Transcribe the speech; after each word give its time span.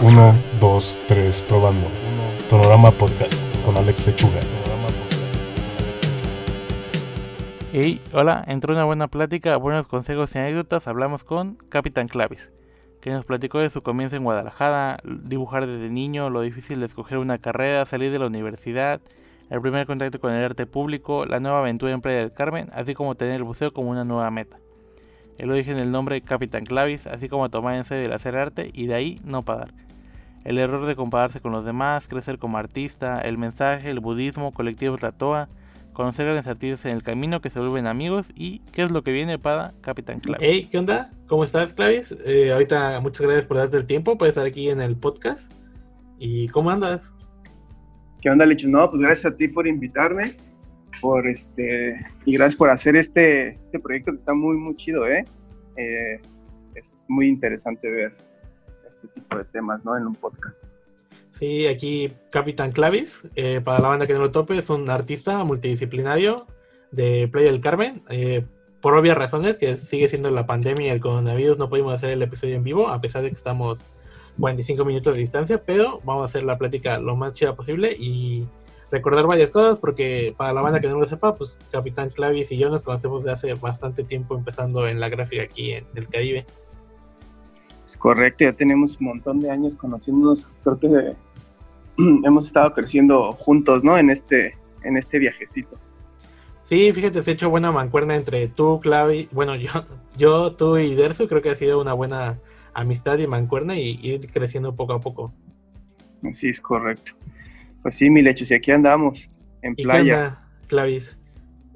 1, 0.00 0.34
2, 0.60 0.98
3, 1.08 1.42
probando. 1.42 1.88
Tonorama 2.48 2.92
Podcast 2.92 3.44
con 3.64 3.76
Alex 3.76 4.06
Lechuga. 4.06 4.38
Hey, 7.72 8.00
hola, 8.12 8.44
entró 8.46 8.74
una 8.74 8.84
buena 8.84 9.08
plática, 9.08 9.56
buenos 9.56 9.88
consejos 9.88 10.32
y 10.36 10.38
anécdotas. 10.38 10.86
Hablamos 10.86 11.24
con 11.24 11.56
Capitán 11.68 12.06
Clavis, 12.06 12.52
que 13.00 13.10
nos 13.10 13.24
platicó 13.24 13.58
de 13.58 13.70
su 13.70 13.82
comienzo 13.82 14.14
en 14.14 14.22
Guadalajara, 14.22 15.00
dibujar 15.02 15.66
desde 15.66 15.90
niño, 15.90 16.30
lo 16.30 16.42
difícil 16.42 16.78
de 16.78 16.86
escoger 16.86 17.18
una 17.18 17.38
carrera, 17.38 17.84
salir 17.84 18.12
de 18.12 18.20
la 18.20 18.26
universidad, 18.26 19.00
el 19.50 19.60
primer 19.60 19.84
contacto 19.88 20.20
con 20.20 20.32
el 20.32 20.44
arte 20.44 20.66
público, 20.66 21.26
la 21.26 21.40
nueva 21.40 21.58
aventura 21.58 21.90
en 21.90 22.02
Playa 22.02 22.20
del 22.20 22.32
Carmen, 22.32 22.70
así 22.72 22.94
como 22.94 23.16
tener 23.16 23.34
el 23.34 23.42
buceo 23.42 23.72
como 23.72 23.90
una 23.90 24.04
nueva 24.04 24.30
meta. 24.30 24.60
El 25.38 25.50
origen 25.50 25.76
del 25.76 25.90
nombre 25.90 26.20
Capitán 26.20 26.64
Clavis, 26.64 27.08
así 27.08 27.28
como 27.28 27.50
tomar 27.50 27.74
en 27.74 27.84
serio 27.84 28.06
el 28.06 28.12
hacer 28.12 28.36
arte 28.36 28.70
y 28.72 28.86
de 28.86 28.94
ahí 28.94 29.16
no 29.24 29.44
parar. 29.44 29.87
El 30.44 30.58
error 30.58 30.86
de 30.86 30.96
compararse 30.96 31.40
con 31.40 31.52
los 31.52 31.64
demás, 31.64 32.08
crecer 32.08 32.38
como 32.38 32.58
artista, 32.58 33.20
el 33.20 33.38
mensaje, 33.38 33.90
el 33.90 34.00
budismo, 34.00 34.52
colectivos 34.52 35.00
Toa, 35.16 35.48
conocer 35.92 36.26
grandes 36.26 36.46
artistas 36.46 36.84
en 36.84 36.92
el 36.92 37.02
camino 37.02 37.40
que 37.40 37.50
se 37.50 37.58
vuelven 37.58 37.86
amigos 37.88 38.30
y 38.36 38.60
qué 38.72 38.82
es 38.82 38.92
lo 38.92 39.02
que 39.02 39.10
viene 39.10 39.38
para 39.38 39.74
Capitán 39.80 40.20
Clavis. 40.20 40.46
Hey, 40.48 40.68
¿qué 40.70 40.78
onda? 40.78 41.02
¿Cómo 41.26 41.42
estás, 41.42 41.72
Clavis? 41.72 42.14
Eh, 42.24 42.52
ahorita 42.52 43.00
muchas 43.00 43.22
gracias 43.22 43.46
por 43.46 43.56
darte 43.56 43.78
el 43.78 43.84
tiempo 43.84 44.16
para 44.16 44.28
estar 44.28 44.46
aquí 44.46 44.68
en 44.68 44.80
el 44.80 44.96
podcast. 44.96 45.52
¿Y 46.18 46.46
cómo 46.48 46.70
andas? 46.70 47.12
¿Qué 48.20 48.30
onda, 48.30 48.46
Lechu? 48.46 48.68
No, 48.68 48.88
pues 48.90 49.02
gracias 49.02 49.32
a 49.32 49.36
ti 49.36 49.48
por 49.48 49.66
invitarme, 49.66 50.36
por 51.00 51.26
este, 51.26 51.96
y 52.24 52.32
gracias 52.32 52.56
por 52.56 52.70
hacer 52.70 52.94
este, 52.94 53.54
este 53.54 53.78
proyecto 53.80 54.12
que 54.12 54.18
está 54.18 54.34
muy, 54.34 54.56
muy 54.56 54.76
chido, 54.76 55.06
¿eh? 55.06 55.24
¿eh? 55.76 56.20
Es 56.74 56.94
muy 57.08 57.26
interesante 57.26 57.90
ver 57.90 58.27
tipo 59.08 59.36
de 59.36 59.44
temas, 59.44 59.84
¿no? 59.84 59.96
En 59.96 60.06
un 60.06 60.14
podcast. 60.14 60.64
Sí, 61.32 61.66
aquí 61.66 62.12
Capitán 62.30 62.72
Clavis, 62.72 63.22
eh, 63.36 63.60
para 63.62 63.80
la 63.80 63.88
banda 63.88 64.06
que 64.06 64.14
no 64.14 64.20
lo 64.20 64.30
tope, 64.30 64.58
es 64.58 64.70
un 64.70 64.90
artista 64.90 65.44
multidisciplinario 65.44 66.46
de 66.90 67.28
Playa 67.30 67.50
del 67.52 67.60
Carmen. 67.60 68.02
Eh, 68.08 68.44
por 68.80 68.94
obvias 68.94 69.16
razones, 69.16 69.56
que 69.56 69.76
sigue 69.76 70.08
siendo 70.08 70.30
la 70.30 70.46
pandemia 70.46 70.86
y 70.86 70.90
el 70.90 71.00
coronavirus, 71.00 71.58
no 71.58 71.68
pudimos 71.68 71.94
hacer 71.94 72.10
el 72.10 72.22
episodio 72.22 72.54
en 72.56 72.62
vivo, 72.62 72.88
a 72.88 73.00
pesar 73.00 73.22
de 73.22 73.28
que 73.28 73.36
estamos 73.36 73.84
45 74.38 74.84
minutos 74.84 75.14
de 75.14 75.20
distancia, 75.20 75.62
pero 75.64 76.00
vamos 76.04 76.22
a 76.22 76.24
hacer 76.26 76.44
la 76.44 76.58
plática 76.58 76.98
lo 76.98 77.16
más 77.16 77.32
chida 77.32 77.54
posible 77.54 77.94
y 77.98 78.46
recordar 78.90 79.26
varias 79.26 79.50
cosas, 79.50 79.80
porque 79.80 80.34
para 80.36 80.52
la 80.52 80.62
banda 80.62 80.80
que 80.80 80.88
no 80.88 80.98
lo 80.98 81.06
sepa, 81.06 81.34
pues 81.34 81.58
Capitán 81.70 82.10
Clavis 82.10 82.50
y 82.52 82.56
yo 82.56 82.70
nos 82.70 82.82
conocemos 82.82 83.24
de 83.24 83.32
hace 83.32 83.54
bastante 83.54 84.04
tiempo 84.04 84.36
empezando 84.36 84.86
en 84.88 85.00
la 85.00 85.08
gráfica 85.08 85.42
aquí 85.42 85.72
en 85.72 85.86
el 85.94 86.08
Caribe. 86.08 86.46
Es 87.88 87.96
correcto, 87.96 88.44
ya 88.44 88.52
tenemos 88.52 89.00
un 89.00 89.06
montón 89.06 89.40
de 89.40 89.50
años 89.50 89.74
conociéndonos, 89.74 90.46
creo 90.62 90.78
que 90.78 91.16
hemos 91.96 92.46
estado 92.46 92.74
creciendo 92.74 93.32
juntos, 93.32 93.82
¿no? 93.82 93.96
En 93.96 94.10
este, 94.10 94.58
en 94.82 94.98
este 94.98 95.18
viajecito. 95.18 95.78
Sí, 96.64 96.92
fíjate, 96.92 97.22
se 97.22 97.30
ha 97.30 97.32
hecho 97.32 97.48
buena 97.48 97.72
mancuerna 97.72 98.14
entre 98.14 98.46
tú, 98.48 98.78
Clavis, 98.80 99.32
bueno, 99.32 99.56
yo, 99.56 99.70
yo, 100.18 100.52
tú 100.52 100.76
y 100.76 100.94
Dersu, 100.94 101.28
creo 101.28 101.40
que 101.40 101.48
ha 101.48 101.54
sido 101.54 101.80
una 101.80 101.94
buena 101.94 102.38
amistad 102.74 103.16
y 103.20 103.26
mancuerna 103.26 103.78
y 103.78 103.98
ir 104.02 104.30
creciendo 104.30 104.76
poco 104.76 104.92
a 104.92 105.00
poco. 105.00 105.32
Sí, 106.34 106.50
es 106.50 106.60
correcto. 106.60 107.12
Pues 107.80 107.94
sí, 107.94 108.10
mi 108.10 108.20
lecho, 108.20 108.44
si 108.44 108.52
aquí 108.52 108.70
andamos, 108.70 109.30
en 109.62 109.74
playa. 109.74 110.42
Clavis? 110.66 111.17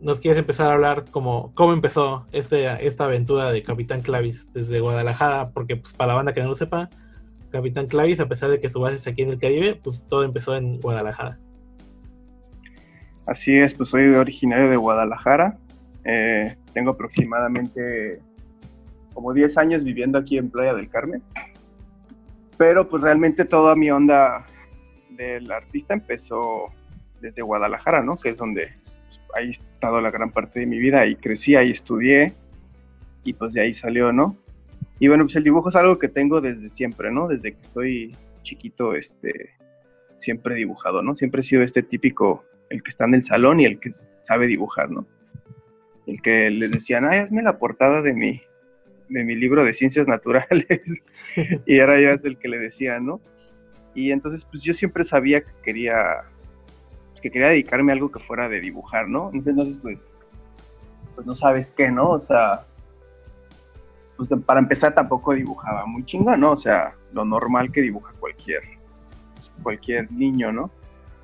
¿Nos 0.02 0.18
quieres 0.18 0.40
empezar 0.40 0.68
a 0.68 0.74
hablar 0.74 1.04
como 1.12 1.54
cómo 1.54 1.72
empezó 1.72 2.26
este, 2.32 2.66
esta 2.84 3.04
aventura 3.04 3.52
de 3.52 3.62
Capitán 3.62 4.02
Clavis 4.02 4.52
desde 4.52 4.80
Guadalajara? 4.80 5.50
Porque 5.50 5.76
pues, 5.76 5.94
para 5.94 6.08
la 6.08 6.14
banda 6.14 6.34
que 6.34 6.42
no 6.42 6.48
lo 6.48 6.56
sepa, 6.56 6.90
Capitán 7.50 7.86
Clavis, 7.86 8.18
a 8.18 8.28
pesar 8.28 8.50
de 8.50 8.58
que 8.58 8.68
su 8.68 8.80
base 8.80 8.96
es 8.96 9.06
aquí 9.06 9.22
en 9.22 9.28
el 9.28 9.38
Caribe, 9.38 9.78
pues 9.80 10.04
todo 10.08 10.24
empezó 10.24 10.56
en 10.56 10.80
Guadalajara. 10.80 11.38
Así 13.26 13.56
es, 13.56 13.74
pues 13.74 13.90
soy 13.90 14.08
originario 14.08 14.68
de 14.68 14.76
Guadalajara. 14.76 15.56
Eh, 16.04 16.56
tengo 16.74 16.90
aproximadamente 16.90 18.20
como 19.14 19.32
10 19.32 19.56
años 19.56 19.84
viviendo 19.84 20.18
aquí 20.18 20.36
en 20.36 20.50
Playa 20.50 20.74
del 20.74 20.90
Carmen. 20.90 21.22
Pero 22.56 22.88
pues 22.88 23.04
realmente 23.04 23.44
toda 23.44 23.76
mi 23.76 23.88
onda 23.88 24.46
del 25.10 25.48
artista 25.52 25.94
empezó 25.94 26.72
desde 27.20 27.42
Guadalajara, 27.42 28.02
¿no? 28.02 28.16
Que 28.16 28.30
es 28.30 28.36
donde 28.36 28.82
ahí 29.34 29.48
he 29.48 29.50
estado 29.50 30.00
la 30.00 30.10
gran 30.10 30.30
parte 30.30 30.60
de 30.60 30.66
mi 30.66 30.78
vida 30.78 31.06
y 31.06 31.16
crecí, 31.16 31.56
ahí 31.56 31.70
estudié 31.70 32.34
y 33.24 33.32
pues 33.34 33.54
de 33.54 33.62
ahí 33.62 33.74
salió, 33.74 34.12
¿no? 34.12 34.36
Y 34.98 35.08
bueno, 35.08 35.24
pues 35.24 35.36
el 35.36 35.44
dibujo 35.44 35.68
es 35.68 35.76
algo 35.76 35.98
que 35.98 36.08
tengo 36.08 36.40
desde 36.40 36.68
siempre, 36.68 37.10
¿no? 37.10 37.28
Desde 37.28 37.52
que 37.52 37.60
estoy 37.60 38.16
chiquito, 38.42 38.94
este, 38.94 39.50
siempre 40.18 40.54
he 40.54 40.58
dibujado, 40.58 41.02
¿no? 41.02 41.14
Siempre 41.14 41.40
he 41.40 41.44
sido 41.44 41.62
este 41.62 41.82
típico, 41.82 42.44
el 42.70 42.82
que 42.82 42.90
está 42.90 43.04
en 43.04 43.14
el 43.14 43.22
salón 43.22 43.60
y 43.60 43.64
el 43.64 43.80
que 43.80 43.92
sabe 43.92 44.46
dibujar, 44.46 44.90
¿no? 44.90 45.06
El 46.06 46.20
que 46.22 46.50
les 46.50 46.70
decían, 46.70 47.04
ay, 47.04 47.18
hazme 47.18 47.42
la 47.42 47.58
portada 47.58 48.02
de 48.02 48.12
mi, 48.12 48.42
de 49.08 49.24
mi 49.24 49.34
libro 49.34 49.64
de 49.64 49.72
ciencias 49.72 50.06
naturales 50.06 50.66
y 51.66 51.76
era 51.76 52.00
ya 52.00 52.12
es 52.12 52.24
el 52.24 52.38
que 52.38 52.48
le 52.48 52.58
decía, 52.58 52.98
¿no? 53.00 53.20
Y 53.94 54.10
entonces 54.10 54.44
pues 54.44 54.62
yo 54.62 54.72
siempre 54.72 55.04
sabía 55.04 55.42
que 55.42 55.52
quería 55.62 56.24
que 57.22 57.30
quería 57.30 57.48
dedicarme 57.48 57.92
a 57.92 57.94
algo 57.94 58.10
que 58.10 58.20
fuera 58.20 58.48
de 58.48 58.60
dibujar, 58.60 59.08
¿no? 59.08 59.30
Entonces 59.32 59.78
pues 59.78 60.18
pues 61.14 61.26
no 61.26 61.34
sabes 61.34 61.70
qué, 61.72 61.90
¿no? 61.90 62.08
O 62.08 62.18
sea, 62.18 62.66
pues 64.16 64.28
para 64.44 64.60
empezar 64.60 64.94
tampoco 64.94 65.34
dibujaba 65.34 65.86
muy 65.86 66.04
chinga, 66.04 66.36
¿no? 66.36 66.52
O 66.52 66.56
sea, 66.56 66.94
lo 67.12 67.24
normal 67.24 67.70
que 67.72 67.82
dibuja 67.82 68.12
cualquier 68.18 68.62
cualquier 69.62 70.10
niño, 70.12 70.52
¿no? 70.52 70.70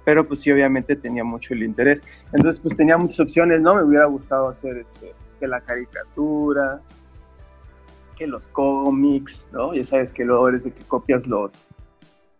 Pero 0.04 0.26
pues 0.26 0.40
sí, 0.40 0.50
obviamente 0.50 0.96
tenía 0.96 1.24
mucho 1.24 1.52
el 1.52 1.62
interés. 1.62 2.02
Entonces, 2.32 2.60
pues 2.60 2.76
tenía 2.76 2.96
muchas 2.96 3.20
opciones, 3.20 3.60
¿no? 3.60 3.74
Me 3.74 3.82
hubiera 3.82 4.06
gustado 4.06 4.48
hacer 4.48 4.78
este, 4.78 5.12
que 5.38 5.46
la 5.46 5.60
caricatura, 5.60 6.80
que 8.16 8.26
los 8.26 8.48
cómics, 8.48 9.46
¿no? 9.52 9.74
Ya 9.74 9.84
sabes 9.84 10.12
que 10.12 10.24
luego 10.24 10.48
eres 10.48 10.64
de 10.64 10.72
que 10.72 10.82
copias 10.84 11.26
los, 11.26 11.70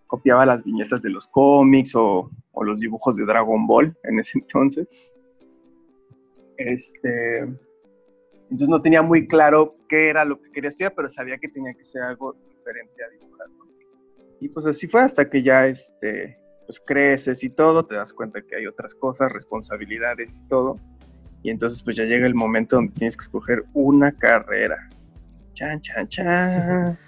copiaba 0.07 0.47
las 0.47 0.65
viñetas 0.65 1.03
de 1.03 1.11
los 1.11 1.27
cómics 1.29 1.95
o, 1.95 2.31
o, 2.59 2.65
los 2.65 2.81
dibujos 2.81 3.17
de 3.17 3.25
Dragon 3.25 3.67
Ball 3.67 3.97
en 4.05 4.19
ese 4.19 4.39
entonces. 4.39 4.87
Este, 6.57 7.39
entonces 7.39 8.69
no 8.69 8.83
tenía 8.83 9.03
muy 9.03 9.29
claro 9.29 9.77
qué 9.89 10.09
era 10.09 10.25
lo 10.25 10.41
que 10.41 10.51
quería 10.51 10.71
estudiar, 10.71 10.95
pero 10.95 11.09
sabía 11.09 11.39
que 11.39 11.49
tenía 11.49 11.75
que 11.75 11.85
ser 11.85 12.03
algo 12.03 12.35
diferente 12.49 13.05
a 13.05 13.09
dibujar. 13.11 13.47
Y 14.41 14.49
pues 14.49 14.67
así 14.67 14.87
fue 14.87 15.03
hasta 15.03 15.29
que 15.29 15.43
ya 15.43 15.67
este, 15.67 16.39
pues 16.67 16.81
creces 16.85 17.43
y 17.43 17.51
todo, 17.51 17.87
te 17.87 17.95
das 17.95 18.13
cuenta 18.13 18.43
que 18.43 18.57
hay 18.57 18.67
otras 18.67 18.95
cosas, 18.95 19.33
responsabilidades 19.33 20.43
y 20.45 20.49
todo. 20.49 20.79
Y 21.43 21.51
entonces 21.51 21.83
pues 21.83 21.97
ya 21.97 22.05
llega 22.05 22.27
el 22.27 22.35
momento 22.35 22.77
donde 22.77 22.93
tienes 22.93 23.17
que 23.17 23.23
escoger 23.23 23.65
una 23.73 24.13
carrera. 24.13 24.89
Chan, 25.55 25.81
chan, 25.81 26.09
chan. 26.09 26.99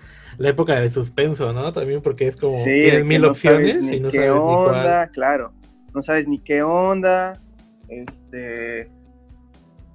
La 0.40 0.48
época 0.48 0.80
de 0.80 0.88
suspenso, 0.88 1.52
¿no? 1.52 1.70
También 1.70 2.00
porque 2.00 2.26
es 2.26 2.34
como 2.34 2.64
tienes 2.64 3.04
mil 3.04 3.26
opciones 3.26 3.92
y 3.92 4.00
no 4.00 4.08
qué 4.08 4.20
sabes 4.20 4.32
onda, 4.32 4.70
ni 4.70 4.80
cuál. 4.80 5.10
claro. 5.10 5.52
No 5.94 6.02
sabes 6.02 6.26
ni 6.26 6.38
qué 6.38 6.62
onda. 6.62 7.38
Este 7.88 8.90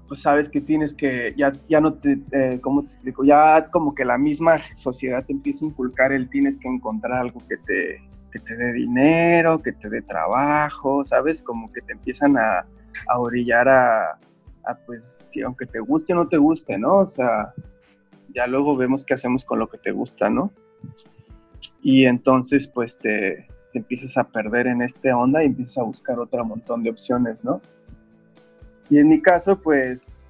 pues 0.07 0.21
sabes 0.21 0.47
que 0.47 0.61
tienes 0.61 0.93
que, 0.93 1.33
ya, 1.35 1.51
ya 1.67 1.81
no 1.81 1.95
te, 1.95 2.19
eh, 2.31 2.59
¿cómo 2.61 2.83
te 2.83 2.89
explico? 2.89 3.23
Ya 3.23 3.71
como 3.71 3.95
que 3.95 4.05
la 4.05 4.19
misma 4.19 4.59
sociedad 4.75 5.25
te 5.25 5.33
empieza 5.33 5.65
a 5.65 5.69
inculcar 5.69 6.11
el 6.11 6.29
tienes 6.29 6.57
que 6.57 6.67
encontrar 6.67 7.13
algo 7.13 7.39
que 7.49 7.57
te, 7.57 8.03
que 8.31 8.37
te 8.37 8.55
dé 8.55 8.71
dinero, 8.71 9.63
que 9.63 9.71
te 9.71 9.89
dé 9.89 10.03
trabajo, 10.03 11.03
¿sabes? 11.03 11.41
Como 11.41 11.73
que 11.73 11.81
te 11.81 11.93
empiezan 11.93 12.37
a, 12.37 12.67
a 13.07 13.19
orillar 13.19 13.67
a, 13.67 14.11
a, 14.11 14.75
pues, 14.85 15.27
si 15.31 15.41
aunque 15.41 15.65
te 15.65 15.79
guste 15.79 16.13
o 16.13 16.17
no 16.17 16.27
te 16.27 16.37
guste, 16.37 16.77
¿no? 16.77 16.97
O 16.97 17.07
sea, 17.07 17.51
ya 18.35 18.45
luego 18.47 18.75
vemos 18.75 19.05
qué 19.05 19.13
hacemos 19.13 19.45
con 19.45 19.59
lo 19.59 19.69
que 19.69 19.77
te 19.77 19.91
gusta, 19.91 20.29
¿no? 20.29 20.51
Y 21.81 22.05
entonces, 22.05 22.67
pues, 22.67 22.97
te, 22.97 23.47
te 23.71 23.79
empiezas 23.79 24.17
a 24.17 24.25
perder 24.25 24.67
en 24.67 24.81
este 24.81 25.13
onda 25.13 25.41
y 25.41 25.47
empiezas 25.47 25.79
a 25.79 25.83
buscar 25.83 26.19
otro 26.19 26.43
montón 26.43 26.83
de 26.83 26.89
opciones, 26.89 27.45
¿no? 27.45 27.61
Y 28.89 28.99
en 28.99 29.07
mi 29.07 29.21
caso, 29.21 29.59
pues, 29.59 30.25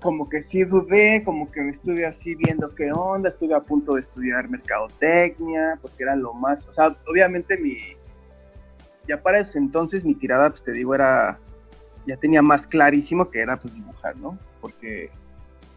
como 0.00 0.28
que 0.28 0.42
sí 0.42 0.64
dudé, 0.64 1.22
como 1.24 1.50
que 1.50 1.60
me 1.60 1.70
estuve 1.70 2.06
así 2.06 2.34
viendo 2.34 2.74
qué 2.74 2.92
onda, 2.92 3.28
estuve 3.28 3.54
a 3.54 3.60
punto 3.60 3.94
de 3.94 4.00
estudiar 4.00 4.48
mercadotecnia, 4.48 5.78
porque 5.80 6.04
era 6.04 6.14
lo 6.14 6.34
más, 6.34 6.66
o 6.66 6.72
sea, 6.72 6.96
obviamente 7.08 7.56
mi, 7.58 7.76
ya 9.08 9.20
para 9.20 9.40
ese 9.40 9.58
entonces 9.58 10.04
mi 10.04 10.14
tirada, 10.14 10.50
pues 10.50 10.62
te 10.62 10.72
digo, 10.72 10.94
era, 10.94 11.38
ya 12.06 12.16
tenía 12.16 12.42
más 12.42 12.66
clarísimo 12.66 13.30
que 13.30 13.40
era 13.40 13.58
pues 13.58 13.74
dibujar, 13.74 14.16
¿no? 14.16 14.38
Porque, 14.60 15.10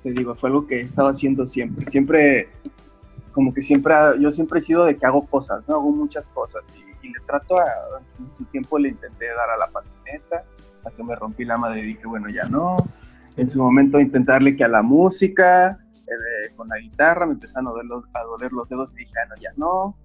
te 0.03 0.11
digo, 0.11 0.35
fue 0.35 0.49
algo 0.49 0.67
que 0.67 0.79
he 0.79 0.81
estado 0.81 1.09
haciendo 1.09 1.45
siempre, 1.45 1.85
siempre, 1.85 2.49
como 3.31 3.53
que 3.53 3.61
siempre, 3.61 3.93
yo 4.19 4.31
siempre 4.31 4.59
he 4.59 4.61
sido 4.61 4.85
de 4.85 4.97
que 4.97 5.05
hago 5.05 5.25
cosas, 5.27 5.63
¿no? 5.67 5.75
Hago 5.75 5.91
muchas 5.91 6.29
cosas 6.29 6.71
y, 6.75 6.91
le 7.07 7.19
trato 7.25 7.57
a, 7.57 7.65
en 8.19 8.37
su 8.37 8.45
tiempo 8.45 8.77
le 8.77 8.89
intenté 8.89 9.25
dar 9.27 9.49
a 9.49 9.57
la 9.57 9.67
patineta, 9.67 10.45
hasta 10.77 10.91
que 10.91 11.03
me 11.03 11.15
rompí 11.15 11.43
la 11.45 11.57
madre 11.57 11.81
y 11.81 11.87
dije, 11.87 12.05
bueno, 12.05 12.29
ya 12.29 12.47
no. 12.47 12.77
En 13.37 13.49
su 13.49 13.59
momento 13.59 13.99
intentarle 13.99 14.55
que 14.55 14.63
a 14.63 14.67
la 14.67 14.81
música, 14.81 15.79
eh, 15.97 16.53
con 16.55 16.69
la 16.69 16.77
guitarra, 16.77 17.25
me 17.25 17.33
empezaron 17.33 17.67
a 17.67 17.71
doler, 17.71 17.85
los, 17.85 18.03
a 18.13 18.21
doler 18.23 18.51
los 18.53 18.69
dedos 18.69 18.93
y 18.93 18.97
dije, 18.97 19.13
ah, 19.23 19.27
no, 19.29 19.35
ya 19.41 19.51
no, 19.57 19.97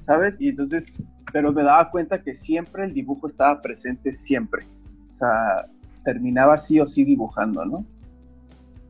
¿sabes? 0.00 0.40
Y 0.40 0.48
entonces, 0.48 0.92
pero 1.32 1.52
me 1.52 1.62
daba 1.62 1.90
cuenta 1.90 2.22
que 2.22 2.34
siempre 2.34 2.84
el 2.84 2.94
dibujo 2.94 3.26
estaba 3.26 3.60
presente, 3.60 4.12
siempre. 4.12 4.66
O 5.08 5.12
sea, 5.12 5.66
terminaba 6.04 6.56
sí 6.58 6.80
o 6.80 6.86
sí 6.86 7.04
dibujando, 7.04 7.64
¿no? 7.64 7.84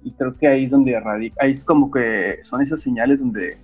Y 0.02 0.12
creo 0.12 0.36
que 0.36 0.48
ahí 0.48 0.64
es 0.64 0.70
donde 0.70 0.98
radica, 0.98 1.36
ahí 1.40 1.52
es 1.52 1.64
como 1.64 1.90
que 1.90 2.38
son 2.42 2.62
esas 2.62 2.80
señales 2.80 3.20
donde 3.20 3.58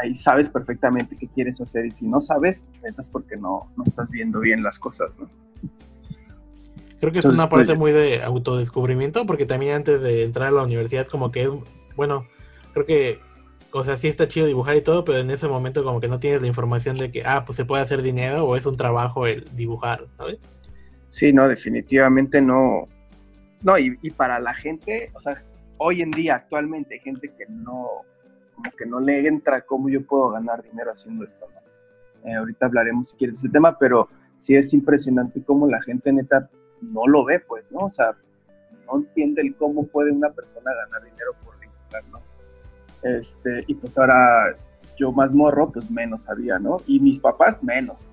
ahí 0.00 0.16
sabes 0.16 0.48
perfectamente 0.48 1.16
qué 1.16 1.28
quieres 1.28 1.60
hacer 1.60 1.86
y 1.86 1.90
si 1.90 2.06
no 2.06 2.20
sabes, 2.20 2.68
es 2.82 3.08
porque 3.08 3.36
no, 3.36 3.70
no 3.76 3.84
estás 3.84 4.10
viendo 4.10 4.40
bien 4.40 4.62
las 4.62 4.78
cosas, 4.78 5.10
¿no? 5.18 5.28
Creo 7.00 7.12
que 7.12 7.18
es 7.18 7.26
una 7.26 7.48
parte 7.48 7.66
pues, 7.66 7.78
muy 7.78 7.92
de 7.92 8.22
autodescubrimiento, 8.22 9.26
porque 9.26 9.44
también 9.44 9.74
antes 9.76 10.00
de 10.00 10.24
entrar 10.24 10.48
a 10.48 10.50
la 10.50 10.62
universidad, 10.62 11.06
como 11.06 11.30
que, 11.30 11.50
bueno, 11.94 12.26
creo 12.72 12.86
que, 12.86 13.20
o 13.70 13.84
sea, 13.84 13.98
sí 13.98 14.08
está 14.08 14.28
chido 14.28 14.46
dibujar 14.46 14.76
y 14.76 14.80
todo, 14.80 15.04
pero 15.04 15.18
en 15.18 15.30
ese 15.30 15.46
momento 15.46 15.84
como 15.84 16.00
que 16.00 16.08
no 16.08 16.20
tienes 16.20 16.40
la 16.40 16.48
información 16.48 16.96
de 16.96 17.10
que, 17.10 17.22
ah, 17.24 17.44
pues 17.44 17.56
se 17.56 17.66
puede 17.66 17.82
hacer 17.82 18.00
dinero 18.00 18.46
o 18.46 18.56
es 18.56 18.64
un 18.64 18.76
trabajo 18.76 19.26
el 19.26 19.46
dibujar, 19.54 20.06
¿sabes? 20.16 20.38
Sí, 21.10 21.32
no, 21.32 21.48
definitivamente 21.48 22.40
no. 22.40 22.88
No, 23.62 23.78
y, 23.78 23.98
y 24.02 24.10
para 24.10 24.38
la 24.38 24.54
gente, 24.54 25.10
o 25.14 25.20
sea, 25.20 25.42
hoy 25.78 26.02
en 26.02 26.10
día, 26.10 26.36
actualmente, 26.36 26.94
hay 26.94 27.00
gente 27.00 27.32
que 27.36 27.46
no, 27.48 28.02
como 28.54 28.70
que 28.72 28.86
no 28.86 29.00
le 29.00 29.26
entra 29.26 29.62
cómo 29.62 29.88
yo 29.88 30.04
puedo 30.04 30.30
ganar 30.30 30.62
dinero 30.62 30.92
haciendo 30.92 31.24
esto, 31.24 31.46
¿no? 31.52 32.30
Eh, 32.30 32.34
ahorita 32.34 32.66
hablaremos 32.66 33.10
si 33.10 33.16
quieres 33.16 33.36
ese 33.36 33.48
tema, 33.48 33.78
pero 33.78 34.08
sí 34.34 34.56
es 34.56 34.72
impresionante 34.74 35.42
cómo 35.44 35.68
la 35.68 35.80
gente 35.80 36.12
neta 36.12 36.50
no 36.80 37.06
lo 37.06 37.24
ve, 37.24 37.40
pues, 37.40 37.70
¿no? 37.70 37.80
O 37.80 37.88
sea, 37.88 38.16
no 38.86 38.98
entiende 38.98 39.42
el 39.42 39.54
cómo 39.54 39.86
puede 39.86 40.12
una 40.12 40.30
persona 40.30 40.72
ganar 40.74 41.04
dinero 41.04 41.32
por 41.44 41.58
dibujar, 41.60 42.02
¿no? 42.10 42.20
Este, 43.02 43.64
y 43.66 43.74
pues 43.74 43.96
ahora 43.98 44.56
yo 44.96 45.12
más 45.12 45.32
morro, 45.32 45.70
pues 45.70 45.90
menos 45.90 46.22
sabía, 46.22 46.58
¿no? 46.58 46.78
Y 46.86 46.98
mis 47.00 47.18
papás 47.18 47.62
menos. 47.62 48.10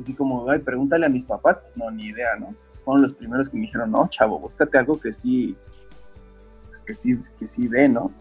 Así 0.00 0.14
como, 0.14 0.48
ay, 0.50 0.60
pregúntale 0.60 1.06
a 1.06 1.08
mis 1.08 1.24
papás, 1.24 1.58
pues 1.58 1.76
no, 1.76 1.90
ni 1.90 2.06
idea, 2.06 2.36
¿no? 2.38 2.54
Fueron 2.84 3.02
los 3.02 3.14
primeros 3.14 3.48
que 3.48 3.56
me 3.56 3.62
dijeron, 3.62 3.90
no, 3.90 4.08
chavo, 4.08 4.38
búscate 4.38 4.78
algo 4.78 4.98
que 5.00 5.12
sí, 5.12 5.56
pues 6.66 6.82
que 6.82 6.94
sí, 6.94 7.16
que 7.38 7.48
sí 7.48 7.68
dé, 7.68 7.88
¿no? 7.88 8.12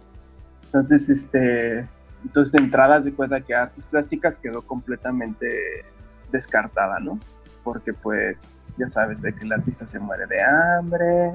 Entonces, 0.66 1.10
este, 1.10 1.88
entonces 2.24 2.52
de 2.52 2.64
entradas 2.64 3.06
de 3.06 3.14
cuenta 3.14 3.42
que 3.42 3.56
artes 3.56 3.86
plásticas 3.86 4.38
quedó 4.38 4.62
completamente 4.62 5.86
descartada, 6.32 7.00
¿no? 7.00 7.20
Porque 7.64 7.94
pues 7.94 8.60
ya 8.78 8.90
sabes 8.90 9.22
de 9.22 9.34
que 9.34 9.44
el 9.44 9.52
artista 9.52 9.88
se 9.88 10.00
muere 10.00 10.26
de 10.28 10.42
hambre, 10.44 11.34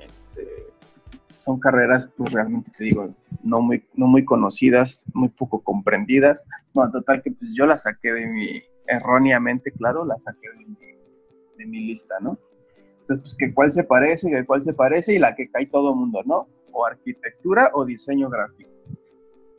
este, 0.00 0.66
son 1.38 1.58
carreras 1.58 2.08
pues 2.16 2.32
realmente 2.32 2.70
te 2.76 2.84
digo 2.84 3.14
no 3.42 3.60
muy, 3.60 3.86
no 3.94 4.06
muy 4.06 4.24
conocidas, 4.24 5.04
muy 5.14 5.28
poco 5.28 5.62
comprendidas, 5.62 6.44
no, 6.74 6.90
total 6.90 7.22
que 7.22 7.30
pues 7.30 7.54
yo 7.54 7.66
la 7.66 7.76
saqué 7.76 8.12
de 8.12 8.26
mi, 8.26 8.62
erróneamente 8.86 9.72
claro, 9.72 10.04
la 10.04 10.18
saqué 10.18 10.48
de 10.50 10.66
mi, 10.66 10.76
de 11.62 11.70
mi 11.70 11.80
lista, 11.80 12.14
¿no? 12.20 12.38
Entonces 13.00 13.20
pues 13.20 13.34
que 13.34 13.52
cuál 13.52 13.72
se 13.72 13.84
parece, 13.84 14.30
que 14.30 14.44
cuál 14.44 14.62
se 14.62 14.72
parece 14.72 15.14
y 15.14 15.18
la 15.18 15.34
que 15.34 15.48
cae 15.48 15.66
todo 15.66 15.90
el 15.90 15.96
mundo, 15.96 16.22
¿no? 16.24 16.48
o 16.72 16.86
arquitectura 16.86 17.70
o 17.74 17.84
diseño 17.84 18.28
gráfico, 18.28 18.70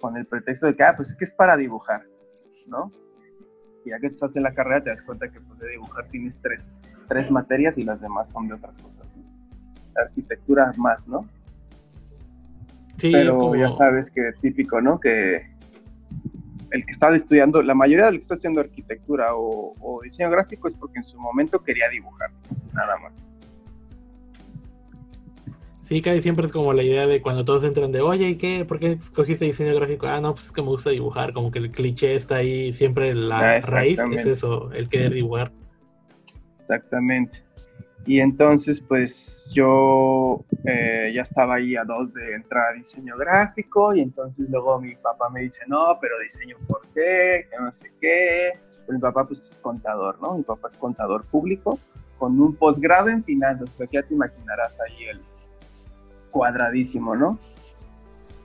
con 0.01 0.17
el 0.17 0.25
pretexto 0.25 0.67
de 0.67 0.75
que, 0.75 0.83
ah, 0.83 0.93
pues 0.95 1.09
es 1.09 1.15
que 1.15 1.25
es 1.25 1.33
para 1.33 1.55
dibujar, 1.55 2.05
¿no? 2.67 2.91
Y 3.85 3.89
ya 3.89 3.99
que 3.99 4.07
estás 4.07 4.35
en 4.35 4.43
la 4.43 4.53
carrera 4.53 4.83
te 4.83 4.89
das 4.89 5.03
cuenta 5.03 5.29
que 5.29 5.39
pues 5.39 5.59
de 5.59 5.69
dibujar 5.69 6.07
tienes 6.09 6.39
tres, 6.41 6.81
tres 7.07 7.29
materias 7.29 7.77
y 7.77 7.83
las 7.83 8.01
demás 8.01 8.31
son 8.31 8.47
de 8.47 8.55
otras 8.55 8.77
cosas. 8.77 9.05
arquitectura 9.95 10.73
más, 10.77 11.07
¿no? 11.07 11.27
Sí, 12.97 13.11
Pero 13.11 13.55
ya 13.55 13.69
sabes 13.69 14.09
que 14.09 14.31
típico, 14.41 14.79
¿no? 14.81 14.99
Que 14.99 15.52
el 16.73 16.85
que 16.85 16.91
está 16.91 17.15
estudiando, 17.15 17.61
la 17.61 17.75
mayoría 17.75 18.07
del 18.07 18.15
que 18.15 18.23
está 18.23 18.33
estudiando 18.33 18.61
arquitectura 18.61 19.35
o, 19.35 19.75
o 19.79 20.01
diseño 20.01 20.31
gráfico 20.31 20.67
es 20.67 20.73
porque 20.73 20.97
en 20.97 21.03
su 21.03 21.19
momento 21.19 21.63
quería 21.63 21.87
dibujar, 21.87 22.31
nada 22.73 22.97
más. 22.97 23.29
Sí, 25.83 26.01
casi 26.01 26.23
siempre 26.23 26.47
es 26.47 26.51
como 26.51 26.73
la 26.73 26.81
idea 26.81 27.05
de 27.05 27.21
cuando 27.21 27.45
todos 27.45 27.63
entran 27.63 27.91
de, 27.91 28.01
oye, 28.01 28.29
¿y 28.29 28.35
qué? 28.37 28.65
¿Por 28.65 28.79
qué 28.79 28.93
escogiste 28.93 29.45
diseño 29.45 29.75
gráfico? 29.75 30.07
Ah, 30.07 30.19
no, 30.19 30.33
pues 30.33 30.45
es 30.45 30.51
que 30.51 30.63
me 30.63 30.69
gusta 30.69 30.89
dibujar, 30.89 31.31
como 31.31 31.51
que 31.51 31.59
el 31.59 31.71
cliché 31.71 32.15
está 32.15 32.37
ahí, 32.37 32.73
siempre 32.73 33.13
la 33.13 33.57
ah, 33.57 33.61
raíz 33.61 33.99
es 34.11 34.25
eso, 34.25 34.71
el 34.71 34.89
querer 34.89 35.13
dibujar. 35.13 35.51
Exactamente. 36.61 37.43
Y 38.05 38.19
entonces, 38.19 38.81
pues 38.81 39.49
yo 39.53 40.43
eh, 40.65 41.11
ya 41.15 41.21
estaba 41.21 41.55
ahí 41.55 41.75
a 41.75 41.83
dos 41.83 42.13
de 42.13 42.35
entrar 42.35 42.71
a 42.71 42.73
diseño 42.73 43.15
gráfico 43.17 43.93
y 43.93 44.01
entonces 44.01 44.49
luego 44.49 44.79
mi 44.79 44.95
papá 44.95 45.29
me 45.29 45.41
dice, 45.41 45.61
no, 45.67 45.97
pero 46.01 46.19
diseño 46.19 46.57
por 46.67 46.81
qué, 46.93 47.47
que 47.49 47.57
no 47.59 47.71
sé 47.71 47.91
qué. 48.01 48.59
Pues 48.85 48.95
mi 48.95 49.01
papá 49.01 49.25
pues 49.25 49.51
es 49.51 49.57
contador, 49.57 50.21
¿no? 50.21 50.35
Mi 50.35 50.43
papá 50.43 50.67
es 50.67 50.75
contador 50.75 51.25
público 51.25 51.79
con 52.17 52.39
un 52.39 52.55
posgrado 52.55 53.09
en 53.09 53.23
finanzas, 53.23 53.69
o 53.69 53.73
sea 53.73 53.87
ya 53.91 54.03
te 54.03 54.13
imaginarás 54.13 54.79
ahí 54.81 55.05
el, 55.09 55.21
cuadradísimo, 56.33 57.15
¿no? 57.15 57.39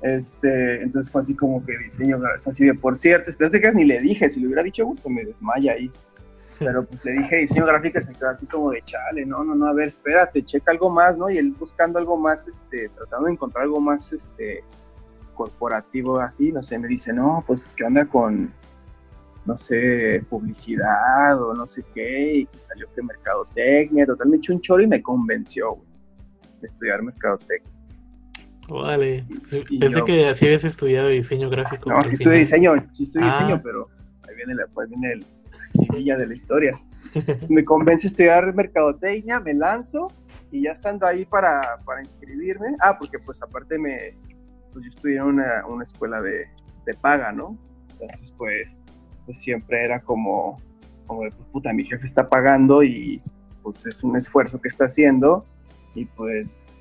Este, 0.01 0.81
entonces 0.81 1.11
fue 1.11 1.23
así 1.23 1.35
como 1.35 1.65
que 1.67 1.77
diseño, 1.77 2.21
así 2.47 2.65
de 2.65 2.75
por 2.75 2.97
cierto, 2.97 3.31
esperaste 3.31 3.61
que 3.61 3.73
ni 3.73 3.85
le 3.85 3.99
dije, 4.01 4.31
si 4.31 4.39
le 4.39 4.47
hubiera 4.47 4.63
dicho, 4.63 4.93
se 4.95 5.11
me 5.11 5.25
desmaya 5.25 5.73
ahí. 5.73 5.91
Pero 6.59 6.85
pues 6.85 7.05
le 7.05 7.13
dije 7.13 7.37
diseño 7.37 7.67
gráfico, 7.67 8.01
se 8.01 8.13
quedó 8.13 8.31
así 8.31 8.47
como 8.47 8.71
de 8.71 8.83
chale, 8.83 9.25
no, 9.25 9.45
no, 9.45 9.55
no, 9.55 9.67
a 9.67 9.73
ver, 9.73 9.89
espérate, 9.89 10.43
checa 10.43 10.73
algo 10.73 10.91
más, 10.91 11.17
¿no? 11.17 11.31
Y 11.31 11.39
él 11.39 11.53
buscando 11.53 11.99
algo 11.99 12.17
más, 12.17 12.49
este, 12.49 12.89
tratando 12.89 13.27
de 13.27 13.33
encontrar 13.33 13.65
algo 13.65 13.81
más, 13.81 14.13
este, 14.13 14.65
corporativo 15.35 16.19
así, 16.19 16.51
no 16.51 16.63
sé, 16.63 16.79
me 16.79 16.89
dice, 16.89 17.13
no, 17.13 17.45
pues, 17.47 17.69
¿qué 17.77 17.85
onda 17.85 18.05
con, 18.07 18.53
no 19.47 19.57
sé, 19.57 20.25
publicidad 20.29 21.41
o 21.41 21.55
no 21.55 21.67
sé 21.67 21.85
qué? 21.95 22.35
Y 22.35 22.47
que 22.47 22.59
salió 22.59 22.89
que 22.93 23.03
mercadotecnia, 23.03 24.05
total, 24.05 24.29
me 24.29 24.39
echó 24.39 24.53
un 24.53 24.61
choro 24.61 24.83
y 24.83 24.89
me 24.89 25.01
convenció, 25.01 25.75
güey, 25.75 25.89
de 26.61 26.67
estudiar 26.67 27.03
mercadotecnia. 27.03 27.73
Vale. 28.69 29.25
Pensé 29.81 30.05
que 30.05 30.29
así 30.29 30.45
habías 30.45 30.65
estudiado 30.65 31.09
diseño 31.09 31.49
gráfico. 31.49 31.89
No, 31.89 32.05
sí 32.05 32.15
estudié 32.15 32.41
diseño, 32.41 32.75
sí 32.91 33.05
estudié 33.05 33.27
diseño, 33.27 33.55
ah. 33.55 33.61
pero 33.63 33.89
ahí 34.29 34.35
viene 34.35 34.55
la, 34.55 34.67
pues 34.67 34.91
viene 34.91 35.13
el 35.13 35.27
de 36.17 36.27
la 36.27 36.35
historia. 36.35 36.81
me 37.51 37.65
convence 37.65 38.07
estudiar 38.07 38.55
mercadotecnia, 38.55 39.41
me 39.41 39.55
lanzo 39.55 40.09
y 40.51 40.63
ya 40.63 40.73
estando 40.73 41.07
ahí 41.07 41.25
para, 41.25 41.79
para 41.85 42.03
inscribirme, 42.03 42.77
ah, 42.81 42.97
porque 42.99 43.19
pues 43.19 43.43
aparte 43.43 43.79
me, 43.79 44.17
pues 44.73 44.85
yo 44.85 44.89
estudié 44.91 45.17
en 45.17 45.25
una, 45.25 45.67
una 45.67 45.85
escuela 45.85 46.21
de, 46.21 46.47
de, 46.87 46.95
paga, 46.95 47.33
¿no? 47.33 47.59
Entonces 47.93 48.33
pues, 48.33 48.79
pues 49.27 49.39
siempre 49.39 49.85
era 49.85 50.01
como, 50.01 50.61
como 51.07 51.25
de, 51.25 51.31
pues, 51.33 51.49
puta, 51.49 51.73
mi 51.73 51.85
jefe 51.85 52.05
está 52.05 52.29
pagando 52.29 52.83
y 52.83 53.23
pues 53.63 53.85
es 53.87 54.03
un 54.03 54.17
esfuerzo 54.17 54.61
que 54.61 54.69
está 54.69 54.87
haciendo 54.87 55.45
y 55.95 56.07
pues 56.07 56.75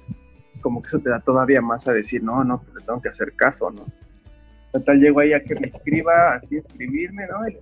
como 0.61 0.81
que 0.81 0.87
eso 0.87 0.99
te 0.99 1.09
da 1.09 1.19
todavía 1.19 1.61
más 1.61 1.87
a 1.87 1.93
decir, 1.93 2.23
no, 2.23 2.43
no, 2.43 2.61
pues 2.61 2.73
le 2.75 2.81
tengo 2.81 3.01
que 3.01 3.09
hacer 3.09 3.33
caso, 3.35 3.69
¿no? 3.69 3.85
Total, 4.71 4.99
llego 4.99 5.19
ahí 5.19 5.33
a 5.33 5.43
que 5.43 5.55
me 5.55 5.67
escriba, 5.67 6.33
así 6.33 6.57
escribirme, 6.57 7.27
¿no? 7.27 7.47
Y. 7.47 7.57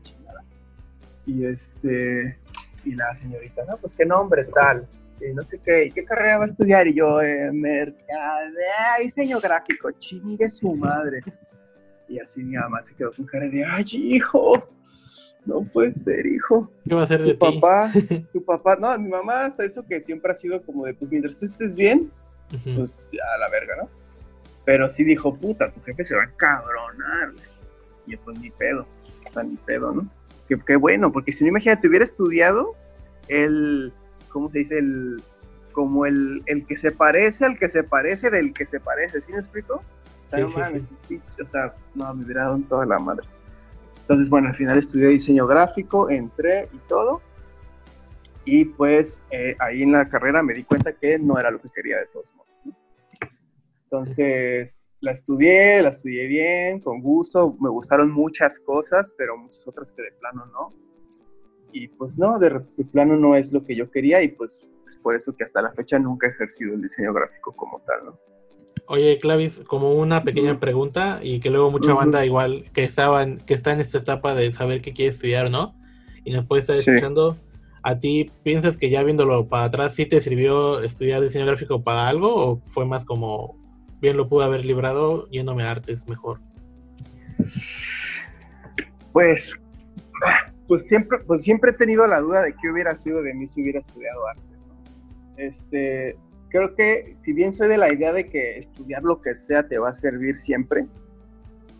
Y 1.26 1.46
este, 1.46 2.38
y 2.84 2.94
la 2.94 3.14
señorita, 3.16 3.66
no, 3.66 3.78
pues 3.78 3.94
qué 3.94 4.06
nombre 4.06 4.46
tal, 4.46 4.88
y 5.22 5.34
no 5.34 5.44
sé 5.44 5.60
qué, 5.60 5.86
¿y 5.86 5.92
qué 5.92 6.04
carrera 6.04 6.38
va 6.38 6.44
a 6.44 6.48
estudiar? 6.48 6.88
Y 6.88 6.96
yo, 6.96 7.22
eh, 7.22 7.52
mercadea, 7.52 8.98
diseño 9.02 9.40
gráfico, 9.40 9.92
chingue 9.92 10.50
su 10.50 10.76
madre. 10.76 11.22
Y 12.08 12.20
así 12.20 12.44
mi 12.44 12.56
mamá 12.56 12.82
se 12.82 12.94
quedó 12.94 13.12
con 13.14 13.26
cara 13.26 13.48
de, 13.48 13.66
ay, 13.66 13.86
hijo, 13.94 14.68
no 15.46 15.62
puede 15.62 15.94
ser, 15.94 16.26
hijo. 16.26 16.70
¿Qué 16.88 16.94
va 16.94 17.02
a 17.02 17.04
hacer 17.06 17.22
tu 17.22 17.28
de 17.28 17.36
papá, 17.36 17.92
Tu 18.34 18.44
papá, 18.44 18.76
no, 18.76 18.98
mi 19.00 19.10
mamá 19.10 19.46
hasta 19.46 19.64
eso 19.64 19.86
que 19.86 20.02
siempre 20.02 20.32
ha 20.32 20.36
sido 20.36 20.62
como 20.64 20.86
de, 20.86 20.94
pues 20.94 21.10
mientras 21.10 21.40
tú 21.40 21.46
estés 21.46 21.76
bien, 21.76 22.12
pues 22.76 23.06
ya 23.12 23.24
a 23.36 23.40
la 23.40 23.50
verga, 23.50 23.76
¿no? 23.82 23.90
Pero 24.66 24.90
sí 24.90 25.04
dijo, 25.04 25.36
puta, 25.36 25.72
tu 25.72 25.82
jefe 25.82 26.04
se 26.04 26.16
va 26.16 26.24
a 26.24 26.26
encabronar. 26.26 27.34
Y 28.06 28.14
yo, 28.14 28.20
pues 28.24 28.40
ni 28.40 28.50
pedo, 28.52 28.88
o 29.26 29.30
sea, 29.30 29.44
ni 29.44 29.56
pedo, 29.58 29.94
¿no? 29.94 30.10
Qué, 30.48 30.76
bueno, 30.76 31.12
porque 31.12 31.34
si 31.34 31.44
no, 31.44 31.50
imagínate, 31.50 31.88
hubiera 31.88 32.06
estudiado 32.06 32.76
el, 33.28 33.94
¿cómo 34.30 34.50
se 34.50 34.60
dice? 34.60 34.78
El, 34.78 35.24
como 35.72 36.06
el, 36.06 36.44
el 36.46 36.66
que 36.66 36.78
se 36.78 36.92
parece 36.92 37.46
al 37.46 37.58
que 37.58 37.68
se 37.68 37.84
parece 37.84 38.30
del 38.30 38.54
que 38.54 38.66
se 38.66 38.80
parece, 38.80 39.22
¿sí 39.22 39.32
me 39.32 39.40
explico? 39.40 39.84
Sí, 40.32 40.42
sí, 41.08 41.42
o 41.42 41.46
sea, 41.46 41.74
no, 41.94 42.14
me 42.14 42.26
hubiera 42.26 42.44
dado 42.44 42.56
en 42.56 42.64
toda 42.64 42.86
la 42.86 43.00
madre. 43.00 43.28
Entonces, 44.02 44.30
bueno, 44.30 44.50
al 44.50 44.56
final 44.56 44.78
estudié 44.78 45.08
diseño 45.08 45.48
gráfico, 45.48 46.10
entré 46.10 46.70
y 46.72 46.78
todo, 46.88 47.22
y 48.46 48.66
pues 48.66 49.20
eh, 49.32 49.56
ahí 49.60 49.82
en 49.82 49.92
la 49.92 50.08
carrera 50.08 50.44
me 50.44 50.54
di 50.54 50.64
cuenta 50.64 50.94
que 50.94 51.18
no 51.18 51.40
era 51.40 51.50
lo 51.50 51.60
que 51.60 51.70
quería 51.70 51.98
de 51.98 52.06
todos 52.08 52.34
modos. 52.36 52.46
Entonces 53.84 54.88
la 55.02 55.12
estudié, 55.12 55.82
la 55.82 55.90
estudié 55.90 56.28
bien, 56.28 56.80
con 56.80 57.02
gusto, 57.02 57.56
me 57.60 57.70
gustaron 57.70 58.12
muchas 58.12 58.60
cosas, 58.60 59.14
pero 59.18 59.38
muchas 59.38 59.68
otras 59.68 59.92
que 59.92 60.02
de 60.02 60.12
plano 60.14 60.46
no. 60.48 60.74
Y 61.72 61.90
pues 61.90 62.18
no, 62.18 62.40
de, 62.40 62.62
plano 62.92 63.18
no 63.18 63.36
es 63.36 63.52
lo 63.52 63.64
que 63.66 63.76
yo 63.76 63.92
quería 63.92 64.24
y 64.24 64.30
pues 64.30 64.66
es 64.88 64.96
por 64.98 65.16
eso 65.16 65.36
que 65.36 65.44
hasta 65.44 65.62
la 65.62 65.74
fecha 65.74 66.00
nunca 66.00 66.28
he 66.28 66.30
ejercido 66.30 66.74
el 66.74 66.82
diseño 66.82 67.14
gráfico 67.14 67.56
como 67.56 67.82
tal, 67.82 68.06
¿no? 68.06 68.20
Oye, 68.88 69.18
Clavis, 69.18 69.62
como 69.66 69.94
una 69.94 70.24
pequeña 70.24 70.60
pregunta 70.60 71.20
y 71.24 71.40
que 71.40 71.50
luego 71.50 71.72
mucha 71.72 71.94
banda 71.94 72.26
igual 72.26 72.66
que 72.72 72.84
estaban, 72.84 73.38
que 73.38 73.56
está 73.56 73.72
en 73.72 73.80
esta 73.80 73.98
etapa 73.98 74.36
de 74.36 74.52
saber 74.54 74.82
qué 74.82 74.94
quiere 74.94 75.12
estudiar, 75.12 75.50
¿no? 75.50 75.76
Y 76.24 76.32
nos 76.32 76.46
puede 76.46 76.62
estar 76.62 76.76
escuchando. 76.76 77.38
¿A 77.82 78.00
ti 78.00 78.32
piensas 78.44 78.78
que 78.78 78.90
ya 78.90 79.04
viéndolo 79.04 79.48
para 79.48 79.66
atrás 79.66 79.96
sí 79.96 80.06
te 80.06 80.22
sirvió 80.22 80.82
estudiar 80.82 81.22
diseño 81.22 81.46
gráfico 81.46 81.84
para 81.84 82.08
algo 82.08 82.34
o 82.36 82.62
fue 82.66 82.86
más 82.86 83.06
como 83.06 83.65
bien 84.02 84.18
lo 84.18 84.28
pude 84.28 84.46
haber 84.46 84.66
librado 84.66 85.28
yéndome 85.30 85.64
a 85.64 85.72
artes 85.72 86.08
mejor? 86.08 86.40
Pues, 89.12 89.54
pues 90.68 90.88
siempre, 90.88 91.20
pues 91.26 91.44
siempre 91.44 91.72
he 91.72 91.74
tenido 91.74 92.08
la 92.08 92.20
duda 92.20 92.42
de 92.42 92.54
qué 92.54 92.70
hubiera 92.70 92.96
sido 92.98 93.22
de 93.22 93.34
mí 93.34 93.48
si 93.48 93.62
hubiera 93.62 93.80
estudiado 93.80 94.28
arte. 94.28 94.42
Este, 95.38 96.18
creo 96.50 96.76
que 96.76 97.14
si 97.16 97.34
bien 97.34 97.54
soy 97.54 97.68
de 97.68 97.78
la 97.78 97.94
idea 97.94 98.14
de 98.14 98.30
que 98.30 98.58
estudiar 98.58 99.04
lo 99.04 99.22
que 99.22 99.36
sea 99.36 99.68
te 99.68 99.78
va 99.78 99.90
a 99.90 99.94
servir 99.94 100.36
siempre, 100.36 100.88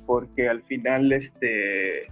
porque 0.06 0.48
al 0.48 0.62
final, 0.64 1.12
este, 1.12 2.08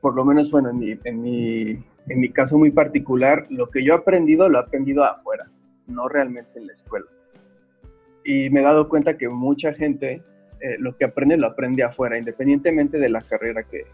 por 0.00 0.14
lo 0.14 0.24
menos, 0.24 0.50
bueno, 0.50 0.70
en 0.70 0.78
mi, 0.78 0.98
en 1.04 1.22
mi, 1.22 1.84
en 2.08 2.20
mi 2.20 2.30
caso 2.30 2.56
muy 2.56 2.70
particular, 2.70 3.46
lo 3.50 3.68
que 3.70 3.84
yo 3.84 3.94
he 3.94 3.96
aprendido 3.96 4.48
lo 4.48 4.58
he 4.58 4.62
aprendido 4.62 5.04
afuera, 5.04 5.50
no 5.86 6.08
realmente 6.08 6.58
en 6.58 6.66
la 6.66 6.72
escuela. 6.72 7.06
Y 8.28 8.50
me 8.50 8.60
he 8.60 8.62
dado 8.62 8.90
cuenta 8.90 9.16
que 9.16 9.26
mucha 9.26 9.72
gente 9.72 10.22
eh, 10.60 10.76
lo 10.78 10.94
que 10.98 11.06
aprende 11.06 11.38
lo 11.38 11.46
aprende 11.46 11.82
afuera, 11.82 12.18
independientemente 12.18 12.98
de 12.98 13.08
la 13.08 13.22
carrera 13.22 13.62
que, 13.62 13.86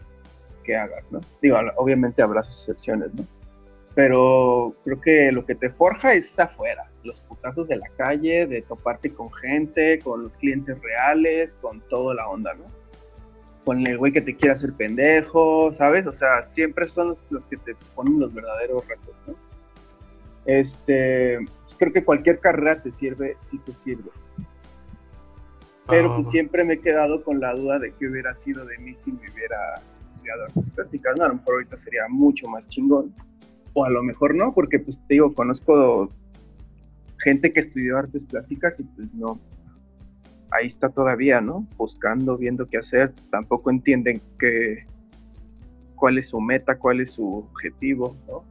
que 0.61 0.75
hagas, 0.75 1.09
¿no? 1.09 1.21
Digo, 1.41 1.57
obviamente 1.77 2.21
habrá 2.21 2.43
sus 2.43 2.59
excepciones, 2.59 3.13
¿no? 3.13 3.25
Pero 3.93 4.75
creo 4.83 4.99
que 4.99 5.31
lo 5.31 5.45
que 5.45 5.55
te 5.55 5.69
forja 5.69 6.15
es 6.15 6.37
afuera, 6.37 6.91
los 7.05 7.21
putazos 7.21 7.69
de 7.69 7.77
la 7.77 7.87
calle, 7.95 8.45
de 8.45 8.61
toparte 8.61 9.13
con 9.13 9.31
gente, 9.31 9.99
con 9.99 10.23
los 10.23 10.35
clientes 10.35 10.81
reales, 10.81 11.55
con 11.61 11.79
toda 11.87 12.13
la 12.13 12.27
onda, 12.27 12.53
¿no? 12.55 12.65
Con 13.63 13.87
el 13.87 13.97
güey 13.97 14.11
que 14.11 14.21
te 14.21 14.35
quiere 14.35 14.51
hacer 14.51 14.73
pendejo, 14.73 15.73
¿sabes? 15.73 16.05
O 16.07 16.11
sea, 16.11 16.41
siempre 16.41 16.87
son 16.87 17.15
los, 17.31 17.47
que 17.47 17.55
te 17.55 17.73
ponen 17.95 18.19
los 18.19 18.33
verdaderos 18.33 18.85
retos, 18.85 19.15
¿no? 19.27 19.35
Este, 20.45 21.39
pues 21.63 21.75
creo 21.77 21.91
que 21.91 22.03
cualquier 22.03 22.39
carrera 22.39 22.81
te 22.81 22.91
sirve, 22.91 23.35
sí 23.39 23.57
te 23.59 23.73
sirve. 23.73 24.11
Pero 25.87 26.15
pues 26.15 26.27
ah. 26.27 26.31
siempre 26.31 26.63
me 26.63 26.75
he 26.75 26.79
quedado 26.79 27.23
con 27.23 27.39
la 27.39 27.53
duda 27.53 27.79
de 27.79 27.93
qué 27.93 28.07
hubiera 28.07 28.33
sido 28.33 28.65
de 28.65 28.77
mí 28.79 28.95
si 28.95 29.11
me 29.11 29.29
hubiera 29.31 29.81
estudiado 30.01 30.45
artes 30.45 30.71
plásticas. 30.71 31.15
No, 31.17 31.23
a 31.25 31.27
lo 31.27 31.35
mejor 31.35 31.53
ahorita 31.55 31.77
sería 31.77 32.07
mucho 32.09 32.47
más 32.47 32.67
chingón 32.67 33.13
o 33.75 33.85
a 33.85 33.89
lo 33.89 34.01
mejor 34.01 34.33
no, 34.33 34.53
porque 34.53 34.79
pues 34.79 34.99
te 35.07 35.15
digo, 35.15 35.33
conozco 35.33 36.09
gente 37.19 37.51
que 37.51 37.59
estudió 37.59 37.97
artes 37.97 38.25
plásticas 38.25 38.79
y 38.79 38.83
pues 38.83 39.13
no, 39.13 39.39
ahí 40.49 40.65
está 40.65 40.89
todavía, 40.89 41.41
¿no? 41.41 41.67
Buscando, 41.77 42.37
viendo 42.37 42.67
qué 42.67 42.77
hacer, 42.77 43.13
tampoco 43.29 43.69
entienden 43.69 44.21
qué, 44.39 44.85
cuál 45.95 46.17
es 46.17 46.29
su 46.29 46.39
meta, 46.39 46.77
cuál 46.77 47.01
es 47.01 47.11
su 47.11 47.35
objetivo, 47.35 48.15
¿no? 48.27 48.43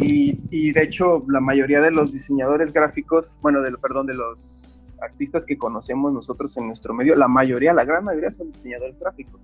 Y, 0.00 0.36
y, 0.50 0.72
de 0.72 0.82
hecho, 0.82 1.24
la 1.28 1.40
mayoría 1.40 1.80
de 1.80 1.90
los 1.90 2.12
diseñadores 2.12 2.72
gráficos, 2.72 3.38
bueno, 3.42 3.62
de, 3.62 3.72
perdón, 3.78 4.06
de 4.06 4.14
los 4.14 4.80
artistas 5.00 5.44
que 5.44 5.56
conocemos 5.56 6.12
nosotros 6.12 6.56
en 6.56 6.66
nuestro 6.66 6.94
medio, 6.94 7.14
la 7.14 7.28
mayoría, 7.28 7.72
la 7.72 7.84
gran 7.84 8.04
mayoría 8.04 8.32
son 8.32 8.50
diseñadores 8.52 8.98
gráficos. 8.98 9.40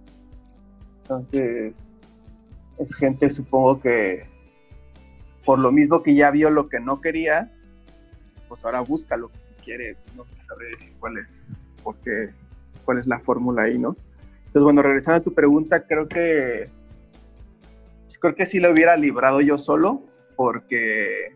Entonces, 1.02 1.88
es 2.78 2.94
gente, 2.94 3.30
supongo 3.30 3.80
que 3.80 4.26
por 5.44 5.58
lo 5.58 5.70
mismo 5.70 6.02
que 6.02 6.14
ya 6.14 6.30
vio 6.30 6.50
lo 6.50 6.68
que 6.68 6.80
no 6.80 7.00
quería, 7.00 7.52
pues 8.48 8.64
ahora 8.64 8.80
busca 8.80 9.16
lo 9.16 9.28
que 9.28 9.40
si 9.40 9.52
quiere, 9.54 9.96
no 10.16 10.24
sabe 10.46 10.70
decir 10.70 10.92
cuál 10.98 11.18
es, 11.18 11.52
porque, 11.82 12.30
cuál 12.84 12.98
es 12.98 13.06
la 13.06 13.20
fórmula 13.20 13.62
ahí, 13.62 13.78
¿no? 13.78 13.96
Entonces, 14.46 14.62
bueno, 14.62 14.82
regresando 14.82 15.18
a 15.18 15.22
tu 15.22 15.34
pregunta, 15.34 15.86
creo 15.86 16.08
que, 16.08 16.70
pues 18.04 18.18
creo 18.18 18.34
que 18.34 18.46
sí 18.46 18.60
lo 18.60 18.72
hubiera 18.72 18.96
librado 18.96 19.40
yo 19.40 19.58
solo, 19.58 20.02
porque, 20.36 21.32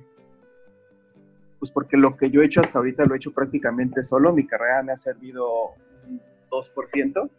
pues 1.58 1.70
porque 1.70 1.96
lo 1.96 2.16
que 2.16 2.30
yo 2.30 2.42
he 2.42 2.46
hecho 2.46 2.60
hasta 2.60 2.78
ahorita 2.78 3.06
lo 3.06 3.14
he 3.14 3.16
hecho 3.16 3.32
prácticamente 3.32 4.02
solo, 4.02 4.32
mi 4.32 4.46
carrera 4.46 4.82
me 4.82 4.92
ha 4.92 4.96
servido 4.96 5.74
un 6.06 6.20
2% 6.50 7.30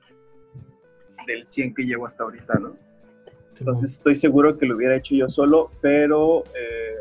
del 1.26 1.46
100 1.46 1.74
que 1.74 1.84
llevo 1.84 2.06
hasta 2.06 2.24
ahorita, 2.24 2.56
¿no? 2.60 2.76
Entonces 3.60 3.92
estoy 3.92 4.16
seguro 4.16 4.58
que 4.58 4.66
lo 4.66 4.78
hubiera 4.78 4.96
hecho 4.96 5.16
yo 5.16 5.28
solo, 5.28 5.72
pero, 5.82 6.44
eh, 6.56 6.96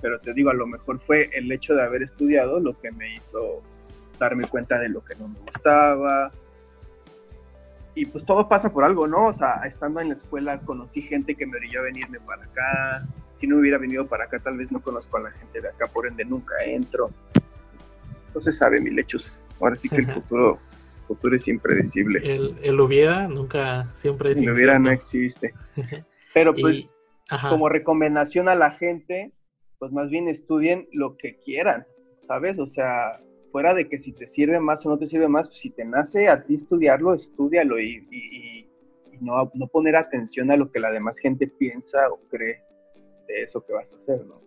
pero 0.00 0.20
te 0.20 0.32
digo, 0.32 0.50
a 0.50 0.54
lo 0.54 0.66
mejor 0.66 1.00
fue 1.00 1.30
el 1.32 1.50
hecho 1.50 1.74
de 1.74 1.82
haber 1.82 2.02
estudiado 2.02 2.60
lo 2.60 2.78
que 2.78 2.92
me 2.92 3.12
hizo 3.14 3.60
darme 4.18 4.46
cuenta 4.46 4.78
de 4.78 4.88
lo 4.88 5.04
que 5.04 5.16
no 5.16 5.28
me 5.28 5.40
gustaba. 5.40 6.30
Y 7.94 8.06
pues 8.06 8.24
todo 8.24 8.48
pasa 8.48 8.72
por 8.72 8.84
algo, 8.84 9.06
¿no? 9.06 9.26
O 9.26 9.32
sea, 9.32 9.62
estando 9.66 10.00
en 10.00 10.08
la 10.08 10.14
escuela 10.14 10.60
conocí 10.60 11.02
gente 11.02 11.34
que 11.34 11.44
me 11.44 11.56
orilló 11.56 11.80
a 11.80 11.84
venirme 11.84 12.20
para 12.20 12.44
acá. 12.44 13.06
Si 13.36 13.46
no 13.46 13.58
hubiera 13.58 13.78
venido 13.78 14.06
para 14.06 14.24
acá, 14.24 14.38
tal 14.38 14.56
vez 14.56 14.70
no 14.70 14.80
conozco 14.80 15.16
a 15.16 15.22
la 15.22 15.30
gente 15.32 15.60
de 15.60 15.68
acá, 15.68 15.86
por 15.86 16.06
ende 16.06 16.24
nunca 16.24 16.54
entro. 16.64 17.10
Pues, 17.74 17.96
no 18.34 18.40
se 18.40 18.52
sabe, 18.52 18.80
mi 18.80 18.90
lechos. 18.90 19.46
Ahora 19.60 19.76
sí 19.76 19.88
que 19.88 19.96
el 19.96 20.06
futuro 20.12 20.60
futuro 21.06 21.36
es 21.36 21.46
impredecible. 21.48 22.20
El, 22.22 22.56
el 22.62 22.80
hubiera 22.80 23.28
nunca, 23.28 23.90
siempre 23.94 24.32
es 24.32 24.38
El 24.38 24.50
hubiera 24.50 24.78
no 24.78 24.90
existe. 24.90 25.54
Pero 26.34 26.54
pues, 26.54 26.94
como 27.48 27.68
recomendación 27.68 28.48
a 28.48 28.54
la 28.54 28.70
gente, 28.70 29.32
pues 29.78 29.92
más 29.92 30.08
bien 30.08 30.28
estudien 30.28 30.88
lo 30.92 31.16
que 31.16 31.38
quieran, 31.38 31.86
¿sabes? 32.20 32.58
O 32.58 32.66
sea, 32.66 33.20
fuera 33.50 33.74
de 33.74 33.88
que 33.88 33.98
si 33.98 34.12
te 34.12 34.26
sirve 34.26 34.58
más 34.60 34.86
o 34.86 34.88
no 34.88 34.96
te 34.96 35.06
sirve 35.06 35.28
más, 35.28 35.48
pues 35.48 35.60
si 35.60 35.70
te 35.70 35.84
nace 35.84 36.28
a 36.28 36.42
ti 36.44 36.54
estudiarlo, 36.54 37.12
estudialo 37.12 37.78
y, 37.78 38.06
y, 38.10 38.68
no, 39.20 39.50
no, 39.54 39.66
poner 39.68 39.94
atención 39.94 40.50
a 40.50 40.56
lo 40.56 40.72
que 40.72 40.80
la 40.80 40.90
demás 40.90 41.18
gente 41.18 41.46
piensa 41.46 42.08
o 42.10 42.18
cree 42.28 42.62
de 43.32 43.42
eso 43.42 43.64
que 43.64 43.72
vas 43.72 43.92
a 43.92 43.96
hacer, 43.96 44.24
¿no? 44.26 44.40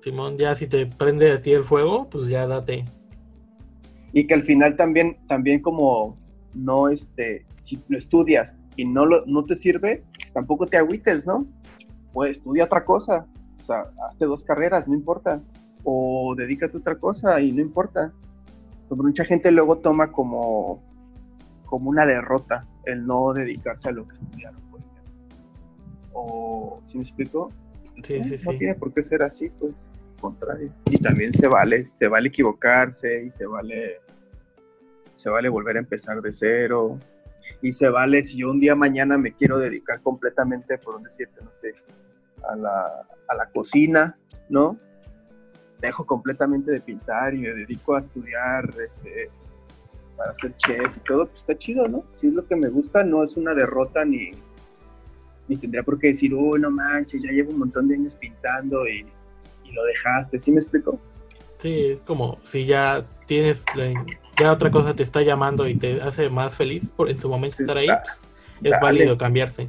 Simón, 0.00 0.38
ya 0.38 0.54
si 0.54 0.66
te 0.66 0.86
prende 0.86 1.32
a 1.32 1.40
ti 1.40 1.52
el 1.52 1.64
fuego, 1.64 2.08
pues 2.08 2.28
ya 2.28 2.46
date 2.46 2.84
y 4.12 4.26
que 4.26 4.34
al 4.34 4.42
final 4.42 4.76
también, 4.76 5.18
también 5.26 5.60
como 5.60 6.16
no, 6.54 6.88
este, 6.88 7.46
si 7.52 7.82
lo 7.88 7.98
estudias 7.98 8.56
y 8.76 8.84
no, 8.84 9.06
lo, 9.06 9.24
no 9.26 9.44
te 9.44 9.56
sirve, 9.56 10.04
pues 10.18 10.32
tampoco 10.32 10.66
te 10.66 10.76
agüites, 10.76 11.26
¿no? 11.26 11.46
Pues 12.12 12.32
estudia 12.32 12.64
otra 12.64 12.84
cosa, 12.84 13.26
o 13.60 13.64
sea, 13.64 13.90
hazte 14.08 14.24
dos 14.24 14.42
carreras, 14.42 14.88
no 14.88 14.94
importa, 14.94 15.42
o 15.84 16.34
dedícate 16.36 16.76
a 16.76 16.80
otra 16.80 16.98
cosa 16.98 17.40
y 17.40 17.52
no 17.52 17.60
importa. 17.60 18.12
Pero 18.88 19.02
mucha 19.02 19.24
gente 19.24 19.50
luego 19.50 19.78
toma 19.78 20.10
como, 20.10 20.82
como 21.66 21.90
una 21.90 22.06
derrota 22.06 22.66
el 22.84 23.06
no 23.06 23.34
dedicarse 23.34 23.88
a 23.88 23.92
lo 23.92 24.08
que 24.08 24.14
estudiaron, 24.14 24.60
O, 26.20 26.80
¿sí 26.82 26.98
me 26.98 27.04
explico? 27.04 27.52
Sí, 28.02 28.22
sí, 28.22 28.46
no 28.46 28.58
tiene 28.58 28.74
por 28.74 28.92
qué 28.92 29.02
ser 29.02 29.22
así, 29.22 29.50
pues 29.50 29.90
contrario. 30.20 30.72
Y 30.86 30.98
también 30.98 31.32
se 31.32 31.48
vale, 31.48 31.84
se 31.84 32.08
vale 32.08 32.28
equivocarse 32.28 33.24
y 33.24 33.30
se 33.30 33.46
vale, 33.46 34.00
se 35.14 35.30
vale 35.30 35.48
volver 35.48 35.76
a 35.76 35.80
empezar 35.80 36.20
de 36.20 36.32
cero. 36.32 36.98
Y 37.62 37.72
se 37.72 37.88
vale 37.88 38.22
si 38.22 38.38
yo 38.38 38.50
un 38.50 38.60
día 38.60 38.74
mañana 38.74 39.16
me 39.16 39.32
quiero 39.32 39.58
dedicar 39.58 40.02
completamente, 40.02 40.76
por 40.78 41.00
decirte, 41.02 41.40
no 41.42 41.54
sé, 41.54 41.74
a 42.48 42.56
la, 42.56 43.06
a 43.28 43.34
la 43.34 43.46
cocina, 43.50 44.12
¿no? 44.48 44.78
Dejo 45.80 46.04
completamente 46.04 46.72
de 46.72 46.80
pintar 46.80 47.34
y 47.34 47.38
me 47.38 47.50
dedico 47.50 47.94
a 47.94 48.00
estudiar 48.00 48.68
este, 48.84 49.30
para 50.16 50.34
ser 50.34 50.56
chef 50.56 50.96
y 50.96 51.00
todo, 51.00 51.26
pues 51.28 51.40
está 51.40 51.56
chido, 51.56 51.88
¿no? 51.88 52.04
Si 52.16 52.26
es 52.26 52.34
lo 52.34 52.46
que 52.46 52.56
me 52.56 52.68
gusta, 52.68 53.04
no 53.04 53.22
es 53.22 53.36
una 53.36 53.54
derrota 53.54 54.04
ni, 54.04 54.32
ni 55.48 55.56
tendría 55.56 55.82
por 55.82 55.98
qué 55.98 56.08
decir, 56.08 56.34
uy, 56.34 56.60
no 56.60 56.70
manches, 56.70 57.22
ya 57.22 57.30
llevo 57.30 57.50
un 57.50 57.60
montón 57.60 57.88
de 57.88 57.94
años 57.94 58.14
pintando 58.14 58.86
y 58.86 59.06
y 59.68 59.72
lo 59.74 59.84
dejaste, 59.84 60.38
¿sí 60.38 60.50
me 60.50 60.58
explico? 60.58 60.98
Sí, 61.58 61.86
es 61.86 62.02
como 62.02 62.38
si 62.42 62.66
ya 62.66 63.04
tienes, 63.26 63.64
ya 64.38 64.52
otra 64.52 64.70
cosa 64.70 64.94
te 64.94 65.02
está 65.02 65.22
llamando 65.22 65.68
y 65.68 65.74
te 65.74 66.00
hace 66.00 66.28
más 66.28 66.54
feliz 66.54 66.90
por 66.90 67.10
en 67.10 67.18
su 67.18 67.28
momento 67.28 67.56
estar 67.60 67.76
ahí, 67.76 67.88
pues, 67.88 68.24
es 68.62 68.80
válido 68.80 69.18
cambiarse. 69.18 69.68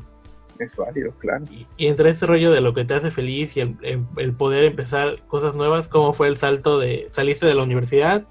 Es 0.60 0.76
válido, 0.76 1.12
claro. 1.20 1.46
Y, 1.78 1.88
entre 1.88 2.10
este 2.10 2.26
rollo 2.26 2.52
de 2.52 2.62
lo 2.62 2.74
que 2.74 2.84
te 2.86 2.94
hace 2.94 3.12
feliz 3.12 3.56
y 3.58 3.62
el, 3.62 4.34
poder 4.34 4.66
empezar 4.66 5.22
cosas 5.28 5.56
nuevas, 5.56 5.88
¿cómo 5.88 6.14
fue 6.14 6.28
el 6.28 6.38
salto 6.38 6.80
de 6.80 7.08
saliste 7.12 7.46
de 7.46 7.56
la 7.56 7.64
universidad 7.64 8.26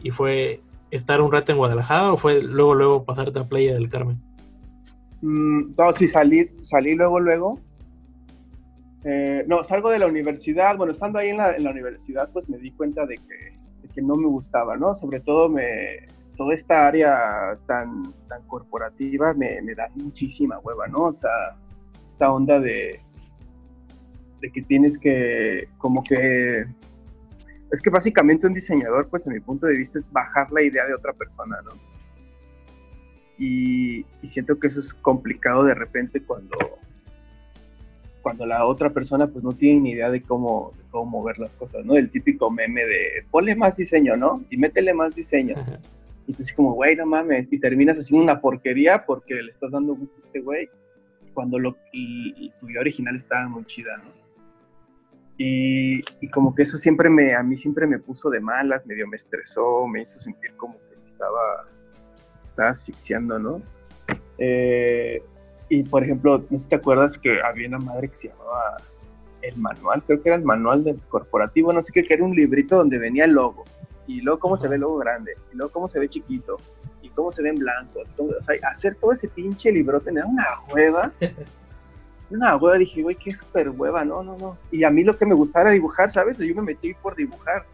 y 0.00 0.10
fue 0.10 0.60
estar 0.90 1.22
un 1.22 1.32
rato 1.32 1.52
en 1.52 1.58
Guadalajara 1.58 2.12
o 2.12 2.16
fue 2.16 2.42
luego 2.42 2.74
luego 2.74 3.04
pasarte 3.04 3.38
a 3.38 3.48
Playa 3.48 3.72
del 3.72 3.88
Carmen? 3.88 4.20
Mm, 5.22 5.72
no, 5.76 5.92
sí, 5.92 6.08
salí, 6.08 6.50
salí 6.62 6.94
luego, 6.94 7.20
luego. 7.20 7.60
Eh, 9.04 9.44
no, 9.46 9.62
salgo 9.62 9.90
de 9.90 9.98
la 9.98 10.06
universidad, 10.06 10.76
bueno, 10.76 10.92
estando 10.92 11.18
ahí 11.18 11.30
en 11.30 11.38
la, 11.38 11.70
universidad, 11.70 12.30
pues 12.32 12.48
me 12.48 12.58
di 12.58 12.70
cuenta 12.72 13.06
de 13.06 13.16
que, 13.16 14.02
no 14.02 14.14
me 14.16 14.26
gustaba, 14.28 14.76
¿no? 14.76 14.94
Sobre 14.94 15.20
todo 15.20 15.50
me, 15.50 16.08
toda 16.36 16.54
esta 16.54 16.86
área 16.86 17.58
tan, 17.66 18.14
tan 18.28 18.42
corporativa 18.46 19.34
me, 19.34 19.60
da 19.74 19.90
muchísima 19.94 20.58
hueva, 20.60 20.86
¿no? 20.88 21.04
O 21.04 21.12
sea, 21.12 21.30
esta 22.06 22.32
onda 22.32 22.58
de, 22.60 23.00
de 24.40 24.50
que 24.50 24.62
tienes 24.62 24.96
que, 24.96 25.68
como 25.76 26.02
que, 26.02 26.64
Es 27.70 27.82
que 27.82 27.90
básicamente 27.90 28.46
un 28.46 28.54
diseñador, 28.54 29.08
pues 29.08 29.26
en 29.26 29.34
mi 29.34 29.40
punto 29.40 29.66
de 29.66 29.76
vista, 29.76 29.98
es 29.98 30.10
bajar 30.10 30.50
la 30.50 30.62
idea 30.62 30.86
de 30.86 30.94
otra 30.94 31.12
persona, 31.12 31.58
¿no? 31.62 31.89
Y, 33.42 34.04
y 34.20 34.26
siento 34.28 34.58
que 34.60 34.66
eso 34.66 34.80
es 34.80 34.92
complicado 34.92 35.64
de 35.64 35.72
repente 35.74 36.22
cuando, 36.22 36.58
cuando 38.20 38.44
la 38.44 38.66
otra 38.66 38.90
persona 38.90 39.26
pues 39.28 39.42
no 39.42 39.52
tiene 39.52 39.80
ni 39.80 39.90
idea 39.92 40.10
de 40.10 40.20
cómo, 40.22 40.74
de 40.76 40.84
cómo 40.90 41.10
mover 41.10 41.38
las 41.38 41.56
cosas, 41.56 41.84
¿no? 41.86 41.94
El 41.96 42.10
típico 42.10 42.50
meme 42.50 42.84
de 42.84 43.24
ponle 43.30 43.56
más 43.56 43.78
diseño, 43.78 44.14
¿no? 44.16 44.44
Y 44.50 44.58
métele 44.58 44.92
más 44.92 45.14
diseño. 45.16 45.54
Ajá. 45.58 45.80
Y 46.26 46.32
entonces 46.32 46.52
como, 46.54 46.74
güey, 46.74 46.94
no 46.96 47.06
mames, 47.06 47.50
y 47.50 47.58
terminas 47.58 47.98
haciendo 47.98 48.22
una 48.22 48.40
porquería 48.42 49.06
porque 49.06 49.34
le 49.42 49.50
estás 49.50 49.70
dando 49.70 49.94
gusto 49.94 50.16
a 50.16 50.20
este 50.20 50.40
güey, 50.40 50.68
cuando 51.32 51.58
lo, 51.58 51.76
y- 51.92 52.34
y 52.36 52.50
tu 52.60 52.68
idea 52.68 52.82
original 52.82 53.16
estaba 53.16 53.48
muy 53.48 53.64
chida, 53.64 53.96
¿no? 53.96 54.20
Y, 55.38 56.02
y 56.20 56.28
como 56.28 56.54
que 56.54 56.64
eso 56.64 56.76
siempre 56.76 57.08
me, 57.08 57.34
a 57.34 57.42
mí 57.42 57.56
siempre 57.56 57.86
me 57.86 57.98
puso 57.98 58.28
de 58.28 58.40
malas, 58.40 58.86
medio 58.86 59.08
me 59.08 59.16
estresó, 59.16 59.86
me 59.86 60.02
hizo 60.02 60.20
sentir 60.20 60.52
como 60.56 60.74
que 60.74 61.02
estaba, 61.06 61.66
estaba 62.42 62.70
asfixiando, 62.70 63.38
¿no? 63.38 63.62
Eh, 64.38 65.22
y 65.68 65.82
por 65.84 66.02
ejemplo, 66.02 66.38
no 66.50 66.58
sé 66.58 66.64
si 66.64 66.68
te 66.70 66.76
acuerdas 66.76 67.16
que 67.18 67.40
había 67.42 67.68
una 67.68 67.78
madre 67.78 68.08
que 68.08 68.16
se 68.16 68.28
llamaba 68.28 68.76
el 69.42 69.56
manual, 69.56 70.02
creo 70.06 70.20
que 70.20 70.28
era 70.28 70.36
el 70.36 70.44
manual 70.44 70.84
del 70.84 70.98
corporativo, 71.08 71.72
no 71.72 71.80
sé 71.82 71.92
qué, 71.92 72.04
que 72.04 72.14
era 72.14 72.24
un 72.24 72.34
librito 72.34 72.76
donde 72.76 72.98
venía 72.98 73.24
el 73.24 73.32
logo, 73.32 73.64
y 74.06 74.20
luego 74.20 74.38
cómo 74.40 74.56
se 74.56 74.68
ve 74.68 74.74
el 74.74 74.80
logo 74.82 74.98
grande, 74.98 75.36
y 75.52 75.56
luego 75.56 75.72
cómo 75.72 75.88
se 75.88 75.98
ve 76.00 76.08
chiquito, 76.08 76.58
y 77.02 77.08
cómo 77.10 77.30
se 77.30 77.42
ven 77.42 77.54
blancos. 77.56 78.12
todo- 78.16 78.34
o 78.38 78.42
sea, 78.42 78.54
hacer 78.68 78.94
todo 78.96 79.12
ese 79.12 79.28
pinche 79.28 79.70
librote 79.72 80.12
me 80.12 80.20
da 80.20 80.26
una 80.26 80.46
hueva. 80.72 81.12
Una 82.30 82.56
hueva, 82.56 82.78
dije, 82.78 83.02
güey, 83.02 83.16
qué 83.16 83.34
súper 83.34 83.70
hueva, 83.70 84.04
no, 84.04 84.22
no, 84.22 84.38
no. 84.38 84.56
Y 84.70 84.84
a 84.84 84.90
mí 84.90 85.02
lo 85.02 85.16
que 85.16 85.26
me 85.26 85.34
gustaba 85.34 85.62
era 85.64 85.72
dibujar, 85.72 86.12
¿sabes? 86.12 86.38
Yo 86.38 86.54
me 86.54 86.62
metí 86.62 86.94
por 86.94 87.16
dibujar. 87.16 87.64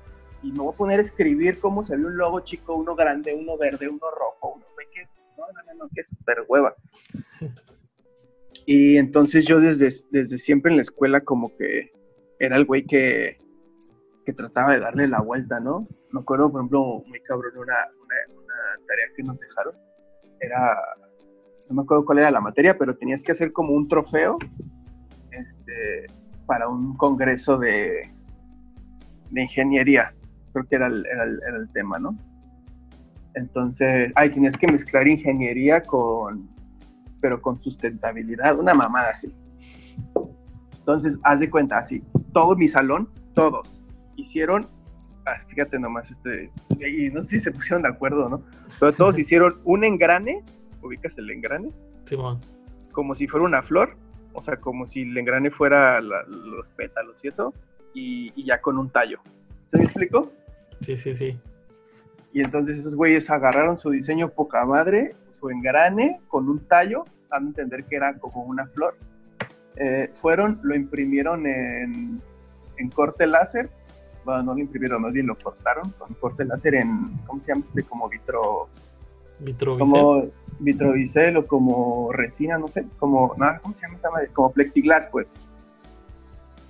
Y 0.42 0.52
me 0.52 0.58
voy 0.58 0.72
a 0.72 0.76
poner 0.76 0.98
a 1.00 1.02
escribir 1.02 1.58
cómo 1.58 1.82
se 1.82 1.96
ve 1.96 2.04
un 2.04 2.16
logo 2.16 2.40
chico, 2.40 2.76
uno 2.76 2.94
grande, 2.94 3.34
uno 3.34 3.56
verde, 3.56 3.88
uno 3.88 4.00
rojo, 4.10 4.54
uno, 4.56 4.66
güey, 4.74 4.86
qué, 4.92 5.08
no, 5.36 5.44
no, 5.46 5.84
no, 5.84 5.90
qué 5.94 6.04
súper 6.04 6.44
hueva. 6.48 6.74
Y 8.66 8.96
entonces 8.96 9.46
yo 9.46 9.60
desde, 9.60 9.88
desde 10.10 10.38
siempre 10.38 10.70
en 10.72 10.76
la 10.76 10.82
escuela 10.82 11.20
como 11.20 11.54
que 11.56 11.92
era 12.38 12.56
el 12.56 12.64
güey 12.64 12.84
que, 12.84 13.38
que 14.24 14.32
trataba 14.32 14.72
de 14.72 14.80
darle 14.80 15.06
la 15.06 15.22
vuelta, 15.22 15.60
¿no? 15.60 15.86
Me 16.10 16.20
acuerdo, 16.20 16.50
por 16.50 16.60
ejemplo, 16.60 17.02
muy 17.06 17.20
cabrón, 17.22 17.52
una, 17.56 17.76
una, 18.02 18.42
una 18.42 18.86
tarea 18.86 19.06
que 19.16 19.22
nos 19.22 19.38
dejaron. 19.38 19.74
Era, 20.40 20.76
no 21.68 21.76
me 21.76 21.82
acuerdo 21.82 22.04
cuál 22.04 22.18
era 22.18 22.30
la 22.30 22.40
materia, 22.40 22.76
pero 22.76 22.96
tenías 22.96 23.22
que 23.22 23.32
hacer 23.32 23.52
como 23.52 23.72
un 23.72 23.86
trofeo 23.86 24.36
este, 25.30 26.06
para 26.46 26.68
un 26.68 26.96
congreso 26.96 27.58
de, 27.58 28.12
de 29.30 29.42
ingeniería. 29.42 30.14
Creo 30.56 30.66
que 30.68 30.76
era 30.76 30.86
el, 30.86 31.04
era 31.04 31.24
el- 31.24 31.40
era 31.46 31.56
el 31.58 31.68
tema, 31.70 31.98
¿no? 31.98 32.16
Entonces, 33.34 34.10
ay, 34.14 34.30
tenías 34.30 34.56
que 34.56 34.66
mezclar 34.66 35.06
ingeniería 35.06 35.82
con, 35.82 36.48
pero 37.20 37.42
con 37.42 37.60
sustentabilidad, 37.60 38.58
una 38.58 38.72
mamada 38.72 39.10
así. 39.10 39.34
Entonces, 40.78 41.18
haz 41.22 41.40
de 41.40 41.50
cuenta, 41.50 41.76
así, 41.76 42.02
todo 42.32 42.56
mi 42.56 42.68
salón, 42.68 43.10
todos, 43.34 43.68
hicieron, 44.16 44.66
ah, 45.26 45.38
fíjate 45.46 45.78
nomás, 45.78 46.10
este, 46.10 46.50
y 46.80 47.10
no 47.10 47.22
sé 47.22 47.28
si 47.36 47.40
se 47.40 47.50
pusieron 47.52 47.82
de 47.82 47.88
acuerdo, 47.90 48.30
¿no? 48.30 48.42
Pero 48.80 48.94
todos 48.94 49.18
hicieron 49.18 49.60
un 49.64 49.84
engrane, 49.84 50.42
ubicas 50.82 51.18
el 51.18 51.30
engrane, 51.30 51.70
Simón. 52.04 52.40
como 52.92 53.14
si 53.14 53.28
fuera 53.28 53.44
una 53.44 53.62
flor, 53.62 53.94
o 54.32 54.40
sea, 54.40 54.56
como 54.56 54.86
si 54.86 55.02
el 55.02 55.18
engrane 55.18 55.50
fuera 55.50 56.00
la- 56.00 56.22
los 56.26 56.70
pétalos 56.70 57.22
y 57.24 57.28
eso, 57.28 57.52
y, 57.92 58.32
y 58.34 58.44
ya 58.44 58.62
con 58.62 58.78
un 58.78 58.88
tallo. 58.88 59.18
¿Se 59.66 59.76
me 59.76 59.84
explicó? 59.84 60.32
Sí, 60.80 60.96
sí, 60.96 61.14
sí. 61.14 61.40
Y 62.32 62.42
entonces 62.42 62.76
esos 62.78 62.96
güeyes 62.96 63.30
agarraron 63.30 63.76
su 63.76 63.90
diseño 63.90 64.28
poca 64.28 64.64
madre, 64.66 65.16
su 65.30 65.48
engrane 65.48 66.20
con 66.28 66.48
un 66.48 66.66
tallo, 66.66 67.04
dando 67.30 67.46
a 67.46 67.50
entender 67.50 67.84
que 67.84 67.96
era 67.96 68.18
como 68.18 68.42
una 68.42 68.66
flor. 68.66 68.96
Eh, 69.76 70.10
fueron, 70.12 70.60
lo 70.62 70.74
imprimieron 70.74 71.46
en, 71.46 72.20
en 72.76 72.90
corte 72.90 73.26
láser. 73.26 73.70
Bueno, 74.24 74.42
no 74.42 74.54
lo 74.54 74.60
imprimieron, 74.60 75.02
más 75.02 75.12
bien 75.12 75.26
lo 75.26 75.38
cortaron 75.38 75.92
con 75.92 76.12
corte 76.14 76.44
láser 76.44 76.74
en, 76.74 77.16
¿cómo 77.26 77.40
se 77.40 77.52
llama 77.52 77.62
este? 77.62 77.82
Como 77.84 78.08
vitro, 78.08 78.68
Vitrovicel. 79.38 79.78
como 79.78 80.26
vitrovicel 80.58 81.36
o 81.36 81.46
como 81.46 82.10
resina, 82.12 82.58
no 82.58 82.68
sé, 82.68 82.86
como, 82.98 83.34
no, 83.36 83.46
¿cómo 83.62 83.74
se 83.74 83.82
llama 83.82 83.94
esta 83.94 84.10
madre? 84.10 84.28
Como 84.28 84.52
plexiglas, 84.52 85.08
pues. 85.08 85.36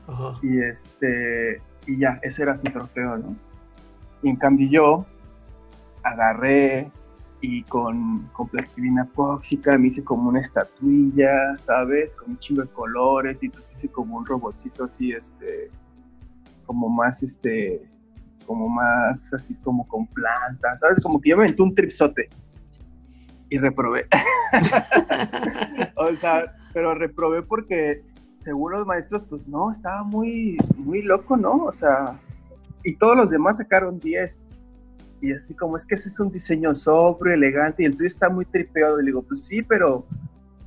Ajá. 0.07 0.39
Y 0.43 0.61
este, 0.61 1.63
y 1.87 1.99
ya, 1.99 2.19
ese 2.23 2.43
era 2.43 2.55
su 2.55 2.71
trofeo, 2.71 3.17
¿no? 3.17 3.37
Y 4.23 4.31
en 4.31 4.37
cambio 4.37 4.69
yo 4.71 5.07
agarré 6.03 6.91
y 7.41 7.63
con, 7.65 8.29
con 8.33 8.49
plastilina 8.49 9.03
epóxica 9.03 9.77
me 9.79 9.89
hice 9.89 10.03
como 10.03 10.29
una 10.29 10.41
estatuilla, 10.41 11.57
¿sabes? 11.59 12.17
Con 12.17 12.31
un 12.31 12.39
chingo 12.39 12.63
de 12.63 12.69
colores 12.69 13.43
y 13.43 13.47
entonces 13.47 13.77
hice 13.77 13.89
como 13.89 14.17
un 14.17 14.27
robotcito 14.27 14.85
así, 14.85 15.13
este, 15.13 15.71
como 16.65 16.89
más, 16.89 17.23
este, 17.23 17.89
como 18.47 18.69
más 18.69 19.33
así 19.35 19.55
como 19.57 19.87
con 19.87 20.07
plantas, 20.07 20.81
¿sabes? 20.81 21.01
Como 21.01 21.21
que 21.21 21.31
yo 21.31 21.37
me 21.37 21.55
un 21.59 21.75
tripsote 21.75 22.29
y 23.49 23.59
reprobé. 23.59 24.07
o 25.97 26.13
sea, 26.17 26.55
pero 26.73 26.95
reprobé 26.95 27.43
porque 27.43 28.03
según 28.43 28.73
los 28.73 28.87
maestros, 28.87 29.25
pues 29.25 29.49
no, 29.49 29.71
estaba 29.71 30.05
muy, 30.05 30.57
muy 30.77 31.03
loco, 31.03 31.37
¿no? 31.37 31.65
O 31.65 31.73
sea, 31.73 32.21
y 32.89 32.97
todos 32.97 33.17
los 33.17 33.31
demás 33.31 33.57
sacaron 33.59 33.99
10. 34.01 34.45
Y 35.21 35.33
así 35.33 35.55
como 35.55 35.77
es 35.77 35.85
que 35.85 35.95
ese 35.95 36.09
es 36.09 36.21
un 36.21 36.31
diseño 36.31 36.75
sobrio, 36.75 37.35
elegante, 37.35 37.83
y 37.83 37.87
el 37.87 37.97
tuyo 37.97 38.07
está 38.07 38.29
muy 38.29 38.45
tripeado. 38.45 39.01
Y 39.01 39.05
le 39.05 39.07
digo, 39.09 39.23
pues 39.23 39.45
sí, 39.45 39.63
pero 39.63 40.07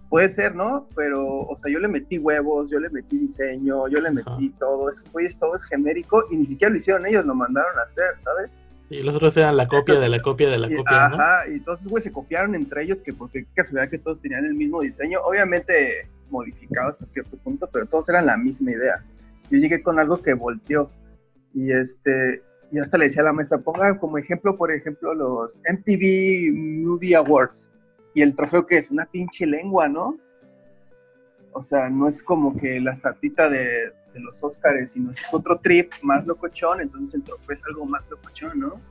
puede 0.09 0.27
ser, 0.29 0.55
¿no? 0.55 0.87
Pero, 0.95 1.41
o 1.41 1.55
sea, 1.55 1.71
yo 1.71 1.77
le 1.79 1.87
metí 1.87 2.17
huevos, 2.17 2.69
yo 2.69 2.79
le 2.79 2.89
metí 2.89 3.19
diseño, 3.19 3.87
yo 3.87 3.99
le 4.01 4.11
metí 4.11 4.49
todo. 4.59 4.89
Esos 4.89 5.11
güeyes, 5.11 5.37
todo 5.37 5.55
es 5.55 5.63
genérico, 5.63 6.23
y 6.31 6.37
ni 6.37 6.45
siquiera 6.45 6.71
lo 6.71 6.77
hicieron 6.77 7.05
ellos, 7.05 7.25
lo 7.25 7.35
mandaron 7.35 7.77
a 7.77 7.83
hacer, 7.83 8.05
¿sabes? 8.17 8.57
Y 8.89 9.03
los 9.03 9.15
otros 9.15 9.37
eran 9.37 9.55
la 9.55 9.67
copia 9.67 9.93
Esos- 9.93 10.03
de 10.03 10.09
la 10.09 10.19
copia 10.19 10.49
de 10.49 10.57
la 10.57 10.67
Y- 10.71 10.75
copia, 10.77 11.09
¿no? 11.09 11.15
Ajá, 11.15 11.47
y 11.47 11.53
entonces, 11.53 11.87
güey, 11.87 12.01
se 12.01 12.11
copiaron 12.11 12.55
entre 12.55 12.81
ellos, 12.83 13.01
que 13.01 13.13
porque 13.13 13.45
casualidad 13.53 13.91
que 13.91 13.99
todos 13.99 14.19
tenían 14.19 14.45
el 14.45 14.55
mismo 14.55 14.81
diseño, 14.81 15.19
obviamente 15.23 16.09
modificado 16.31 16.89
hasta 16.89 17.05
cierto 17.05 17.37
punto, 17.37 17.69
pero 17.71 17.85
todos 17.85 18.09
eran 18.09 18.25
la 18.25 18.35
misma 18.35 18.71
idea. 18.71 19.03
Yo 19.51 19.59
llegué 19.59 19.83
con 19.83 19.99
algo 19.99 20.19
que 20.23 20.33
volteó, 20.33 20.89
y 21.53 21.71
este, 21.71 22.43
y 22.71 22.79
hasta 22.79 22.97
le 22.97 23.05
decía 23.05 23.21
a 23.21 23.25
la 23.25 23.33
maestra, 23.33 23.57
ponga 23.57 23.97
como 23.97 24.17
ejemplo, 24.17 24.55
por 24.55 24.71
ejemplo, 24.71 25.13
los 25.13 25.61
MTV 25.69 26.53
Movie 26.53 27.15
Awards, 27.15 27.67
y 28.13 28.21
el 28.21 28.35
trofeo 28.35 28.65
que 28.65 28.77
es 28.77 28.91
una 28.91 29.05
pinche 29.05 29.45
lengua, 29.45 29.87
¿no? 29.87 30.17
O 31.51 31.63
sea, 31.63 31.89
no 31.89 32.07
es 32.07 32.21
como 32.21 32.53
que 32.53 32.79
la 32.79 32.91
estatita 32.91 33.49
de, 33.49 33.93
los 34.15 34.43
Oscars, 34.43 34.91
sino 34.91 35.11
es 35.11 35.21
otro 35.31 35.59
trip 35.59 35.91
más 36.01 36.27
locochón, 36.27 36.81
entonces 36.81 37.13
el 37.15 37.23
trofeo 37.23 37.53
es 37.53 37.63
algo 37.65 37.85
más 37.85 38.09
locochón, 38.09 38.59
¿no? 38.59 38.81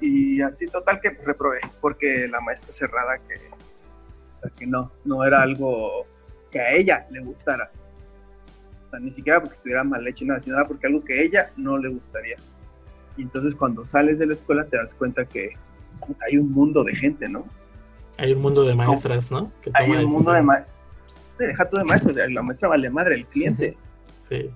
Y 0.00 0.40
así 0.40 0.66
total 0.66 1.00
que 1.00 1.10
reprobé, 1.10 1.60
porque 1.80 2.26
la 2.26 2.40
maestra 2.40 2.72
cerrada 2.72 3.18
que, 3.18 3.34
o 4.30 4.34
sea, 4.34 4.50
que 4.50 4.66
no, 4.66 4.90
no 5.04 5.24
era 5.24 5.42
algo 5.42 6.06
que 6.50 6.60
a 6.60 6.72
ella 6.72 7.06
le 7.10 7.20
gustara. 7.20 7.70
Ni 8.98 9.12
siquiera 9.12 9.40
porque 9.40 9.54
estuviera 9.54 9.84
mal 9.84 10.06
hecho, 10.06 10.24
nada, 10.24 10.40
sino 10.40 10.56
era 10.56 10.66
porque 10.66 10.86
algo 10.86 11.04
que 11.04 11.14
a 11.14 11.22
ella 11.22 11.52
no 11.56 11.78
le 11.78 11.88
gustaría. 11.88 12.36
Y 13.16 13.22
entonces 13.22 13.54
cuando 13.54 13.84
sales 13.84 14.18
de 14.18 14.26
la 14.26 14.34
escuela 14.34 14.64
te 14.64 14.76
das 14.76 14.94
cuenta 14.94 15.24
que 15.24 15.50
hay 16.26 16.38
un 16.38 16.50
mundo 16.50 16.82
de 16.82 16.94
gente, 16.94 17.28
¿no? 17.28 17.44
Hay 18.16 18.32
un 18.32 18.42
mundo 18.42 18.64
de 18.64 18.74
maestras, 18.74 19.30
¿no? 19.30 19.52
Que 19.62 19.70
Hay 19.74 19.90
un 19.90 20.10
mundo 20.10 20.32
de 20.32 20.38
decisiones. 20.38 20.44
maestros. 20.44 20.76
Deja 21.38 21.70
tú 21.70 21.76
de 21.78 21.84
maestros, 21.84 22.16
la 22.30 22.42
maestra 22.42 22.68
vale 22.68 22.90
madre, 22.90 23.14
el 23.16 23.26
cliente. 23.26 23.76
Sí. 24.20 24.48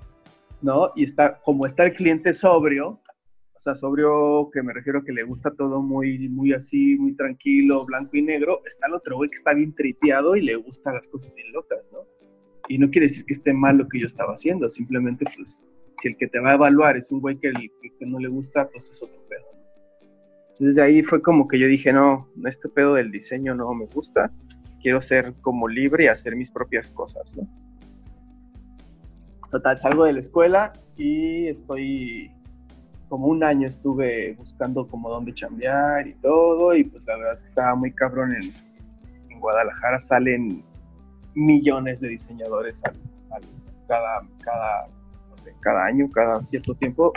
¿no? 0.65 0.93
Y 0.95 1.05
está, 1.05 1.41
como 1.43 1.67
está 1.67 1.85
el 1.85 1.93
cliente 1.93 2.33
sobrio, 2.33 3.01
o 3.55 3.59
sea, 3.59 3.75
sobrio 3.75 4.51
que 4.53 4.63
me 4.63 4.73
refiero 4.73 5.01
a 5.01 5.05
que 5.05 5.13
le 5.13 5.23
gusta 5.23 5.51
todo 5.51 5.83
muy, 5.83 6.29
muy 6.29 6.53
así, 6.53 6.97
muy 6.97 7.15
tranquilo, 7.15 7.85
blanco 7.85 8.17
y 8.17 8.23
negro, 8.23 8.63
está 8.65 8.87
el 8.87 8.95
otro 8.95 9.17
güey 9.17 9.31
que 9.31 9.35
está 9.35 9.53
bien 9.53 9.75
tripeado 9.75 10.37
y 10.37 10.43
le 10.43 10.57
gustan 10.57 10.95
las 10.95 11.07
cosas 11.07 11.35
bien 11.35 11.53
locas, 11.53 11.91
¿no? 11.93 12.01
Y 12.69 12.79
no 12.79 12.91
quiere 12.91 13.07
decir 13.09 13.25
que 13.25 13.33
esté 13.35 13.53
mal 13.53 13.77
lo 13.77 13.89
que 13.89 13.99
yo 14.01 14.07
estaba 14.07 14.33
haciendo, 14.33 14.69
simplemente 14.69 15.25
pues, 15.37 15.67
si 15.99 16.09
el 16.09 16.17
que 16.17 16.27
te 16.29 16.41
va 16.41 16.53
a 16.53 16.55
evaluar 16.55 16.97
es 16.97 17.11
un 17.13 17.21
güey 17.21 17.37
que, 17.39 17.53
que- 17.53 18.07
no 18.07 18.19
le 18.19 18.29
gusta, 18.29 18.69
pues 18.69 18.91
es 18.91 19.03
otro 19.03 19.21
pedo. 19.29 19.45
Entonces 20.51 20.79
ahí 20.79 21.03
fue 21.03 21.21
como 21.23 21.49
que 21.49 21.59
yo 21.59 21.67
dije, 21.67 21.93
no, 21.93 22.29
este 22.47 22.69
pedo 22.69 22.95
del 22.95 23.11
diseño 23.11 23.55
no 23.55 23.73
me 23.75 23.87
gusta, 23.87 24.31
quiero 24.81 25.01
ser 25.01 25.35
como 25.41 25.69
libre 25.69 26.05
y 26.05 26.09
hacer 26.09 26.37
mis 26.37 26.51
propias 26.51 26.91
cosas, 26.91 27.35
¿no? 27.37 27.49
Total, 29.51 29.79
salgo 29.79 30.05
de 30.05 30.13
la 30.13 30.19
escuela 30.21 30.73
y 30.97 31.47
estoy 31.49 32.31
como 33.09 33.27
un 33.29 33.45
año 33.45 33.69
estuve 33.69 34.35
buscando 34.35 34.87
como 34.89 35.09
dónde 35.09 35.33
chambear 35.35 36.07
y 36.09 36.15
todo, 36.15 36.75
y 36.75 36.85
pues 36.85 37.05
la 37.07 37.17
verdad 37.17 37.35
es 37.35 37.43
que 37.43 37.47
estaba 37.49 37.75
muy 37.75 37.93
cabrón 37.93 38.35
en, 38.35 38.53
en 39.31 39.41
Guadalajara, 39.41 40.01
salen 40.01 40.65
millones 41.35 42.01
de 42.01 42.09
diseñadores 42.09 42.83
al, 42.85 42.95
al- 43.31 43.43
cada, 43.89 44.27
cada, 44.43 44.89
no 45.31 45.37
sé, 45.39 45.55
cada 45.61 45.85
año, 45.85 46.11
cada 46.11 46.43
cierto 46.43 46.75
tiempo, 46.75 47.13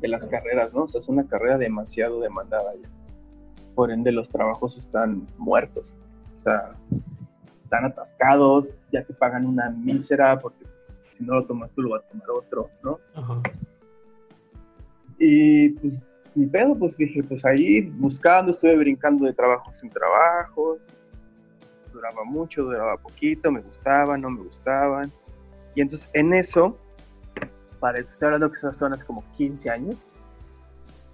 de 0.00 0.08
las 0.08 0.26
carreras, 0.26 0.72
¿no? 0.72 0.84
O 0.84 0.88
sea, 0.88 1.00
es 1.00 1.08
una 1.08 1.26
carrera 1.26 1.58
demasiado 1.58 2.20
demandada 2.20 2.72
ya. 2.80 2.88
Por 3.74 3.90
ende, 3.90 4.12
los 4.12 4.30
trabajos 4.30 4.76
están 4.78 5.26
muertos. 5.36 5.96
O 6.34 6.38
sea, 6.38 6.72
están 7.62 7.84
atascados, 7.84 8.74
ya 8.92 9.04
te 9.04 9.12
pagan 9.12 9.44
una 9.46 9.70
mísera 9.70 10.38
porque 10.38 10.64
pues, 10.64 11.00
si 11.12 11.24
no 11.24 11.34
lo 11.34 11.46
tomas 11.46 11.70
tú 11.72 11.82
lo 11.82 11.90
va 11.90 11.98
a 11.98 12.02
tomar 12.02 12.30
otro, 12.30 12.70
¿no? 12.82 12.98
Ajá. 13.14 13.42
Y 15.18 15.70
pues 15.70 16.04
mi 16.34 16.46
pedo, 16.46 16.76
pues 16.78 16.96
dije, 16.96 17.22
pues 17.24 17.44
ahí 17.44 17.82
buscando, 17.82 18.52
estuve 18.52 18.76
brincando 18.76 19.26
de 19.26 19.32
trabajos 19.32 19.82
en 19.82 19.90
trabajos, 19.90 20.78
duraba 21.92 22.24
mucho, 22.24 22.64
duraba 22.64 22.96
poquito, 22.96 23.50
me 23.50 23.60
gustaban, 23.60 24.20
no 24.20 24.30
me 24.30 24.42
gustaban. 24.42 25.12
Y 25.74 25.80
entonces 25.80 26.08
en 26.12 26.32
eso, 26.34 26.76
para 27.80 27.98
estoy 27.98 28.26
hablando 28.26 28.50
que 28.50 28.58
son 28.72 28.92
hace 28.92 29.06
como 29.06 29.24
15 29.32 29.70
años, 29.70 30.06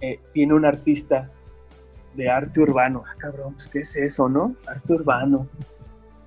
eh, 0.01 0.19
viene 0.33 0.53
un 0.53 0.65
artista 0.65 1.31
de 2.15 2.29
arte 2.29 2.59
urbano. 2.61 3.03
Ah, 3.05 3.15
cabrón, 3.17 3.53
pues 3.53 3.67
qué 3.67 3.79
es 3.79 3.95
eso, 3.95 4.29
¿no? 4.29 4.55
Arte 4.67 4.93
urbano. 4.93 5.47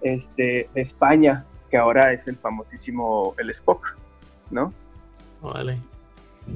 Este, 0.01 0.71
de 0.73 0.81
España, 0.81 1.45
que 1.71 1.77
ahora 1.77 2.13
es 2.13 2.29
el 2.29 2.37
famosísimo 2.37 3.35
El 3.39 3.51
Spock, 3.51 3.97
¿no? 4.51 4.73
Vale. 5.43 5.79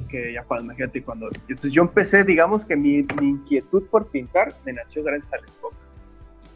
que 0.09 0.33
ya 0.33 0.43
cuando, 0.43 0.65
imagínate, 0.65 1.03
cuando, 1.03 1.29
entonces 1.47 1.71
yo 1.71 1.83
empecé, 1.83 2.23
digamos 2.23 2.65
que 2.65 2.75
mi, 2.75 3.03
mi 3.03 3.29
inquietud 3.29 3.83
por 3.87 4.07
pintar 4.07 4.55
me 4.65 4.73
nació 4.73 5.03
gracias 5.03 5.33
al 5.33 5.45
Spock. 5.45 5.73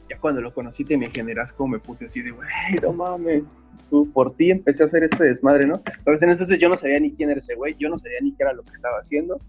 Ya 0.10 0.18
cuando 0.20 0.42
lo 0.42 0.54
conocí 0.54 0.86
te 0.86 0.98
me 0.98 1.10
generas 1.10 1.52
como 1.52 1.74
me 1.74 1.80
puse 1.80 2.06
así 2.06 2.22
de, 2.22 2.32
güey, 2.32 2.48
no 2.82 2.94
mames, 2.94 3.44
tú, 3.90 4.10
por 4.12 4.36
ti 4.36 4.52
empecé 4.52 4.84
a 4.84 4.86
hacer 4.86 5.04
este 5.04 5.24
desmadre, 5.24 5.66
¿no? 5.66 5.82
Pero 6.04 6.18
en 6.18 6.30
entonces 6.30 6.60
yo 6.60 6.70
no 6.70 6.78
sabía 6.78 7.00
ni 7.00 7.14
quién 7.14 7.30
era 7.30 7.40
ese 7.40 7.56
güey, 7.56 7.76
yo 7.78 7.90
no 7.90 7.98
sabía 7.98 8.20
ni 8.22 8.34
qué 8.34 8.44
era 8.44 8.54
lo 8.54 8.64
que 8.64 8.74
estaba 8.74 8.98
haciendo, 9.00 9.40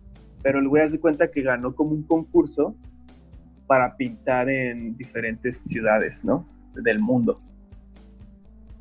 pero 0.42 0.58
el 0.58 0.68
güey 0.68 0.82
hace 0.82 0.98
cuenta 0.98 1.30
que 1.30 1.42
ganó 1.42 1.74
como 1.74 1.90
un 1.90 2.02
concurso 2.02 2.74
para 3.66 3.96
pintar 3.96 4.48
en 4.48 4.96
diferentes 4.96 5.58
ciudades, 5.58 6.24
¿no? 6.24 6.48
Del 6.74 7.00
mundo. 7.00 7.40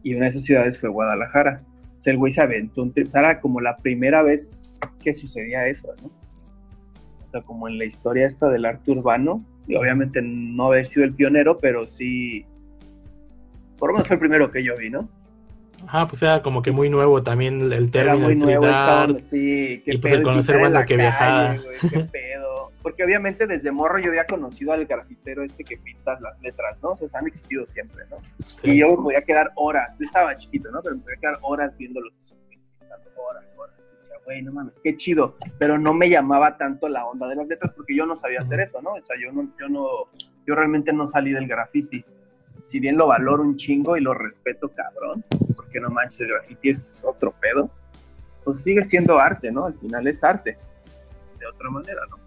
Y 0.02 0.16
una 0.16 0.26
de 0.26 0.30
esas 0.30 0.44
ciudades 0.44 0.80
fue 0.80 0.90
Guadalajara. 0.90 1.63
O 2.00 2.02
sea, 2.02 2.13
el 2.13 2.20
güey 2.20 2.32
se 2.32 2.42
aventó 2.42 2.84
un 2.84 2.94
trip. 2.94 3.13
Era 3.13 3.42
como 3.42 3.60
la 3.60 3.78
primera 3.78 4.24
vez 4.24 4.80
que 5.04 5.13
sucedía 5.13 5.68
eso, 5.68 5.90
¿no? 6.02 6.08
O 6.08 7.32
sea, 7.32 7.42
como 7.42 7.68
en 7.68 7.78
la 7.78 7.86
historia 7.86 8.26
esta 8.26 8.48
del 8.50 8.66
arte 8.66 8.92
urbano. 8.92 9.44
Y 9.68 9.76
obviamente 9.76 10.22
no 10.22 10.68
haber 10.68 10.86
sido 10.86 11.06
el 11.06 11.14
pionero, 11.14 11.58
pero 11.58 11.86
sí. 11.86 12.46
Por 13.78 13.90
lo 13.90 13.94
menos 13.96 14.08
fue 14.08 14.16
el 14.16 14.20
primero 14.20 14.52
que 14.52 14.64
yo 14.64 14.76
vi, 14.78 14.90
¿no? 14.90 15.10
Ajá, 15.86 16.08
pues 16.08 16.24
era 16.24 16.42
como 16.42 16.62
que 16.64 16.72
muy 16.72 16.90
nuevo 16.90 17.22
también 17.22 17.72
el 17.72 17.92
término 17.92 18.30
street 18.30 18.38
nuevo, 18.38 18.66
estaba- 18.66 19.04
art. 19.04 19.20
sí, 19.20 19.82
qué 19.86 19.94
y, 19.94 19.98
pues, 20.00 20.14
el 20.14 20.20
pedo, 20.22 20.30
conocer 20.32 20.56
pintar 20.56 20.68
en 20.68 20.74
banda 20.74 20.86
que 20.86 20.98
viajaba. 20.98 21.58
qué 21.92 22.00
pedo. 22.12 22.72
Porque 22.82 23.04
obviamente 23.04 23.46
desde 23.46 23.70
morro 23.72 24.00
yo 24.00 24.08
había 24.10 24.26
conocido 24.26 24.72
al 24.72 24.86
grafitero 24.86 25.44
este 25.44 25.64
que 25.64 25.78
pinta 25.78 26.20
las 26.20 26.42
letras, 26.42 26.82
¿no? 26.82 26.92
O 26.92 26.96
sea, 26.98 27.20
han 27.20 27.28
existido 27.28 27.66
siempre, 27.66 28.06
¿no? 28.10 28.18
Sí. 28.56 28.72
Y 28.72 28.78
yo 28.80 28.90
me 28.96 29.04
podía 29.04 29.22
quedar 29.22 29.52
horas, 29.56 29.96
yo 30.00 30.06
estaba 30.06 30.36
chiquito, 30.38 30.72
¿no? 30.72 30.82
Pero 30.82 30.96
me 30.96 31.02
podía 31.04 31.18
quedar 31.18 31.38
horas 31.42 31.78
viéndolos 31.78 32.16
así, 32.93 33.04
pintando 33.04 33.21
horas, 33.21 33.54
horas. 33.58 33.76
Y 33.91 33.95
decía, 33.95 34.15
güey, 34.26 34.41
no 34.41 34.52
mames, 34.52 34.80
qué 34.80 34.95
chido. 34.95 35.36
Pero 35.58 35.78
no 35.78 35.93
me 35.93 36.10
llamaba 36.10 36.58
tanto 36.58 36.89
la 36.89 37.06
onda 37.06 37.28
de 37.28 37.36
las 37.36 37.47
letras 37.47 37.71
porque 37.76 37.95
yo 37.95 38.06
no 38.06 38.15
sabía 38.15 38.41
hacer 38.41 38.60
eso, 38.60 38.82
¿no? 38.82 38.91
O 38.93 39.02
sea, 39.02 39.15
yo 39.21 39.32
no, 39.32 39.50
yo 39.60 39.67
no, 39.69 39.86
yo 40.45 40.56
realmente 40.56 40.93
no 40.93 41.08
salí 41.08 41.32
del 41.34 41.47
graffiti. 41.47 42.04
Si 42.62 42.80
bien 42.80 42.97
lo 42.97 43.08
valoro 43.08 43.43
un 43.43 43.56
chingo 43.56 43.95
y 43.97 44.02
lo 44.02 44.13
respeto, 44.13 44.69
cabrón, 44.69 45.23
porque 45.56 45.80
no 45.80 45.89
manches, 45.89 46.21
el 46.21 46.28
graffiti 46.30 46.69
es 46.69 47.02
otro 47.06 47.32
pedo, 47.39 47.69
pues 48.43 48.62
sigue 48.62 48.84
siendo 48.84 49.19
arte, 49.19 49.52
¿no? 49.52 49.65
Al 49.65 49.76
final 49.76 50.08
es 50.08 50.23
arte, 50.23 50.58
de 51.39 51.45
otra 51.45 51.69
manera, 51.69 52.02
¿no? 52.10 52.17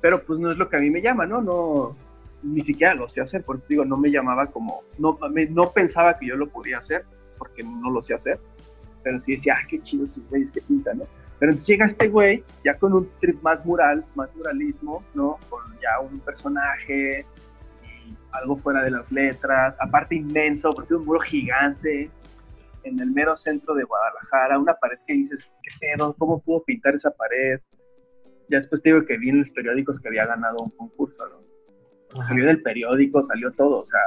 Pero 0.00 0.22
pues 0.22 0.38
no 0.38 0.50
es 0.50 0.56
lo 0.56 0.68
que 0.68 0.76
a 0.76 0.80
mí 0.80 0.90
me 0.90 1.00
llama, 1.02 1.26
¿no? 1.26 1.40
No, 1.40 1.96
ni 2.42 2.60
siquiera 2.62 2.94
lo 2.94 3.08
sé 3.08 3.20
hacer, 3.22 3.42
por 3.44 3.56
eso 3.56 3.66
digo, 3.68 3.84
no 3.84 3.96
me 3.96 4.10
llamaba 4.10 4.46
como, 4.48 4.82
no, 4.98 5.18
me- 5.32 5.46
no 5.46 5.72
pensaba 5.72 6.16
que 6.18 6.26
yo 6.26 6.36
lo 6.36 6.48
podía 6.48 6.78
hacer, 6.78 7.04
porque 7.38 7.62
no 7.64 7.90
lo 7.90 8.02
sé 8.02 8.14
hacer, 8.14 8.38
pero 9.06 9.20
sí 9.20 9.32
decía, 9.32 9.54
ah, 9.56 9.64
qué 9.68 9.80
chido 9.80 10.02
esos 10.02 10.28
güeyes 10.28 10.50
que 10.50 10.60
pintan, 10.60 10.98
¿no? 10.98 11.04
Pero 11.38 11.52
entonces 11.52 11.68
llega 11.68 11.86
este 11.86 12.08
güey, 12.08 12.42
ya 12.64 12.76
con 12.76 12.92
un 12.92 13.08
trip 13.20 13.40
más 13.40 13.64
mural, 13.64 14.04
más 14.16 14.34
muralismo, 14.34 15.04
¿no? 15.14 15.38
Con 15.48 15.62
ya 15.80 16.00
un 16.00 16.18
personaje 16.18 17.24
y 17.84 18.16
algo 18.32 18.56
fuera 18.56 18.82
de 18.82 18.90
las 18.90 19.12
letras, 19.12 19.76
aparte 19.80 20.16
inmenso, 20.16 20.72
porque 20.72 20.92
es 20.92 20.98
un 20.98 21.06
muro 21.06 21.20
gigante 21.20 22.10
en 22.82 22.98
el 22.98 23.12
mero 23.12 23.36
centro 23.36 23.76
de 23.76 23.84
Guadalajara, 23.84 24.58
una 24.58 24.74
pared 24.74 24.98
que 25.06 25.14
dices, 25.14 25.48
¿qué 25.62 25.70
pedo? 25.78 26.12
¿Cómo 26.18 26.42
pudo 26.42 26.64
pintar 26.64 26.96
esa 26.96 27.12
pared? 27.12 27.60
Ya 28.48 28.56
después 28.56 28.82
te 28.82 28.88
digo 28.88 29.04
que 29.04 29.18
vi 29.18 29.28
en 29.28 29.38
los 29.38 29.52
periódicos 29.52 30.00
que 30.00 30.08
había 30.08 30.26
ganado 30.26 30.56
un 30.64 30.70
concurso, 30.70 31.22
¿no? 31.28 32.22
Salió 32.24 32.44
del 32.44 32.60
periódico, 32.60 33.22
salió 33.22 33.52
todo, 33.52 33.78
o 33.78 33.84
sea, 33.84 34.00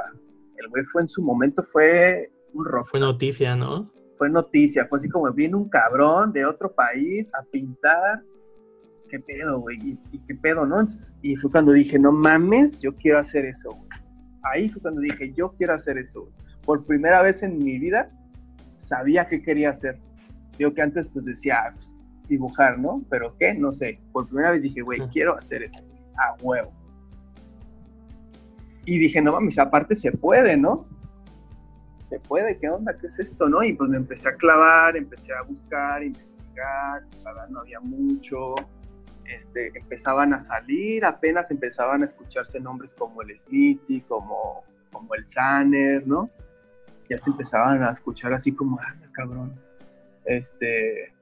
el 0.58 0.68
güey 0.68 0.84
fue 0.84 1.04
en 1.04 1.08
su 1.08 1.24
momento, 1.24 1.64
fue 1.64 2.34
un 2.52 2.66
rock 2.66 2.90
Fue 2.90 3.00
noticia, 3.00 3.56
¿no? 3.56 3.94
Fue 4.20 4.30
noticia, 4.30 4.86
fue 4.86 4.98
así 4.98 5.08
como 5.08 5.32
viene 5.32 5.56
un 5.56 5.70
cabrón 5.70 6.34
de 6.34 6.46
otro 6.46 6.72
país 6.74 7.32
a 7.34 7.42
pintar. 7.42 8.22
¿Qué 9.10 9.18
pedo, 9.18 9.62
güey? 9.62 9.78
¿Y, 9.82 10.00
y 10.12 10.20
qué 10.20 10.36
pedo, 10.36 10.66
no? 10.66 10.86
Y 11.22 11.38
fue 11.38 11.50
cuando 11.50 11.72
dije, 11.72 11.98
no 11.98 12.12
mames, 12.12 12.82
yo 12.82 12.94
quiero 12.96 13.18
hacer 13.18 13.46
eso. 13.46 13.70
Ahí 14.44 14.68
fue 14.68 14.82
cuando 14.82 15.00
dije, 15.00 15.34
yo 15.34 15.54
quiero 15.54 15.74
hacer 15.74 15.98
eso. 15.98 16.30
Por 16.66 16.86
primera 16.86 17.22
vez 17.24 17.44
en 17.44 17.58
mi 17.60 17.80
vida 17.80 18.12
sabía 18.76 19.26
qué 19.26 19.42
quería 19.42 19.70
hacer. 19.70 19.98
Digo 20.58 20.74
que 20.74 20.82
antes 20.82 21.10
pues 21.10 21.24
decía, 21.24 21.64
ah, 21.66 21.72
pues, 21.74 21.96
dibujar, 22.28 22.78
¿no? 22.78 23.02
Pero 23.10 23.38
¿qué? 23.40 23.54
No 23.54 23.72
sé. 23.72 24.02
Por 24.12 24.28
primera 24.28 24.52
vez 24.52 24.64
dije, 24.64 24.82
güey, 24.82 25.00
quiero 25.14 25.38
hacer 25.38 25.64
eso. 25.64 25.82
A 26.18 26.36
huevo. 26.44 26.74
Y 28.84 28.98
dije, 28.98 29.22
no 29.22 29.32
mames, 29.32 29.58
aparte 29.60 29.96
se 29.96 30.12
puede, 30.12 30.58
¿no? 30.58 30.88
Se 32.10 32.20
puede, 32.20 32.58
¿qué 32.58 32.70
onda? 32.70 32.98
¿Qué 32.98 33.08
es 33.08 33.20
esto? 33.20 33.48
¿No? 33.48 33.64
Y 33.64 33.74
pues 33.74 33.90
me 33.90 33.98
empecé 33.98 34.30
a 34.30 34.36
clavar, 34.36 34.98
empecé 34.98 35.32
a 35.34 35.44
buscar, 35.44 36.04
investigar, 36.04 37.04
no 37.50 37.60
había 37.60 37.80
mucho, 37.80 38.56
este, 39.26 39.72
empezaban 39.78 40.34
a 40.34 40.40
salir, 40.40 41.06
apenas 41.06 41.52
empezaban 41.52 42.02
a 42.02 42.06
escucharse 42.06 42.60
nombres 42.60 42.94
como 42.94 43.22
el 43.22 43.38
Smithy, 43.38 44.02
como, 44.02 44.64
como 44.92 45.14
el 45.14 45.28
Sanner, 45.28 46.06
¿no? 46.08 46.30
Ya 47.10 47.18
se 47.18 47.30
empezaban 47.30 47.84
a 47.84 47.92
escuchar 47.92 48.34
así 48.34 48.52
como, 48.52 48.80
ah, 48.82 48.96
cabrón. 49.12 49.54
Este, 50.26 51.14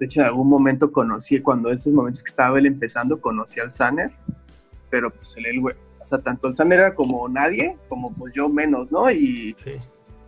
de 0.00 0.06
hecho, 0.06 0.20
en 0.20 0.26
algún 0.26 0.48
momento 0.48 0.90
conocí, 0.90 1.40
cuando 1.40 1.70
esos 1.70 1.92
momentos 1.92 2.22
que 2.22 2.30
estaba 2.30 2.58
él 2.58 2.66
empezando, 2.66 3.20
conocí 3.20 3.60
al 3.60 3.70
Sanner, 3.70 4.12
pero 4.90 5.10
pues 5.10 5.36
él, 5.36 5.46
el 5.46 5.60
güey, 5.60 5.76
o 6.04 6.06
sea, 6.06 6.18
tanto 6.18 6.46
el 6.48 6.54
Sanner 6.54 6.78
era 6.80 6.94
como 6.94 7.26
nadie, 7.28 7.76
como 7.88 8.12
pues 8.14 8.32
yo 8.34 8.48
menos, 8.48 8.92
¿no? 8.92 9.10
Y 9.10 9.54
Sí. 9.58 9.72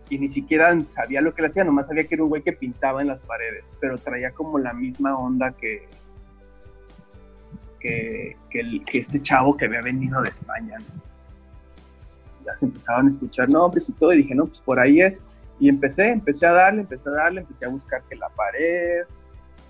y 0.09 0.17
ni 0.19 0.27
siquiera 0.27 0.75
sabía 0.87 1.21
lo 1.21 1.33
que 1.33 1.41
le 1.43 1.47
hacía, 1.47 1.63
nomás 1.63 1.87
sabía 1.87 2.03
que 2.05 2.15
era 2.15 2.23
un 2.23 2.29
güey 2.29 2.41
que 2.41 2.51
pintaba 2.53 3.01
en 3.01 3.07
las 3.07 3.21
paredes, 3.21 3.73
pero 3.79 3.97
traía 3.97 4.31
como 4.31 4.57
la 4.57 4.73
misma 4.73 5.17
onda 5.17 5.51
que, 5.51 5.87
que, 7.79 8.35
que 8.49 8.59
el- 8.59 8.83
que 8.85 8.99
este 8.99 9.21
chavo 9.21 9.55
que 9.55 9.65
había 9.65 9.81
venido 9.81 10.21
de 10.21 10.29
España. 10.29 10.77
¿no? 10.79 11.01
Ya 12.45 12.55
se 12.55 12.65
empezaban 12.65 13.05
a 13.05 13.09
escuchar 13.09 13.49
nombres 13.49 13.89
y 13.89 13.93
todo, 13.93 14.13
y 14.13 14.17
dije, 14.17 14.33
no, 14.33 14.45
pues 14.45 14.61
por 14.61 14.79
ahí 14.79 15.01
es. 15.01 15.21
Y 15.59 15.69
empecé, 15.69 16.09
empecé 16.09 16.45
a 16.45 16.51
darle, 16.53 16.81
empecé 16.81 17.09
a 17.09 17.13
darle, 17.13 17.41
empecé 17.41 17.65
a 17.65 17.69
buscar 17.69 18.01
que 18.09 18.15
la 18.15 18.29
pared, 18.29 19.03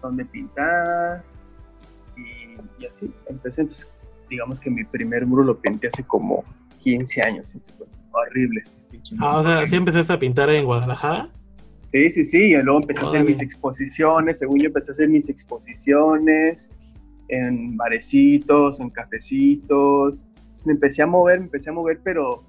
dónde 0.01 0.23
pintar, 0.25 1.23
y, 2.15 2.57
y 2.81 2.85
así, 2.85 3.11
empecé. 3.27 3.61
Entonces, 3.61 3.87
digamos 4.29 4.59
que 4.59 4.69
mi 4.69 4.83
primer 4.83 5.25
muro 5.25 5.43
lo 5.43 5.59
pinté 5.59 5.87
hace 5.87 6.03
como 6.03 6.43
15 6.79 7.21
años, 7.21 7.55
ese 7.55 7.71
fue 7.73 7.87
horrible. 8.11 8.63
Ah, 9.19 9.37
o 9.37 9.43
sea, 9.43 9.67
¿sí 9.67 9.75
empezaste 9.75 10.13
a 10.13 10.19
pintar 10.19 10.49
en 10.49 10.65
Guadalajara? 10.65 11.29
Sí, 11.87 12.09
sí, 12.09 12.23
sí, 12.23 12.53
y 12.53 12.61
luego 12.61 12.81
empecé 12.81 12.99
a 12.99 13.03
hacer 13.05 13.23
mis 13.23 13.41
exposiciones, 13.41 14.39
según 14.39 14.59
yo 14.59 14.67
empecé 14.67 14.91
a 14.91 14.93
hacer 14.93 15.07
mis 15.07 15.29
exposiciones 15.29 16.69
en 17.29 17.77
barecitos, 17.77 18.79
en 18.79 18.89
cafecitos, 18.89 20.25
me 20.65 20.73
empecé 20.73 21.01
a 21.01 21.07
mover, 21.07 21.39
me 21.39 21.45
empecé 21.45 21.69
a 21.69 21.73
mover, 21.73 21.99
pero 22.03 22.43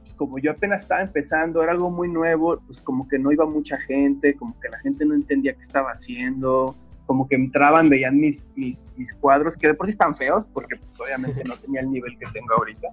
pues, 0.00 0.14
como 0.14 0.38
yo 0.38 0.50
apenas 0.50 0.82
estaba 0.82 1.02
empezando, 1.02 1.62
era 1.62 1.72
algo 1.72 1.90
muy 1.90 2.08
nuevo, 2.08 2.60
pues 2.66 2.82
como 2.82 3.06
que 3.06 3.18
no 3.18 3.30
iba 3.30 3.46
mucha 3.46 3.78
gente, 3.78 4.34
como 4.34 4.58
que 4.58 4.68
la 4.68 4.78
gente 4.80 5.04
no 5.04 5.14
entendía 5.14 5.54
qué 5.54 5.60
estaba 5.60 5.90
haciendo, 5.90 6.74
como 7.06 7.28
que 7.28 7.34
entraban, 7.36 7.88
veían 7.88 8.16
mis, 8.18 8.52
mis, 8.56 8.86
mis 8.96 9.12
cuadros, 9.14 9.56
que 9.56 9.68
de 9.68 9.74
por 9.74 9.86
sí 9.86 9.92
están 9.92 10.16
feos, 10.16 10.48
porque 10.52 10.76
pues 10.76 10.98
obviamente 11.00 11.42
no 11.44 11.56
tenía 11.56 11.80
el 11.80 11.90
nivel 11.90 12.18
que 12.18 12.26
tengo 12.32 12.54
ahorita. 12.56 12.88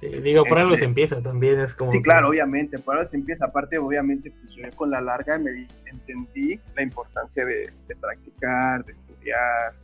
Sí, 0.00 0.08
digo, 0.08 0.44
por 0.44 0.58
algo 0.58 0.72
Este- 0.74 0.80
se 0.80 0.88
empieza 0.88 1.22
también, 1.22 1.58
es 1.60 1.74
como... 1.74 1.90
Sí, 1.90 1.98
que- 1.98 2.02
claro, 2.02 2.28
obviamente, 2.28 2.78
por 2.78 2.94
ahora 2.96 3.06
se 3.06 3.16
empieza. 3.16 3.46
Aparte, 3.46 3.78
obviamente, 3.78 4.30
pues 4.30 4.54
yo 4.54 4.62
con 4.76 4.90
la 4.90 5.00
larga 5.00 5.38
me 5.38 5.50
di- 5.52 5.68
entendí 5.86 6.60
la 6.74 6.82
importancia 6.82 7.44
de, 7.46 7.72
de 7.88 7.96
practicar, 7.96 8.84
de 8.84 8.92
estudiar, 8.92 9.74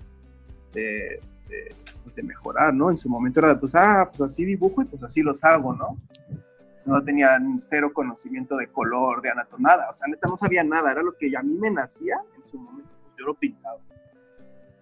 de, 0.75 1.21
de, 1.49 1.75
pues, 2.03 2.15
de 2.17 2.23
mejorar, 2.23 2.75
¿no? 2.75 2.91
En 2.91 2.99
su 2.99 3.09
momento 3.09 3.41
era 3.41 3.59
pues, 3.59 3.75
ah, 3.75 4.07
pues 4.09 4.21
así 4.21 4.45
dibujo 4.45 4.83
y 4.83 4.85
pues 4.85 5.03
así 5.03 5.23
los 5.23 5.43
hago, 5.45 5.73
¿no? 5.75 5.97
Pues, 6.73 6.87
no 6.87 7.03
tenía 7.03 7.39
cero 7.59 7.91
conocimiento 7.95 8.57
de 8.57 8.67
color, 8.67 9.23
de 9.23 9.31
anatomía, 9.31 9.69
nada. 9.69 9.89
O 9.89 9.93
sea, 9.95 10.09
neta, 10.09 10.29
no 10.29 10.37
sabía 10.37 10.63
nada. 10.63 10.91
Era 10.93 11.03
lo 11.03 11.13
que 11.17 11.35
a 11.37 11.43
mí 11.43 11.57
me 11.59 11.71
nacía 11.71 12.17
en 12.37 12.45
su 12.45 12.59
momento, 12.59 12.91
yo 13.23 13.29
lo 13.29 13.35
pintaba. 13.35 13.79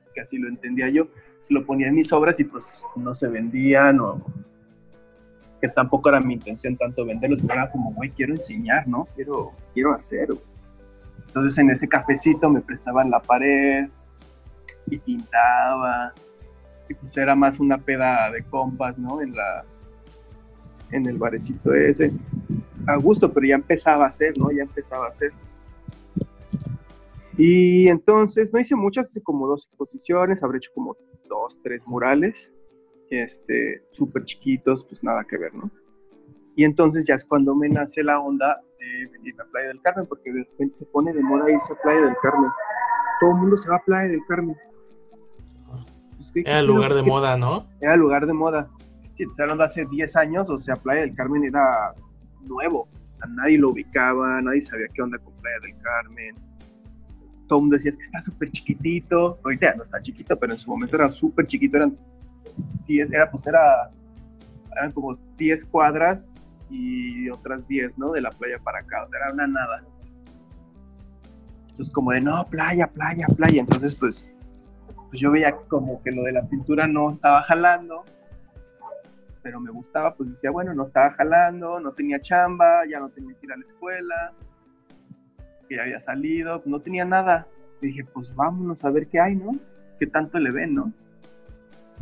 porque 0.04 0.20
así 0.22 0.38
lo 0.38 0.48
entendía 0.48 0.88
yo. 0.88 1.08
Se 1.40 1.54
lo 1.54 1.64
ponía 1.64 1.88
en 1.88 1.94
mis 1.94 2.12
obras 2.12 2.40
y 2.40 2.44
pues 2.44 2.82
no 2.96 3.14
se 3.14 3.28
vendían 3.28 4.00
o 4.00 4.24
que 5.60 5.68
tampoco 5.68 6.08
era 6.08 6.20
mi 6.20 6.34
intención 6.34 6.74
tanto 6.74 7.04
venderlos, 7.04 7.44
era 7.44 7.70
como, 7.70 7.92
güey, 7.92 8.08
quiero 8.10 8.32
enseñar, 8.32 8.88
¿no? 8.88 9.06
Quiero, 9.14 9.52
quiero 9.74 9.92
hacer. 9.92 10.28
Entonces 11.26 11.58
en 11.58 11.70
ese 11.70 11.86
cafecito 11.86 12.48
me 12.48 12.62
prestaban 12.62 13.10
la 13.10 13.20
pared 13.20 13.88
y 14.86 14.98
pintaba. 14.98 16.14
Y 16.88 16.94
pues 16.94 17.14
era 17.16 17.36
más 17.36 17.60
una 17.60 17.78
peda 17.78 18.30
de 18.30 18.42
compas, 18.44 18.96
¿no? 18.98 19.20
En 19.20 19.36
la 19.36 19.64
en 20.90 21.06
el 21.06 21.18
barecito 21.18 21.72
ese. 21.72 22.10
A 22.86 22.96
gusto, 22.96 23.32
pero 23.32 23.46
ya 23.46 23.54
empezaba 23.54 24.06
a 24.06 24.08
hacer, 24.08 24.36
¿no? 24.38 24.50
Ya 24.50 24.62
empezaba 24.62 25.04
a 25.04 25.08
hacer. 25.08 25.32
Y 27.42 27.88
entonces 27.88 28.52
no 28.52 28.60
hice 28.60 28.76
muchas, 28.76 29.08
hice 29.08 29.22
como 29.22 29.46
dos 29.46 29.64
exposiciones, 29.64 30.42
habré 30.42 30.58
hecho 30.58 30.72
como 30.74 30.94
dos, 31.26 31.58
tres 31.62 31.86
murales, 31.86 32.52
este, 33.08 33.82
súper 33.88 34.26
chiquitos, 34.26 34.84
pues 34.84 35.02
nada 35.02 35.24
que 35.24 35.38
ver, 35.38 35.54
¿no? 35.54 35.70
Y 36.54 36.64
entonces 36.64 37.06
ya 37.06 37.14
es 37.14 37.24
cuando 37.24 37.54
me 37.54 37.70
nace 37.70 38.02
la 38.02 38.20
onda 38.20 38.60
de 38.78 39.06
venir 39.10 39.34
a 39.40 39.50
Playa 39.50 39.68
del 39.68 39.80
Carmen, 39.80 40.06
porque 40.06 40.30
de 40.30 40.44
repente 40.44 40.76
se 40.76 40.84
pone 40.84 41.14
de 41.14 41.22
moda 41.22 41.50
irse 41.50 41.72
a 41.72 41.76
Playa 41.76 42.02
del 42.02 42.16
Carmen. 42.20 42.50
Todo 43.20 43.30
el 43.30 43.36
mundo 43.38 43.56
se 43.56 43.70
va 43.70 43.76
a 43.76 43.84
Playa 43.86 44.08
del 44.08 44.20
Carmen. 44.28 44.56
Pues, 46.16 46.32
era 46.34 46.58
el 46.58 46.66
lugar 46.66 46.92
de 46.92 47.02
moda, 47.02 47.38
¿no? 47.38 47.66
Era 47.80 47.94
el 47.94 48.00
lugar 48.00 48.26
de 48.26 48.34
moda. 48.34 48.68
Sí, 49.12 49.24
te 49.34 49.42
hablando 49.42 49.64
hace 49.64 49.86
10 49.86 50.14
años, 50.16 50.50
o 50.50 50.58
sea, 50.58 50.76
Playa 50.76 51.00
del 51.00 51.14
Carmen 51.14 51.44
era 51.44 51.94
nuevo. 52.42 52.86
A 53.22 53.26
nadie 53.28 53.58
lo 53.58 53.70
ubicaba, 53.70 54.42
nadie 54.42 54.60
sabía 54.60 54.88
qué 54.92 55.00
onda 55.00 55.16
con 55.16 55.32
Playa 55.40 55.56
del 55.62 55.80
Carmen 55.80 56.49
todo 57.50 57.58
el 57.58 57.62
mundo 57.64 57.74
decía, 57.74 57.88
es 57.88 57.96
que 57.96 58.04
está 58.04 58.22
súper 58.22 58.48
chiquitito. 58.48 59.40
Ahorita 59.42 59.72
ya 59.72 59.74
no 59.74 59.82
está 59.82 60.00
chiquito, 60.00 60.38
pero 60.38 60.52
en 60.52 60.58
su 60.60 60.70
momento 60.70 60.94
era 60.94 61.10
súper 61.10 61.48
chiquito, 61.48 61.78
eran 61.78 61.98
10, 62.86 63.12
era, 63.12 63.28
pues 63.28 63.44
era, 63.44 63.90
eran 64.70 64.92
como 64.92 65.16
10 65.36 65.64
cuadras 65.64 66.48
y 66.70 67.28
otras 67.28 67.66
10, 67.66 67.98
¿no? 67.98 68.12
De 68.12 68.20
la 68.20 68.30
playa 68.30 68.60
para 68.60 68.78
acá, 68.78 69.02
o 69.02 69.08
sea, 69.08 69.18
era 69.18 69.32
una 69.32 69.48
nada. 69.48 69.82
Entonces, 71.70 71.92
como 71.92 72.12
de, 72.12 72.20
no, 72.20 72.46
playa, 72.48 72.86
playa, 72.86 73.26
playa. 73.36 73.60
Entonces, 73.62 73.96
pues, 73.96 74.30
pues 75.08 75.20
yo 75.20 75.32
veía 75.32 75.56
como 75.66 76.00
que 76.04 76.12
lo 76.12 76.22
de 76.22 76.30
la 76.30 76.48
pintura 76.48 76.86
no 76.86 77.10
estaba 77.10 77.42
jalando, 77.42 78.04
pero 79.42 79.58
me 79.58 79.72
gustaba, 79.72 80.14
pues 80.14 80.28
decía, 80.28 80.52
bueno, 80.52 80.72
no 80.72 80.84
estaba 80.84 81.10
jalando, 81.14 81.80
no 81.80 81.90
tenía 81.94 82.20
chamba, 82.20 82.86
ya 82.88 83.00
no 83.00 83.08
tenía 83.08 83.34
que 83.34 83.46
ir 83.46 83.52
a 83.52 83.56
la 83.56 83.62
escuela 83.62 84.34
que 85.70 85.76
ya 85.76 85.82
había 85.82 86.00
salido, 86.00 86.60
no 86.66 86.80
tenía 86.80 87.04
nada. 87.04 87.46
Dije, 87.80 88.04
pues 88.04 88.34
vámonos 88.34 88.84
a 88.84 88.90
ver 88.90 89.06
qué 89.06 89.20
hay, 89.20 89.36
¿no? 89.36 89.56
¿Qué 90.00 90.06
tanto 90.06 90.38
le 90.40 90.50
ven, 90.50 90.74
no? 90.74 90.92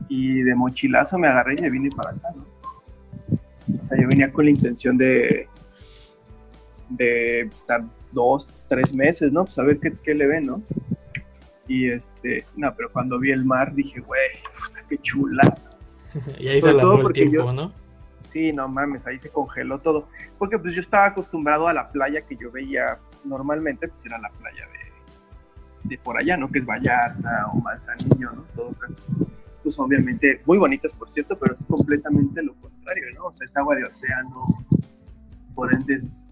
Y 0.08 0.40
de 0.40 0.54
mochilazo 0.54 1.18
me 1.18 1.28
agarré 1.28 1.56
y 1.58 1.60
me 1.60 1.70
vine 1.70 1.90
para 1.94 2.10
acá, 2.10 2.28
¿no? 2.34 2.46
O 3.80 3.86
sea, 3.86 4.00
yo 4.00 4.08
venía 4.08 4.32
con 4.32 4.46
la 4.46 4.50
intención 4.50 4.96
de, 4.96 5.46
de 6.88 7.42
estar 7.42 7.84
dos, 8.10 8.50
tres 8.68 8.94
meses, 8.94 9.30
¿no? 9.30 9.44
Pues 9.44 9.58
a 9.58 9.62
ver 9.62 9.78
qué, 9.78 9.92
qué 9.92 10.14
le 10.14 10.26
ven, 10.26 10.46
¿no? 10.46 10.62
Y 11.66 11.90
este, 11.90 12.46
no, 12.56 12.74
pero 12.74 12.90
cuando 12.90 13.18
vi 13.18 13.32
el 13.32 13.44
mar 13.44 13.74
dije, 13.74 14.00
güey, 14.00 14.30
qué 14.88 14.96
chula. 14.96 15.42
y 16.38 16.48
ahí 16.48 16.62
se 16.62 16.70
alargó 16.70 17.06
el 17.06 17.12
tiempo, 17.12 17.52
¿no? 17.52 17.72
Sí, 18.26 18.52
no 18.52 18.66
mames, 18.66 19.06
ahí 19.06 19.18
se 19.18 19.28
congeló 19.28 19.78
todo. 19.80 20.08
Porque 20.38 20.58
pues 20.58 20.74
yo 20.74 20.80
estaba 20.80 21.06
acostumbrado 21.06 21.68
a 21.68 21.74
la 21.74 21.90
playa 21.90 22.22
que 22.22 22.36
yo 22.36 22.50
veía 22.50 22.98
normalmente 23.24 23.88
pues 23.88 24.04
era 24.06 24.18
la 24.18 24.30
playa 24.30 24.64
de, 25.84 25.98
por 25.98 26.18
allá, 26.18 26.36
¿no? 26.36 26.50
Que 26.50 26.58
es 26.58 26.66
Vallarta 26.66 27.46
o 27.52 27.60
Manzanillo, 27.60 28.30
¿no? 28.32 28.42
Todo 28.54 28.72
caso. 28.72 29.02
Pues 29.62 29.78
obviamente 29.78 30.42
muy 30.44 30.58
bonitas, 30.58 30.94
por 30.94 31.10
cierto, 31.10 31.38
pero 31.38 31.54
es 31.54 31.64
completamente 31.66 32.42
lo 32.42 32.54
contrario, 32.56 33.06
¿no? 33.14 33.26
O 33.26 33.32
sea, 33.32 33.44
es 33.44 33.56
agua 33.56 33.76
de 33.76 33.84
océano, 33.84 34.38
por 35.54 35.74
ende 35.74 35.94
es, 35.94 36.28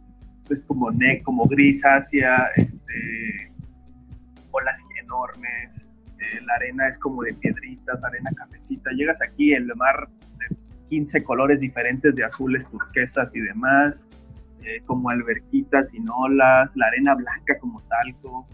como, 0.66 0.90
ne 0.90 1.22
como 1.22 1.44
grisácea, 1.44 2.51
este, 2.55 3.53
olas 4.51 4.85
enormes, 5.03 5.87
eh, 6.18 6.40
la 6.44 6.55
arena 6.55 6.88
es 6.88 6.99
como 6.99 7.22
de 7.22 7.35
piedritas, 7.35 8.05
arena 8.05 8.31
cafecita. 8.35 8.90
Llegas 8.92 9.20
aquí, 9.20 9.53
el 9.53 9.66
mar 9.75 10.09
de 10.38 10.57
15 10.88 11.25
colores 11.25 11.61
diferentes 11.61 12.14
de 12.14 12.25
azules, 12.25 12.68
turquesas 12.68 13.35
y 13.35 13.40
demás 13.40 14.07
eh, 14.62 14.82
como 14.86 15.10
alberquitas 15.10 15.90
sin 15.90 16.08
olas, 16.08 16.74
la 16.76 16.86
arena 16.86 17.14
blanca 17.14 17.58
como 17.58 17.82
talco. 17.82 18.46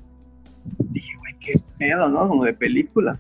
Dije, 0.90 1.16
güey, 1.18 1.34
qué 1.40 1.60
pedo, 1.78 2.08
¿no? 2.08 2.28
Como 2.28 2.44
de 2.44 2.54
película. 2.54 3.18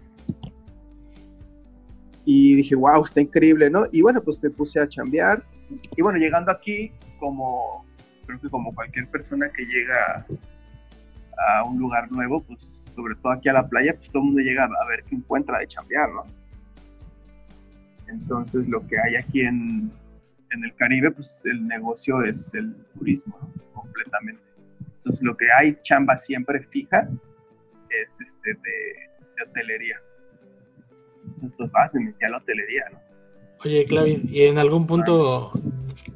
Y 2.24 2.54
dije, 2.54 2.74
wow, 2.74 3.04
está 3.04 3.20
increíble, 3.20 3.68
¿no? 3.68 3.86
Y 3.90 4.02
bueno, 4.02 4.22
pues 4.22 4.42
me 4.42 4.50
puse 4.50 4.78
a 4.78 4.88
chambear. 4.88 5.44
Y 5.96 6.02
bueno, 6.02 6.18
llegando 6.18 6.52
aquí, 6.52 6.92
como 7.18 7.84
creo 8.26 8.40
que 8.40 8.50
como 8.50 8.74
cualquier 8.74 9.08
persona 9.08 9.48
que 9.50 9.64
llega 9.64 10.26
a 11.48 11.64
un 11.64 11.78
lugar 11.78 12.10
nuevo, 12.12 12.42
pues 12.42 12.82
sobre 12.94 13.14
todo 13.16 13.32
aquí 13.32 13.48
a 13.48 13.54
la 13.54 13.66
playa, 13.66 13.94
pues 13.96 14.10
todo 14.10 14.22
el 14.22 14.26
mundo 14.26 14.40
llega 14.40 14.64
a 14.64 14.86
ver 14.88 15.02
qué 15.04 15.16
encuentra 15.16 15.58
de 15.58 15.66
chambear, 15.66 16.10
¿no? 16.10 16.24
Entonces 18.06 18.68
lo 18.68 18.86
que 18.86 18.96
hay 19.00 19.16
aquí 19.16 19.40
en, 19.40 19.90
en 20.52 20.64
el 20.64 20.74
Caribe, 20.74 21.10
pues 21.10 21.42
el 21.44 21.66
negocio 21.66 22.22
es 22.22 22.54
el 22.54 22.74
turismo, 22.96 23.38
completamente. 23.74 24.42
Entonces, 24.96 25.22
lo 25.22 25.36
que 25.36 25.46
hay 25.58 25.78
chamba 25.82 26.16
siempre 26.16 26.60
fija 26.60 27.08
es 27.90 28.20
este 28.20 28.54
de, 28.54 29.44
hotelería. 29.44 30.00
Entonces, 31.24 31.54
pues 31.56 31.72
vas, 31.72 31.94
me 31.94 32.04
metí 32.04 32.24
a 32.24 32.28
la 32.28 32.36
hotelería, 32.38 32.84
¿no? 32.92 33.00
Oye, 33.64 33.84
Clavis, 33.84 34.24
¿y 34.24 34.42
en 34.42 34.58
algún 34.58 34.86
punto 34.86 35.52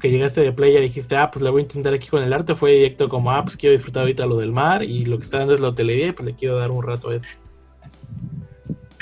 que 0.01 0.11
llegaste 0.11 0.40
de 0.40 0.53
playa 0.53 0.81
dijiste, 0.81 1.16
ah, 1.16 1.31
pues 1.31 1.44
le 1.44 1.51
voy 1.51 1.61
a 1.61 1.62
intentar 1.62 1.94
aquí 1.94 2.09
con 2.09 2.22
el 2.22 2.33
arte? 2.33 2.57
¿Fue 2.57 2.72
directo 2.72 3.09
como, 3.09 3.31
ah, 3.31 3.42
pues 3.44 3.57
quiero 3.57 3.72
disfrutar 3.72 4.03
ahorita 4.03 4.27
lo 4.27 4.37
del 4.37 4.51
mar 4.51 4.83
y 4.83 5.05
lo 5.05 5.16
que 5.18 5.25
está 5.25 5.38
dando 5.38 5.55
es 5.55 5.61
la 5.61 5.68
hotelería 5.68 6.09
y 6.09 6.12
pues 6.12 6.29
le 6.29 6.35
quiero 6.35 6.57
dar 6.57 6.72
un 6.72 6.83
rato 6.83 7.11
a 7.11 7.16
eso? 7.16 7.29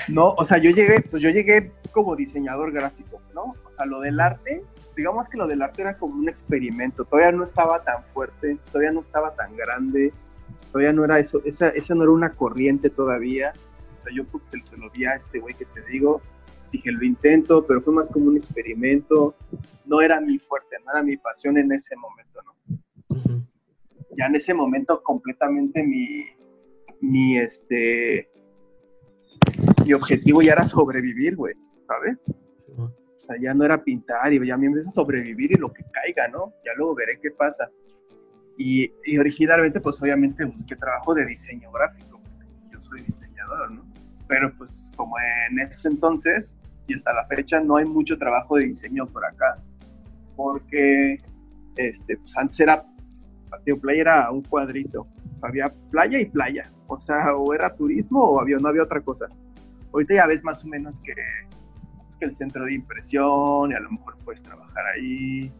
No, 0.08 0.34
o 0.36 0.44
sea, 0.44 0.58
yo 0.58 0.70
llegué, 0.70 1.00
pues 1.00 1.22
yo 1.22 1.30
llegué 1.30 1.72
como 1.90 2.14
diseñador 2.16 2.72
gráfico, 2.72 3.22
¿no? 3.34 3.54
O 3.66 3.72
sea, 3.72 3.86
lo 3.86 4.00
del 4.00 4.20
arte 4.20 4.62
digamos 4.96 5.28
que 5.28 5.36
lo 5.36 5.46
del 5.46 5.62
arte 5.62 5.82
era 5.82 5.98
como 5.98 6.14
un 6.14 6.28
experimento, 6.28 7.04
todavía 7.04 7.32
no 7.32 7.44
estaba 7.44 7.82
tan 7.82 8.04
fuerte, 8.04 8.58
todavía 8.70 8.92
no 8.92 9.00
estaba 9.00 9.34
tan 9.34 9.56
grande, 9.56 10.12
todavía 10.70 10.92
no 10.92 11.04
era 11.04 11.18
eso, 11.18 11.40
esa, 11.44 11.68
esa 11.70 11.94
no 11.94 12.02
era 12.02 12.12
una 12.12 12.32
corriente 12.32 12.90
todavía. 12.90 13.52
O 13.96 14.00
sea, 14.00 14.12
yo 14.14 14.24
porque 14.24 14.62
se 14.62 14.76
lo 14.76 14.90
vi 14.90 15.04
a 15.04 15.14
este 15.14 15.38
güey 15.38 15.54
que 15.54 15.64
te 15.64 15.82
digo, 15.82 16.20
dije, 16.72 16.90
lo 16.90 17.04
intento, 17.04 17.66
pero 17.66 17.80
fue 17.80 17.94
más 17.94 18.10
como 18.10 18.26
un 18.26 18.36
experimento, 18.36 19.34
no 19.86 20.00
era 20.00 20.20
mi 20.20 20.38
fuerte, 20.38 20.76
no 20.84 20.92
era 20.92 21.02
mi 21.02 21.16
pasión 21.16 21.56
en 21.58 21.72
ese 21.72 21.94
momento, 21.96 22.40
¿no? 22.42 22.54
Ya 24.16 24.26
en 24.26 24.34
ese 24.36 24.54
momento 24.54 25.02
completamente 25.02 25.82
mi, 25.82 26.26
mi, 27.00 27.38
este, 27.38 28.30
mi 29.84 29.92
objetivo 29.92 30.42
ya 30.42 30.52
era 30.52 30.66
sobrevivir, 30.66 31.36
güey, 31.36 31.54
¿sabes? 31.86 32.24
Sea, 33.26 33.36
ya 33.40 33.54
no 33.54 33.64
era 33.64 33.82
pintar 33.82 34.32
y 34.32 34.46
ya 34.46 34.56
me 34.56 34.66
empieza 34.66 34.88
a 34.88 34.92
sobrevivir 34.92 35.52
y 35.52 35.56
lo 35.56 35.72
que 35.72 35.82
caiga, 35.90 36.28
¿no? 36.28 36.52
Ya 36.64 36.72
luego 36.76 36.94
veré 36.94 37.18
qué 37.22 37.30
pasa. 37.30 37.70
Y, 38.58 38.90
originalmente, 39.18 39.80
pues 39.80 40.00
obviamente 40.00 40.44
busqué 40.44 40.76
trabajo 40.76 41.14
de 41.14 41.26
diseño 41.26 41.72
gráfico, 41.72 42.20
yo 42.70 42.80
soy 42.80 43.00
diseñador, 43.02 43.70
¿no? 43.72 43.84
Pero 44.28 44.52
pues 44.56 44.92
como 44.96 45.16
en 45.48 45.58
ese 45.58 45.88
entonces 45.88 46.58
y 46.86 46.94
hasta 46.94 47.12
la 47.12 47.24
fecha 47.24 47.60
no 47.60 47.76
hay 47.76 47.84
mucho 47.84 48.18
trabajo 48.18 48.56
de 48.56 48.66
diseño 48.66 49.06
por 49.06 49.24
acá, 49.24 49.58
porque 50.36 51.18
este, 51.76 52.16
pues 52.16 52.36
antes 52.36 52.60
era, 52.60 52.84
Patio 53.50 53.80
Playa 53.80 54.00
era 54.00 54.30
un 54.30 54.42
cuadrito, 54.42 55.02
o 55.02 55.36
sea, 55.36 55.48
había 55.48 55.72
playa 55.90 56.20
y 56.20 56.26
playa, 56.26 56.70
o 56.86 56.98
sea, 56.98 57.34
o 57.34 57.54
era 57.54 57.74
turismo 57.74 58.22
o 58.22 58.40
había, 58.40 58.58
no 58.58 58.68
había 58.68 58.82
otra 58.82 59.00
cosa. 59.00 59.26
Ahorita 59.92 60.14
ya 60.14 60.26
ves 60.26 60.42
más 60.44 60.64
o 60.64 60.68
menos 60.68 61.00
que 61.00 61.14
que 62.16 62.24
el 62.24 62.32
centro 62.32 62.64
de 62.64 62.74
impresión 62.74 63.70
y 63.70 63.74
a 63.74 63.80
lo 63.80 63.90
mejor 63.90 64.16
puedes 64.24 64.42
trabajar 64.42 64.84
ahí. 64.86 65.52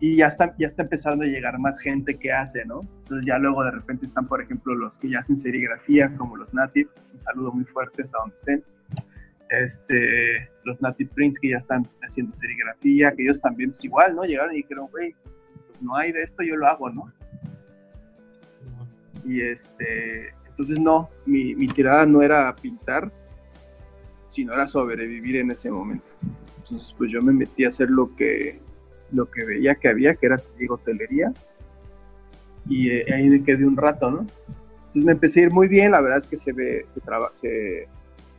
Y 0.00 0.16
ya 0.16 0.26
está, 0.26 0.54
ya 0.58 0.66
está 0.68 0.82
empezando 0.82 1.24
a 1.24 1.26
llegar 1.26 1.58
más 1.58 1.80
gente 1.80 2.16
que 2.16 2.32
hace, 2.32 2.64
¿no? 2.64 2.82
Entonces 3.00 3.26
ya 3.26 3.38
luego 3.38 3.64
de 3.64 3.72
repente 3.72 4.04
están, 4.04 4.28
por 4.28 4.40
ejemplo, 4.40 4.74
los 4.74 4.96
que 4.96 5.08
ya 5.08 5.18
hacen 5.18 5.36
serigrafía, 5.36 6.14
como 6.16 6.36
los 6.36 6.54
Native, 6.54 6.88
un 7.12 7.18
saludo 7.18 7.52
muy 7.52 7.64
fuerte 7.64 8.02
hasta 8.02 8.18
donde 8.18 8.34
estén. 8.34 8.64
Este, 9.50 10.50
los 10.64 10.80
Native 10.80 11.10
Prints 11.14 11.38
que 11.40 11.50
ya 11.50 11.56
están 11.56 11.88
haciendo 12.02 12.32
serigrafía, 12.32 13.12
que 13.12 13.22
ellos 13.24 13.40
también 13.40 13.70
pues 13.70 13.84
igual, 13.84 14.14
¿no? 14.14 14.24
Llegaron 14.24 14.52
y 14.54 14.58
dijeron, 14.58 14.88
güey, 14.90 15.16
pues 15.66 15.82
no 15.82 15.96
hay 15.96 16.12
de 16.12 16.22
esto, 16.22 16.42
yo 16.42 16.54
lo 16.54 16.66
hago, 16.68 16.90
¿no? 16.90 17.12
Y 19.24 19.40
este, 19.40 20.28
entonces 20.46 20.78
no, 20.78 21.10
mi, 21.26 21.54
mi 21.54 21.66
tirada 21.68 22.06
no 22.06 22.22
era 22.22 22.54
pintar, 22.54 23.12
sino 24.28 24.52
era 24.52 24.66
sobrevivir 24.66 25.36
en 25.36 25.50
ese 25.50 25.70
momento. 25.70 26.06
Entonces, 26.58 26.94
pues 26.96 27.10
yo 27.10 27.20
me 27.22 27.32
metí 27.32 27.64
a 27.64 27.68
hacer 27.68 27.90
lo 27.90 28.14
que, 28.14 28.60
lo 29.10 29.28
que 29.30 29.44
veía 29.44 29.74
que 29.74 29.88
había, 29.88 30.14
que 30.14 30.26
era, 30.26 30.40
hotelería, 30.68 31.32
y 32.68 32.90
eh, 32.90 33.06
ahí 33.12 33.28
me 33.28 33.42
quedé 33.42 33.64
un 33.64 33.76
rato, 33.76 34.10
¿no? 34.10 34.26
Entonces 34.78 35.04
me 35.04 35.12
empecé 35.12 35.40
a 35.40 35.42
ir 35.44 35.50
muy 35.50 35.68
bien, 35.68 35.92
la 35.92 36.00
verdad 36.00 36.18
es 36.18 36.26
que 36.26 36.36
se 36.36 36.52
ve, 36.52 36.84
se, 36.86 37.00
traba, 37.00 37.30
se, 37.34 37.88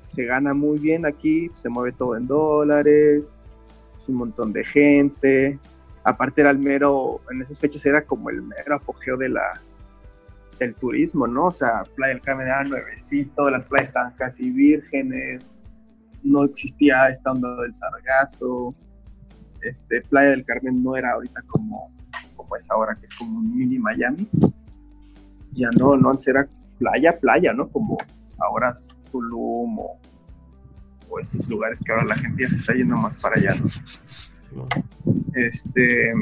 se 0.10 0.26
gana 0.26 0.54
muy 0.54 0.78
bien 0.80 1.06
aquí, 1.06 1.50
se 1.56 1.70
mueve 1.70 1.92
todo 1.92 2.16
en 2.16 2.28
dólares, 2.28 3.32
es 3.98 4.10
un 4.10 4.16
montón 4.16 4.54
de 4.54 4.64
gente. 4.64 5.60
Aparte 6.04 6.42
era 6.42 6.52
el 6.52 6.60
mero, 6.60 7.22
en 7.32 7.42
esas 7.42 7.60
fechas 7.60 7.86
era 7.86 8.04
como 8.04 8.30
el 8.30 8.42
mero 8.42 8.76
apogeo 8.76 9.18
de 9.18 9.30
la, 9.30 9.62
del 10.60 10.76
turismo, 10.76 11.28
¿no? 11.28 11.46
O 11.46 11.52
sea, 11.52 11.84
Playa 11.96 12.14
del 12.14 12.22
Carmen 12.22 12.48
era 12.48 12.64
nuevecito, 12.64 13.50
las 13.50 13.66
playas 13.66 13.90
estaban 13.90 14.14
casi 14.14 14.50
vírgenes, 14.50 15.46
no 16.24 16.44
existía 16.44 17.10
esta 17.10 17.32
onda 17.32 17.62
del 17.62 17.74
sargazo. 17.74 18.76
Este, 19.62 20.02
Playa 20.02 20.32
del 20.32 20.46
Carmen 20.46 20.84
no 20.84 20.96
era 20.96 21.12
ahorita 21.14 21.42
como, 21.48 21.92
como 22.36 22.56
es 22.56 22.70
ahora, 22.72 22.96
que 22.96 23.06
es 23.06 23.14
como 23.14 23.40
un 23.40 23.56
mini 23.56 23.78
Miami. 23.78 24.28
Ya 25.52 25.70
no, 25.78 25.96
no, 25.98 26.12
antes 26.12 26.28
era 26.28 26.48
playa, 26.78 27.20
playa, 27.20 27.54
¿no? 27.54 27.68
Como 27.70 27.98
ahora 28.38 28.72
es 28.72 28.96
Tulum 29.12 29.80
o, 29.80 30.00
o 31.10 31.20
estos 31.20 31.48
lugares 31.50 31.80
que 31.80 31.92
ahora 31.92 32.06
la 32.06 32.16
gente 32.16 32.44
ya 32.44 32.50
se 32.50 32.58
está 32.58 32.74
yendo 32.74 32.96
más 32.96 33.18
para 33.18 33.36
allá, 33.36 33.56
¿no? 33.56 34.68
Este, 35.34 36.14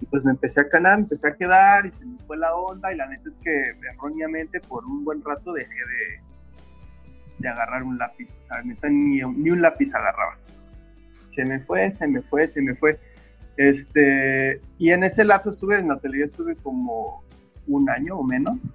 y 0.00 0.06
pues 0.06 0.24
me 0.24 0.32
empecé 0.32 0.60
a 0.60 0.68
canar, 0.68 0.98
me 0.98 1.04
empecé 1.04 1.28
a 1.28 1.36
quedar 1.36 1.86
y 1.86 1.92
se 1.92 2.04
me 2.04 2.18
fue 2.26 2.36
la 2.36 2.54
onda 2.54 2.92
y 2.92 2.96
la 2.96 3.06
neta 3.06 3.28
es 3.28 3.38
que 3.38 3.74
erróneamente 3.92 4.60
por 4.60 4.84
un 4.84 5.04
buen 5.04 5.22
rato 5.22 5.52
dejé 5.52 5.68
de, 5.68 6.29
de 7.40 7.48
agarrar 7.48 7.82
un 7.82 7.98
lápiz, 7.98 8.28
o 8.38 8.42
sea, 8.42 8.62
ni, 8.62 8.74
ni 9.20 9.50
un 9.50 9.62
lápiz 9.62 9.94
agarraba. 9.94 10.38
Se 11.28 11.44
me 11.44 11.60
fue, 11.60 11.90
se 11.90 12.06
me 12.06 12.22
fue, 12.22 12.46
se 12.46 12.60
me 12.60 12.74
fue. 12.74 12.98
Este, 13.56 14.60
y 14.78 14.90
en 14.90 15.04
ese 15.04 15.24
lapso 15.24 15.50
estuve 15.50 15.78
en 15.78 15.88
la 15.88 15.94
hotelería, 15.94 16.24
estuve 16.24 16.56
como 16.56 17.24
un 17.66 17.88
año 17.88 18.16
o 18.16 18.24
menos, 18.24 18.70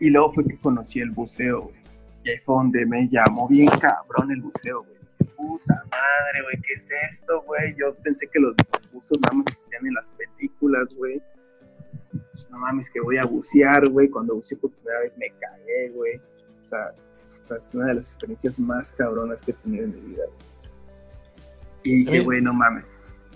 y 0.00 0.10
luego 0.10 0.32
fue 0.32 0.44
que 0.44 0.56
conocí 0.58 1.00
el 1.00 1.10
buceo, 1.10 1.62
güey. 1.62 1.76
Y 2.24 2.30
ahí 2.30 2.38
fue 2.38 2.54
donde 2.56 2.86
me 2.86 3.08
llamó 3.08 3.48
bien 3.48 3.68
cabrón 3.68 4.30
el 4.30 4.40
buceo, 4.40 4.82
güey. 4.82 4.94
Puta 5.36 5.74
madre, 5.90 6.42
güey, 6.42 6.56
¿qué 6.62 6.72
es 6.74 6.88
esto, 7.10 7.42
güey? 7.42 7.74
Yo 7.78 7.94
pensé 7.96 8.26
que 8.28 8.40
los 8.40 8.54
buzos 8.92 9.18
nada 9.20 9.36
más 9.36 9.46
existían 9.48 9.86
en 9.86 9.94
las 9.94 10.10
películas, 10.10 10.86
güey. 10.96 11.22
No 12.50 12.58
mames, 12.58 12.88
que 12.88 13.00
voy 13.00 13.18
a 13.18 13.24
bucear, 13.24 13.88
güey. 13.90 14.08
Cuando 14.08 14.34
buceé 14.36 14.56
por 14.56 14.70
primera 14.70 15.00
vez 15.00 15.16
me 15.18 15.28
cagué, 15.38 15.90
güey. 15.94 16.16
O 16.58 16.62
sea, 16.62 16.94
es 17.56 17.74
una 17.74 17.86
de 17.86 17.94
las 17.94 18.08
experiencias 18.08 18.58
más 18.58 18.92
cabronas 18.92 19.42
que 19.42 19.52
he 19.52 19.54
tenido 19.54 19.84
en 19.84 19.94
mi 19.94 20.00
vida. 20.00 20.24
Y 21.82 21.96
dije, 21.96 22.20
güey, 22.20 22.40
no 22.40 22.54
mames. 22.54 22.84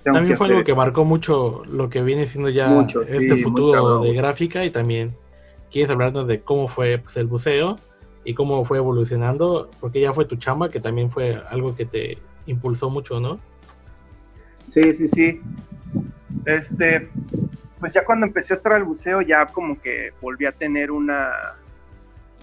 También 0.02 0.36
fue 0.36 0.46
algo 0.46 0.62
que 0.62 0.74
marcó 0.74 1.04
mucho 1.04 1.62
lo 1.66 1.90
que 1.90 2.02
viene 2.02 2.26
siendo 2.26 2.48
ya 2.48 2.68
mucho, 2.68 3.02
este 3.02 3.36
sí, 3.36 3.42
futuro 3.42 3.72
cabrón, 3.72 4.02
de 4.04 4.14
gráfica 4.14 4.64
y 4.64 4.70
también 4.70 5.14
quieres 5.70 5.90
hablarnos 5.90 6.26
de 6.26 6.40
cómo 6.40 6.68
fue 6.68 6.98
pues, 6.98 7.16
el 7.16 7.26
buceo 7.26 7.78
y 8.24 8.34
cómo 8.34 8.64
fue 8.64 8.78
evolucionando, 8.78 9.70
porque 9.80 10.00
ya 10.00 10.12
fue 10.12 10.24
tu 10.24 10.36
chamba, 10.36 10.70
que 10.70 10.80
también 10.80 11.10
fue 11.10 11.42
algo 11.50 11.74
que 11.74 11.84
te 11.84 12.18
impulsó 12.46 12.90
mucho, 12.90 13.20
¿no? 13.20 13.40
Sí, 14.66 14.92
sí, 14.94 15.08
sí. 15.08 15.40
Este, 16.44 17.08
pues 17.80 17.92
ya 17.92 18.04
cuando 18.04 18.26
empecé 18.26 18.52
a 18.52 18.56
estar 18.56 18.72
al 18.72 18.84
buceo, 18.84 19.22
ya 19.22 19.46
como 19.46 19.80
que 19.80 20.12
volví 20.20 20.46
a 20.46 20.52
tener 20.52 20.90
una, 20.90 21.30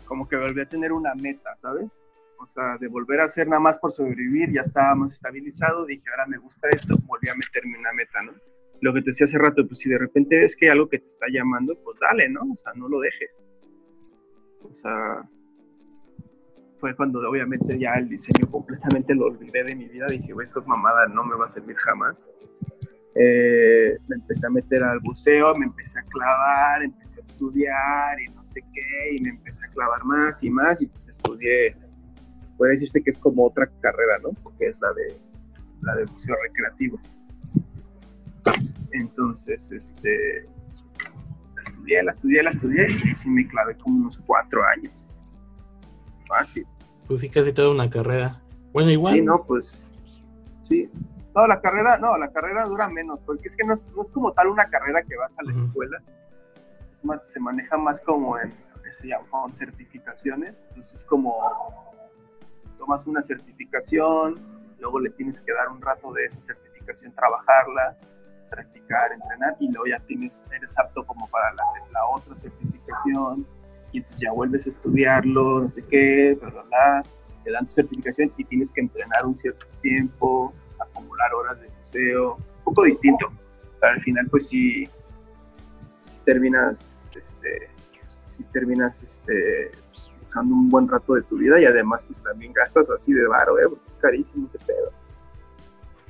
como 0.05 0.27
que 0.27 0.37
volví 0.37 0.61
a 0.61 0.69
tener 0.69 0.91
una 0.91 1.13
meta, 1.15 1.55
¿sabes? 1.57 2.05
O 2.39 2.47
sea, 2.47 2.77
de 2.77 2.87
volver 2.87 3.21
a 3.21 3.25
hacer 3.25 3.47
nada 3.47 3.59
más 3.59 3.79
por 3.79 3.91
sobrevivir, 3.91 4.51
ya 4.51 4.61
estaba 4.61 4.93
más 4.95 5.13
estabilizado, 5.13 5.85
dije, 5.85 6.03
ahora 6.09 6.27
me 6.27 6.37
gusta 6.37 6.69
esto, 6.69 6.95
volví 7.05 7.29
a 7.29 7.35
meterme 7.35 7.77
una 7.79 7.93
meta, 7.93 8.21
¿no? 8.23 8.33
Lo 8.81 8.93
que 8.93 9.01
te 9.01 9.11
decía 9.11 9.25
hace 9.25 9.37
rato, 9.37 9.65
pues 9.65 9.79
si 9.79 9.89
de 9.89 9.97
repente 9.97 10.37
ves 10.37 10.55
que 10.55 10.65
hay 10.65 10.71
algo 10.71 10.89
que 10.89 10.99
te 10.99 11.05
está 11.05 11.25
llamando, 11.31 11.75
pues 11.83 11.97
dale, 11.99 12.29
¿no? 12.29 12.41
O 12.51 12.55
sea, 12.55 12.73
no 12.75 12.89
lo 12.89 12.99
dejes. 12.99 13.31
O 14.61 14.73
sea, 14.73 15.27
fue 16.77 16.95
cuando 16.95 17.19
obviamente 17.27 17.79
ya 17.79 17.93
el 17.93 18.09
diseño 18.09 18.49
completamente 18.51 19.15
lo 19.15 19.25
olvidé 19.25 19.63
de 19.63 19.75
mi 19.75 19.87
vida, 19.87 20.07
dije, 20.07 20.33
güey, 20.33 20.47
mamada 20.65 21.07
no 21.07 21.23
me 21.23 21.35
va 21.35 21.45
a 21.45 21.49
servir 21.49 21.75
jamás. 21.77 22.29
Eh, 23.17 23.97
me 24.09 24.17
empecé 24.17 24.45
a 24.45 24.49
meter 24.49 24.83
al 24.83 24.99
buceo, 24.99 25.55
me 25.55 25.65
empecé 25.65 25.99
a 25.99 26.03
clavar, 26.03 26.83
empecé 26.83 27.19
a 27.19 27.21
estudiar 27.21 28.19
y 28.21 28.29
no 28.33 28.45
sé 28.45 28.61
qué, 28.73 29.15
y 29.15 29.21
me 29.21 29.29
empecé 29.29 29.65
a 29.65 29.69
clavar 29.69 30.03
más 30.03 30.43
y 30.43 30.49
más, 30.49 30.81
y 30.81 30.87
pues 30.87 31.07
estudié, 31.07 31.77
puede 32.57 32.71
decirse 32.71 33.01
que 33.01 33.09
es 33.09 33.17
como 33.17 33.45
otra 33.45 33.71
carrera, 33.79 34.19
¿no? 34.21 34.31
Porque 34.43 34.67
es 34.67 34.81
la 34.81 34.91
de, 34.91 35.17
la 35.81 35.95
de 35.95 36.05
buceo 36.05 36.35
recreativo. 36.43 36.99
Entonces, 38.91 39.71
este, 39.71 40.49
la 41.55 41.61
estudié, 41.61 42.03
la 42.03 42.11
estudié, 42.11 42.43
la 42.43 42.49
estudié, 42.49 42.87
y 43.05 43.15
sí 43.15 43.29
me 43.29 43.47
clavé 43.47 43.77
como 43.77 43.97
unos 43.97 44.17
cuatro 44.17 44.61
años. 44.65 45.09
Fácil. 46.27 46.67
Pues 47.07 47.21
sí, 47.21 47.29
casi 47.29 47.53
toda 47.53 47.71
una 47.71 47.89
carrera. 47.89 48.41
Bueno, 48.73 48.91
igual. 48.91 49.13
Sí, 49.13 49.21
no, 49.21 49.45
pues, 49.45 49.89
sí, 50.63 50.89
no, 51.35 51.47
la 51.47 51.59
carrera, 51.59 51.97
no, 51.97 52.17
la 52.17 52.31
carrera 52.31 52.63
dura 52.63 52.87
menos, 52.87 53.19
porque 53.25 53.47
es 53.47 53.55
que 53.55 53.65
no 53.65 53.73
es, 53.73 53.83
no 53.95 54.01
es 54.01 54.09
como 54.09 54.31
tal 54.31 54.47
una 54.47 54.69
carrera 54.69 55.01
que 55.03 55.17
vas 55.17 55.37
a 55.37 55.43
la 55.43 55.53
escuela, 55.53 56.01
es 56.93 57.03
más, 57.03 57.29
se 57.29 57.39
maneja 57.39 57.77
más 57.77 57.99
como 57.99 58.39
en, 58.39 58.53
se 58.89 59.09
llaman 59.09 59.53
certificaciones, 59.53 60.63
entonces 60.69 60.95
es 60.95 61.03
como 61.03 61.35
tomas 62.77 63.05
una 63.05 63.21
certificación, 63.21 64.39
luego 64.79 64.99
le 64.99 65.09
tienes 65.09 65.41
que 65.41 65.51
dar 65.53 65.69
un 65.69 65.81
rato 65.81 66.13
de 66.13 66.25
esa 66.25 66.39
certificación, 66.39 67.11
trabajarla, 67.13 67.97
practicar, 68.49 69.11
entrenar, 69.11 69.57
y 69.59 69.69
luego 69.71 69.87
ya 69.87 69.99
tienes, 69.99 70.45
eres 70.55 70.77
apto 70.77 71.05
como 71.05 71.27
para 71.27 71.51
la, 71.53 71.63
la 71.91 72.05
otra 72.05 72.35
certificación, 72.35 73.45
y 73.91 73.97
entonces 73.97 74.21
ya 74.21 74.31
vuelves 74.31 74.65
a 74.67 74.69
estudiarlo, 74.69 75.61
no 75.63 75.69
sé 75.69 75.83
qué, 75.83 76.37
bla, 76.39 76.49
bla, 76.49 76.63
bla, 76.63 77.03
te 77.43 77.51
dan 77.51 77.65
tu 77.65 77.73
certificación 77.73 78.31
y 78.37 78.45
tienes 78.45 78.71
que 78.71 78.81
entrenar 78.81 79.25
un 79.25 79.35
cierto 79.35 79.65
tiempo, 79.81 80.53
horas 81.37 81.61
de 81.61 81.69
museo, 81.69 82.35
un 82.35 82.63
poco 82.63 82.83
distinto, 82.83 83.31
pero 83.79 83.93
al 83.93 83.99
final 83.99 84.27
pues 84.29 84.47
sí, 84.47 84.87
sí 85.97 86.19
terminas, 86.25 87.11
este, 87.15 87.69
sí 88.07 88.43
terminas, 88.45 89.03
este, 89.03 89.71
usando 90.21 90.55
un 90.55 90.69
buen 90.69 90.87
rato 90.87 91.13
de 91.13 91.21
tu 91.23 91.37
vida 91.37 91.59
y 91.59 91.65
además 91.65 92.03
pues 92.05 92.21
también 92.21 92.53
gastas 92.53 92.89
así 92.89 93.13
de 93.13 93.27
varo, 93.27 93.59
¿eh? 93.59 93.65
porque 93.69 93.87
es 93.87 94.01
carísimo 94.01 94.47
ese 94.47 94.59
pedo. 94.59 94.91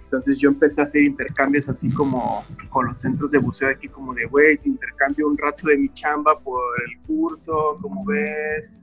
Entonces 0.05 0.37
yo 0.37 0.49
empecé 0.49 0.81
a 0.81 0.83
hacer 0.85 1.01
intercambios 1.01 1.67
así 1.67 1.89
como 1.91 2.45
con 2.69 2.85
los 2.85 2.97
centros 2.97 3.31
de 3.31 3.39
buceo 3.39 3.69
aquí, 3.69 3.89
como 3.89 4.13
de, 4.13 4.25
güey, 4.25 4.57
te 4.57 4.69
intercambio 4.69 5.27
un 5.27 5.37
rato 5.37 5.67
de 5.67 5.77
mi 5.77 5.89
chamba 5.89 6.39
por 6.39 6.61
el 6.87 7.01
curso, 7.05 7.77
como 7.81 8.05
ves, 8.05 8.75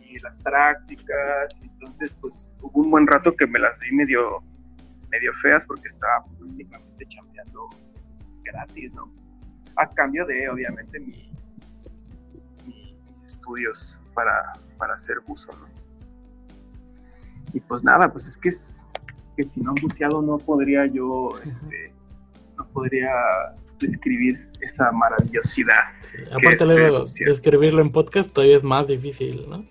y 0.00 0.18
las 0.20 0.38
prácticas. 0.38 1.60
Entonces, 1.62 2.14
pues 2.14 2.52
hubo 2.60 2.80
un 2.80 2.90
buen 2.90 3.06
rato 3.06 3.36
que 3.36 3.46
me 3.46 3.58
las 3.58 3.78
vi 3.78 3.92
medio, 3.92 4.42
medio 5.12 5.32
feas 5.34 5.66
porque 5.66 5.88
estábamos 5.88 6.34
prácticamente 6.34 7.06
chambeando 7.06 7.68
pues, 8.24 8.42
gratis, 8.42 8.92
¿no? 8.94 9.12
A 9.76 9.88
cambio 9.88 10.26
de, 10.26 10.48
obviamente, 10.48 10.98
mi, 10.98 11.30
mi, 12.66 12.98
mis 13.06 13.22
estudios 13.22 14.00
para, 14.14 14.52
para 14.78 14.94
hacer 14.94 15.20
buzo, 15.26 15.52
¿no? 15.52 15.68
Y 17.52 17.60
pues 17.60 17.84
nada, 17.84 18.10
pues 18.10 18.26
es 18.26 18.36
que 18.36 18.48
es 18.48 18.82
que 19.36 19.44
si 19.44 19.60
no 19.60 19.70
han 19.70 19.76
buceado 19.76 20.22
no 20.22 20.38
podría 20.38 20.86
yo, 20.86 21.38
este, 21.44 21.92
no 22.56 22.66
podría 22.68 23.10
describir 23.78 24.48
esa 24.60 24.90
maravillosidad. 24.92 25.80
Sí, 26.00 26.18
aparte 26.30 26.66
luego 26.66 27.04
describirlo 27.24 27.82
en 27.82 27.92
podcast 27.92 28.32
todavía 28.32 28.56
es 28.56 28.62
más 28.62 28.86
difícil, 28.86 29.48
¿no? 29.48 29.66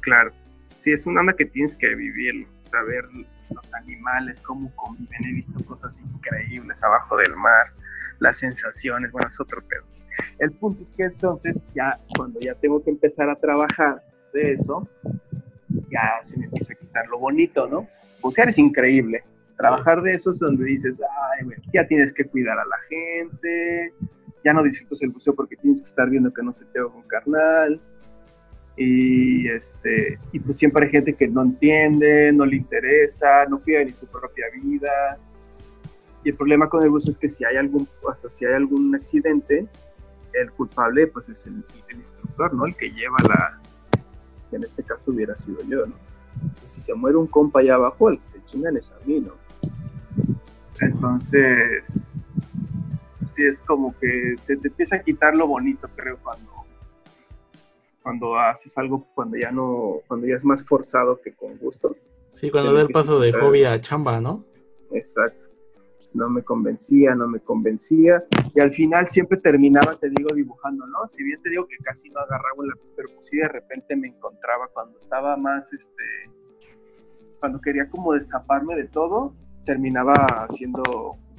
claro, 0.00 0.32
sí, 0.78 0.92
es 0.92 1.06
una 1.06 1.20
onda 1.20 1.32
que 1.32 1.46
tienes 1.46 1.74
que 1.74 1.94
vivir, 1.94 2.46
saber 2.64 3.04
los 3.54 3.72
animales, 3.74 4.40
cómo 4.40 4.74
conviven, 4.76 5.24
he 5.24 5.32
visto 5.32 5.64
cosas 5.64 6.00
increíbles 6.00 6.82
abajo 6.82 7.16
del 7.16 7.36
mar, 7.36 7.66
las 8.18 8.38
sensaciones, 8.38 9.10
bueno, 9.12 9.28
es 9.28 9.40
otro 9.40 9.62
pedo. 9.62 9.84
El 10.38 10.52
punto 10.52 10.82
es 10.82 10.90
que 10.90 11.04
entonces 11.04 11.64
ya 11.74 11.98
cuando 12.16 12.40
ya 12.40 12.54
tengo 12.54 12.82
que 12.82 12.90
empezar 12.90 13.30
a 13.30 13.36
trabajar 13.36 14.02
de 14.32 14.52
eso, 14.52 14.88
ya 15.90 16.20
se 16.22 16.36
me 16.36 16.44
empieza 16.44 16.72
a 16.72 16.76
quitar 16.76 17.06
lo 17.08 17.18
bonito, 17.18 17.66
¿no? 17.66 17.88
bucear 18.20 18.48
es 18.48 18.58
increíble. 18.58 19.24
Trabajar 19.56 20.02
de 20.02 20.14
eso 20.14 20.30
es 20.30 20.38
donde 20.38 20.64
dices, 20.64 21.00
ay, 21.00 21.46
ya 21.72 21.86
tienes 21.86 22.12
que 22.12 22.24
cuidar 22.24 22.58
a 22.58 22.64
la 22.64 22.78
gente, 22.88 23.92
ya 24.44 24.52
no 24.52 24.62
disfrutas 24.62 25.02
el 25.02 25.10
buceo 25.10 25.34
porque 25.34 25.56
tienes 25.56 25.80
que 25.80 25.86
estar 25.86 26.08
viendo 26.08 26.32
que 26.32 26.42
no 26.42 26.52
se 26.52 26.64
te 26.66 26.78
haga 26.78 26.88
un 26.88 27.02
carnal. 27.02 27.80
Y, 28.76 29.48
este, 29.48 30.18
y 30.32 30.40
pues 30.40 30.56
siempre 30.56 30.86
hay 30.86 30.90
gente 30.90 31.14
que 31.14 31.28
no 31.28 31.42
entiende, 31.42 32.32
no 32.32 32.46
le 32.46 32.56
interesa, 32.56 33.44
no 33.46 33.60
cuida 33.60 33.84
ni 33.84 33.92
su 33.92 34.06
propia 34.06 34.46
vida. 34.62 35.18
Y 36.24 36.30
el 36.30 36.36
problema 36.36 36.68
con 36.68 36.82
el 36.82 36.90
buceo 36.90 37.10
es 37.10 37.18
que 37.18 37.28
si 37.28 37.44
hay 37.44 37.56
algún, 37.56 37.88
o 38.02 38.14
sea, 38.14 38.30
si 38.30 38.44
hay 38.44 38.54
algún 38.54 38.94
accidente, 38.94 39.66
el 40.32 40.50
culpable 40.52 41.06
pues 41.08 41.28
es 41.28 41.44
el, 41.46 41.64
el 41.88 41.96
instructor, 41.96 42.54
¿no? 42.54 42.66
El 42.66 42.76
que 42.76 42.90
lleva 42.90 43.16
la, 43.28 43.60
que 44.48 44.56
en 44.56 44.64
este 44.64 44.82
caso 44.82 45.10
hubiera 45.10 45.36
sido 45.36 45.62
yo, 45.64 45.86
¿no? 45.86 45.94
Entonces, 46.34 46.70
si 46.70 46.80
se 46.80 46.94
muere 46.94 47.16
un 47.16 47.26
compa 47.26 47.60
allá 47.60 47.74
abajo, 47.74 48.08
el 48.08 48.18
que 48.20 48.28
se 48.28 48.42
chingan 48.44 48.76
es 48.76 48.90
a 48.90 48.98
mí, 49.04 49.20
¿no? 49.20 49.34
Entonces, 50.80 52.24
sí 53.26 53.44
es 53.44 53.62
como 53.62 53.96
que 53.98 54.36
se 54.44 54.56
te 54.56 54.68
empieza 54.68 54.96
a 54.96 55.02
quitar 55.02 55.34
lo 55.34 55.46
bonito, 55.46 55.88
creo, 55.94 56.18
cuando, 56.22 56.59
cuando 58.10 58.36
haces 58.36 58.76
algo 58.76 59.06
cuando 59.14 59.36
ya 59.36 59.52
no, 59.52 60.00
cuando 60.08 60.26
ya 60.26 60.34
es 60.34 60.44
más 60.44 60.64
forzado 60.64 61.20
que 61.20 61.32
con 61.32 61.54
gusto. 61.54 61.94
Sí, 62.34 62.50
cuando 62.50 62.72
da 62.72 62.82
el 62.82 62.88
paso 62.88 63.20
de 63.20 63.32
hobby 63.32 63.62
a 63.62 63.80
chamba, 63.80 64.20
¿no? 64.20 64.44
Exacto. 64.90 65.46
Pues 65.96 66.16
no 66.16 66.28
me 66.28 66.42
convencía, 66.42 67.14
no 67.14 67.28
me 67.28 67.38
convencía. 67.38 68.24
Y 68.52 68.58
al 68.58 68.72
final 68.72 69.06
siempre 69.08 69.38
terminaba, 69.38 69.94
te 69.94 70.10
digo, 70.10 70.34
dibujando, 70.34 70.88
¿no? 70.88 71.06
Si 71.06 71.22
bien 71.22 71.40
te 71.40 71.50
digo 71.50 71.68
que 71.68 71.76
casi 71.84 72.10
no 72.10 72.18
agarraba 72.18 72.64
la 72.64 72.74
lápiz, 72.74 72.92
pero 72.96 73.10
pues 73.14 73.26
sí 73.26 73.36
de 73.36 73.46
repente 73.46 73.94
me 73.94 74.08
encontraba 74.08 74.66
cuando 74.74 74.98
estaba 74.98 75.36
más, 75.36 75.72
este, 75.72 76.02
cuando 77.38 77.60
quería 77.60 77.88
como 77.88 78.14
desaparme 78.14 78.74
de 78.74 78.88
todo, 78.88 79.36
terminaba 79.64 80.14
haciendo, 80.48 80.82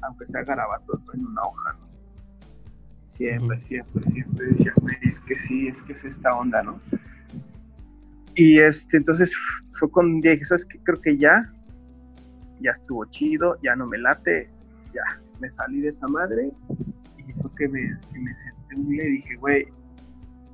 aunque 0.03 0.25
sea 0.25 0.45
garabatos, 0.45 1.03
¿no? 1.03 1.13
en 1.15 1.25
una 1.25 1.41
hoja, 1.41 1.73
¿no? 1.73 1.90
Siempre, 3.11 3.61
siempre, 3.61 4.05
siempre 4.09 4.47
decía, 4.47 4.71
es 5.01 5.19
que 5.19 5.37
sí, 5.37 5.67
es 5.67 5.81
que 5.81 5.91
es 5.91 6.05
esta 6.05 6.33
onda, 6.33 6.63
¿no? 6.63 6.79
Y 8.35 8.59
este, 8.59 8.95
entonces 8.95 9.35
fue 9.71 9.91
con 9.91 10.05
un 10.05 10.21
día 10.21 10.37
que, 10.37 10.45
¿sabes 10.45 10.65
qué? 10.65 10.79
Creo 10.81 11.01
que 11.01 11.17
ya, 11.17 11.51
ya 12.61 12.71
estuvo 12.71 13.03
chido, 13.03 13.59
ya 13.61 13.75
no 13.75 13.85
me 13.85 13.97
late, 13.97 14.49
ya, 14.93 15.21
me 15.41 15.49
salí 15.49 15.81
de 15.81 15.89
esa 15.89 16.07
madre 16.07 16.53
y 17.17 17.33
fue 17.33 17.51
que 17.57 17.67
me, 17.67 17.81
me 18.17 18.33
senté 18.37 18.75
un 18.77 18.87
día 18.87 19.03
y 19.03 19.11
dije, 19.11 19.35
güey, 19.41 19.67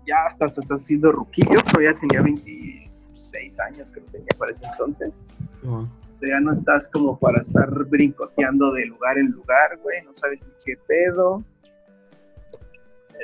ya 0.07 0.25
hasta 0.25 0.47
estás 0.47 0.67
haciendo 0.69 1.11
ruquillo, 1.11 1.61
todavía 1.61 1.93
tenía 1.99 2.23
26 2.23 3.59
años 3.59 3.91
creo 3.91 4.03
que 4.05 4.13
tenía 4.13 4.35
para 4.35 4.51
ese 4.51 4.65
entonces. 4.65 5.23
O 5.63 5.87
sea, 6.11 6.29
ya 6.29 6.39
no 6.39 6.53
estás 6.53 6.89
como 6.89 7.19
para 7.19 7.39
estar 7.39 7.69
brincoteando 7.85 8.71
de 8.73 8.87
lugar 8.87 9.19
en 9.19 9.27
lugar, 9.27 9.77
güey, 9.83 10.01
no 10.03 10.11
sabes 10.11 10.43
ni 10.43 10.53
qué 10.65 10.73
pedo 10.87 11.45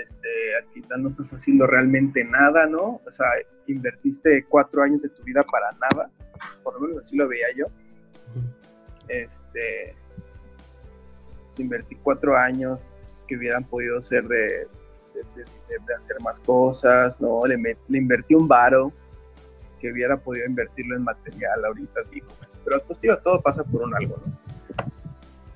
este, 0.01 0.27
aquí 0.61 0.83
no 0.97 1.07
estás 1.07 1.31
haciendo 1.33 1.67
realmente 1.67 2.23
nada, 2.23 2.65
¿no? 2.65 3.01
O 3.05 3.11
sea, 3.11 3.27
invertiste 3.67 4.45
cuatro 4.45 4.83
años 4.83 5.01
de 5.01 5.09
tu 5.09 5.23
vida 5.23 5.43
para 5.43 5.71
nada, 5.73 6.09
por 6.63 6.75
lo 6.75 6.87
menos 6.87 7.05
así 7.05 7.15
lo 7.15 7.27
veía 7.27 7.47
yo. 7.55 7.65
Este, 9.07 9.95
pues, 11.43 11.59
invertí 11.59 11.95
cuatro 11.95 12.35
años 12.35 13.01
que 13.27 13.37
hubieran 13.37 13.63
podido 13.63 14.01
ser 14.01 14.27
de, 14.27 14.67
de, 15.13 15.93
hacer 15.95 16.17
más 16.21 16.39
cosas, 16.39 17.21
¿no? 17.21 17.45
Le, 17.45 17.57
le 17.57 17.97
invertí 17.97 18.35
un 18.35 18.47
varo 18.47 18.91
que 19.79 19.91
hubiera 19.91 20.17
podido 20.17 20.45
invertirlo 20.45 20.95
en 20.95 21.03
material 21.03 21.65
ahorita, 21.65 22.01
digo. 22.11 22.27
Pero 22.63 22.81
pues, 22.83 22.99
digo, 23.01 23.17
todo 23.17 23.41
pasa 23.41 23.63
por 23.63 23.83
un 23.83 23.93
algo, 23.95 24.17
¿no? 24.25 24.43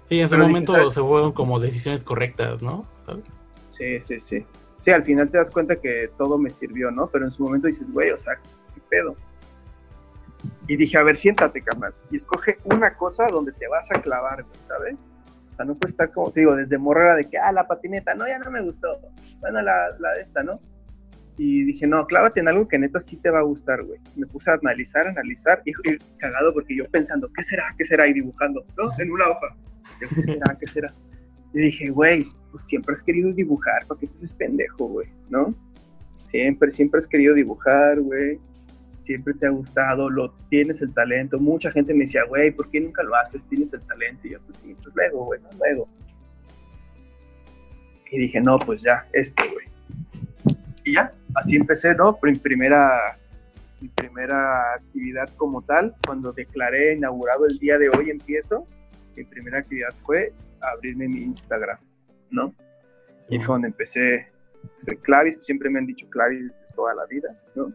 Sí, 0.03 0.19
en 0.19 0.25
ese 0.25 0.37
momento 0.37 0.89
se 0.89 1.01
fueron 1.01 1.33
como 1.33 1.59
decisiones 1.59 2.03
correctas, 2.03 2.61
¿no? 2.61 2.85
¿Sabes? 3.05 3.25
Sí, 3.77 3.99
sí, 3.99 4.19
sí. 4.19 4.45
Sí, 4.77 4.91
al 4.91 5.03
final 5.03 5.29
te 5.29 5.37
das 5.37 5.51
cuenta 5.51 5.75
que 5.75 6.11
todo 6.17 6.37
me 6.37 6.49
sirvió, 6.49 6.91
¿no? 6.91 7.09
Pero 7.09 7.25
en 7.25 7.31
su 7.31 7.43
momento 7.43 7.67
dices, 7.67 7.91
güey, 7.91 8.11
o 8.11 8.17
sea, 8.17 8.35
¿qué 8.73 8.81
pedo? 8.89 9.15
Y 10.67 10.75
dije, 10.75 10.97
a 10.97 11.03
ver, 11.03 11.15
siéntate, 11.15 11.61
carnal, 11.61 11.93
y 12.11 12.17
escoge 12.17 12.59
una 12.63 12.95
cosa 12.95 13.27
donde 13.27 13.51
te 13.53 13.67
vas 13.67 13.89
a 13.91 14.01
clavar, 14.01 14.43
güey, 14.43 14.61
¿sabes? 14.61 14.95
O 15.51 15.55
sea, 15.55 15.65
no 15.65 15.75
puede 15.75 15.91
estar 15.91 16.11
como, 16.11 16.31
te 16.31 16.41
digo, 16.41 16.55
desde 16.55 16.77
morrera 16.77 17.15
de 17.15 17.25
que, 17.25 17.37
ah, 17.37 17.51
la 17.51 17.67
patineta, 17.67 18.13
no, 18.13 18.27
ya 18.27 18.37
no 18.37 18.51
me 18.51 18.61
gustó. 18.61 18.99
Bueno, 19.39 19.61
la, 19.61 19.95
la 19.99 20.13
de 20.13 20.21
esta, 20.21 20.43
¿no? 20.43 20.59
Y 21.37 21.63
dije, 21.63 21.85
no, 21.87 22.05
clávate 22.05 22.39
en 22.39 22.47
algo 22.47 22.67
que 22.67 22.79
neta 22.79 22.99
sí 22.99 23.17
te 23.17 23.29
va 23.29 23.39
a 23.39 23.43
gustar, 23.43 23.83
güey. 23.83 23.99
Me 24.15 24.25
puse 24.27 24.49
a 24.51 24.55
analizar, 24.55 25.07
analizar, 25.07 25.61
y, 25.65 25.71
y, 25.71 25.97
cagado 26.17 26.53
porque 26.53 26.75
yo 26.75 26.85
pensando, 26.89 27.31
¿qué 27.33 27.43
será? 27.43 27.73
¿Qué 27.77 27.85
será? 27.85 28.07
Y 28.07 28.13
dibujando, 28.13 28.65
¿no? 28.77 28.89
En 28.99 29.11
una 29.11 29.29
hoja. 29.29 29.55
¿Qué 29.99 30.07
será? 30.07 30.57
¿Qué 30.59 30.67
será? 30.67 30.93
Y 31.53 31.59
dije, 31.59 31.89
güey, 31.89 32.27
pues 32.57 32.67
siempre 32.67 32.93
has 32.95 33.03
querido 33.03 33.31
dibujar, 33.33 33.85
¿para 33.85 33.99
qué 33.99 34.07
te 34.07 34.13
haces 34.13 34.33
pendejo, 34.33 34.87
güey? 34.87 35.07
¿No? 35.29 35.53
Siempre, 36.25 36.71
siempre 36.71 36.97
has 36.97 37.05
querido 37.05 37.35
dibujar, 37.35 37.99
güey. 37.99 38.39
Siempre 39.03 39.35
te 39.35 39.45
ha 39.45 39.51
gustado, 39.51 40.09
lo 40.09 40.31
tienes 40.49 40.81
el 40.81 40.91
talento. 40.91 41.39
Mucha 41.39 41.69
gente 41.69 41.93
me 41.93 41.99
decía, 41.99 42.23
güey, 42.27 42.49
¿por 42.49 42.71
qué 42.71 42.81
nunca 42.81 43.03
lo 43.03 43.15
haces? 43.15 43.43
Tienes 43.43 43.73
el 43.73 43.81
talento. 43.81 44.27
Y 44.27 44.31
yo, 44.31 44.39
pues 44.41 44.57
sí, 44.57 44.75
pues 44.81 44.95
luego, 44.95 45.25
güey, 45.25 45.39
luego. 45.59 45.87
Y 48.09 48.17
dije, 48.17 48.41
no, 48.41 48.57
pues 48.57 48.81
ya, 48.81 49.05
este, 49.13 49.43
güey. 49.53 49.67
Y 50.83 50.95
ya, 50.95 51.13
así 51.35 51.57
empecé, 51.57 51.93
¿no? 51.93 52.17
Mi 52.23 52.39
primera, 52.39 53.19
mi 53.79 53.87
primera 53.89 54.73
actividad 54.73 55.29
como 55.37 55.61
tal, 55.61 55.93
cuando 56.03 56.33
declaré 56.33 56.95
inaugurado 56.95 57.45
el 57.45 57.59
día 57.59 57.77
de 57.77 57.89
hoy 57.89 58.09
empiezo, 58.09 58.65
mi 59.15 59.23
primera 59.25 59.59
actividad 59.59 59.93
fue 60.03 60.33
abrirme 60.59 61.07
mi 61.07 61.21
Instagram, 61.21 61.77
¿no? 62.31 62.53
y 63.29 63.39
fue 63.39 63.55
donde 63.55 63.67
empecé, 63.67 64.27
ser 64.77 64.97
Clavis, 64.99 65.37
siempre 65.41 65.69
me 65.69 65.79
han 65.79 65.85
dicho 65.85 66.07
Clavis 66.09 66.61
toda 66.75 66.93
la 66.93 67.05
vida, 67.05 67.29
¿no? 67.55 67.73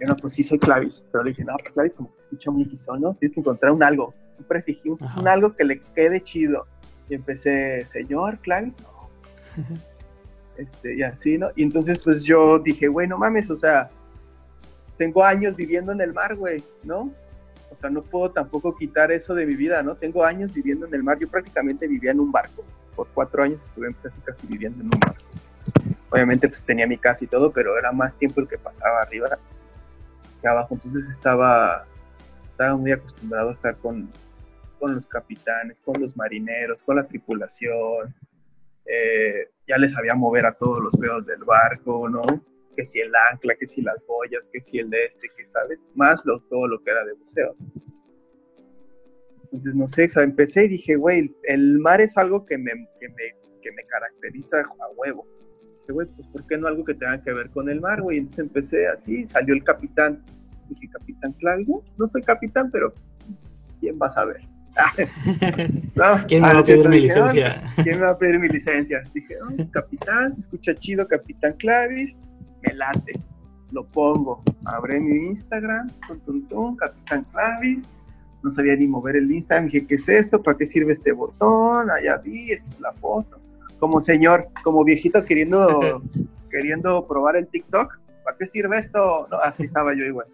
Yo 0.00 0.06
no, 0.06 0.16
pues 0.16 0.32
sí 0.32 0.42
soy 0.42 0.58
Clavis, 0.58 1.04
pero 1.10 1.24
le 1.24 1.30
dije, 1.30 1.44
no, 1.44 1.54
pues 1.58 1.72
Clavis 1.72 1.92
como 1.94 2.10
que 2.10 2.16
se 2.16 2.22
escucha 2.22 2.50
muy 2.50 2.66
quizón, 2.66 3.00
¿no? 3.00 3.14
Tienes 3.14 3.34
que 3.34 3.40
encontrar 3.40 3.72
un 3.72 3.82
algo, 3.82 4.14
un 4.38 4.44
prefijo, 4.44 4.96
un, 5.16 5.28
algo 5.28 5.54
que 5.54 5.64
le 5.64 5.80
quede 5.94 6.22
chido. 6.22 6.66
Y 7.08 7.14
empecé, 7.14 7.84
señor 7.86 8.38
Clavis, 8.38 8.74
no. 8.80 9.10
este, 10.56 10.96
y 10.96 11.02
así, 11.02 11.36
¿no? 11.36 11.48
Y 11.56 11.64
entonces 11.64 11.98
pues 12.02 12.22
yo 12.22 12.58
dije, 12.58 12.86
güey, 12.88 13.08
no 13.08 13.18
mames, 13.18 13.50
o 13.50 13.56
sea, 13.56 13.90
tengo 14.96 15.24
años 15.24 15.56
viviendo 15.56 15.92
en 15.92 16.00
el 16.00 16.12
mar, 16.12 16.36
güey, 16.36 16.62
¿no? 16.84 17.12
Sea, 17.78 17.90
no 17.90 18.02
puedo 18.02 18.32
tampoco 18.32 18.74
quitar 18.74 19.12
eso 19.12 19.36
de 19.36 19.46
mi 19.46 19.54
vida, 19.54 19.84
¿no? 19.84 19.94
Tengo 19.94 20.24
años 20.24 20.52
viviendo 20.52 20.86
en 20.86 20.94
el 20.94 21.04
mar. 21.04 21.16
Yo 21.16 21.28
prácticamente 21.28 21.86
vivía 21.86 22.10
en 22.10 22.18
un 22.18 22.32
barco. 22.32 22.64
Por 22.96 23.06
cuatro 23.14 23.44
años 23.44 23.62
estuve 23.62 23.94
casi 24.02 24.20
casi 24.20 24.48
viviendo 24.48 24.80
en 24.80 24.86
un 24.86 24.98
barco. 24.98 25.24
Obviamente 26.10 26.48
pues 26.48 26.64
tenía 26.64 26.88
mi 26.88 26.98
casa 26.98 27.24
y 27.24 27.28
todo, 27.28 27.52
pero 27.52 27.78
era 27.78 27.92
más 27.92 28.16
tiempo 28.16 28.40
el 28.40 28.48
que 28.48 28.58
pasaba 28.58 29.02
arriba 29.02 29.38
que 30.42 30.48
abajo. 30.48 30.74
Entonces 30.74 31.08
estaba, 31.08 31.86
estaba 32.50 32.76
muy 32.76 32.90
acostumbrado 32.90 33.50
a 33.50 33.52
estar 33.52 33.76
con, 33.76 34.10
con 34.80 34.92
los 34.92 35.06
capitanes, 35.06 35.80
con 35.80 36.00
los 36.00 36.16
marineros, 36.16 36.82
con 36.82 36.96
la 36.96 37.06
tripulación. 37.06 38.12
Eh, 38.86 39.50
ya 39.68 39.78
les 39.78 39.92
sabía 39.92 40.16
mover 40.16 40.46
a 40.46 40.52
todos 40.52 40.82
los 40.82 40.96
pedos 40.96 41.26
del 41.26 41.44
barco, 41.44 42.08
¿no? 42.08 42.22
Que 42.78 42.84
si 42.84 43.00
el 43.00 43.10
ancla, 43.32 43.56
que 43.56 43.66
si 43.66 43.82
las 43.82 44.06
boyas, 44.06 44.48
que 44.52 44.60
si 44.60 44.78
el 44.78 44.88
de 44.88 45.06
este, 45.06 45.28
que 45.36 45.44
sabes, 45.44 45.80
más 45.96 46.24
lo, 46.24 46.40
todo 46.42 46.68
lo 46.68 46.80
que 46.80 46.92
era 46.92 47.04
de 47.04 47.12
buceo. 47.12 47.56
Entonces, 49.42 49.74
no 49.74 49.88
sé, 49.88 50.04
o 50.04 50.08
sea, 50.08 50.22
empecé 50.22 50.66
y 50.66 50.68
dije, 50.68 50.94
güey, 50.94 51.34
el 51.42 51.80
mar 51.80 52.00
es 52.00 52.16
algo 52.16 52.46
que 52.46 52.56
me, 52.56 52.70
que 53.00 53.08
me, 53.08 53.34
que 53.60 53.72
me 53.72 53.82
caracteriza 53.84 54.60
a 54.60 54.88
huevo. 54.96 55.26
Dije, 55.72 55.92
güey, 55.92 56.06
pues 56.06 56.28
¿por 56.28 56.46
qué 56.46 56.56
no 56.56 56.68
algo 56.68 56.84
que 56.84 56.94
tenga 56.94 57.20
que 57.20 57.32
ver 57.32 57.50
con 57.50 57.68
el 57.68 57.80
mar, 57.80 58.00
güey? 58.00 58.18
Entonces 58.18 58.44
empecé 58.46 58.86
así, 58.86 59.26
salió 59.26 59.54
el 59.54 59.64
capitán. 59.64 60.24
Dije, 60.68 60.88
¿capitán 60.88 61.32
Claudio? 61.32 61.82
No 61.98 62.06
soy 62.06 62.22
capitán, 62.22 62.70
pero 62.70 62.94
¿quién 63.80 63.98
va 64.00 64.06
a 64.06 64.10
saber? 64.10 64.40
¿Quién 66.28 66.42
me 66.42 66.54
va 66.54 66.60
a 66.60 66.62
pedir 66.62 66.88
mi 66.88 67.00
licencia? 67.00 67.62
¿Quién 67.82 67.98
me 67.98 68.06
va 68.06 68.12
a 68.12 68.18
pedir 68.18 68.38
mi 68.38 68.48
licencia? 68.48 69.02
Dije, 69.12 69.34
oh, 69.42 69.70
capitán, 69.72 70.32
se 70.32 70.42
escucha 70.42 70.72
chido, 70.76 71.08
capitán 71.08 71.54
Clavis 71.54 72.16
me 72.62 72.74
late, 72.74 73.20
lo 73.72 73.84
pongo, 73.84 74.42
abre 74.64 75.00
mi 75.00 75.28
Instagram, 75.28 75.90
tum, 76.48 76.76
Capitán 76.76 77.26
Clavis, 77.30 77.84
no 78.42 78.50
sabía 78.50 78.76
ni 78.76 78.86
mover 78.86 79.16
el 79.16 79.30
Instagram, 79.30 79.66
dije, 79.66 79.86
¿qué 79.86 79.96
es 79.96 80.08
esto? 80.08 80.42
¿Para 80.42 80.56
qué 80.56 80.66
sirve 80.66 80.92
este 80.92 81.12
botón? 81.12 81.90
Allá 81.90 82.16
vi, 82.18 82.52
esa 82.52 82.72
es 82.72 82.80
la 82.80 82.92
foto. 82.92 83.38
Como 83.78 84.00
señor, 84.00 84.48
como 84.62 84.84
viejito 84.84 85.22
queriendo, 85.24 86.02
queriendo 86.50 87.06
probar 87.06 87.36
el 87.36 87.46
TikTok, 87.48 87.98
¿para 88.24 88.36
qué 88.36 88.46
sirve 88.46 88.78
esto? 88.78 89.26
No, 89.30 89.38
así 89.38 89.64
estaba 89.64 89.94
yo 89.94 90.04
igual. 90.04 90.26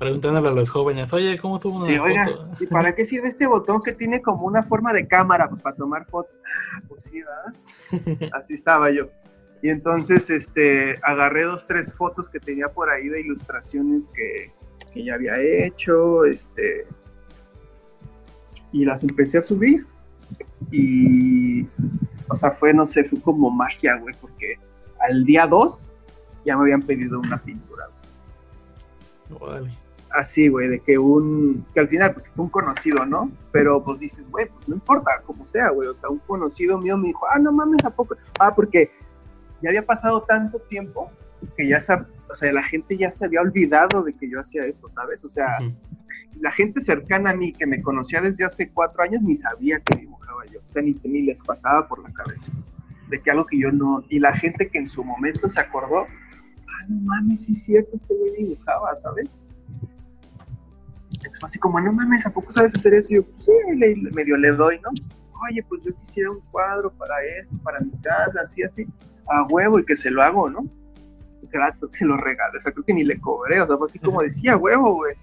Preguntándole 0.00 0.48
a 0.48 0.52
los 0.52 0.70
jóvenes, 0.70 1.12
oye, 1.12 1.38
¿cómo 1.38 1.60
subo 1.60 1.76
una 1.76 1.86
sí, 1.86 1.98
oiga, 1.98 2.26
¿para 2.70 2.94
qué 2.94 3.04
sirve 3.04 3.28
este 3.28 3.46
botón 3.46 3.82
que 3.82 3.92
tiene 3.92 4.22
como 4.22 4.46
una 4.46 4.62
forma 4.62 4.94
de 4.94 5.06
cámara? 5.06 5.46
Pues 5.46 5.60
para 5.60 5.76
tomar 5.76 6.06
fotos. 6.06 6.38
Ah, 6.42 6.80
pues 6.88 7.02
sí, 7.02 7.20
¿verdad? 7.20 8.30
Así 8.32 8.54
estaba 8.54 8.90
yo. 8.90 9.10
Y 9.62 9.68
entonces 9.68 10.30
este, 10.30 10.98
agarré 11.02 11.44
dos, 11.44 11.66
tres 11.66 11.94
fotos 11.94 12.30
que 12.30 12.40
tenía 12.40 12.68
por 12.68 12.88
ahí 12.88 13.08
de 13.08 13.20
ilustraciones 13.20 14.08
que, 14.08 14.52
que 14.92 15.04
ya 15.04 15.14
había 15.14 15.38
hecho, 15.38 16.24
este, 16.24 16.86
y 18.72 18.84
las 18.84 19.02
empecé 19.02 19.38
a 19.38 19.42
subir. 19.42 19.86
Y, 20.70 21.66
o 22.28 22.34
sea, 22.34 22.52
fue, 22.52 22.72
no 22.72 22.86
sé, 22.86 23.04
fue 23.04 23.20
como 23.20 23.50
magia, 23.50 23.96
güey, 23.96 24.14
porque 24.20 24.58
al 25.00 25.24
día 25.24 25.46
2 25.46 25.92
ya 26.44 26.56
me 26.56 26.62
habían 26.62 26.82
pedido 26.82 27.18
una 27.20 27.42
pintura. 27.42 27.88
Güey. 29.28 29.78
Así, 30.10 30.48
güey, 30.48 30.68
de 30.68 30.80
que 30.80 30.98
un, 30.98 31.64
que 31.72 31.80
al 31.80 31.88
final, 31.88 32.12
pues 32.12 32.28
fue 32.30 32.44
un 32.44 32.50
conocido, 32.50 33.06
¿no? 33.06 33.30
Pero 33.52 33.82
pues 33.84 34.00
dices, 34.00 34.28
güey, 34.28 34.48
pues 34.48 34.68
no 34.68 34.74
importa, 34.74 35.22
como 35.24 35.46
sea, 35.46 35.70
güey, 35.70 35.88
o 35.88 35.94
sea, 35.94 36.08
un 36.08 36.18
conocido 36.18 36.78
mío 36.78 36.98
me 36.98 37.08
dijo, 37.08 37.26
ah, 37.30 37.38
no 37.38 37.52
mames, 37.52 37.84
¿a 37.84 37.90
poco? 37.90 38.16
Ah, 38.40 38.52
porque 38.54 38.90
ya 39.62 39.70
había 39.70 39.84
pasado 39.84 40.22
tanto 40.22 40.58
tiempo 40.60 41.10
que 41.56 41.68
ya 41.68 41.78
o 42.30 42.34
sea, 42.34 42.52
la 42.52 42.62
gente 42.62 42.96
ya 42.96 43.10
se 43.12 43.24
había 43.24 43.40
olvidado 43.40 44.02
de 44.02 44.12
que 44.12 44.30
yo 44.30 44.40
hacía 44.40 44.64
eso, 44.64 44.88
¿sabes? 44.92 45.24
O 45.24 45.28
sea, 45.28 45.58
la 46.36 46.52
gente 46.52 46.80
cercana 46.80 47.30
a 47.30 47.34
mí 47.34 47.52
que 47.52 47.66
me 47.66 47.82
conocía 47.82 48.20
desde 48.20 48.44
hace 48.44 48.70
cuatro 48.70 49.02
años 49.02 49.22
ni 49.22 49.34
sabía 49.34 49.80
que 49.80 49.96
dibujaba 49.96 50.46
yo, 50.46 50.60
o 50.60 50.70
sea, 50.70 50.82
ni, 50.82 50.98
ni 51.04 51.22
les 51.22 51.42
pasaba 51.42 51.88
por 51.88 52.02
la 52.02 52.12
cabeza. 52.12 52.52
de 53.08 53.20
que 53.20 53.30
algo 53.30 53.44
que 53.46 53.58
yo 53.58 53.72
no, 53.72 54.04
y 54.08 54.20
la 54.20 54.32
gente 54.32 54.68
que 54.70 54.78
en 54.78 54.86
su 54.86 55.02
momento 55.02 55.48
se 55.48 55.60
acordó, 55.60 56.02
ah, 56.02 56.86
no 56.88 57.00
mames, 57.00 57.44
sí 57.44 57.52
es 57.52 57.64
cierto, 57.64 57.96
este 57.96 58.14
güey 58.14 58.36
dibujaba, 58.36 58.94
¿sabes? 58.94 59.40
Es 61.24 61.42
así 61.42 61.58
como, 61.58 61.80
no 61.80 61.92
mames, 61.92 62.24
¿a 62.24 62.30
poco 62.30 62.52
sabes 62.52 62.74
hacer 62.76 62.94
eso? 62.94 63.12
Y 63.12 63.16
yo, 63.16 63.24
pues 63.24 63.44
sí, 63.44 63.52
le, 63.76 63.96
medio 64.12 64.36
le 64.36 64.52
doy, 64.52 64.78
¿no? 64.80 64.90
Oye, 65.42 65.64
pues 65.68 65.84
yo 65.84 65.92
quisiera 65.94 66.30
un 66.30 66.40
cuadro 66.52 66.92
para 66.92 67.14
esto, 67.40 67.56
para 67.64 67.80
mi 67.80 67.90
casa, 68.00 68.40
así, 68.42 68.62
así, 68.62 68.86
a 69.30 69.44
huevo, 69.44 69.78
y 69.78 69.84
que 69.84 69.96
se 69.96 70.10
lo 70.10 70.22
hago, 70.22 70.50
¿no? 70.50 70.60
Claro, 71.50 71.74
que 71.90 71.98
se 71.98 72.04
lo 72.04 72.16
regalo, 72.16 72.58
o 72.58 72.60
sea, 72.60 72.72
creo 72.72 72.84
que 72.84 72.94
ni 72.94 73.04
le 73.04 73.18
cobré, 73.18 73.60
o 73.60 73.66
sea, 73.66 73.76
fue 73.76 73.86
así 73.86 73.98
como 73.98 74.22
decía, 74.22 74.56
huevo, 74.56 74.94
güey. 74.94 75.14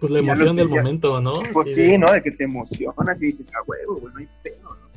Pues 0.00 0.12
la 0.12 0.18
emoción 0.18 0.56
del 0.56 0.68
momento, 0.68 1.20
¿no? 1.20 1.40
Pues 1.52 1.74
sí, 1.74 1.96
¿no? 1.96 2.12
De 2.12 2.22
que 2.22 2.30
te 2.30 2.44
emocionas 2.44 3.22
y 3.22 3.26
dices, 3.26 3.50
a 3.54 3.62
huevo, 3.62 3.96
güey, 3.96 4.12
no 4.12 4.20
hay 4.20 4.28
pedo, 4.42 4.74
¿no? 4.74 4.88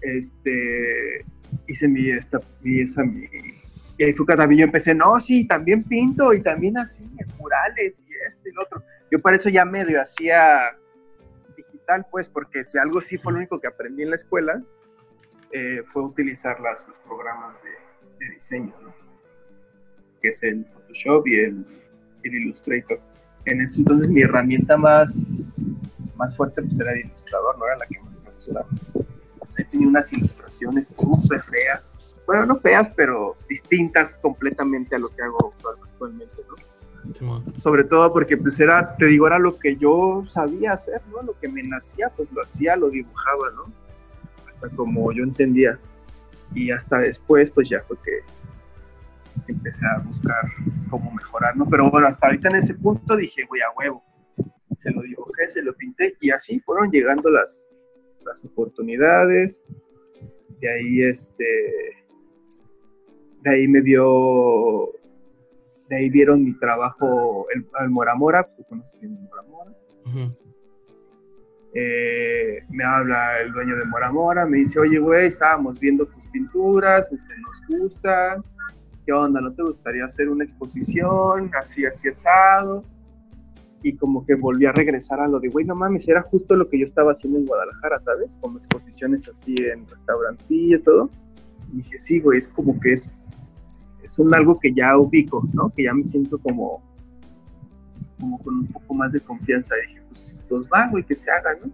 Este, 0.00 1.24
hice 1.66 1.86
mi, 1.86 2.08
esta, 2.08 2.40
mi, 2.62 2.80
esa, 2.80 3.04
mi, 3.04 3.28
y 4.00 4.04
ahí 4.04 4.14
fue 4.14 4.34
también 4.34 4.60
yo 4.60 4.64
empecé, 4.64 4.94
no, 4.94 5.20
sí, 5.20 5.46
también 5.46 5.84
pinto 5.84 6.32
y 6.32 6.40
también 6.40 6.78
así, 6.78 7.04
murales 7.38 8.02
y 8.08 8.14
esto 8.26 8.48
y 8.48 8.52
lo 8.52 8.62
otro. 8.62 8.82
Yo 9.10 9.18
para 9.18 9.36
eso 9.36 9.50
ya 9.50 9.66
medio 9.66 10.00
hacía 10.00 10.74
digital, 11.54 12.06
pues, 12.10 12.30
porque 12.30 12.64
si 12.64 12.78
algo 12.78 13.02
sí 13.02 13.18
fue 13.18 13.34
lo 13.34 13.40
único 13.40 13.60
que 13.60 13.66
aprendí 13.66 14.02
en 14.02 14.08
la 14.08 14.16
escuela, 14.16 14.62
eh, 15.52 15.82
fue 15.84 16.02
utilizar 16.02 16.60
las, 16.60 16.86
los 16.86 16.98
programas 17.00 17.56
de, 17.62 17.70
de 18.24 18.34
diseño, 18.34 18.74
¿no? 18.82 18.94
que 20.20 20.28
es 20.28 20.42
el 20.42 20.66
Photoshop 20.66 21.26
y 21.26 21.34
el, 21.40 21.66
el 22.22 22.34
Illustrator 22.34 23.00
en 23.44 23.60
ese 23.60 23.80
entonces 23.80 24.10
mi 24.10 24.22
herramienta 24.22 24.76
más, 24.76 25.60
más 26.16 26.36
fuerte 26.36 26.62
pues 26.62 26.78
era 26.78 26.92
el 26.92 27.00
ilustrador, 27.00 27.58
no 27.58 27.66
era 27.66 27.76
la 27.76 27.86
que 27.86 28.00
más 28.00 28.20
me 28.20 28.30
gustaba. 28.30 28.66
O 29.38 29.50
sea, 29.50 29.66
tenía 29.68 29.88
unas 29.88 30.12
ilustraciones 30.12 30.94
súper 30.98 31.40
feas. 31.40 31.98
Bueno, 32.26 32.46
no 32.46 32.56
feas, 32.56 32.90
pero 32.90 33.36
distintas 33.48 34.18
completamente 34.18 34.94
a 34.94 34.98
lo 34.98 35.08
que 35.08 35.22
hago 35.22 35.54
actualmente, 35.82 36.42
¿no? 36.48 36.56
Sobre 37.56 37.84
todo 37.84 38.12
porque 38.12 38.36
pues 38.36 38.60
era, 38.60 38.96
te 38.96 39.06
digo, 39.06 39.26
era 39.26 39.38
lo 39.38 39.58
que 39.58 39.76
yo 39.76 40.24
sabía 40.28 40.72
hacer, 40.72 41.02
¿no? 41.10 41.22
Lo 41.22 41.36
que 41.38 41.48
me 41.48 41.62
nacía, 41.62 42.10
pues 42.14 42.30
lo 42.30 42.42
hacía, 42.42 42.76
lo 42.76 42.88
dibujaba, 42.90 43.50
¿no? 43.56 43.64
Hasta 44.62 44.76
como 44.76 45.12
yo 45.12 45.24
entendía. 45.24 45.78
Y 46.54 46.70
hasta 46.70 46.98
después, 46.98 47.50
pues 47.50 47.68
ya 47.68 47.80
fue 47.82 47.96
que 48.04 48.20
empecé 49.48 49.86
a 49.86 49.98
buscar 50.00 50.42
cómo 50.90 51.10
mejorar, 51.12 51.56
¿no? 51.56 51.68
Pero 51.68 51.90
bueno, 51.90 52.06
hasta 52.06 52.26
ahorita 52.26 52.48
en 52.50 52.56
ese 52.56 52.74
punto 52.74 53.16
dije, 53.16 53.44
güey, 53.48 53.62
a 53.62 53.70
huevo. 53.76 54.04
Se 54.76 54.90
lo 54.90 55.02
dibujé, 55.02 55.48
se 55.48 55.62
lo 55.62 55.74
pinté 55.74 56.16
y 56.20 56.30
así 56.30 56.60
fueron 56.60 56.90
llegando 56.90 57.30
las, 57.30 57.74
las 58.24 58.44
oportunidades. 58.44 59.64
De 60.60 60.70
ahí, 60.70 61.02
este, 61.02 61.44
de 63.42 63.50
ahí 63.50 63.68
me 63.68 63.80
vio, 63.80 64.90
de 65.88 65.96
ahí 65.96 66.10
vieron 66.10 66.44
mi 66.44 66.58
trabajo, 66.58 67.46
el, 67.54 67.66
el 67.80 67.90
Mora 67.90 68.14
Mora, 68.14 68.46
tú 68.46 68.64
conoces 68.64 69.00
bien 69.00 69.18
Mora 69.22 69.42
Mora. 69.42 69.72
Eh, 71.72 72.64
me 72.68 72.84
habla 72.84 73.40
el 73.40 73.52
dueño 73.52 73.76
de 73.76 73.84
Mora 73.84 74.10
Mora, 74.10 74.44
me 74.46 74.58
dice, 74.58 74.80
oye, 74.80 74.98
güey, 74.98 75.28
estábamos 75.28 75.78
viendo 75.78 76.04
tus 76.06 76.26
pinturas, 76.26 77.10
este, 77.12 77.34
nos 77.38 77.80
gustan, 77.80 78.42
¿qué 79.06 79.12
onda? 79.12 79.40
¿No 79.40 79.52
te 79.52 79.62
gustaría 79.62 80.04
hacer 80.04 80.28
una 80.28 80.42
exposición 80.42 81.50
así, 81.54 81.86
así 81.86 82.08
asado? 82.08 82.84
Y 83.82 83.96
como 83.96 84.24
que 84.24 84.34
volví 84.34 84.66
a 84.66 84.72
regresar 84.72 85.20
a 85.20 85.28
lo 85.28 85.38
de, 85.38 85.48
güey, 85.48 85.64
no 85.64 85.76
mames, 85.76 86.08
era 86.08 86.22
justo 86.22 86.56
lo 86.56 86.68
que 86.68 86.78
yo 86.78 86.84
estaba 86.84 87.12
haciendo 87.12 87.38
en 87.38 87.46
Guadalajara, 87.46 88.00
¿sabes? 88.00 88.36
Como 88.40 88.58
exposiciones 88.58 89.28
así 89.28 89.54
en 89.56 89.86
restaurantillo 89.86 90.76
y 90.76 90.82
todo. 90.82 91.10
Y 91.72 91.76
dije, 91.78 91.98
sí, 91.98 92.20
güey, 92.20 92.38
es 92.38 92.48
como 92.48 92.78
que 92.80 92.94
es, 92.94 93.28
es 94.02 94.18
un 94.18 94.34
algo 94.34 94.58
que 94.58 94.72
ya 94.72 94.98
ubico, 94.98 95.48
¿no? 95.52 95.70
Que 95.70 95.84
ya 95.84 95.94
me 95.94 96.02
siento 96.02 96.36
como, 96.38 96.82
como 98.20 98.38
con 98.38 98.54
un 98.54 98.66
poco 98.66 98.94
más 98.94 99.12
de 99.12 99.20
confianza. 99.20 99.74
Y 99.78 99.88
dije, 99.88 100.02
pues, 100.08 100.42
pues 100.48 100.68
va, 100.72 100.88
güey, 100.88 101.02
que 101.02 101.14
se 101.14 101.30
haga, 101.30 101.56
¿no? 101.64 101.72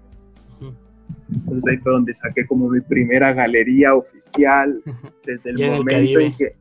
Entonces 1.28 1.64
ahí 1.68 1.76
fue 1.78 1.92
donde 1.92 2.14
saqué 2.14 2.46
como 2.46 2.68
mi 2.68 2.80
primera 2.80 3.32
galería 3.32 3.94
oficial 3.94 4.82
desde 5.24 5.50
el 5.50 5.70
momento 5.70 6.20
en 6.20 6.32
que 6.36 6.56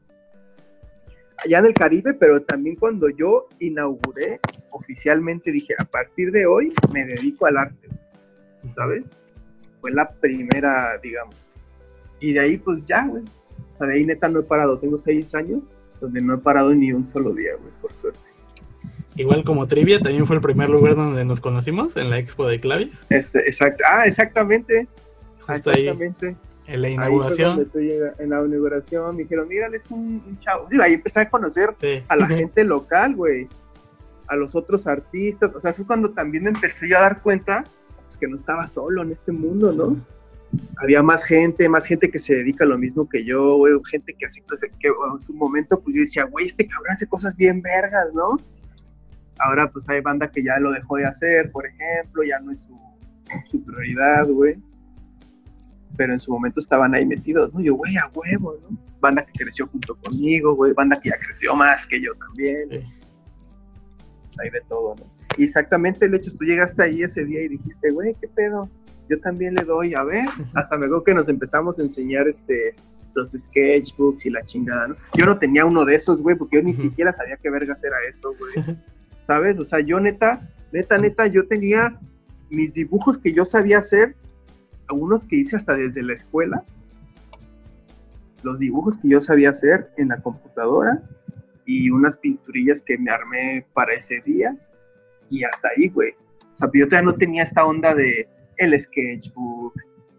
allá 1.43 1.59
en 1.59 1.65
el 1.65 1.73
Caribe, 1.73 2.13
pero 2.13 2.41
también 2.41 2.75
cuando 2.75 3.09
yo 3.09 3.47
inauguré 3.59 4.39
oficialmente 4.71 5.51
dije, 5.51 5.73
a 5.77 5.85
partir 5.85 6.31
de 6.31 6.45
hoy 6.45 6.73
me 6.93 7.05
dedico 7.05 7.45
al 7.45 7.57
arte, 7.57 7.87
¿sabes? 8.75 9.05
Fue 9.81 9.91
la 9.91 10.09
primera, 10.11 10.97
digamos. 11.01 11.35
Y 12.19 12.33
de 12.33 12.39
ahí 12.39 12.57
pues 12.57 12.87
ya, 12.87 13.05
güey. 13.07 13.23
O 13.69 13.73
sea, 13.73 13.87
de 13.87 13.95
ahí 13.95 14.05
neta 14.05 14.27
no 14.27 14.39
he 14.39 14.43
parado. 14.43 14.79
Tengo 14.79 14.97
seis 14.97 15.35
años 15.35 15.75
donde 15.99 16.21
no 16.21 16.33
he 16.33 16.37
parado 16.37 16.73
ni 16.73 16.91
un 16.91 17.05
solo 17.05 17.33
día, 17.33 17.55
güey, 17.55 17.71
por 17.81 17.93
suerte. 17.93 18.19
Igual 19.15 19.43
como 19.43 19.65
trivia, 19.65 19.99
también 19.99 20.25
fue 20.25 20.35
el 20.35 20.41
primer 20.41 20.69
lugar 20.69 20.95
donde 20.95 21.23
nos 21.23 21.39
conocimos, 21.39 21.95
en 21.95 22.09
la 22.09 22.17
expo 22.17 22.47
de 22.47 22.59
Clavis. 22.59 23.05
Es, 23.09 23.33
exacto. 23.35 23.83
Ah, 23.89 24.05
exactamente. 24.05 24.87
exactamente. 25.47 26.35
En 26.67 26.81
la 26.81 26.89
inauguración. 26.89 27.69
en 27.73 28.29
la 28.29 28.43
inauguración 28.43 29.17
dijeron, 29.17 29.47
mira, 29.47 29.67
es 29.67 29.89
un, 29.89 30.37
chavo. 30.41 30.67
Sí, 30.69 30.77
ahí 30.81 30.93
empecé 30.93 31.21
a 31.21 31.29
conocer 31.29 31.75
a 32.07 32.15
la 32.15 32.27
gente 32.27 32.63
local, 32.63 33.15
güey. 33.15 33.47
A 34.27 34.35
los 34.35 34.55
otros 34.55 34.87
artistas. 34.87 35.53
O 35.55 35.59
sea, 35.59 35.73
fue 35.73 35.85
cuando 35.85 36.09
también 36.11 36.47
empecé 36.47 36.89
yo 36.89 36.97
a 36.97 37.01
dar 37.01 37.21
cuenta 37.21 37.63
pues, 38.05 38.17
que 38.17 38.27
no 38.27 38.35
estaba 38.35 38.67
solo 38.67 39.03
en 39.03 39.11
este 39.11 39.31
mundo, 39.31 39.71
¿no? 39.71 39.95
Había 40.77 41.03
más 41.03 41.23
gente, 41.23 41.69
más 41.69 41.85
gente 41.85 42.09
que 42.09 42.17
se 42.17 42.33
dedica 42.33 42.63
a 42.63 42.67
lo 42.67 42.77
mismo 42.77 43.07
que 43.07 43.23
yo, 43.23 43.57
güey. 43.57 43.73
Gente 43.85 44.13
que 44.13 44.25
hace 44.25 44.41
cosas 44.41 44.69
que 44.79 44.87
en 44.87 45.21
su 45.21 45.33
momento, 45.33 45.79
pues 45.79 45.95
yo 45.95 46.01
decía, 46.01 46.23
güey, 46.23 46.47
este 46.47 46.67
cabrón 46.67 46.91
hace 46.91 47.07
cosas 47.07 47.35
bien 47.35 47.61
vergas, 47.61 48.13
¿no? 48.13 48.37
Ahora, 49.39 49.69
pues 49.69 49.87
hay 49.89 50.01
banda 50.01 50.29
que 50.29 50.43
ya 50.43 50.59
lo 50.59 50.71
dejó 50.71 50.97
de 50.97 51.05
hacer, 51.05 51.51
por 51.51 51.65
ejemplo, 51.65 52.23
ya 52.23 52.39
no 52.39 52.51
es 52.51 52.63
su, 52.63 52.79
su 53.45 53.63
prioridad, 53.63 54.27
güey 54.27 54.57
pero 55.95 56.13
en 56.13 56.19
su 56.19 56.31
momento 56.31 56.59
estaban 56.59 56.93
ahí 56.93 57.05
metidos, 57.05 57.53
¿no? 57.53 57.61
Yo, 57.61 57.75
güey, 57.75 57.97
a 57.97 58.09
huevo, 58.13 58.57
¿no? 58.61 58.77
Banda 58.99 59.25
que 59.25 59.33
creció 59.33 59.67
junto 59.67 59.95
conmigo, 59.95 60.55
güey, 60.55 60.73
banda 60.73 60.99
que 60.99 61.09
ya 61.09 61.17
creció 61.17 61.55
más 61.55 61.85
que 61.85 62.01
yo 62.01 62.13
también. 62.15 62.69
Sí. 62.69 62.77
Ahí 64.39 64.49
de 64.49 64.61
todo, 64.67 64.95
¿no? 64.95 65.05
Y 65.37 65.43
exactamente 65.43 66.05
el 66.05 66.13
hecho, 66.13 66.31
tú 66.37 66.45
llegaste 66.45 66.81
ahí 66.81 67.03
ese 67.03 67.25
día 67.25 67.41
y 67.41 67.49
dijiste, 67.49 67.91
güey, 67.91 68.15
¿qué 68.19 68.27
pedo? 68.27 68.69
Yo 69.09 69.19
también 69.19 69.53
le 69.53 69.63
doy, 69.63 69.93
a 69.93 70.03
ver, 70.03 70.27
hasta 70.53 70.77
veo 70.77 71.03
que 71.03 71.13
nos 71.13 71.27
empezamos 71.27 71.77
a 71.79 71.81
enseñar 71.83 72.27
este 72.27 72.75
los 73.13 73.31
sketchbooks 73.31 74.25
y 74.25 74.29
la 74.29 74.43
chingada, 74.43 74.89
¿no? 74.89 74.97
Yo 75.17 75.25
no 75.25 75.37
tenía 75.37 75.63
uno 75.63 75.85
de 75.85 75.95
esos, 75.95 76.21
güey, 76.21 76.35
porque 76.35 76.57
yo 76.57 76.63
ni 76.63 76.73
siquiera 76.73 77.13
sabía 77.13 77.37
qué 77.37 77.49
vergas 77.49 77.81
era 77.81 77.95
eso, 78.09 78.33
güey. 78.37 78.53
¿Sabes? 79.25 79.59
O 79.59 79.65
sea, 79.65 79.79
yo 79.79 79.99
neta, 79.99 80.49
neta, 80.71 80.97
neta, 80.97 81.27
yo 81.27 81.47
tenía 81.47 81.99
mis 82.49 82.73
dibujos 82.73 83.17
que 83.17 83.33
yo 83.33 83.43
sabía 83.43 83.79
hacer 83.79 84.15
algunos 84.87 85.25
que 85.25 85.37
hice 85.37 85.55
hasta 85.55 85.73
desde 85.73 86.03
la 86.03 86.13
escuela, 86.13 86.63
los 88.43 88.59
dibujos 88.59 88.97
que 88.97 89.09
yo 89.09 89.19
sabía 89.19 89.49
hacer 89.49 89.89
en 89.97 90.09
la 90.09 90.21
computadora 90.21 91.01
y 91.65 91.89
unas 91.89 92.17
pinturillas 92.17 92.81
que 92.81 92.97
me 92.97 93.11
armé 93.11 93.65
para 93.73 93.93
ese 93.93 94.21
día 94.21 94.55
y 95.29 95.43
hasta 95.43 95.69
ahí, 95.69 95.89
güey. 95.89 96.11
O 96.53 96.55
sea, 96.55 96.69
yo 96.71 96.87
todavía 96.87 97.11
no 97.11 97.17
tenía 97.17 97.43
esta 97.43 97.65
onda 97.65 97.95
de 97.95 98.29
el 98.57 98.79
sketchbook, 98.79 99.73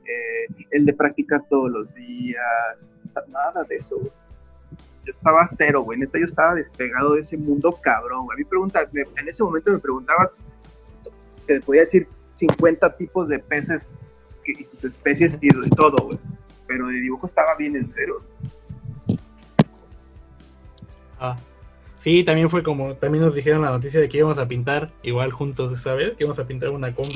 eh, 0.04 0.64
el 0.72 0.84
de 0.84 0.92
practicar 0.92 1.44
todos 1.48 1.70
los 1.70 1.94
días, 1.94 2.88
o 3.08 3.12
sea, 3.12 3.22
nada 3.28 3.62
de 3.64 3.76
eso, 3.76 3.96
güey. 3.96 4.10
Yo 5.06 5.12
estaba 5.12 5.46
cero, 5.46 5.82
güey, 5.82 6.00
neta, 6.00 6.18
yo 6.18 6.24
estaba 6.24 6.56
despegado 6.56 7.14
de 7.14 7.20
ese 7.20 7.36
mundo 7.36 7.78
cabrón. 7.80 8.26
A 8.32 8.36
mí 8.36 8.42
pregunta, 8.44 8.88
en 8.92 9.28
ese 9.28 9.44
momento 9.44 9.72
me 9.72 9.78
preguntabas, 9.78 10.40
te 11.46 11.60
podía 11.60 11.82
decir 11.82 12.08
50 12.34 12.96
tipos 12.96 13.28
de 13.28 13.38
peces 13.38 13.94
y 14.44 14.64
sus 14.64 14.82
especies 14.82 15.38
y 15.40 15.48
de 15.48 15.70
todo, 15.70 15.96
güey. 16.06 16.18
Pero 16.66 16.88
de 16.88 16.94
dibujo 16.94 17.24
estaba 17.26 17.54
bien 17.54 17.76
en 17.76 17.88
cero. 17.88 18.20
Ah. 21.20 21.38
Sí, 22.00 22.24
también 22.24 22.50
fue 22.50 22.62
como, 22.62 22.94
también 22.94 23.24
nos 23.24 23.34
dijeron 23.34 23.62
la 23.62 23.70
noticia 23.70 24.00
de 24.00 24.08
que 24.08 24.18
íbamos 24.18 24.38
a 24.38 24.46
pintar 24.46 24.92
igual 25.02 25.32
juntos 25.32 25.72
esa 25.72 25.94
vez, 25.94 26.14
que 26.16 26.24
íbamos 26.24 26.38
a 26.38 26.46
pintar 26.46 26.70
una 26.70 26.92
combi. 26.92 27.14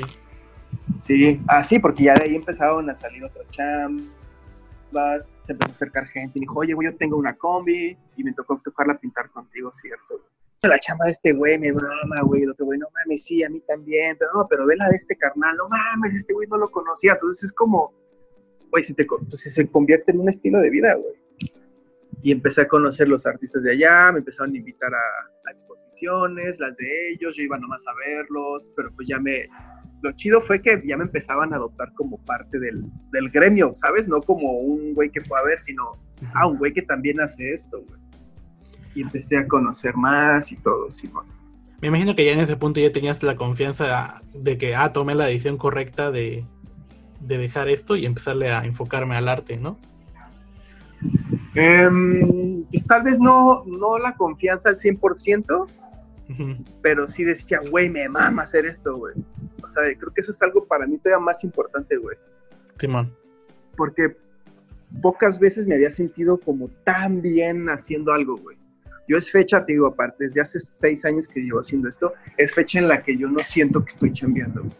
Sí, 0.97 1.41
ah, 1.47 1.63
sí, 1.63 1.79
porque 1.79 2.05
ya 2.05 2.13
de 2.13 2.23
ahí 2.23 2.35
empezaron 2.35 2.89
a 2.89 2.95
salir 2.95 3.23
otras 3.23 3.49
chambas, 3.51 4.05
se 4.91 5.51
empezó 5.51 5.71
a 5.71 5.75
acercar 5.75 6.07
gente 6.07 6.37
y 6.37 6.41
dijo, 6.41 6.59
oye, 6.59 6.73
güey, 6.73 6.89
yo 6.89 6.97
tengo 6.97 7.17
una 7.17 7.35
combi 7.35 7.97
y 8.17 8.23
me 8.23 8.33
tocó 8.33 8.59
tocarla 8.63 8.99
pintar 8.99 9.29
contigo, 9.29 9.71
¿cierto? 9.73 10.21
la 10.67 10.79
chamba 10.79 11.05
de 11.05 11.11
este 11.11 11.33
güey 11.33 11.57
me 11.57 11.71
mama, 11.71 12.21
güey, 12.23 12.43
el 12.43 12.51
otro 12.51 12.65
güey, 12.65 12.77
no 12.77 12.87
mames, 12.93 13.23
sí, 13.23 13.43
a 13.43 13.49
mí 13.49 13.61
también, 13.61 14.15
pero 14.19 14.31
no, 14.33 14.47
pero 14.47 14.65
ve 14.65 14.75
la 14.75 14.89
de 14.89 14.95
este 14.95 15.15
carnal, 15.15 15.55
no 15.57 15.67
mames, 15.67 16.13
este 16.13 16.33
güey 16.33 16.47
no 16.47 16.57
lo 16.57 16.69
conocía, 16.69 17.13
entonces 17.13 17.45
es 17.45 17.51
como, 17.51 17.93
güey, 18.69 18.83
se, 18.83 18.93
te, 18.93 19.05
pues, 19.05 19.41
se 19.41 19.67
convierte 19.67 20.11
en 20.11 20.19
un 20.19 20.29
estilo 20.29 20.59
de 20.59 20.69
vida, 20.69 20.93
güey. 20.95 21.15
Y 22.23 22.31
empecé 22.31 22.61
a 22.61 22.67
conocer 22.67 23.07
los 23.07 23.25
artistas 23.25 23.63
de 23.63 23.71
allá, 23.71 24.11
me 24.11 24.19
empezaron 24.19 24.53
a 24.53 24.57
invitar 24.57 24.93
a, 24.93 25.51
exposiciones, 25.51 26.61
las 26.61 26.77
de 26.77 27.09
ellos, 27.09 27.35
yo 27.35 27.43
iba 27.43 27.57
nomás 27.57 27.83
a 27.85 27.93
verlos, 27.93 28.71
pero 28.73 28.89
pues 28.95 29.05
ya 29.05 29.19
me, 29.19 29.49
lo 30.01 30.11
chido 30.13 30.41
fue 30.41 30.61
que 30.61 30.81
ya 30.85 30.97
me 30.97 31.03
empezaban 31.03 31.53
a 31.53 31.57
adoptar 31.57 31.93
como 31.93 32.17
parte 32.19 32.59
del, 32.59 32.85
del 33.11 33.29
gremio, 33.29 33.73
¿sabes? 33.75 34.07
No 34.07 34.21
como 34.21 34.51
un 34.51 34.93
güey 34.93 35.09
que 35.09 35.21
fue 35.21 35.39
a 35.39 35.43
ver, 35.43 35.59
sino, 35.59 35.83
ah, 36.33 36.47
un 36.47 36.57
güey 36.57 36.73
que 36.73 36.81
también 36.81 37.19
hace 37.19 37.51
esto, 37.51 37.81
güey. 37.87 37.99
Y 38.93 39.01
empecé 39.01 39.37
a 39.37 39.47
conocer 39.47 39.95
más 39.95 40.51
y 40.51 40.57
todo, 40.57 40.91
Simón. 40.91 41.25
Me 41.81 41.87
imagino 41.87 42.15
que 42.15 42.25
ya 42.25 42.33
en 42.33 42.39
ese 42.39 42.57
punto 42.57 42.79
ya 42.79 42.91
tenías 42.91 43.23
la 43.23 43.35
confianza 43.35 44.21
de 44.33 44.57
que, 44.57 44.75
ah, 44.75 44.93
tomé 44.93 45.15
la 45.15 45.25
decisión 45.25 45.57
correcta 45.57 46.11
de, 46.11 46.45
de 47.21 47.37
dejar 47.37 47.69
esto 47.69 47.95
y 47.95 48.05
empezarle 48.05 48.51
a 48.51 48.63
enfocarme 48.65 49.15
al 49.15 49.27
arte, 49.29 49.57
¿no? 49.57 49.77
Em, 51.55 52.63
pues, 52.69 52.83
tal 52.85 53.03
vez 53.03 53.19
no, 53.19 53.63
no 53.65 53.97
la 53.97 54.15
confianza 54.15 54.69
al 54.69 54.77
100%, 54.77 55.67
pero 56.81 57.07
sí 57.07 57.23
decía, 57.23 57.59
güey, 57.69 57.89
me 57.89 58.07
mama 58.07 58.43
hacer 58.43 58.65
esto, 58.65 58.95
güey. 58.95 59.15
O 59.63 59.67
sea, 59.67 59.83
creo 59.97 60.13
que 60.13 60.21
eso 60.21 60.31
es 60.31 60.41
algo 60.41 60.65
para 60.65 60.85
mí 60.85 60.97
todavía 60.97 61.23
más 61.23 61.43
importante, 61.43 61.97
güey. 61.97 62.17
Simón. 62.77 63.15
Porque 63.75 64.15
pocas 65.01 65.39
veces 65.39 65.67
me 65.67 65.75
había 65.75 65.91
sentido 65.91 66.39
como 66.39 66.69
tan 66.83 67.21
bien 67.21 67.69
haciendo 67.69 68.11
algo, 68.11 68.37
güey. 68.37 68.57
Yo 69.07 69.17
es 69.17 69.31
fecha, 69.31 69.65
te 69.65 69.73
digo, 69.73 69.87
aparte, 69.87 70.25
desde 70.25 70.41
hace 70.41 70.59
seis 70.59 71.03
años 71.05 71.27
que 71.27 71.41
llevo 71.41 71.59
haciendo 71.59 71.89
esto, 71.89 72.13
es 72.37 72.53
fecha 72.53 72.79
en 72.79 72.87
la 72.87 73.01
que 73.01 73.17
yo 73.17 73.27
no 73.27 73.39
siento 73.39 73.83
que 73.83 73.89
estoy 73.89 74.13
chambeando, 74.13 74.61
güey. 74.61 74.75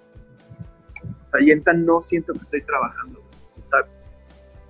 O 1.26 1.30
sea, 1.30 1.42
y 1.42 1.64
no 1.78 2.02
siento 2.02 2.34
que 2.34 2.40
estoy 2.40 2.62
trabajando, 2.62 3.20
güey. 3.20 3.64
O 3.64 3.66
sea, 3.66 3.80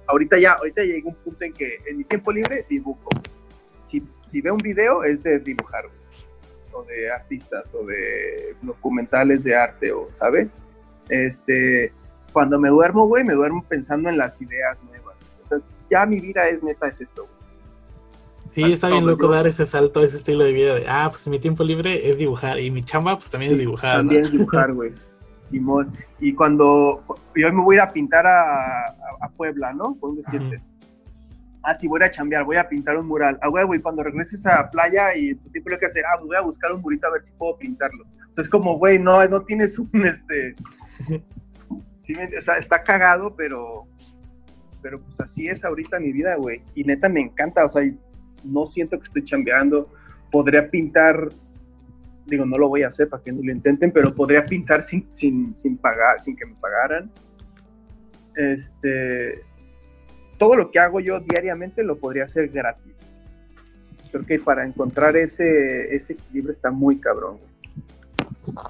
ahorita 0.08 0.40
ya, 0.40 0.54
ahorita 0.54 0.84
llegué 0.84 1.04
a 1.06 1.10
un 1.10 1.16
punto 1.16 1.44
en 1.46 1.54
que 1.54 1.78
en 1.88 1.98
mi 1.98 2.04
tiempo 2.04 2.32
libre 2.32 2.66
dibujo. 2.70 3.10
Si, 3.86 4.02
si 4.30 4.42
veo 4.42 4.54
un 4.54 4.60
video 4.60 5.04
es 5.04 5.22
de 5.24 5.40
dibujar, 5.40 5.88
güey 5.88 6.01
o 6.74 6.84
de 6.84 7.12
artistas 7.12 7.74
o 7.74 7.86
de 7.86 8.56
documentales 8.62 9.44
de 9.44 9.56
arte 9.56 9.92
o, 9.92 10.08
¿sabes? 10.12 10.58
Este, 11.10 11.94
cuando 12.34 12.60
me 12.60 12.70
duermo, 12.70 13.08
güey, 13.08 13.24
me 13.24 13.34
duermo 13.34 13.64
pensando 13.68 14.10
en 14.10 14.18
las 14.18 14.42
ideas 14.42 14.84
nuevas. 14.84 15.16
O 15.44 15.48
sea, 15.48 15.60
ya 15.90 16.06
mi 16.06 16.20
vida 16.20 16.48
es 16.48 16.64
neta, 16.64 16.88
es 16.88 17.02
esto, 17.02 17.24
güey. 17.24 17.42
Sí, 18.54 18.74
está 18.74 18.90
bien 18.90 19.06
loco 19.06 19.30
dar 19.30 19.48
ese 19.48 19.66
salto, 19.66 20.04
ese 20.04 20.18
estilo 20.18 20.44
de 20.44 20.52
vida 20.52 20.76
de, 20.76 20.86
ah, 20.88 21.08
pues 21.10 21.26
mi 21.28 21.40
tiempo 21.40 21.64
libre 21.64 22.10
es 22.10 22.18
dibujar 22.18 22.60
y 22.60 22.70
mi 22.70 22.84
chamba 22.84 23.16
pues 23.16 23.30
también 23.30 23.54
es 23.54 23.60
dibujar. 23.60 23.98
También 23.98 24.22
es 24.22 24.32
dibujar, 24.32 24.74
güey. 24.74 24.92
Simón. 25.38 25.94
Y 26.20 26.34
cuando 26.34 27.04
yo 27.36 27.52
me 27.54 27.64
voy 27.64 27.76
a 27.76 27.78
ir 27.78 27.82
a 27.82 27.94
pintar 27.94 28.28
a, 28.28 28.90
a, 29.22 29.30
Puebla, 29.36 29.74
¿no? 29.74 29.96
Por 29.96 30.16
decirte 30.16 30.62
ah, 31.64 31.76
sí, 31.76 31.88
voy 31.88 32.02
a 32.04 32.12
chambear, 32.12 32.44
voy 32.44 32.58
a 32.58 32.68
pintar 32.68 32.98
un 32.98 33.08
mural. 33.08 33.38
Ah, 33.42 33.48
güey, 33.48 33.66
güey, 33.66 33.80
cuando 33.80 34.04
regreses 34.04 34.46
a 34.46 34.70
playa 34.70 35.16
y 35.16 35.36
tu 35.36 35.50
tiempo 35.50 35.70
lo 35.70 35.80
que 35.80 35.86
hacer, 35.86 36.04
ah, 36.06 36.20
voy 36.20 36.36
a 36.36 36.42
buscar 36.42 36.72
un 36.72 36.82
murito 36.82 37.08
a 37.08 37.12
ver 37.12 37.24
si 37.24 37.32
puedo 37.34 37.58
pintarlo. 37.58 38.04
O 38.04 38.34
sea, 38.34 38.42
es 38.42 38.50
como, 38.50 38.78
güey, 38.78 39.00
no, 39.00 39.24
no 39.26 39.42
tienes 39.42 39.78
un, 39.78 39.90
este... 40.06 40.56
Sí, 41.98 42.16
está, 42.32 42.58
está 42.58 42.84
cagado, 42.84 43.36
pero... 43.36 43.88
Pero 44.82 45.00
pues 45.00 45.20
así 45.22 45.48
es 45.48 45.64
ahorita 45.64 46.00
mi 46.00 46.12
vida, 46.12 46.36
güey. 46.38 46.64
Y 46.74 46.84
neta 46.84 47.08
me 47.08 47.22
encanta, 47.22 47.64
o 47.64 47.70
sea, 47.70 47.84
no 48.44 48.66
siento 48.66 48.98
que 48.98 49.04
estoy 49.04 49.24
chambeando. 49.24 49.94
Podría 50.32 50.68
pintar, 50.68 51.30
digo, 52.26 52.48
no 52.48 52.58
lo 52.58 52.68
voy 52.68 52.82
a 52.82 52.88
hacer 52.88 53.08
para 53.08 53.22
que 53.22 53.32
no 53.32 53.44
lo 53.44 53.52
intenten, 53.52 53.92
pero 53.92 54.16
podría 54.16 54.44
pintar 54.44 54.82
sin, 54.82 55.08
sin, 55.12 55.56
sin 55.56 55.78
pagar, 55.78 56.20
sin 56.20 56.36
que 56.36 56.48
me 56.48 56.56
pagaran. 56.56 57.12
Este, 58.36 59.44
todo 60.42 60.56
lo 60.56 60.72
que 60.72 60.80
hago 60.80 61.00
yo 61.00 61.20
diariamente 61.20 61.84
lo 61.84 62.00
podría 62.00 62.24
hacer 62.24 62.48
gratis. 62.48 62.98
Creo 64.10 64.26
que 64.26 64.40
para 64.40 64.66
encontrar 64.66 65.16
ese, 65.16 65.96
ese 65.96 66.14
equilibrio 66.14 66.50
está 66.50 66.72
muy 66.72 66.98
cabrón. 66.98 67.38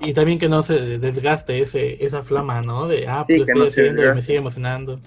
Y 0.02 0.14
también 0.14 0.38
que 0.38 0.50
no 0.50 0.64
se 0.64 1.00
desgaste 1.00 1.62
ese, 1.62 2.04
esa 2.04 2.24
flama, 2.24 2.62
¿no? 2.62 2.90
De, 2.90 3.08
ah, 3.08 3.24
pues 3.26 3.48
estoy 3.48 3.68
haciendo 3.70 4.06
y 4.06 4.14
me 4.14 4.22
sigue 4.22 4.40
emocionando. 4.40 5.00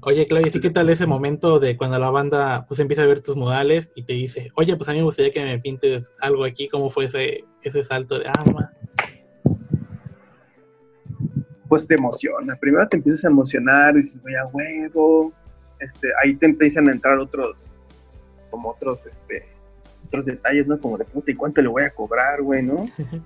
Oye, 0.00 0.26
Claudia, 0.26 0.50
¿sí 0.50 0.58
qué 0.58 0.70
tal 0.70 0.90
ese 0.90 1.06
momento 1.06 1.60
de 1.60 1.76
cuando 1.76 1.96
la 2.00 2.10
banda 2.10 2.64
pues 2.66 2.80
empieza 2.80 3.04
a 3.04 3.06
ver 3.06 3.20
tus 3.20 3.36
modales 3.36 3.92
y 3.94 4.02
te 4.02 4.14
dice, 4.14 4.50
oye, 4.56 4.74
pues 4.74 4.88
a 4.88 4.92
mí 4.94 4.98
me 4.98 5.04
gustaría 5.04 5.30
que 5.30 5.44
me 5.44 5.60
pintes 5.60 6.10
algo 6.20 6.42
aquí, 6.44 6.66
¿cómo 6.66 6.90
fue 6.90 7.04
ese, 7.04 7.44
ese 7.62 7.84
salto 7.84 8.18
de 8.18 8.26
alma? 8.26 8.72
Pues 11.68 11.86
te 11.86 11.94
emociona. 11.94 12.56
Primero 12.56 12.88
te 12.88 12.96
empiezas 12.96 13.24
a 13.24 13.28
emocionar, 13.28 13.94
dices, 13.94 14.20
voy 14.20 14.34
a 14.34 14.46
huevo, 14.46 15.32
este, 15.82 16.08
ahí 16.22 16.34
te 16.34 16.46
empiezan 16.46 16.88
a 16.88 16.92
entrar 16.92 17.18
otros, 17.18 17.78
como 18.50 18.70
otros, 18.70 19.04
este, 19.06 19.46
otros 20.06 20.26
detalles, 20.26 20.66
¿no? 20.66 20.78
Como 20.80 20.96
de 20.96 21.04
puta, 21.04 21.30
¿y 21.30 21.34
cuánto 21.34 21.60
le 21.60 21.68
voy 21.68 21.82
a 21.82 21.90
cobrar, 21.90 22.42
güey, 22.42 22.62
no? 22.62 22.86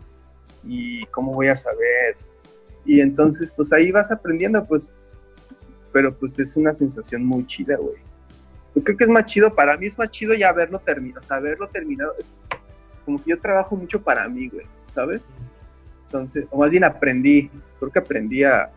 Y 0.69 1.07
cómo 1.07 1.33
voy 1.33 1.47
a 1.47 1.55
saber. 1.55 2.17
Y 2.85 3.01
entonces, 3.01 3.53
pues 3.53 3.73
ahí 3.73 3.93
vas 3.93 4.11
aprendiendo, 4.11 4.67
pues, 4.67 4.93
pero 5.93 6.13
pues 6.13 6.37
es 6.41 6.57
una 6.57 6.73
sensación 6.73 7.25
muy 7.25 7.47
chida, 7.47 7.77
güey. 7.77 7.97
Yo 8.75 8.83
creo 8.83 8.97
que 8.97 9.05
es 9.05 9.11
más 9.11 9.27
chido, 9.27 9.55
para 9.55 9.77
mí 9.77 9.87
es 9.87 9.97
más 9.97 10.11
chido 10.11 10.35
ya 10.35 10.49
haberlo 10.49 10.81
terminado, 10.81 11.21
o 11.21 11.23
sea, 11.23 11.37
haberlo 11.37 11.69
terminado. 11.69 12.15
Es 12.19 12.33
como 13.05 13.23
que 13.23 13.31
yo 13.31 13.39
trabajo 13.39 13.77
mucho 13.77 14.03
para 14.03 14.29
mí, 14.29 14.49
güey, 14.49 14.67
¿sabes? 14.93 15.21
Entonces, 16.07 16.47
o 16.51 16.59
más 16.59 16.71
bien 16.71 16.83
aprendí, 16.83 17.49
creo 17.79 17.93
que 17.93 17.99
aprendí 18.01 18.43
a, 18.43 18.73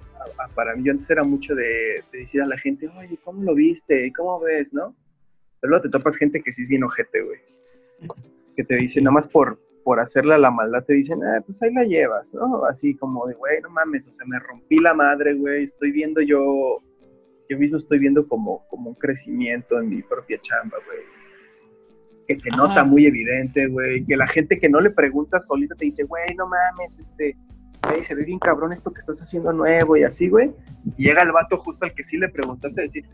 para 0.55 0.75
mí 0.75 0.83
yo 0.83 0.91
antes 0.91 1.09
era 1.09 1.23
mucho 1.23 1.55
de, 1.55 2.03
decir 2.11 2.41
a 2.41 2.47
la 2.47 2.57
gente, 2.57 2.87
oye, 2.87 3.17
¿cómo 3.23 3.43
lo 3.43 3.55
viste? 3.55 4.11
¿Cómo 4.15 4.39
ves? 4.39 4.73
¿No? 4.73 4.95
Pero 5.59 5.71
luego 5.71 5.83
te 5.83 5.89
topas 5.89 6.15
gente 6.15 6.41
que 6.41 6.51
sí 6.51 6.63
es 6.63 6.69
bien 6.69 6.83
ojete, 6.83 7.21
güey. 7.21 7.39
Que 8.55 8.63
te 8.63 8.75
dice, 8.75 9.01
nada 9.01 9.13
más 9.13 9.27
por, 9.27 9.59
por 9.83 9.99
hacerle 9.99 10.37
la 10.37 10.51
maldad, 10.51 10.83
te 10.83 10.93
dicen, 10.93 11.23
ah, 11.23 11.41
pues 11.45 11.61
ahí 11.61 11.73
la 11.73 11.83
llevas, 11.83 12.33
¿no? 12.33 12.63
Así 12.65 12.95
como 12.95 13.27
de, 13.27 13.33
güey, 13.33 13.61
no 13.61 13.69
mames, 13.69 14.07
o 14.07 14.11
sea, 14.11 14.25
me 14.25 14.39
rompí 14.39 14.79
la 14.79 14.93
madre, 14.93 15.33
güey, 15.33 15.63
estoy 15.63 15.91
viendo 15.91 16.21
yo, 16.21 16.81
yo 17.49 17.57
mismo 17.57 17.77
estoy 17.77 17.99
viendo 17.99 18.27
como, 18.27 18.65
como 18.69 18.91
un 18.91 18.95
crecimiento 18.95 19.79
en 19.79 19.89
mi 19.89 20.01
propia 20.01 20.39
chamba, 20.41 20.77
güey. 20.85 20.99
Que 22.25 22.35
se 22.35 22.51
nota 22.51 22.83
muy 22.83 23.07
evidente, 23.07 23.65
güey. 23.65 24.05
Que 24.05 24.15
la 24.15 24.27
gente 24.27 24.59
que 24.59 24.69
no 24.69 24.79
le 24.79 24.91
pregunta 24.91 25.39
solita 25.39 25.73
te 25.73 25.85
dice, 25.85 26.03
güey, 26.03 26.35
no 26.35 26.47
mames, 26.47 26.99
este, 26.99 27.35
güey, 27.83 28.03
se 28.03 28.15
ve 28.15 28.23
bien 28.23 28.39
cabrón 28.39 28.71
esto 28.71 28.91
que 28.91 28.99
estás 28.99 29.21
haciendo 29.21 29.53
nuevo 29.53 29.97
y 29.97 30.03
así, 30.03 30.29
güey. 30.29 30.51
Y 30.97 31.05
llega 31.05 31.21
el 31.21 31.31
vato 31.31 31.57
justo 31.57 31.85
al 31.85 31.93
que 31.93 32.03
sí 32.03 32.17
le 32.17 32.29
preguntaste 32.29 32.81
decir, 32.81 33.05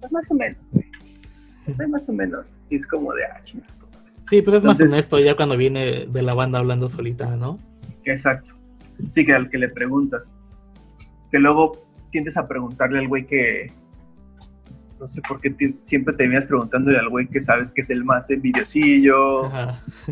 pues 0.00 0.12
más 0.12 0.30
o 0.30 0.34
menos, 0.34 0.60
güey. 0.72 0.90
Pues 1.64 1.88
más 1.88 2.08
o 2.08 2.12
menos. 2.12 2.58
Y 2.70 2.76
es 2.76 2.86
como 2.86 3.12
de, 3.14 3.24
ah, 3.24 3.40
chingada. 3.44 3.72
Sí, 4.28 4.42
pues 4.42 4.56
es 4.56 4.62
más 4.62 4.80
honesto 4.80 5.18
ya 5.18 5.36
cuando 5.36 5.56
viene 5.56 6.06
de 6.06 6.22
la 6.22 6.34
banda 6.34 6.58
hablando 6.58 6.88
solita, 6.88 7.36
¿no? 7.36 7.58
Exacto. 8.04 8.52
Sí, 9.08 9.24
que 9.24 9.32
al 9.32 9.50
que 9.50 9.58
le 9.58 9.68
preguntas. 9.68 10.34
Que 11.30 11.38
luego 11.38 11.84
tiendes 12.10 12.36
a 12.36 12.48
preguntarle 12.48 12.98
al 12.98 13.08
güey 13.08 13.26
que, 13.26 13.72
no 15.02 15.08
sé 15.08 15.20
por 15.26 15.40
qué 15.40 15.74
siempre 15.82 16.14
terminas 16.14 16.46
preguntándole 16.46 16.96
al 16.96 17.08
güey 17.08 17.26
que 17.26 17.40
sabes 17.40 17.72
que 17.72 17.80
es 17.80 17.90
el 17.90 18.04
más 18.04 18.30
envidiosillo 18.30 19.40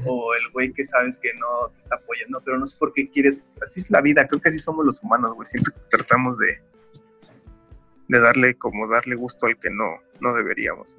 o 0.05 0.35
el 0.35 0.51
güey 0.53 0.73
que 0.73 0.85
sabes 0.85 1.17
que 1.17 1.33
no 1.35 1.69
te 1.69 1.79
está 1.79 1.95
apoyando, 1.95 2.43
pero 2.45 2.59
no 2.59 2.67
sé 2.67 2.77
por 2.77 2.93
qué 2.93 3.09
quieres, 3.09 3.61
así 3.63 3.79
es 3.79 3.89
la 3.89 4.01
vida, 4.01 4.27
creo 4.27 4.41
que 4.41 4.49
así 4.49 4.59
somos 4.59 4.85
los 4.85 5.01
humanos, 5.01 5.35
güey, 5.35 5.47
siempre 5.47 5.73
tratamos 5.89 6.39
de, 6.39 6.61
de 8.09 8.19
darle 8.19 8.57
como 8.57 8.89
darle 8.89 9.15
gusto 9.15 9.47
al 9.47 9.57
que 9.61 9.71
no, 9.71 10.01
no 10.21 10.35
deberíamos. 10.35 10.97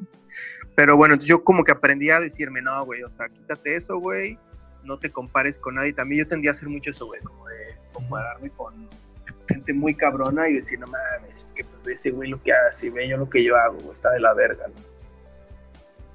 Pero 0.74 0.96
bueno, 0.96 1.16
yo 1.16 1.44
como 1.44 1.66
que 1.66 1.74
aprendí 1.74 2.12
a 2.12 2.22
decirme, 2.22 2.62
no, 2.62 2.86
güey, 2.86 3.04
o 3.04 3.10
sea, 3.10 3.28
quítate 3.28 3.76
eso, 3.76 3.98
güey, 3.98 4.40
no 4.86 5.00
te 5.00 5.12
compares 5.12 5.60
con 5.60 5.76
nadie. 5.76 5.92
También 5.92 6.24
yo 6.24 6.30
tendía 6.30 6.52
a 6.52 6.54
hacer 6.54 6.70
mucho 6.70 6.92
eso, 6.92 7.08
güey, 7.08 7.20
como 7.20 7.46
de 7.46 7.76
compararme 7.92 8.52
con 8.52 8.90
gente 9.54 9.74
muy 9.74 9.96
cabrona 9.96 10.50
y 10.50 10.56
decir, 10.56 10.80
no 10.80 10.88
mames, 10.88 11.46
es 11.46 11.52
que 11.52 11.64
pues 11.64 11.84
ve 11.84 11.94
ese 11.94 12.12
güey 12.12 12.30
lo 12.30 12.42
que 12.42 12.54
hace, 12.54 12.90
ve 12.90 13.08
yo 13.08 13.18
lo 13.18 13.30
que 13.30 13.44
yo 13.44 13.56
hago, 13.56 13.92
está 13.92 14.12
de 14.12 14.20
la 14.20 14.34
verga, 14.34 14.66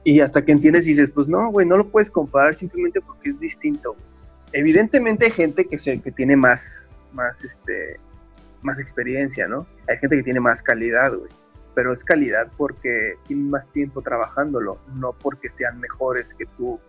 Y 0.05 0.20
hasta 0.20 0.45
que 0.45 0.53
entiendes 0.53 0.87
y 0.87 0.91
dices, 0.91 1.11
pues 1.11 1.28
no, 1.28 1.51
güey, 1.51 1.66
no 1.66 1.76
lo 1.76 1.89
puedes 1.89 2.11
comparar 2.11 2.55
simplemente 2.55 3.01
porque 3.01 3.30
es 3.30 3.41
distinto. 3.41 3.97
Evidentemente 4.53 5.26
hay 5.26 5.32
gente 5.32 5.64
que, 5.64 5.78
se, 5.78 6.01
que 6.01 6.12
tiene 6.12 6.37
más, 6.37 6.93
más, 7.12 7.45
este, 7.45 7.99
más 8.62 8.80
experiencia, 8.80 9.49
¿no? 9.49 9.66
Hay 9.89 9.97
gente 9.99 10.16
que 10.16 10.22
tiene 10.22 10.41
más 10.41 10.62
calidad, 10.62 11.12
güey. 11.14 11.30
Pero 11.74 11.93
es 11.93 12.03
calidad 12.03 12.51
porque 12.57 13.14
tienen 13.26 13.51
más 13.51 13.70
tiempo 13.70 14.01
trabajándolo, 14.01 14.78
no 14.95 15.12
porque 15.12 15.51
sean 15.51 15.78
mejores 15.78 16.32
que 16.32 16.47
tú 16.47 16.80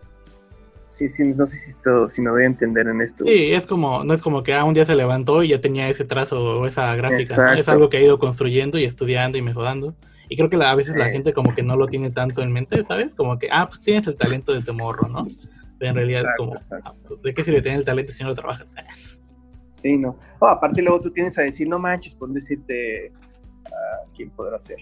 Sí, 0.88 1.10
sí, 1.10 1.24
no 1.24 1.46
sé 1.46 1.58
si, 1.58 1.72
esto, 1.72 2.10
si 2.10 2.22
me 2.22 2.32
voy 2.32 2.44
a 2.44 2.46
entender 2.46 2.88
en 2.88 3.02
esto. 3.02 3.26
Sí, 3.26 3.54
es 3.54 3.66
como, 3.66 4.04
no 4.04 4.14
es 4.14 4.22
como 4.22 4.42
que 4.42 4.54
ah, 4.54 4.64
un 4.64 4.74
día 4.74 4.86
se 4.86 4.96
levantó 4.96 5.44
y 5.44 5.50
ya 5.50 5.60
tenía 5.60 5.90
ese 5.90 6.06
trazo 6.06 6.60
o 6.60 6.66
esa 6.66 6.96
gráfica, 6.96 7.56
es 7.56 7.68
algo 7.68 7.90
que 7.90 7.98
ha 7.98 8.02
ido 8.02 8.18
construyendo 8.20 8.80
y 8.80 8.86
estudiando 8.86 9.38
y 9.38 9.42
mejorando. 9.42 9.96
Y 10.30 10.36
creo 10.36 10.50
que 10.50 10.58
a 10.58 10.76
veces 10.76 10.98
la 10.98 11.10
gente 11.10 11.34
como 11.34 11.54
que 11.54 11.64
no 11.64 11.76
lo 11.78 11.88
tiene 11.88 12.12
tanto 12.12 12.42
en 12.42 12.52
mente, 12.52 12.84
¿sabes? 12.84 13.16
Como 13.16 13.38
que, 13.38 13.48
ah, 13.52 13.68
pues 13.68 13.82
tienes 13.82 14.08
el 14.08 14.16
talento 14.16 14.54
de 14.54 14.62
tu 14.62 14.74
morro, 14.74 15.08
¿no? 15.08 15.28
Pero 15.80 15.92
en 15.92 15.96
realidad 15.96 16.24
es 16.24 16.32
como, 16.38 16.56
ah, 16.56 16.92
¿de 17.24 17.34
qué 17.34 17.44
sirve 17.44 17.62
tener 17.62 17.80
el 17.80 17.86
talento 17.86 18.12
si 18.12 18.24
no 18.24 18.30
lo 18.30 18.36
trabajas? 18.36 18.76
Sí, 19.72 19.98
no. 19.98 20.18
Oh, 20.40 20.48
aparte 20.48 20.82
luego 20.82 21.02
tú 21.02 21.12
tienes 21.12 21.38
a 21.38 21.44
decir, 21.44 21.68
no 21.68 21.80
manches, 21.80 22.16
por 22.16 22.30
decirte, 22.30 23.12
uh, 23.66 24.12
¿quién 24.16 24.32
podrá 24.32 24.60
ser? 24.60 24.78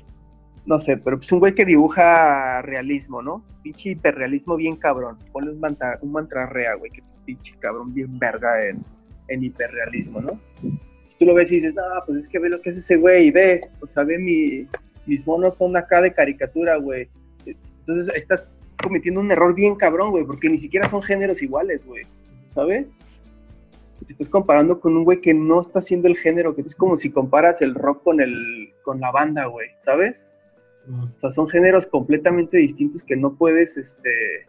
No 0.65 0.79
sé, 0.79 0.97
pero 0.97 1.17
pues 1.17 1.31
un 1.31 1.39
güey 1.39 1.53
que 1.53 1.65
dibuja 1.65 2.61
realismo, 2.61 3.21
¿no? 3.21 3.43
Pinche 3.61 3.91
hiperrealismo 3.91 4.55
bien 4.55 4.75
cabrón. 4.75 5.17
Ponle 5.31 5.51
un 5.51 5.59
mantra, 5.59 5.93
un 6.01 6.11
güey, 6.11 6.91
que 6.91 7.03
pinche 7.25 7.55
cabrón 7.59 7.93
bien 7.93 8.17
verga 8.17 8.65
en, 8.67 8.83
en 9.27 9.43
hiperrealismo, 9.43 10.21
¿no? 10.21 10.39
Si 11.05 11.17
tú 11.17 11.25
lo 11.25 11.35
ves 11.35 11.51
y 11.51 11.55
dices, 11.55 11.75
no, 11.75 11.83
pues 12.05 12.17
es 12.19 12.27
que 12.27 12.39
ve 12.39 12.49
lo 12.49 12.61
que 12.61 12.69
es 12.69 12.77
ese 12.77 12.95
güey, 12.95 13.29
ve, 13.29 13.69
o 13.79 13.85
sea, 13.85 14.03
ve 14.03 14.17
mi, 14.17 14.67
mis 15.05 15.25
monos 15.27 15.57
son 15.57 15.77
acá 15.77 16.01
de 16.01 16.13
caricatura, 16.13 16.77
güey. 16.77 17.09
Entonces 17.45 18.11
estás 18.15 18.49
cometiendo 18.81 19.21
un 19.21 19.31
error 19.31 19.53
bien 19.53 19.75
cabrón, 19.75 20.09
güey, 20.09 20.25
porque 20.25 20.49
ni 20.49 20.57
siquiera 20.57 20.89
son 20.89 21.03
géneros 21.03 21.43
iguales, 21.43 21.85
güey, 21.85 22.05
¿sabes? 22.55 22.91
Te 24.05 24.13
estás 24.13 24.29
comparando 24.29 24.79
con 24.79 24.97
un 24.97 25.03
güey 25.03 25.21
que 25.21 25.33
no 25.33 25.61
está 25.61 25.79
haciendo 25.79 26.07
el 26.07 26.17
género, 26.17 26.55
que 26.55 26.61
es 26.61 26.75
como 26.75 26.97
si 26.97 27.11
comparas 27.11 27.61
el 27.61 27.75
rock 27.75 28.03
con, 28.03 28.19
el, 28.19 28.73
con 28.83 28.99
la 28.99 29.11
banda, 29.11 29.45
güey, 29.45 29.69
¿sabes? 29.79 30.25
O 30.87 31.19
sea, 31.19 31.31
son 31.31 31.47
géneros 31.47 31.87
completamente 31.87 32.57
distintos 32.57 33.03
que 33.03 33.15
no 33.15 33.33
puedes, 33.33 33.75
este, 33.77 34.47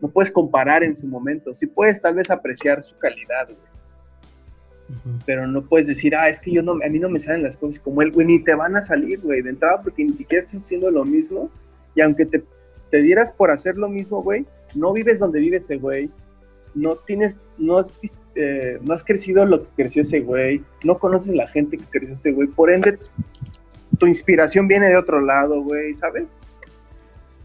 no 0.00 0.08
puedes 0.08 0.30
comparar 0.30 0.82
en 0.82 0.96
su 0.96 1.06
momento. 1.06 1.54
Sí 1.54 1.66
puedes 1.66 2.00
tal 2.00 2.14
vez 2.14 2.30
apreciar 2.30 2.82
su 2.82 2.96
calidad, 2.98 3.46
güey. 3.46 3.76
Pero 5.24 5.46
no 5.46 5.62
puedes 5.62 5.88
decir, 5.88 6.14
ah, 6.14 6.28
es 6.28 6.38
que 6.38 6.52
yo 6.52 6.62
no, 6.62 6.72
a 6.72 6.88
mí 6.88 6.98
no 7.00 7.08
me 7.08 7.18
salen 7.18 7.42
las 7.42 7.56
cosas 7.56 7.80
como 7.80 8.02
él, 8.02 8.12
güey, 8.12 8.26
ni 8.26 8.38
te 8.38 8.54
van 8.54 8.76
a 8.76 8.82
salir, 8.82 9.20
güey, 9.20 9.42
de 9.42 9.50
entrada 9.50 9.82
porque 9.82 10.04
ni 10.04 10.14
siquiera 10.14 10.44
estás 10.44 10.62
haciendo 10.62 10.90
lo 10.90 11.04
mismo. 11.04 11.50
Y 11.94 12.02
aunque 12.02 12.26
te, 12.26 12.44
te 12.90 13.02
dieras 13.02 13.32
por 13.32 13.50
hacer 13.50 13.76
lo 13.76 13.88
mismo, 13.88 14.22
güey, 14.22 14.46
no 14.74 14.92
vives 14.92 15.18
donde 15.18 15.40
vive 15.40 15.56
ese 15.56 15.76
güey, 15.76 16.10
no 16.74 16.96
tienes, 16.96 17.40
no 17.58 17.78
has, 17.78 17.88
eh, 18.34 18.78
no 18.82 18.92
has 18.92 19.02
crecido 19.02 19.44
lo 19.44 19.62
que 19.62 19.68
creció 19.74 20.02
ese 20.02 20.20
güey, 20.20 20.62
no 20.84 20.98
conoces 20.98 21.34
la 21.34 21.48
gente 21.48 21.78
que 21.78 21.84
creció 21.84 22.12
ese 22.12 22.32
güey, 22.32 22.48
por 22.48 22.70
ende, 22.70 22.98
tu 23.96 24.06
inspiración 24.06 24.68
viene 24.68 24.88
de 24.88 24.96
otro 24.96 25.20
lado, 25.20 25.62
güey, 25.62 25.94
¿sabes? 25.94 26.36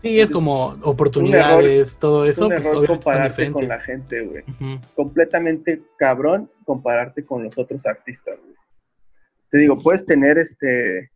Sí, 0.01 0.19
es 0.19 0.31
como 0.31 0.77
oportunidades, 0.81 1.97
todo 1.97 2.25
eso. 2.25 2.45
Es 2.45 2.49
un 2.49 2.55
pues, 2.55 2.65
error 2.65 2.87
compararte 2.87 3.51
con 3.51 3.67
la 3.67 3.79
gente, 3.79 4.21
güey. 4.21 4.43
Completamente 4.95 5.81
cabrón 5.97 6.49
compararte 6.65 7.23
con 7.23 7.43
los 7.43 7.57
otros 7.57 7.85
artistas, 7.85 8.39
güey. 8.39 8.55
Te 9.51 9.59
digo, 9.59 9.79
puedes 9.81 10.05
tener 10.05 10.39
este, 10.39 11.11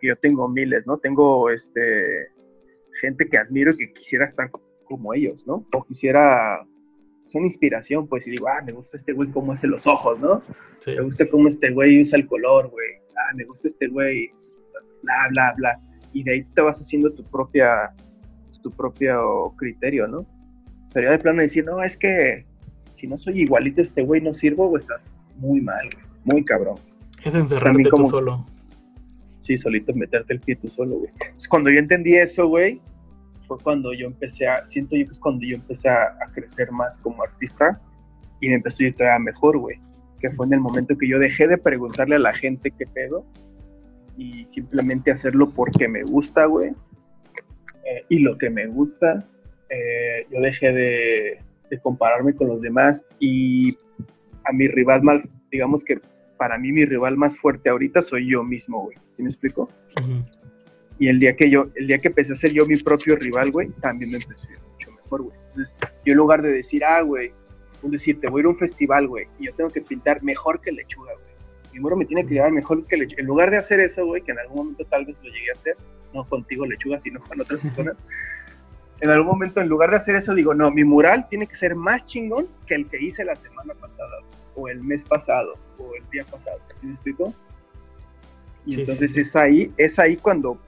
que 0.00 0.08
yo 0.08 0.16
tengo 0.16 0.48
miles, 0.48 0.86
¿no? 0.86 0.96
Tengo 0.96 1.50
este, 1.50 2.28
gente 3.00 3.28
que 3.28 3.36
admiro 3.36 3.72
y 3.72 3.76
que 3.76 3.92
quisiera 3.92 4.24
estar 4.24 4.50
como 4.84 5.12
ellos, 5.12 5.46
¿no? 5.46 5.66
O 5.72 5.84
quisiera, 5.84 6.66
son 7.26 7.44
inspiración, 7.44 8.08
pues, 8.08 8.26
y 8.26 8.30
digo, 8.30 8.48
ah, 8.48 8.62
me 8.62 8.72
gusta 8.72 8.96
este 8.96 9.12
güey 9.12 9.30
cómo 9.30 9.52
hace 9.52 9.66
los 9.66 9.86
ojos, 9.86 10.18
¿no? 10.20 10.42
Me 10.86 11.02
gusta 11.02 11.28
cómo 11.28 11.48
este 11.48 11.70
güey 11.70 12.00
usa 12.00 12.18
el 12.18 12.26
color, 12.26 12.68
güey. 12.70 12.99
Ah, 13.28 13.34
me 13.34 13.44
gusta 13.44 13.68
este 13.68 13.88
güey, 13.88 14.30
bla, 15.02 15.28
bla, 15.30 15.54
bla 15.56 15.80
y 16.12 16.22
de 16.22 16.32
ahí 16.32 16.42
te 16.42 16.62
vas 16.62 16.80
haciendo 16.80 17.12
tu 17.12 17.24
propia 17.24 17.94
tu 18.62 18.70
propio 18.70 19.54
criterio, 19.56 20.06
¿no? 20.06 20.26
Pero 20.92 21.06
ya 21.06 21.12
de 21.12 21.18
plano 21.18 21.40
decir, 21.40 21.64
no, 21.64 21.82
es 21.82 21.96
que 21.96 22.44
si 22.92 23.06
no 23.06 23.16
soy 23.16 23.40
igualito 23.40 23.80
a 23.80 23.84
este 23.84 24.02
güey 24.02 24.20
no 24.20 24.34
sirvo, 24.34 24.68
o 24.68 24.76
estás 24.76 25.14
muy 25.36 25.62
mal, 25.62 25.88
muy 26.24 26.44
cabrón. 26.44 26.78
Es 27.24 27.34
encerrarte 27.34 27.84
tú 27.84 28.08
solo. 28.08 28.46
Sí, 29.38 29.56
solito 29.56 29.94
meterte 29.94 30.34
el 30.34 30.40
pie 30.40 30.56
tú 30.56 30.68
solo, 30.68 30.98
güey. 30.98 31.10
cuando 31.48 31.70
yo 31.70 31.78
entendí 31.78 32.16
eso, 32.16 32.46
güey, 32.48 32.82
fue 33.48 33.56
cuando 33.60 33.94
yo 33.94 34.06
empecé 34.06 34.46
a, 34.46 34.62
siento 34.66 34.94
yo 34.94 35.06
que 35.06 35.12
es 35.12 35.18
cuando 35.18 35.46
yo 35.46 35.56
empecé 35.56 35.88
a, 35.88 36.14
crecer 36.34 36.70
más 36.70 36.98
como 36.98 37.22
artista 37.22 37.80
y 38.42 38.48
me 38.50 38.56
empecé 38.56 38.84
a 38.84 38.88
ir 38.88 38.96
todavía 38.96 39.18
mejor, 39.20 39.56
güey. 39.56 39.80
Que 40.20 40.30
fue 40.30 40.46
en 40.46 40.54
el 40.54 40.60
momento 40.60 40.96
que 40.96 41.08
yo 41.08 41.18
dejé 41.18 41.48
de 41.48 41.58
preguntarle 41.58 42.16
a 42.16 42.20
la 42.20 42.32
gente 42.32 42.70
qué 42.70 42.86
pedo 42.86 43.24
y 44.16 44.46
simplemente 44.46 45.10
hacerlo 45.10 45.50
porque 45.50 45.88
me 45.88 46.02
gusta, 46.02 46.44
güey. 46.44 46.70
Eh, 47.84 48.04
y 48.08 48.18
lo 48.18 48.36
que 48.36 48.50
me 48.50 48.66
gusta, 48.66 49.26
eh, 49.68 50.26
yo 50.30 50.40
dejé 50.40 50.72
de, 50.72 51.38
compararme 51.82 52.34
con 52.34 52.48
los 52.48 52.62
demás 52.62 53.06
y 53.20 53.78
a 54.44 54.52
mi 54.52 54.66
rival 54.66 55.02
mal, 55.02 55.22
digamos 55.52 55.84
que 55.84 56.00
para 56.36 56.58
mí 56.58 56.72
mi 56.72 56.84
rival 56.84 57.16
más 57.16 57.38
fuerte 57.38 57.70
ahorita 57.70 58.02
soy 58.02 58.28
yo 58.28 58.42
mismo, 58.42 58.82
güey. 58.82 58.96
¿Sí 59.12 59.22
me 59.22 59.28
explico? 59.28 59.70
Y 60.98 61.08
el 61.08 61.20
día 61.20 61.36
que 61.36 61.48
yo, 61.48 61.70
el 61.76 61.86
día 61.86 62.00
que 62.00 62.08
empecé 62.08 62.32
a 62.32 62.36
ser 62.36 62.52
yo 62.52 62.66
mi 62.66 62.76
propio 62.76 63.16
rival, 63.16 63.52
güey, 63.52 63.68
también 63.80 64.10
me 64.10 64.18
empecé 64.18 64.48
mucho 64.72 64.90
mejor, 64.90 65.22
güey. 65.22 65.38
Entonces, 65.48 65.76
yo 66.04 66.12
en 66.12 66.16
lugar 66.16 66.42
de 66.42 66.52
decir, 66.52 66.84
ah, 66.84 67.02
güey, 67.02 67.32
un 67.82 67.90
decir, 67.90 68.20
te 68.20 68.28
voy 68.28 68.40
a 68.40 68.42
ir 68.42 68.46
a 68.46 68.48
un 68.50 68.58
festival, 68.58 69.08
güey, 69.08 69.26
y 69.38 69.46
yo 69.46 69.54
tengo 69.54 69.70
que 69.70 69.80
pintar 69.80 70.22
mejor 70.22 70.60
que 70.60 70.72
lechuga, 70.72 71.12
güey 71.14 71.30
mi 71.72 71.80
muro 71.80 71.96
me 71.96 72.04
tiene 72.04 72.26
que 72.26 72.34
llevar 72.34 72.52
mejor 72.52 72.84
que 72.86 72.96
lechuga. 72.96 73.20
En 73.20 73.26
lugar 73.26 73.50
de 73.50 73.56
hacer 73.56 73.80
eso, 73.80 74.04
güey, 74.06 74.22
que 74.22 74.32
en 74.32 74.38
algún 74.38 74.56
momento 74.56 74.84
tal 74.86 75.06
vez 75.06 75.16
lo 75.22 75.30
llegué 75.30 75.50
a 75.50 75.54
hacer, 75.54 75.76
no 76.12 76.28
contigo 76.28 76.66
lechuga, 76.66 76.98
sino 76.98 77.20
con 77.20 77.40
otras 77.40 77.60
personas, 77.60 77.96
en 79.00 79.08
algún 79.08 79.28
momento, 79.28 79.60
en 79.60 79.68
lugar 79.68 79.90
de 79.90 79.96
hacer 79.96 80.14
eso, 80.16 80.34
digo, 80.34 80.52
no, 80.52 80.70
mi 80.70 80.84
mural 80.84 81.26
tiene 81.28 81.46
que 81.46 81.54
ser 81.54 81.74
más 81.74 82.04
chingón 82.04 82.48
que 82.66 82.74
el 82.74 82.86
que 82.86 83.02
hice 83.02 83.24
la 83.24 83.34
semana 83.34 83.72
pasada, 83.74 84.10
o 84.54 84.68
el 84.68 84.82
mes 84.82 85.04
pasado, 85.04 85.54
o 85.78 85.94
el 85.94 86.02
día 86.10 86.24
pasado, 86.30 86.58
¿sí 86.74 86.86
me 86.86 86.92
explico? 86.94 87.32
Y 88.66 88.78
entonces 88.80 89.16
es 89.16 89.34
ahí, 89.36 89.72
es 89.78 89.98
ahí 89.98 90.16
cuando, 90.16 90.60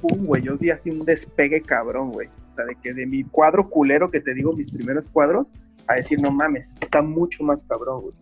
pum, 0.00 0.26
güey, 0.26 0.42
yo 0.42 0.56
di 0.56 0.70
así 0.70 0.90
un 0.90 1.04
despegue 1.04 1.62
cabrón, 1.62 2.10
güey. 2.10 2.26
O 2.26 2.54
sea, 2.56 2.64
de 2.64 2.74
que 2.74 2.92
de 2.92 3.06
mi 3.06 3.22
cuadro 3.22 3.68
culero 3.70 4.10
que 4.10 4.20
te 4.20 4.34
digo, 4.34 4.52
mis 4.54 4.72
primeros 4.72 5.06
cuadros, 5.06 5.46
a 5.88 5.94
decir, 5.94 6.20
no 6.20 6.30
mames, 6.30 6.68
esto 6.68 6.84
está 6.84 7.02
mucho 7.02 7.42
más 7.42 7.64
cabrón, 7.64 8.02
güey 8.02 8.14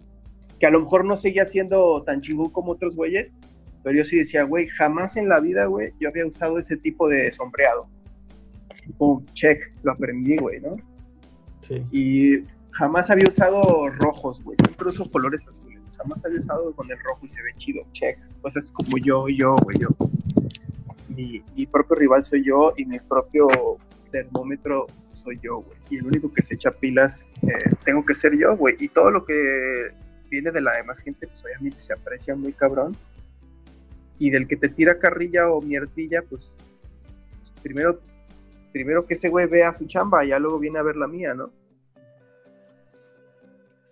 que 0.58 0.66
a 0.66 0.70
lo 0.70 0.80
mejor 0.80 1.04
no 1.04 1.16
seguía 1.16 1.46
siendo 1.46 2.02
tan 2.02 2.20
chingón 2.20 2.50
como 2.50 2.72
otros 2.72 2.96
güeyes, 2.96 3.32
pero 3.82 3.98
yo 3.98 4.04
sí 4.04 4.16
decía, 4.16 4.42
güey, 4.44 4.66
jamás 4.68 5.16
en 5.16 5.28
la 5.28 5.40
vida, 5.40 5.66
güey, 5.66 5.92
yo 6.00 6.08
había 6.08 6.26
usado 6.26 6.58
ese 6.58 6.76
tipo 6.76 7.08
de 7.08 7.32
sombreado. 7.32 7.88
Pum, 8.98 9.24
check, 9.34 9.72
lo 9.82 9.92
aprendí, 9.92 10.36
güey, 10.36 10.60
¿no? 10.60 10.76
Sí. 11.60 11.84
Y 11.92 12.44
jamás 12.70 13.10
había 13.10 13.28
usado 13.28 13.88
rojos, 13.90 14.42
güey, 14.42 14.56
siempre 14.64 14.88
uso 14.88 15.10
colores 15.10 15.46
azules. 15.46 15.92
Jamás 15.96 16.24
había 16.24 16.38
usado 16.38 16.74
con 16.74 16.90
el 16.90 16.98
rojo 17.00 17.20
y 17.24 17.28
se 17.28 17.42
ve 17.42 17.50
chido, 17.56 17.84
check. 17.92 18.18
Cosas 18.42 18.70
como 18.72 18.96
yo, 18.98 19.28
yo, 19.28 19.56
güey, 19.62 19.78
yo. 19.78 19.88
Mi, 21.08 21.42
mi 21.54 21.66
propio 21.66 21.96
rival 21.96 22.24
soy 22.24 22.44
yo 22.44 22.74
y 22.76 22.84
mi 22.84 22.98
propio 22.98 23.48
termómetro 24.10 24.86
soy 25.12 25.38
yo, 25.42 25.56
güey. 25.56 25.76
Y 25.90 25.96
el 25.98 26.06
único 26.06 26.32
que 26.32 26.42
se 26.42 26.54
echa 26.54 26.70
pilas 26.70 27.30
eh, 27.42 27.74
tengo 27.84 28.04
que 28.04 28.14
ser 28.14 28.36
yo, 28.36 28.56
güey. 28.56 28.76
Y 28.78 28.88
todo 28.88 29.10
lo 29.10 29.24
que 29.24 29.92
viene 30.30 30.50
de 30.50 30.60
la 30.60 30.72
demás 30.76 30.98
gente, 30.98 31.26
pues 31.26 31.42
obviamente 31.44 31.80
se 31.80 31.92
aprecia 31.92 32.34
muy 32.34 32.52
cabrón. 32.52 32.96
Y 34.18 34.30
del 34.30 34.48
que 34.48 34.56
te 34.56 34.68
tira 34.68 34.98
carrilla 34.98 35.50
o 35.50 35.60
mierdilla, 35.60 36.22
pues, 36.28 36.58
pues, 37.38 37.52
primero, 37.62 38.00
primero 38.72 39.06
que 39.06 39.14
ese 39.14 39.28
güey 39.28 39.46
vea 39.46 39.74
su 39.74 39.86
chamba, 39.86 40.24
ya 40.24 40.38
luego 40.38 40.58
viene 40.58 40.78
a 40.78 40.82
ver 40.82 40.96
la 40.96 41.06
mía, 41.06 41.34
¿no? 41.34 41.50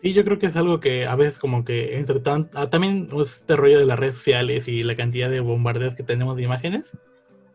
Sí, 0.05 0.13
yo 0.13 0.23
creo 0.23 0.39
que 0.39 0.47
es 0.47 0.57
algo 0.57 0.81
que 0.81 1.07
a 1.07 1.17
veces 1.17 1.39
como 1.39 1.65
que 1.65 1.97
entre 1.97 2.21
tanto, 2.21 2.59
ah, 2.59 2.69
también 2.69 3.07
este 3.19 3.57
rollo 3.57 3.79
de 3.79 3.87
las 3.87 3.99
redes 3.99 4.17
sociales 4.17 4.69
y 4.69 4.83
la 4.83 4.97
cantidad 4.97 5.31
de 5.31 5.41
bombardeos 5.41 5.95
que 5.95 6.03
tenemos 6.03 6.37
de 6.37 6.43
imágenes, 6.43 6.95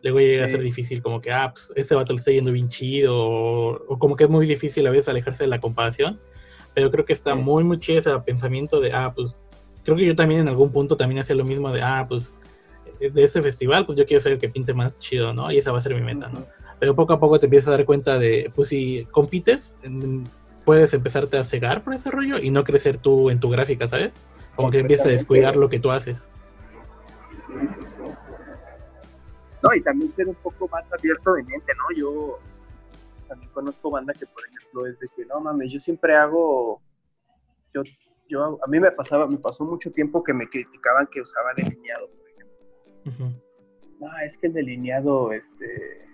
luego 0.02 0.20
llega 0.20 0.46
a 0.46 0.50
ser 0.50 0.62
difícil 0.62 1.02
como 1.02 1.22
que, 1.22 1.32
ah, 1.32 1.52
pues 1.54 1.72
este 1.76 1.96
vato 1.96 2.14
le 2.14 2.20
está 2.20 2.32
yendo 2.32 2.52
bien 2.52 2.70
chido, 2.70 3.16
o, 3.18 4.00
como 4.00 4.16
que 4.16 4.26
es 4.26 4.30
muy 4.30 4.46
difícil 4.46 4.86
a 4.88 4.92
veces 4.92 5.10
alejarse 5.10 5.44
de 5.44 5.50
la 5.50 5.60
comparación. 5.60 6.20
Pero 6.74 6.92
creo 6.92 7.06
que 7.06 7.14
está 7.14 7.36
muy, 7.36 7.64
muy 7.64 7.80
chido 7.80 8.00
ese 8.00 8.12
pensamiento 8.20 8.80
de, 8.80 8.94
ah, 8.94 9.12
pues, 9.14 9.50
creo 9.84 9.98
que 9.98 10.06
yo 10.06 10.16
también 10.16 10.42
en 10.42 10.50
algún 10.50 10.72
punto 10.72 10.96
también 10.96 11.20
hacía 11.20 11.36
lo 11.36 11.46
mismo 11.46 11.72
de, 11.72 11.82
ah, 11.82 12.06
pues, 12.08 12.34
de 13.00 13.24
ese 13.24 13.42
festival, 13.42 13.86
pues 13.86 13.98
yo 13.98 14.06
quiero 14.06 14.22
ser 14.22 14.34
el 14.34 14.40
que 14.40 14.50
pinte 14.50 14.74
más 14.74 14.98
chido, 15.00 15.34
¿no? 15.34 15.52
Y 15.52 15.58
esa 15.58 15.72
va 15.72 15.80
a 15.80 15.82
ser 15.82 15.96
mi 15.96 16.02
meta, 16.02 16.28
¿no? 16.28 16.46
Pero 16.80 16.96
poco 16.96 17.14
a 17.14 17.20
poco 17.20 17.40
te 17.40 17.46
empiezas 17.46 17.70
a 17.70 17.72
dar 17.72 17.86
cuenta 17.86 18.18
de, 18.18 18.52
pues 18.54 18.70
si 18.70 19.08
compites, 19.12 19.76
puedes 20.66 20.94
empezarte 20.94 21.38
a 21.38 21.44
cegar 21.44 21.84
por 21.84 21.94
ese 21.94 22.12
rollo 22.12 22.38
y 22.40 22.52
no 22.52 22.64
crecer 22.64 22.98
tú 22.98 23.30
en 23.30 23.40
tu 23.40 23.50
gráfica, 23.50 23.88
¿sabes? 23.88 24.12
Como 24.56 24.70
que 24.70 24.80
empiezas 24.80 25.08
a 25.08 25.10
descuidar 25.10 25.56
lo 25.56 25.70
que 25.70 25.80
tú 25.80 25.92
haces. 25.92 26.30
No, 29.62 29.74
y 29.74 29.82
también 29.82 30.10
ser 30.10 30.28
un 30.28 30.36
poco 30.36 30.68
más 30.70 30.92
abierto 30.92 31.34
de 31.34 31.44
mente, 31.44 31.74
¿no? 31.76 31.96
Yo 31.96 32.40
también 33.28 33.52
conozco 33.52 33.92
banda 33.92 34.14
que, 34.14 34.26
por 34.26 34.44
ejemplo, 34.46 34.86
es 34.88 35.00
de 35.00 35.08
que, 35.16 35.26
no 35.26 35.40
mames, 35.40 35.72
yo 35.72 35.80
siempre 35.80 36.16
hago, 36.16 36.82
yo, 37.74 37.84
yo, 38.28 38.60
a 38.64 38.68
mí 38.68 38.80
me 38.80 38.92
pasaba, 38.92 39.28
me 39.28 39.38
pasó 39.38 39.66
mucho 39.66 39.92
tiempo 39.92 40.24
que 40.24 40.34
me 40.34 40.48
criticaban 40.48 41.08
que 41.08 41.22
usaba 41.22 41.54
delineado, 41.56 42.10
por 42.10 42.30
ejemplo. 42.30 43.42
No, 44.00 44.18
es 44.20 44.38
que 44.38 44.48
el 44.48 44.54
delineado, 44.54 45.34
este, 45.34 46.08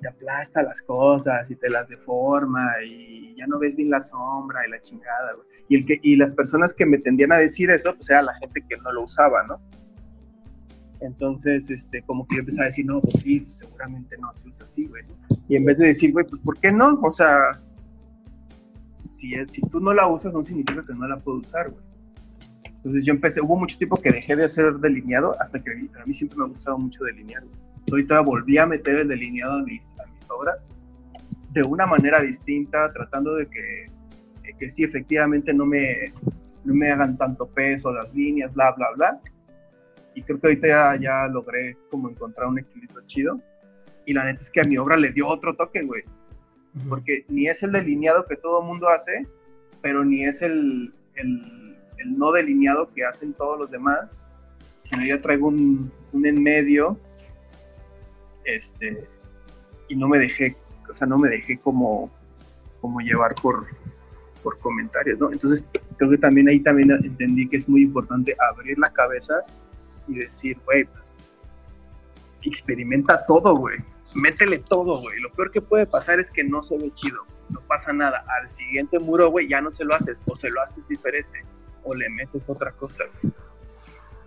te, 0.00 0.08
aplasta 0.08 0.62
las 0.62 0.82
cosas 0.82 1.50
y 1.50 1.56
te 1.56 1.68
las 1.70 1.88
deforma 1.88 2.82
y 2.84 3.34
ya 3.36 3.46
no 3.46 3.58
ves 3.58 3.76
bien 3.76 3.90
la 3.90 4.00
sombra 4.00 4.66
y 4.66 4.70
la 4.70 4.80
chingada, 4.82 5.36
Y, 5.68 5.76
el 5.76 5.86
que, 5.86 6.00
y 6.02 6.16
las 6.16 6.32
personas 6.32 6.74
que 6.74 6.86
me 6.86 6.98
tendían 6.98 7.32
a 7.32 7.36
decir 7.36 7.70
eso, 7.70 7.94
pues 7.94 8.10
era 8.10 8.22
la 8.22 8.34
gente 8.34 8.64
que 8.68 8.76
no 8.78 8.92
lo 8.92 9.02
usaba, 9.02 9.44
¿no? 9.44 9.60
Entonces, 11.00 11.70
este, 11.70 12.02
como 12.02 12.26
que 12.26 12.36
yo 12.36 12.40
empezaba 12.40 12.64
a 12.64 12.66
decir, 12.66 12.84
no, 12.84 13.00
pues 13.00 13.22
sí, 13.22 13.42
seguramente 13.46 14.16
no 14.18 14.32
se 14.34 14.48
usa 14.48 14.64
así, 14.64 14.86
güey. 14.86 15.04
Y 15.48 15.56
en 15.56 15.64
vez 15.64 15.78
de 15.78 15.88
decir, 15.88 16.12
güey, 16.12 16.26
pues 16.26 16.40
¿por 16.40 16.58
qué 16.58 16.70
no? 16.70 16.98
O 17.02 17.10
sea, 17.10 17.60
si, 19.12 19.32
si 19.48 19.60
tú 19.62 19.80
no 19.80 19.94
la 19.94 20.08
usas, 20.08 20.34
no 20.34 20.42
significa 20.42 20.84
que 20.84 20.94
no 20.94 21.08
la 21.08 21.18
puedo 21.18 21.38
usar, 21.38 21.70
güey. 21.70 21.84
Entonces 22.64 23.04
yo 23.04 23.12
empecé, 23.12 23.40
hubo 23.40 23.56
mucho 23.56 23.76
tiempo 23.76 23.96
que 23.96 24.10
dejé 24.10 24.36
de 24.36 24.44
hacer 24.44 24.74
delineado, 24.74 25.36
hasta 25.38 25.62
que 25.62 25.70
a 25.70 26.06
mí 26.06 26.14
siempre 26.14 26.38
me 26.38 26.44
ha 26.44 26.48
gustado 26.48 26.78
mucho 26.78 27.04
delinear. 27.04 27.42
Ahorita 27.90 28.20
volví 28.20 28.56
a 28.58 28.66
meter 28.66 28.96
el 28.96 29.08
delineado 29.08 29.58
a 29.58 29.62
mis, 29.62 29.94
a 29.98 30.06
mis 30.06 30.30
obras 30.30 30.64
de 31.52 31.62
una 31.62 31.86
manera 31.86 32.20
distinta, 32.20 32.92
tratando 32.92 33.34
de 33.34 33.48
que, 33.48 33.90
que 34.58 34.70
sí, 34.70 34.84
efectivamente 34.84 35.52
no 35.52 35.66
me, 35.66 36.12
no 36.64 36.74
me 36.74 36.90
hagan 36.90 37.16
tanto 37.16 37.48
peso 37.48 37.92
las 37.92 38.14
líneas, 38.14 38.52
bla, 38.54 38.72
bla, 38.72 38.88
bla. 38.96 39.20
Y 40.14 40.22
creo 40.22 40.40
que 40.40 40.48
ahorita 40.48 40.68
ya, 40.68 40.96
ya 41.00 41.28
logré 41.28 41.76
como 41.90 42.08
encontrar 42.08 42.48
un 42.48 42.58
equilibrio 42.58 43.02
chido. 43.06 43.40
Y 44.06 44.12
la 44.12 44.24
neta 44.24 44.40
es 44.40 44.50
que 44.50 44.60
a 44.60 44.64
mi 44.64 44.76
obra 44.76 44.96
le 44.96 45.12
dio 45.12 45.28
otro 45.28 45.54
toque, 45.54 45.82
güey. 45.82 46.02
Porque 46.88 47.24
ni 47.28 47.48
es 47.48 47.62
el 47.62 47.72
delineado 47.72 48.26
que 48.26 48.36
todo 48.36 48.62
mundo 48.62 48.88
hace, 48.88 49.26
pero 49.82 50.04
ni 50.04 50.24
es 50.24 50.42
el, 50.42 50.94
el, 51.14 51.76
el, 51.98 52.18
no 52.18 52.32
delineado 52.32 52.92
que 52.92 53.04
hacen 53.04 53.32
todos 53.32 53.58
los 53.58 53.70
demás, 53.70 54.20
sino 54.82 55.04
yo 55.04 55.20
traigo 55.20 55.48
un, 55.48 55.92
un 56.12 56.26
en 56.26 56.42
medio, 56.42 56.98
este, 58.44 59.06
y 59.88 59.96
no 59.96 60.08
me 60.08 60.18
dejé, 60.18 60.56
o 60.88 60.92
sea, 60.92 61.06
no 61.06 61.18
me 61.18 61.28
dejé 61.28 61.58
como, 61.58 62.10
como 62.80 63.00
llevar 63.00 63.34
por, 63.34 63.66
por 64.42 64.58
comentarios, 64.60 65.20
¿no? 65.20 65.32
Entonces, 65.32 65.64
creo 65.96 66.10
que 66.10 66.18
también 66.18 66.48
ahí 66.48 66.60
también 66.60 66.90
entendí 66.90 67.48
que 67.48 67.56
es 67.56 67.68
muy 67.68 67.82
importante 67.82 68.36
abrir 68.50 68.78
la 68.78 68.92
cabeza 68.92 69.44
y 70.10 70.18
decir, 70.18 70.58
güey, 70.64 70.84
pues, 70.84 71.18
experimenta 72.42 73.24
todo, 73.26 73.54
güey. 73.56 73.78
Métele 74.14 74.58
todo, 74.58 75.00
güey. 75.00 75.20
Lo 75.20 75.30
peor 75.32 75.50
que 75.50 75.62
puede 75.62 75.86
pasar 75.86 76.20
es 76.20 76.30
que 76.30 76.44
no 76.44 76.62
se 76.62 76.76
ve 76.76 76.90
chido. 76.92 77.24
No 77.52 77.60
pasa 77.62 77.92
nada. 77.92 78.24
Al 78.40 78.50
siguiente 78.50 78.98
muro, 78.98 79.30
güey, 79.30 79.48
ya 79.48 79.60
no 79.60 79.70
se 79.70 79.84
lo 79.84 79.94
haces. 79.94 80.22
O 80.26 80.36
se 80.36 80.48
lo 80.50 80.60
haces 80.62 80.88
diferente. 80.88 81.44
O 81.84 81.94
le 81.94 82.08
metes 82.08 82.48
otra 82.48 82.72
cosa, 82.72 83.04
güey. 83.22 83.32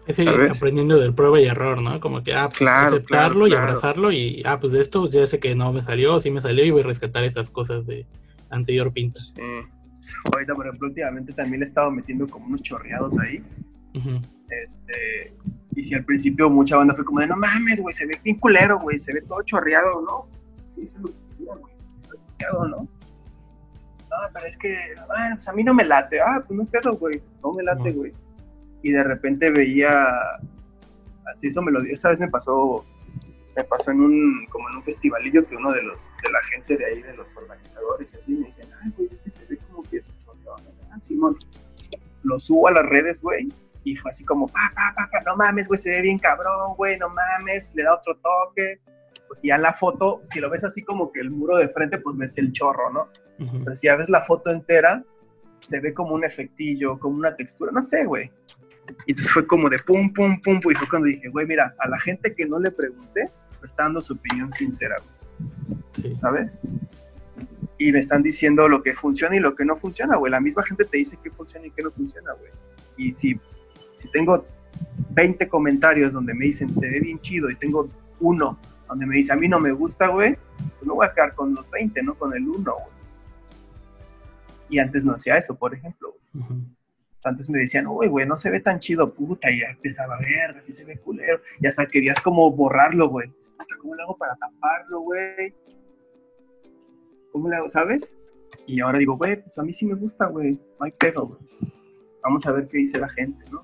Es 0.06 0.20
ir 0.20 0.28
aprendiendo 0.28 1.00
del 1.00 1.14
prueba 1.14 1.40
y 1.40 1.46
error, 1.46 1.82
¿no? 1.82 2.00
Como 2.02 2.24
que, 2.24 2.34
ah, 2.34 2.48
pues, 2.50 2.58
Claro, 2.58 2.88
aceptarlo 2.88 3.46
claro, 3.46 3.48
y 3.48 3.52
claro. 3.52 3.68
abrazarlo 3.68 4.12
y, 4.12 4.44
ah, 4.46 4.60
pues 4.60 4.74
de 4.74 4.82
esto 4.82 5.10
ya 5.10 5.26
sé 5.28 5.40
que 5.40 5.56
no 5.56 5.72
me 5.72 5.82
salió, 5.82 6.20
sí 6.20 6.30
me 6.30 6.42
salió 6.42 6.66
y 6.66 6.72
voy 6.72 6.82
a 6.82 6.86
rescatar 6.86 7.24
esas 7.24 7.50
cosas 7.50 7.86
de 7.86 8.06
anterior 8.50 8.92
pinta. 8.92 9.22
Sí. 9.22 9.42
Ahorita, 10.26 10.56
por 10.56 10.68
ejemplo, 10.68 10.90
últimamente 10.90 11.32
también 11.34 11.60
le 11.60 11.66
he 11.66 11.70
estado 11.70 11.90
metiendo 11.90 12.28
como 12.28 12.48
unos 12.48 12.62
chorreados 12.62 13.18
ahí. 13.20 13.44
Este, 14.50 15.34
y 15.76 15.84
si 15.84 15.96
al 15.96 16.06
principio 16.06 16.50
mucha 16.50 16.78
banda 16.78 16.94
fue 16.94 17.06
como 17.06 17.20
de, 17.20 17.28
no 17.28 17.36
mames, 17.36 17.82
güey, 17.82 17.94
se 17.94 18.06
ve 18.06 18.20
bien 18.24 18.40
culero, 18.40 18.80
güey, 18.80 19.00
se 19.00 19.14
ve 19.14 19.22
todo 19.22 19.42
chorreado, 19.44 20.02
¿no? 20.02 20.28
Sí, 20.64 20.86
se 20.86 21.00
lo 21.02 21.10
güey, 21.40 21.76
se 21.82 22.00
ve 22.00 22.18
chorreado, 22.18 22.68
¿no? 22.68 22.78
No, 22.78 24.18
pero 24.32 24.46
es 24.46 24.58
que, 24.58 24.76
bueno, 25.08 25.36
pues 25.36 25.48
a 25.48 25.54
mí 25.54 25.64
no 25.64 25.74
me 25.74 25.84
late. 25.84 26.22
Ah, 26.22 26.44
pues 26.46 26.58
no 26.58 26.66
pedo, 26.66 26.96
güey, 26.98 27.22
no 27.42 27.54
me 27.54 27.64
late, 27.64 27.92
güey. 27.92 28.14
Y 28.84 28.92
de 28.92 29.04
repente 29.04 29.50
veía, 29.50 30.08
así 31.32 31.48
eso 31.48 31.62
me 31.62 31.72
lo 31.72 31.82
dio, 31.82 31.94
esa 31.94 32.10
vez 32.10 32.20
me 32.20 32.28
pasó, 32.28 32.86
me 33.56 33.64
pasó 33.64 33.92
en 33.92 34.02
un, 34.02 34.46
como 34.52 34.70
en 34.70 34.76
un 34.76 34.84
festivalillo 34.84 35.48
que 35.48 35.56
uno 35.56 35.72
de 35.72 35.82
los, 35.82 36.12
de 36.24 36.32
la 36.32 36.44
gente 36.44 36.78
de 36.78 36.86
ahí, 36.86 37.02
de 37.02 37.16
los 37.16 37.36
organizadores 37.36 38.14
y 38.14 38.18
así, 38.18 38.34
me 38.34 38.46
dicen, 38.46 38.70
ay, 38.84 38.92
güey, 38.96 39.08
es 39.10 39.18
que 39.18 39.30
se 39.32 39.44
ve 39.46 39.58
como 39.70 39.82
que 39.82 39.98
es 39.98 40.16
chorreado, 40.18 40.58
¿no? 40.58 40.72
Ah, 40.92 41.02
Simón. 41.02 41.38
Lo 42.22 42.38
subo 42.38 42.68
a 42.68 42.72
las 42.72 42.86
redes, 42.86 43.22
güey, 43.22 43.50
y 43.84 43.96
fue 43.96 44.10
así 44.10 44.24
como, 44.26 44.48
pa, 44.48 44.72
pa, 44.74 44.94
pa, 44.96 45.10
pa, 45.12 45.20
no 45.26 45.36
mames, 45.36 45.68
güey, 45.68 45.78
se 45.78 45.90
ve 45.90 46.02
bien 46.02 46.20
cabrón, 46.20 46.76
güey, 46.76 46.98
no 46.98 47.10
mames, 47.10 47.74
le 47.76 47.84
da 47.84 47.96
otro 47.96 48.18
toque. 48.18 48.80
Y 49.42 49.48
ya 49.50 49.56
en 49.56 49.64
la 49.64 49.74
foto, 49.74 50.22
si 50.24 50.40
lo 50.40 50.50
ves 50.50 50.64
así 50.64 50.84
como 50.84 51.12
que 51.12 51.20
el 51.20 51.32
muro 51.32 51.58
de 51.58 51.68
frente, 51.70 51.98
pues 51.98 52.16
ves 52.18 52.38
el 52.38 52.52
chorro, 52.52 52.92
¿no? 52.92 53.10
Ujú. 53.40 53.64
Pero 53.64 53.76
si 53.76 53.88
ya 53.88 53.96
ves 53.96 54.10
la 54.10 54.22
foto 54.22 54.52
entera, 54.52 55.04
se 55.60 55.80
ve 55.80 55.94
como 55.94 56.14
un 56.14 56.24
efectillo, 56.24 57.00
como 57.00 57.18
una 57.18 57.36
textura, 57.36 57.72
no 57.72 57.82
sé, 57.82 58.06
güey. 58.06 58.32
Y 59.06 59.12
entonces 59.12 59.34
fue 59.34 59.48
como 59.48 59.70
de 59.70 59.80
pum, 59.80 60.14
pum, 60.14 60.40
pum, 60.42 60.62
pum, 60.62 60.72
y 60.72 60.76
fue 60.76 60.88
cuando 60.90 61.08
dije, 61.08 61.30
güey, 61.30 61.46
mira, 61.46 61.74
a 61.80 61.88
la 61.90 61.98
gente 62.00 62.36
que 62.36 62.46
no 62.46 62.60
le 62.60 62.70
pregunté, 62.72 63.32
me 63.62 63.66
está 63.66 63.84
dando 63.84 64.02
su 64.02 64.14
opinión 64.14 64.52
sincera, 64.54 64.96
güey, 64.98 65.80
Sí. 65.94 66.16
¿sabes? 66.16 66.60
Y 67.78 67.92
me 67.92 68.00
están 68.00 68.24
diciendo 68.24 68.68
lo 68.68 68.84
que 68.84 68.94
funciona 68.94 69.36
y 69.36 69.40
lo 69.40 69.56
que 69.56 69.66
no 69.66 69.76
funciona, 69.76 70.18
güey. 70.18 70.32
La 70.32 70.40
misma 70.40 70.64
gente 70.64 70.86
te 70.86 70.98
dice 71.00 71.18
qué 71.24 71.32
funciona 71.32 71.66
y 71.66 71.72
qué 71.72 71.82
no 71.82 71.92
funciona, 71.92 72.34
güey. 72.34 72.52
Y 72.98 73.14
si, 73.14 73.40
si 73.96 74.10
tengo 74.10 74.46
20 75.12 75.48
comentarios 75.48 76.14
donde 76.14 76.34
me 76.34 76.46
dicen 76.46 76.74
se 76.74 76.90
ve 76.90 77.00
bien 77.00 77.20
chido 77.20 77.50
y 77.50 77.56
tengo 77.56 77.90
uno 78.20 78.58
donde 78.88 79.06
me 79.06 79.18
dice 79.18 79.34
a 79.34 79.36
mí 79.36 79.48
no 79.48 79.60
me 79.60 79.72
gusta, 79.72 80.08
güey, 80.08 80.38
pues 80.58 80.86
no 80.86 80.96
voy 80.96 81.06
a 81.06 81.14
quedar 81.14 81.34
con 81.34 81.54
los 81.54 81.70
20, 81.72 82.04
no 82.04 82.16
con 82.16 82.34
el 82.34 82.48
uno, 82.48 82.74
güey. 82.74 82.94
Y 84.70 84.80
antes 84.80 85.06
no 85.06 85.14
hacía 85.14 85.38
eso, 85.38 85.56
por 85.56 85.74
ejemplo. 85.74 86.16
güey. 86.34 86.62
Antes 87.24 87.50
me 87.50 87.60
decían, 87.60 87.88
uy, 87.88 88.08
güey, 88.08 88.28
no 88.28 88.36
se 88.36 88.50
ve 88.50 88.60
tan 88.60 88.80
chido, 88.80 89.14
puta, 89.14 89.50
y 89.50 89.62
ya 89.62 89.68
empezaba 89.68 90.16
a 90.16 90.20
ver, 90.20 90.58
así 90.58 90.74
se 90.74 90.84
ve 90.84 90.98
culero. 90.98 91.40
Y 91.62 91.68
hasta 91.68 91.86
querías 91.86 92.22
como 92.22 92.52
borrarlo, 92.52 93.08
güey. 93.08 93.32
¿cómo 93.82 93.96
le 93.96 94.04
hago 94.04 94.18
para 94.18 94.36
taparlo, 94.36 95.00
güey? 95.02 95.56
¿Cómo 97.32 97.50
le 97.50 97.56
hago, 97.56 97.70
sabes? 97.70 98.18
Y 98.68 98.82
ahora 98.82 99.00
digo, 99.00 99.18
güey, 99.18 99.42
pues 99.42 99.58
a 99.58 99.64
mí 99.64 99.74
sí 99.74 99.86
me 99.86 99.96
gusta, 99.96 100.28
güey. 100.28 100.54
No 100.80 100.86
hay 100.86 100.92
pedo, 100.92 101.28
güey. 101.28 101.40
Vamos 102.22 102.46
a 102.46 102.52
ver 102.52 102.68
qué 102.68 102.80
dice 102.80 103.00
la 103.00 103.10
gente, 103.10 103.44
¿no? 103.52 103.64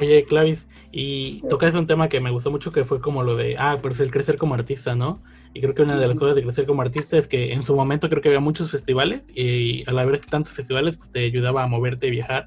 Oye, 0.00 0.24
Clavis, 0.24 0.66
y 0.90 1.42
tocas 1.50 1.74
un 1.74 1.86
tema 1.86 2.08
que 2.08 2.20
me 2.20 2.30
gustó 2.30 2.50
mucho 2.50 2.72
que 2.72 2.84
fue 2.84 3.02
como 3.02 3.22
lo 3.22 3.36
de, 3.36 3.56
ah, 3.58 3.78
pero 3.82 3.92
es 3.92 4.00
el 4.00 4.10
crecer 4.10 4.38
como 4.38 4.54
artista, 4.54 4.94
¿no? 4.94 5.20
Y 5.52 5.60
creo 5.60 5.74
que 5.74 5.82
una 5.82 5.98
de 5.98 6.06
las 6.06 6.16
cosas 6.16 6.36
de 6.36 6.42
crecer 6.42 6.64
como 6.64 6.80
artista 6.80 7.18
es 7.18 7.26
que 7.26 7.52
en 7.52 7.62
su 7.62 7.76
momento 7.76 8.08
creo 8.08 8.22
que 8.22 8.28
había 8.28 8.40
muchos 8.40 8.70
festivales 8.70 9.28
y 9.36 9.86
al 9.86 9.98
haber 9.98 10.18
tantos 10.20 10.54
festivales 10.54 10.96
pues 10.96 11.10
te 11.10 11.26
ayudaba 11.26 11.64
a 11.64 11.66
moverte 11.66 12.06
y 12.06 12.10
viajar. 12.10 12.46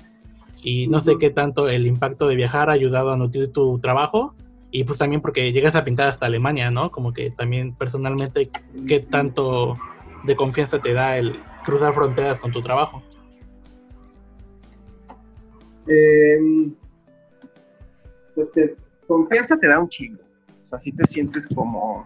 Y 0.64 0.88
no 0.88 0.99
sé 0.99 1.18
qué 1.20 1.30
tanto 1.30 1.70
el 1.70 1.86
impacto 1.86 2.28
de 2.28 2.36
viajar 2.36 2.70
ha 2.72 2.74
ayudado 2.74 3.12
a 3.12 3.18
nutrir 3.18 3.51
tu 3.51 3.78
trabajo 3.80 4.34
y 4.72 4.86
pues 4.86 4.97
también 4.97 5.22
porque 5.22 5.51
llegas 5.51 5.76
a 5.76 5.84
pintar 5.84 6.08
hasta 6.08 6.26
Alemania, 6.26 6.72
¿no? 6.72 6.89
Como 6.89 7.14
que 7.14 7.30
también 7.30 7.76
personalmente, 7.76 8.47
¿qué 8.88 8.99
tanto 8.99 9.78
de 10.24 10.36
confianza 10.36 10.80
te 10.80 10.93
da 10.93 11.20
el 11.20 11.39
cruzar 11.64 11.93
fronteras 11.93 12.39
con 12.39 12.51
tu 12.51 12.62
trabajo? 12.62 13.04
Eh, 15.88 16.74
pues 18.36 18.52
te, 18.52 18.76
confianza 19.08 19.58
te 19.58 19.68
da 19.68 19.80
un 19.80 19.90
chingo. 19.90 20.24
O 20.62 20.66
sea, 20.66 20.80
sí 20.80 20.92
te 20.92 21.06
sientes 21.06 21.48
como. 21.48 22.04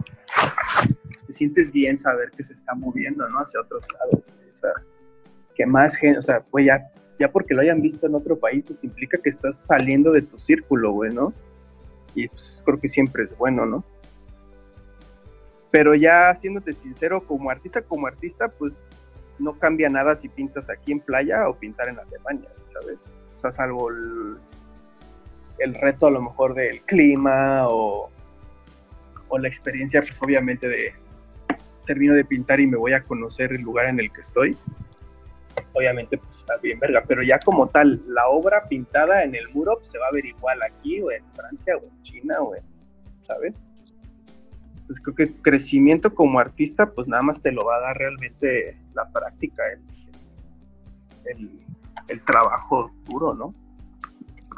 Te 1.25 1.33
sientes 1.33 1.71
bien 1.71 1.97
saber 1.97 2.31
que 2.31 2.43
se 2.43 2.53
está 2.53 2.73
moviendo, 2.73 3.27
¿no? 3.29 3.39
Hacia 3.39 3.61
otros 3.61 3.85
lados. 3.93 4.23
O 4.53 4.57
sea, 4.57 4.71
que 5.55 5.65
más 5.65 5.95
gente. 5.95 6.19
O 6.19 6.21
sea, 6.21 6.41
pues 6.41 6.65
ya, 6.65 6.91
ya 7.19 7.31
porque 7.31 7.53
lo 7.53 7.61
hayan 7.61 7.81
visto 7.81 8.07
en 8.07 8.15
otro 8.15 8.37
país, 8.37 8.63
pues 8.65 8.83
implica 8.83 9.17
que 9.17 9.29
estás 9.29 9.57
saliendo 9.57 10.11
de 10.11 10.21
tu 10.23 10.39
círculo, 10.39 10.91
güey, 10.91 11.13
¿no? 11.13 11.33
Y 12.15 12.27
pues 12.27 12.61
creo 12.65 12.79
que 12.79 12.87
siempre 12.87 13.23
es 13.23 13.37
bueno, 13.37 13.65
¿no? 13.65 13.83
Pero 15.69 15.93
ya 15.93 16.33
siéndote 16.35 16.73
sincero, 16.73 17.23
como 17.25 17.49
artista, 17.49 17.81
como 17.81 18.07
artista, 18.07 18.47
pues 18.47 18.81
no 19.39 19.59
cambia 19.59 19.89
nada 19.89 20.15
si 20.15 20.29
pintas 20.29 20.69
aquí 20.69 20.93
en 20.93 20.99
playa 20.99 21.47
o 21.47 21.53
pintar 21.53 21.89
en 21.89 21.99
Alemania, 21.99 22.49
¿sabes? 22.65 22.97
O 23.35 23.37
sea, 23.37 23.51
salvo 23.51 23.89
el, 23.91 24.37
el 25.59 25.73
reto 25.75 26.07
a 26.07 26.11
lo 26.11 26.21
mejor 26.21 26.53
del 26.53 26.81
clima 26.81 27.67
o, 27.67 28.09
o 29.27 29.37
la 29.37 29.47
experiencia, 29.47 30.01
pues 30.01 30.21
obviamente 30.21 30.67
de 30.67 30.93
termino 31.85 32.13
de 32.13 32.25
pintar 32.25 32.59
y 32.59 32.67
me 32.67 32.77
voy 32.77 32.93
a 32.93 33.03
conocer 33.03 33.53
el 33.53 33.61
lugar 33.61 33.87
en 33.87 33.99
el 33.99 34.11
que 34.11 34.21
estoy. 34.21 34.57
Obviamente, 35.73 36.17
pues 36.17 36.39
está 36.39 36.57
bien, 36.57 36.79
verga. 36.79 37.03
Pero 37.07 37.23
ya 37.23 37.39
como 37.39 37.65
tal, 37.67 38.03
la 38.07 38.27
obra 38.27 38.61
pintada 38.69 39.23
en 39.23 39.33
el 39.33 39.49
muro 39.49 39.75
pues, 39.77 39.89
se 39.89 39.97
va 39.97 40.07
a 40.07 40.11
ver 40.11 40.25
igual 40.25 40.61
aquí 40.61 41.01
o 41.01 41.09
en 41.09 41.23
Francia 41.33 41.77
o 41.77 41.83
en 41.83 42.01
China 42.03 42.41
o 42.41 42.55
en, 42.55 42.63
¿sabes? 43.25 43.55
Entonces 44.73 45.01
creo 45.01 45.15
que 45.15 45.41
crecimiento 45.41 46.13
como 46.13 46.39
artista, 46.39 46.91
pues 46.91 47.07
nada 47.07 47.23
más 47.23 47.41
te 47.41 47.51
lo 47.51 47.65
va 47.65 47.77
a 47.77 47.81
dar 47.81 47.97
realmente 47.97 48.77
la 48.93 49.09
práctica, 49.09 49.63
el, 49.73 49.81
el, 51.25 51.59
el 52.07 52.21
trabajo 52.23 52.91
duro, 53.05 53.33
¿no? 53.33 53.53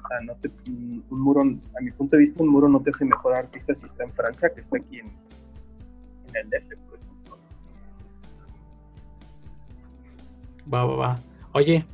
O 0.04 0.08
sea, 0.08 0.22
no 0.22 0.36
te, 0.36 0.50
un 0.68 1.04
muro, 1.10 1.42
a 1.42 1.82
mi 1.82 1.92
punto 1.92 2.16
de 2.16 2.22
vista, 2.22 2.42
un 2.42 2.50
muro 2.50 2.70
no 2.70 2.82
te 2.82 2.90
hace 2.90 3.06
mejor 3.06 3.34
artista 3.34 3.76
si 3.76 3.86
está 3.86 4.04
en 4.04 4.14
Francia 4.14 4.50
que 4.54 4.62
está 4.62 4.78
aquí 4.78 5.00
en, 5.00 5.08
en 5.08 6.36
el 6.36 6.50
DF, 6.50 6.68
por 6.90 7.00
ejemplo. 7.00 7.38
Va, 10.74 10.86
va, 10.86 10.96
va. 10.96 11.20
Oye, 11.54 11.86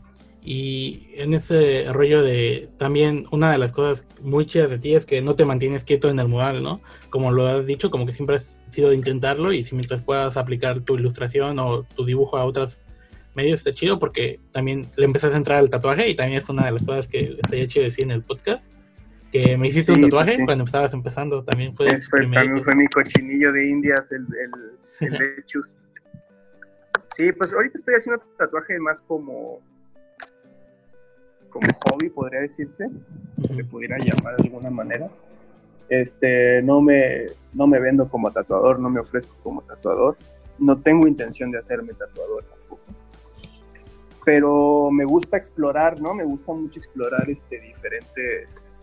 y 0.48 1.08
en 1.16 1.34
ese 1.34 1.92
rollo 1.92 2.22
de 2.22 2.70
también 2.78 3.26
una 3.32 3.52
de 3.52 3.58
las 3.58 3.72
cosas 3.72 4.06
muy 4.22 4.46
chidas 4.46 4.70
de 4.70 4.78
ti 4.78 4.94
es 4.94 5.08
que 5.08 5.20
no 5.20 5.36
te 5.36 5.44
mantienes 5.44 5.84
quieto 5.84 6.08
en 6.08 6.20
el 6.20 6.28
mural, 6.28 6.62
¿no? 6.62 6.82
Como 7.10 7.32
lo 7.32 7.48
has 7.48 7.66
dicho, 7.66 7.90
como 7.90 8.06
que 8.06 8.12
siempre 8.12 8.36
has 8.36 8.62
sido 8.68 8.90
de 8.92 8.96
intentarlo 8.96 9.52
y 9.54 9.64
si 9.64 9.74
mientras 9.74 10.04
puedas 10.04 10.38
aplicar 10.38 10.82
tu 10.82 10.98
ilustración 10.98 11.58
o 11.58 11.82
tu 11.82 12.06
dibujo 12.06 12.38
a 12.38 12.46
otros 12.46 12.82
medios 13.36 13.60
está 13.60 13.72
chido 13.72 14.00
porque 14.00 14.40
también 14.52 14.88
le 14.98 15.06
empezaste 15.06 15.36
a 15.36 15.38
entrar 15.38 15.60
al 15.60 15.70
tatuaje 15.70 16.10
y 16.10 16.16
también 16.16 16.40
es 16.40 16.50
una 16.50 16.66
de 16.66 16.72
las 16.72 16.86
cosas 16.86 17.08
que 17.08 17.36
estaría 17.42 17.68
chido 17.68 17.84
decir 17.84 18.04
en 18.06 18.12
el 18.12 18.24
podcast. 18.24 18.72
Que 19.32 19.58
me 19.58 19.68
hiciste 19.68 19.92
un 19.92 20.00
tatuaje 20.02 20.38
sí. 20.38 20.46
cuando 20.46 20.64
estabas 20.64 20.94
empezando, 20.94 21.44
también 21.44 21.74
fue 21.74 21.88
tus 21.94 22.10
Fue- 22.10 22.22
también 22.22 22.64
fue 22.64 22.76
mi 22.76 22.88
cochinillo 22.88 23.52
de 23.52 23.68
indias, 23.70 24.10
el, 24.12 24.26
el, 25.02 25.08
el 25.14 25.36
lechus. 25.38 25.76
Sí, 27.18 27.32
pues 27.34 27.54
ahorita 27.54 27.78
estoy 27.78 27.96
haciendo 27.96 28.22
tatuaje 28.38 28.80
más 28.80 29.02
como 29.02 29.62
como 31.50 31.68
hobby, 31.86 32.10
podría 32.10 32.42
decirse, 32.42 32.90
si 33.34 33.54
le 33.54 33.64
pudiera 33.64 33.98
llamar 33.98 34.36
de 34.36 34.44
alguna 34.44 34.70
manera. 34.70 35.10
Este, 35.88 36.62
no 36.64 36.82
me, 36.82 37.28
no 37.54 37.66
me 37.68 37.80
vendo 37.80 38.10
como 38.10 38.30
tatuador, 38.32 38.80
no 38.80 38.90
me 38.90 39.00
ofrezco 39.00 39.34
como 39.42 39.62
tatuador. 39.62 40.18
No 40.60 40.82
tengo 40.82 41.08
intención 41.08 41.52
de 41.52 41.60
hacerme 41.60 41.94
tatuador. 41.94 42.44
Pero 44.26 44.90
me 44.92 45.06
gusta 45.06 45.38
explorar, 45.38 46.02
¿no? 46.02 46.16
Me 46.16 46.24
gusta 46.24 46.52
mucho 46.52 46.80
explorar 46.80 47.30
este, 47.30 47.62
diferentes 47.62 48.80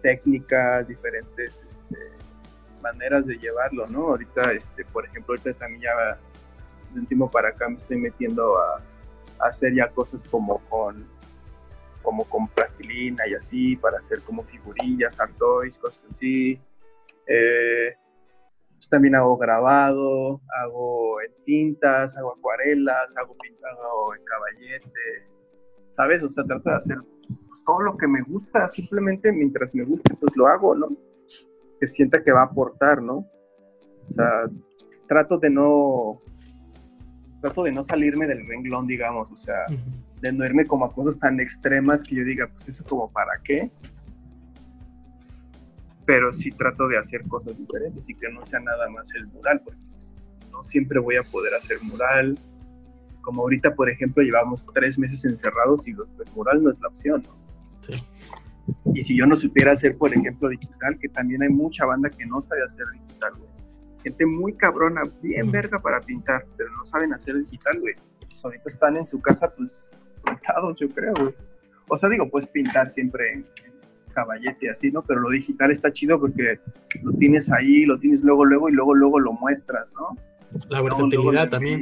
técnicas, 0.00 0.86
diferentes 0.86 1.62
este, 1.66 1.98
maneras 2.80 3.26
de 3.26 3.36
llevarlo, 3.36 3.86
¿no? 3.88 4.08
Ahorita, 4.10 4.52
este, 4.52 4.84
por 4.84 5.04
ejemplo, 5.04 5.32
ahorita 5.32 5.52
también 5.54 5.82
ya 5.82 6.18
de 6.94 7.00
un 7.00 7.06
tiempo 7.06 7.28
para 7.28 7.48
acá 7.48 7.68
me 7.68 7.76
estoy 7.76 7.98
metiendo 7.98 8.56
a, 8.56 8.80
hacer 9.40 9.72
ya 9.74 9.88
cosas 9.88 10.24
como 10.24 10.58
con 10.68 11.06
como 12.02 12.24
con 12.24 12.48
plastilina 12.48 13.28
y 13.28 13.34
así, 13.34 13.76
para 13.76 13.98
hacer 13.98 14.22
como 14.22 14.42
figurillas, 14.42 15.20
art 15.20 15.36
cosas 15.38 16.06
así. 16.06 16.58
Eh, 17.26 17.94
pues 18.78 18.88
también 18.88 19.16
hago 19.16 19.36
grabado, 19.36 20.40
hago 20.62 21.20
en 21.20 21.44
tintas, 21.44 22.16
hago 22.16 22.32
acuarelas, 22.32 23.12
hago 23.16 23.36
pintado 23.36 24.14
en 24.14 24.24
caballete, 24.24 25.28
¿sabes? 25.90 26.22
O 26.22 26.28
sea, 26.28 26.44
trato 26.44 26.70
de 26.70 26.76
hacer 26.76 26.98
pues, 27.26 27.62
todo 27.66 27.80
lo 27.80 27.96
que 27.96 28.06
me 28.06 28.22
gusta, 28.22 28.68
simplemente 28.68 29.32
mientras 29.32 29.74
me 29.74 29.84
guste, 29.84 30.14
pues 30.14 30.32
lo 30.36 30.46
hago, 30.46 30.76
¿no? 30.76 30.96
Que 31.80 31.88
sienta 31.88 32.22
que 32.22 32.30
va 32.30 32.42
a 32.42 32.44
aportar, 32.44 33.02
¿no? 33.02 33.26
O 34.06 34.10
sea, 34.10 34.48
trato 35.08 35.38
de 35.38 35.50
no 35.50 36.12
trato 37.40 37.64
de 37.64 37.72
no 37.72 37.82
salirme 37.82 38.26
del 38.26 38.46
renglón, 38.46 38.86
digamos, 38.86 39.30
o 39.32 39.36
sea, 39.36 39.66
de 40.20 40.32
no 40.32 40.44
irme 40.44 40.66
como 40.66 40.84
a 40.84 40.92
cosas 40.92 41.18
tan 41.18 41.40
extremas 41.40 42.04
que 42.04 42.16
yo 42.16 42.24
diga, 42.24 42.48
pues 42.48 42.68
eso 42.68 42.84
como 42.84 43.10
para 43.10 43.32
qué. 43.42 43.70
Pero 46.08 46.32
sí 46.32 46.50
trato 46.50 46.88
de 46.88 46.96
hacer 46.96 47.22
cosas 47.28 47.58
diferentes 47.58 48.08
y 48.08 48.14
que 48.14 48.30
no 48.30 48.44
sea 48.46 48.60
nada 48.60 48.88
más 48.88 49.10
el 49.14 49.26
mural, 49.26 49.60
porque 49.62 49.80
pues, 49.92 50.14
no 50.50 50.64
siempre 50.64 50.98
voy 50.98 51.16
a 51.16 51.22
poder 51.22 51.54
hacer 51.54 51.82
mural. 51.82 52.38
Como 53.20 53.42
ahorita, 53.42 53.74
por 53.74 53.90
ejemplo, 53.90 54.22
llevamos 54.22 54.66
tres 54.72 54.98
meses 54.98 55.26
encerrados 55.26 55.86
y 55.86 55.90
el 55.90 56.32
mural 56.34 56.62
no 56.62 56.70
es 56.70 56.80
la 56.80 56.88
opción, 56.88 57.22
¿no? 57.26 57.36
Sí. 57.80 58.02
Y 58.94 59.02
si 59.02 59.16
yo 59.16 59.26
no 59.26 59.36
supiera 59.36 59.72
hacer, 59.72 59.98
por 59.98 60.14
ejemplo, 60.14 60.48
digital, 60.48 60.98
que 60.98 61.08
también 61.10 61.42
hay 61.42 61.50
mucha 61.50 61.84
banda 61.84 62.08
que 62.08 62.24
no 62.24 62.40
sabe 62.40 62.62
hacer 62.62 62.86
digital, 62.94 63.34
güey 63.36 63.58
gente 64.02 64.26
muy 64.26 64.54
cabrona, 64.54 65.02
bien 65.22 65.50
verga 65.50 65.80
para 65.80 66.00
pintar, 66.00 66.46
pero 66.56 66.70
no 66.70 66.84
saben 66.84 67.12
hacer 67.12 67.36
digital, 67.36 67.80
güey. 67.80 67.94
Pues 68.28 68.44
ahorita 68.44 68.68
están 68.68 68.96
en 68.96 69.06
su 69.06 69.20
casa, 69.20 69.52
pues, 69.54 69.90
sentados, 70.16 70.78
yo 70.78 70.88
creo, 70.88 71.14
güey. 71.14 71.34
O 71.88 71.96
sea, 71.96 72.08
digo, 72.08 72.28
puedes 72.28 72.48
pintar 72.48 72.90
siempre 72.90 73.32
en, 73.32 73.46
caballete 74.08 74.70
así, 74.70 74.90
¿no? 74.90 75.02
Pero 75.02 75.20
lo 75.20 75.30
digital 75.30 75.70
está 75.70 75.92
chido 75.92 76.20
porque 76.20 76.60
lo 77.02 77.12
tienes 77.12 77.50
ahí, 77.50 77.84
lo 77.84 77.98
tienes 77.98 78.22
luego, 78.22 78.44
luego 78.44 78.68
y 78.68 78.72
luego, 78.72 78.94
luego 78.94 79.20
lo 79.20 79.32
muestras, 79.32 79.92
¿no? 79.94 80.16
La 80.68 80.80
versatilidad 80.80 81.48
también. 81.48 81.80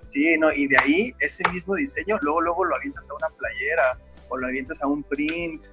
Sí, 0.00 0.36
¿no? 0.38 0.52
Y 0.52 0.68
de 0.68 0.76
ahí, 0.78 1.12
ese 1.18 1.42
mismo 1.50 1.74
diseño, 1.74 2.18
luego, 2.22 2.40
luego 2.40 2.64
lo 2.64 2.76
avientas 2.76 3.08
a 3.10 3.14
una 3.14 3.28
playera, 3.36 3.98
o 4.28 4.36
lo 4.36 4.46
avientas 4.46 4.82
a 4.82 4.86
un 4.86 5.02
print, 5.02 5.64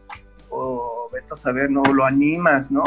o 0.49 1.09
vete 1.13 1.33
a 1.33 1.35
saber, 1.35 1.69
¿no? 1.69 1.83
Lo 1.83 2.05
animas, 2.05 2.71
¿no? 2.71 2.83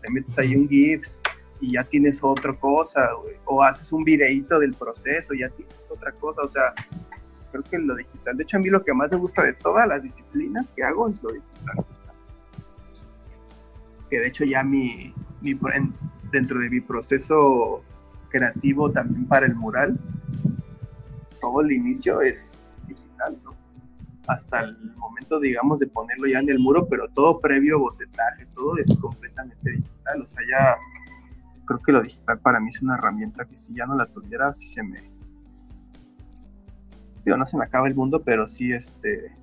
Te 0.00 0.10
metes 0.10 0.38
ahí 0.38 0.54
un 0.54 0.68
GIFs, 0.68 1.20
y 1.60 1.72
ya 1.72 1.84
tienes 1.84 2.22
otra 2.22 2.52
cosa, 2.58 3.10
O 3.44 3.62
haces 3.62 3.92
un 3.92 4.04
videíto 4.04 4.58
del 4.58 4.74
proceso, 4.74 5.34
ya 5.34 5.48
tienes 5.50 5.86
otra 5.90 6.12
cosa. 6.12 6.42
O 6.42 6.48
sea, 6.48 6.74
creo 7.50 7.62
que 7.64 7.78
lo 7.78 7.94
digital. 7.96 8.36
De 8.36 8.42
hecho, 8.42 8.56
a 8.56 8.60
mí 8.60 8.68
lo 8.68 8.84
que 8.84 8.92
más 8.92 9.10
me 9.10 9.16
gusta 9.16 9.42
de 9.42 9.54
todas 9.54 9.86
las 9.88 10.02
disciplinas 10.02 10.70
que 10.70 10.82
hago 10.82 11.08
es 11.08 11.22
lo 11.22 11.32
digital. 11.32 11.84
Que 14.14 14.20
de 14.20 14.28
hecho 14.28 14.44
ya 14.44 14.62
mi, 14.62 15.12
mi 15.40 15.58
dentro 16.30 16.60
de 16.60 16.70
mi 16.70 16.80
proceso 16.80 17.82
creativo 18.28 18.88
también 18.92 19.26
para 19.26 19.44
el 19.44 19.56
mural, 19.56 19.98
todo 21.40 21.62
el 21.62 21.72
inicio 21.72 22.20
es 22.20 22.64
digital, 22.86 23.36
¿no? 23.42 23.56
Hasta 24.28 24.60
el 24.60 24.94
momento, 24.94 25.40
digamos, 25.40 25.80
de 25.80 25.88
ponerlo 25.88 26.28
ya 26.28 26.38
en 26.38 26.48
el 26.48 26.60
muro, 26.60 26.86
pero 26.88 27.08
todo 27.08 27.40
previo 27.40 27.80
bocetaje, 27.80 28.46
todo 28.54 28.78
es 28.78 28.96
completamente 29.00 29.68
digital. 29.68 30.22
O 30.22 30.26
sea, 30.28 30.42
ya 30.48 30.76
creo 31.64 31.80
que 31.80 31.90
lo 31.90 32.00
digital 32.00 32.38
para 32.38 32.60
mí 32.60 32.68
es 32.68 32.80
una 32.82 32.94
herramienta 32.94 33.46
que 33.46 33.56
si 33.56 33.74
ya 33.74 33.84
no 33.84 33.96
la 33.96 34.06
tuviera, 34.06 34.52
sí 34.52 34.68
se 34.68 34.84
me... 34.84 35.10
Digo, 37.24 37.36
no 37.36 37.46
se 37.46 37.56
me 37.56 37.64
acaba 37.64 37.88
el 37.88 37.96
mundo, 37.96 38.22
pero 38.22 38.46
sí, 38.46 38.72
este... 38.72 39.36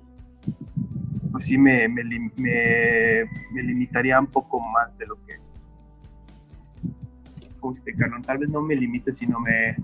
Pues 1.42 1.48
sí 1.48 1.58
me, 1.58 1.88
me, 1.88 2.04
me, 2.36 3.62
limitaría 3.64 4.20
un 4.20 4.28
poco 4.28 4.60
más 4.60 4.96
de 4.96 5.06
lo 5.06 5.16
que... 5.26 5.40
¿Cómo 7.58 7.72
explicarlo? 7.72 8.22
Tal 8.22 8.38
vez 8.38 8.48
no 8.48 8.62
me 8.62 8.76
limite, 8.76 9.12
sino 9.12 9.40
me... 9.40 9.74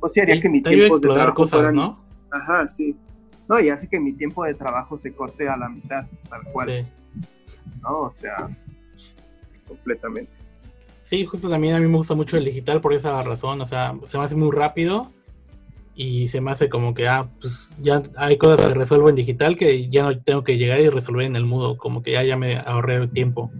Pues 0.00 0.14
sí 0.14 0.18
haría 0.18 0.40
que 0.40 0.48
mi 0.48 0.60
tiempo 0.60 0.98
de 0.98 1.06
trabajo 1.06 1.34
cosas, 1.34 1.72
¿no? 1.72 2.04
Ajá, 2.32 2.66
sí. 2.66 2.96
No, 3.48 3.60
y 3.60 3.68
hace 3.68 3.86
que 3.86 4.00
mi 4.00 4.12
tiempo 4.12 4.44
de 4.44 4.54
trabajo 4.54 4.96
se 4.96 5.14
corte 5.14 5.48
a 5.48 5.56
la 5.56 5.68
mitad, 5.68 6.04
tal 6.28 6.42
cual. 6.52 6.68
Sí. 6.68 7.20
¿No? 7.80 8.00
O 8.00 8.10
sea, 8.10 8.48
completamente. 9.68 10.36
Sí, 11.02 11.24
justo 11.26 11.48
también 11.48 11.76
a 11.76 11.78
mí 11.78 11.86
me 11.86 11.96
gusta 11.96 12.16
mucho 12.16 12.38
el 12.38 12.44
digital 12.44 12.80
por 12.80 12.92
esa 12.92 13.22
razón, 13.22 13.60
o 13.60 13.66
sea, 13.66 13.94
se 14.02 14.18
me 14.18 14.24
hace 14.24 14.34
muy 14.34 14.50
rápido 14.50 15.12
y 15.96 16.28
se 16.28 16.42
me 16.42 16.50
hace 16.50 16.68
como 16.68 16.92
que, 16.92 17.08
ah, 17.08 17.26
pues 17.40 17.74
ya 17.80 18.02
hay 18.16 18.36
cosas 18.36 18.66
que 18.66 18.78
resuelvo 18.78 19.08
en 19.08 19.14
digital 19.14 19.56
que 19.56 19.88
ya 19.88 20.02
no 20.02 20.22
tengo 20.22 20.44
que 20.44 20.58
llegar 20.58 20.78
y 20.80 20.90
resolver 20.90 21.24
en 21.24 21.36
el 21.36 21.46
mudo, 21.46 21.78
como 21.78 22.02
que 22.02 22.12
ya, 22.12 22.22
ya 22.22 22.36
me 22.36 22.58
ahorré 22.58 22.96
el 22.96 23.10
tiempo. 23.10 23.50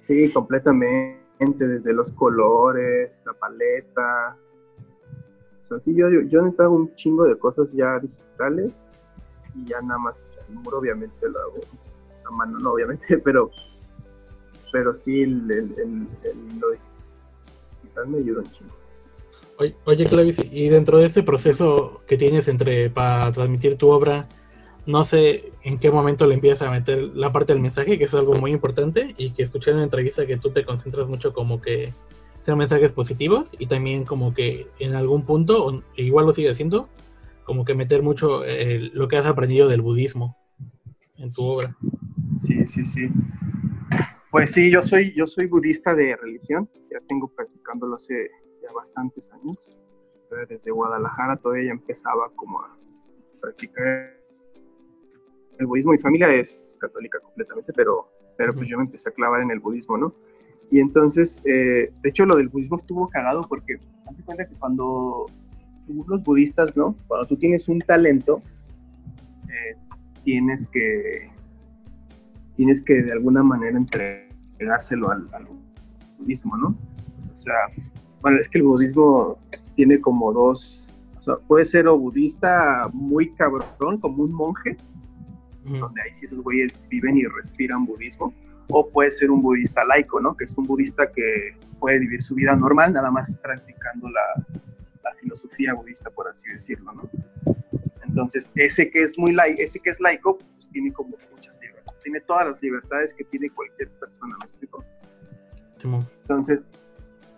Sí, 0.00 0.32
completamente, 0.32 1.66
desde 1.66 1.92
los 1.92 2.10
colores, 2.10 3.22
la 3.24 3.34
paleta. 3.34 4.36
O 5.70 5.78
sí, 5.78 5.94
yo, 5.94 6.10
yo, 6.10 6.22
yo 6.22 6.42
un 6.68 6.92
chingo 6.96 7.24
de 7.24 7.38
cosas 7.38 7.72
ya 7.72 8.00
digitales 8.00 8.88
y 9.54 9.66
ya 9.66 9.80
nada 9.80 9.98
más, 9.98 10.18
pues, 10.18 10.38
el 10.48 10.56
muro 10.56 10.78
obviamente 10.78 11.28
lo 11.28 11.38
hago 11.38 11.60
a 12.24 12.30
mano, 12.32 12.58
no 12.58 12.72
obviamente, 12.72 13.16
pero 13.24 13.50
pero 14.72 14.94
sí 14.94 15.22
el, 15.22 15.50
el, 15.50 16.08
el, 16.24 16.60
lo 16.60 16.70
digital 16.70 18.08
me 18.08 18.18
ayuda 18.18 18.42
un 18.42 18.50
chingo. 18.50 18.79
Oye, 19.60 19.76
oye, 19.84 20.06
Clavis, 20.06 20.38
y 20.50 20.70
dentro 20.70 20.98
de 20.98 21.04
este 21.04 21.22
proceso 21.22 22.00
que 22.06 22.16
tienes 22.16 22.48
entre 22.48 22.88
para 22.88 23.30
transmitir 23.30 23.76
tu 23.76 23.90
obra, 23.90 24.26
no 24.86 25.04
sé 25.04 25.52
en 25.62 25.78
qué 25.78 25.90
momento 25.90 26.26
le 26.26 26.32
empiezas 26.32 26.66
a 26.66 26.70
meter 26.70 27.02
la 27.14 27.30
parte 27.30 27.52
del 27.52 27.60
mensaje, 27.60 27.98
que 27.98 28.04
es 28.04 28.14
algo 28.14 28.32
muy 28.32 28.52
importante, 28.52 29.14
y 29.18 29.32
que 29.32 29.42
escuché 29.42 29.70
en 29.70 29.76
una 29.76 29.84
entrevista 29.84 30.26
que 30.26 30.38
tú 30.38 30.48
te 30.50 30.64
concentras 30.64 31.08
mucho 31.08 31.34
como 31.34 31.60
que 31.60 31.92
sean 32.40 32.56
mensajes 32.56 32.92
positivos, 32.92 33.52
y 33.58 33.66
también 33.66 34.06
como 34.06 34.32
que 34.32 34.66
en 34.78 34.94
algún 34.94 35.26
punto, 35.26 35.84
igual 35.94 36.24
lo 36.24 36.32
sigue 36.32 36.48
haciendo, 36.48 36.88
como 37.44 37.66
que 37.66 37.74
meter 37.74 38.02
mucho 38.02 38.46
eh, 38.46 38.90
lo 38.94 39.08
que 39.08 39.18
has 39.18 39.26
aprendido 39.26 39.68
del 39.68 39.82
budismo 39.82 40.38
en 41.18 41.34
tu 41.34 41.44
obra. 41.44 41.76
Sí, 42.34 42.66
sí, 42.66 42.86
sí. 42.86 43.10
Pues 44.30 44.52
sí, 44.52 44.70
yo 44.70 44.80
soy, 44.80 45.12
yo 45.14 45.26
soy 45.26 45.48
budista 45.48 45.94
de 45.94 46.16
religión, 46.16 46.66
ya 46.90 46.98
tengo 47.06 47.28
practicándolo 47.28 47.96
hace 47.96 48.30
bastantes 48.72 49.30
años. 49.32 49.78
Desde 50.48 50.70
Guadalajara 50.70 51.36
todavía 51.36 51.66
ya 51.66 51.72
empezaba 51.72 52.30
como 52.36 52.60
a 52.60 52.76
practicar 53.40 54.16
el 55.58 55.66
budismo. 55.66 55.92
Mi 55.92 55.98
familia 55.98 56.32
es 56.32 56.78
católica 56.80 57.18
completamente, 57.20 57.72
pero, 57.72 58.08
pero 58.36 58.54
pues 58.54 58.68
yo 58.68 58.76
me 58.76 58.84
empecé 58.84 59.08
a 59.08 59.12
clavar 59.12 59.40
en 59.40 59.50
el 59.50 59.60
budismo, 59.60 59.98
¿no? 59.98 60.14
Y 60.70 60.78
entonces, 60.78 61.38
eh, 61.44 61.92
de 62.00 62.08
hecho, 62.08 62.26
lo 62.26 62.36
del 62.36 62.48
budismo 62.48 62.76
estuvo 62.76 63.08
cagado 63.08 63.42
porque, 63.48 63.78
hace 64.06 64.22
cuenta 64.22 64.46
que 64.46 64.54
cuando 64.56 65.26
los 66.06 66.22
budistas, 66.22 66.76
¿no? 66.76 66.94
Cuando 67.08 67.26
tú 67.26 67.36
tienes 67.36 67.68
un 67.68 67.80
talento, 67.80 68.40
eh, 69.48 69.76
tienes 70.22 70.66
que 70.68 71.30
tienes 72.54 72.82
que 72.82 73.02
de 73.02 73.12
alguna 73.12 73.42
manera 73.42 73.78
entregárselo 73.78 75.10
al, 75.10 75.26
budismo, 76.18 76.56
¿no? 76.58 76.76
O 77.32 77.34
sea, 77.34 77.54
bueno, 78.20 78.38
es 78.40 78.48
que 78.48 78.58
el 78.58 78.64
budismo 78.64 79.38
tiene 79.74 80.00
como 80.00 80.32
dos, 80.32 80.92
o 81.16 81.20
sea, 81.20 81.36
puede 81.36 81.64
ser 81.64 81.88
o 81.88 81.98
budista 81.98 82.88
muy 82.92 83.32
cabrón, 83.34 83.98
como 83.98 84.22
un 84.22 84.32
monje, 84.32 84.76
donde 85.64 86.02
ahí 86.02 86.12
sí 86.12 86.24
esos 86.24 86.40
güeyes 86.40 86.80
viven 86.88 87.16
y 87.16 87.24
respiran 87.24 87.84
budismo, 87.84 88.34
o 88.68 88.88
puede 88.88 89.10
ser 89.10 89.30
un 89.30 89.42
budista 89.42 89.84
laico, 89.84 90.20
¿no? 90.20 90.36
Que 90.36 90.44
es 90.44 90.56
un 90.56 90.64
budista 90.64 91.10
que 91.10 91.56
puede 91.78 91.98
vivir 91.98 92.22
su 92.22 92.34
vida 92.34 92.54
normal, 92.56 92.92
nada 92.92 93.10
más 93.10 93.36
practicando 93.36 94.08
la, 94.08 94.60
la 95.04 95.14
filosofía 95.14 95.74
budista, 95.74 96.10
por 96.10 96.28
así 96.28 96.48
decirlo, 96.50 96.92
¿no? 96.92 97.10
Entonces, 98.06 98.50
ese 98.54 98.90
que 98.90 99.02
es 99.02 99.16
muy 99.18 99.32
laico, 99.32 99.62
ese 99.62 99.78
que 99.78 99.90
es 99.90 100.00
laico, 100.00 100.38
pues 100.38 100.68
tiene 100.70 100.92
como 100.92 101.16
muchas 101.30 101.60
tiene 102.02 102.20
todas 102.20 102.46
las 102.46 102.62
libertades 102.62 103.14
que 103.14 103.24
tiene 103.24 103.50
cualquier 103.50 103.90
persona, 103.90 104.36
¿me 104.38 104.44
explico? 104.44 104.84
Entonces, 106.22 106.62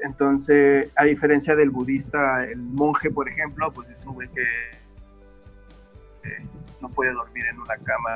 entonces, 0.03 0.91
a 0.97 1.05
diferencia 1.05 1.55
del 1.55 1.71
budista, 1.71 2.45
el 2.45 2.59
monje, 2.59 3.11
por 3.11 3.29
ejemplo, 3.29 3.73
pues 3.73 3.89
es 3.91 4.05
un 4.05 4.15
güey 4.15 4.29
que 4.29 4.45
no 6.81 6.89
puede 6.91 7.13
dormir 7.13 7.45
en 7.47 7.59
una 7.59 7.77
cama 7.79 8.11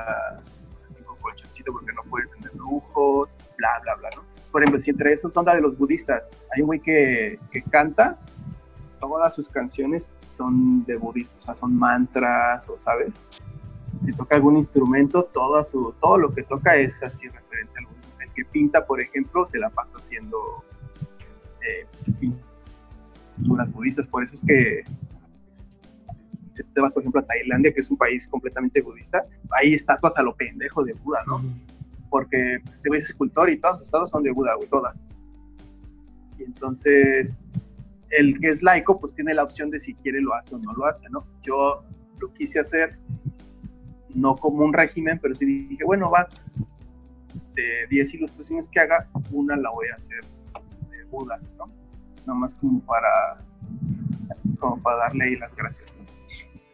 así 0.84 1.02
con 1.02 1.16
colchoncito 1.18 1.72
porque 1.72 1.92
no 1.92 2.02
puede 2.04 2.26
tener 2.28 2.54
lujos, 2.54 3.36
bla, 3.56 3.80
bla, 3.82 3.94
bla, 3.96 4.10
¿no? 4.16 4.24
por 4.52 4.62
ejemplo, 4.62 4.80
si 4.80 4.90
entre 4.90 5.12
esos 5.12 5.32
son 5.32 5.44
de 5.44 5.60
los 5.60 5.76
budistas, 5.76 6.30
hay 6.54 6.62
un 6.62 6.66
güey 6.66 6.80
que, 6.80 7.38
que 7.50 7.62
canta 7.62 8.18
todas 9.00 9.34
sus 9.34 9.48
canciones 9.48 10.10
son 10.32 10.84
de 10.84 10.96
budistas, 10.96 11.38
o 11.38 11.40
sea, 11.40 11.56
son 11.56 11.76
mantras, 11.76 12.68
o 12.68 12.78
sabes. 12.78 13.24
Si 14.00 14.12
toca 14.12 14.36
algún 14.36 14.56
instrumento, 14.56 15.24
todo, 15.24 15.62
su, 15.64 15.94
todo 16.00 16.18
lo 16.18 16.34
que 16.34 16.42
toca 16.42 16.76
es 16.76 17.02
así 17.02 17.26
referente 17.28 17.72
al 17.78 17.86
budismo. 17.86 18.20
El 18.20 18.32
que 18.32 18.44
pinta, 18.44 18.86
por 18.86 19.00
ejemplo, 19.00 19.46
se 19.46 19.58
la 19.58 19.70
pasa 19.70 19.98
haciendo 19.98 20.64
eh, 21.66 21.86
pinturas 23.36 23.72
budistas. 23.72 24.06
Por 24.06 24.22
eso 24.22 24.34
es 24.34 24.44
que 24.44 24.84
si 26.52 26.62
te 26.62 26.80
vas, 26.80 26.92
por 26.92 27.02
ejemplo, 27.02 27.20
a 27.20 27.26
Tailandia, 27.26 27.72
que 27.72 27.80
es 27.80 27.90
un 27.90 27.96
país 27.96 28.26
completamente 28.26 28.80
budista, 28.80 29.26
hay 29.50 29.74
estatuas 29.74 30.16
a 30.16 30.22
lo 30.22 30.34
pendejo 30.34 30.84
de 30.84 30.94
Buda, 30.94 31.22
¿no? 31.26 31.36
Porque 32.08 32.60
pues, 32.62 32.74
ese 32.74 32.88
güey 32.88 33.00
es 33.00 33.06
escultor 33.06 33.50
y 33.50 33.58
todas 33.58 33.78
sus 33.78 33.88
estatuas 33.88 34.10
son 34.10 34.22
de 34.22 34.30
Buda, 34.30 34.54
güey, 34.54 34.68
todas. 34.68 34.96
Y 36.38 36.44
entonces, 36.44 37.38
el 38.10 38.38
que 38.40 38.48
es 38.48 38.62
laico, 38.62 38.98
pues 38.98 39.14
tiene 39.14 39.34
la 39.34 39.42
opción 39.42 39.70
de 39.70 39.80
si 39.80 39.94
quiere 39.94 40.20
lo 40.20 40.34
hace 40.34 40.54
o 40.54 40.58
no 40.58 40.72
lo 40.72 40.86
hace, 40.86 41.08
¿no? 41.10 41.26
Yo 41.42 41.84
lo 42.18 42.32
quise 42.32 42.58
hacer, 42.58 42.98
no 44.14 44.36
como 44.36 44.64
un 44.64 44.72
régimen, 44.72 45.18
pero 45.20 45.34
sí 45.34 45.44
dije, 45.44 45.84
bueno, 45.84 46.10
va, 46.10 46.26
de 47.54 47.86
10 47.90 48.14
ilustraciones 48.14 48.68
que 48.68 48.80
haga, 48.80 49.08
una 49.30 49.56
la 49.56 49.70
voy 49.70 49.88
a 49.88 49.96
hacer 49.96 50.20
Buda, 51.10 51.40
¿no? 51.58 51.70
Nada 52.26 52.38
más 52.38 52.54
como 52.54 52.80
para, 52.80 53.38
como 54.58 54.82
para 54.82 54.96
darle 54.98 55.24
ahí 55.24 55.36
las 55.36 55.54
gracias, 55.54 55.94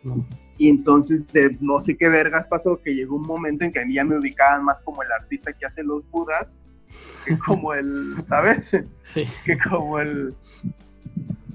¿no? 0.02 0.26
Y 0.58 0.68
entonces, 0.68 1.26
de 1.28 1.56
no 1.60 1.80
sé 1.80 1.96
qué 1.96 2.08
vergas 2.08 2.46
pasó, 2.46 2.80
que 2.80 2.94
llegó 2.94 3.16
un 3.16 3.26
momento 3.26 3.64
en 3.64 3.72
que 3.72 3.80
a 3.80 3.84
mí 3.84 3.94
ya 3.94 4.04
me 4.04 4.18
ubicaban 4.18 4.64
más 4.64 4.80
como 4.80 5.02
el 5.02 5.10
artista 5.10 5.52
que 5.52 5.66
hace 5.66 5.82
los 5.82 6.08
Budas, 6.08 6.58
que 7.24 7.38
como 7.46 7.74
el, 7.74 8.14
¿sabes? 8.26 8.70
Sí. 9.04 9.24
Que 9.44 9.58
como 9.58 9.98
el... 9.98 10.34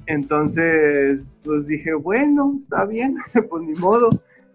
Entonces, 0.08 1.22
pues 1.44 1.68
dije, 1.68 1.94
bueno, 1.94 2.56
está 2.58 2.86
bien, 2.86 3.18
pues 3.50 3.64
ni 3.64 3.74
modo. 3.76 4.10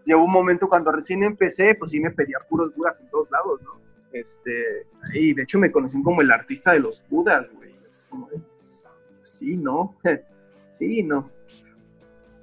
Llegó 0.05 0.25
un 0.25 0.33
momento 0.33 0.69
cuando 0.69 0.91
recién 0.91 1.23
empecé, 1.23 1.75
pues 1.75 1.93
sí 1.93 2.01
me 2.01 2.11
pedía 2.11 2.39
puros 2.49 2.75
Budas 2.75 2.99
en 3.01 3.09
todos 3.11 3.31
lados, 3.31 3.61
¿no? 3.63 3.81
Este, 4.13 4.87
y 5.15 5.33
de 5.33 5.43
hecho 5.45 5.59
me 5.59 5.71
conocían 5.71 6.03
como 6.03 6.21
el 6.21 6.31
artista 6.31 6.73
de 6.73 6.81
los 6.81 7.05
Budas, 7.09 7.53
güey. 7.55 7.72
Como, 8.09 8.29
pues, 8.29 8.89
sí, 9.23 9.57
no, 9.57 9.95
sí, 10.71 11.03
no. 11.03 11.31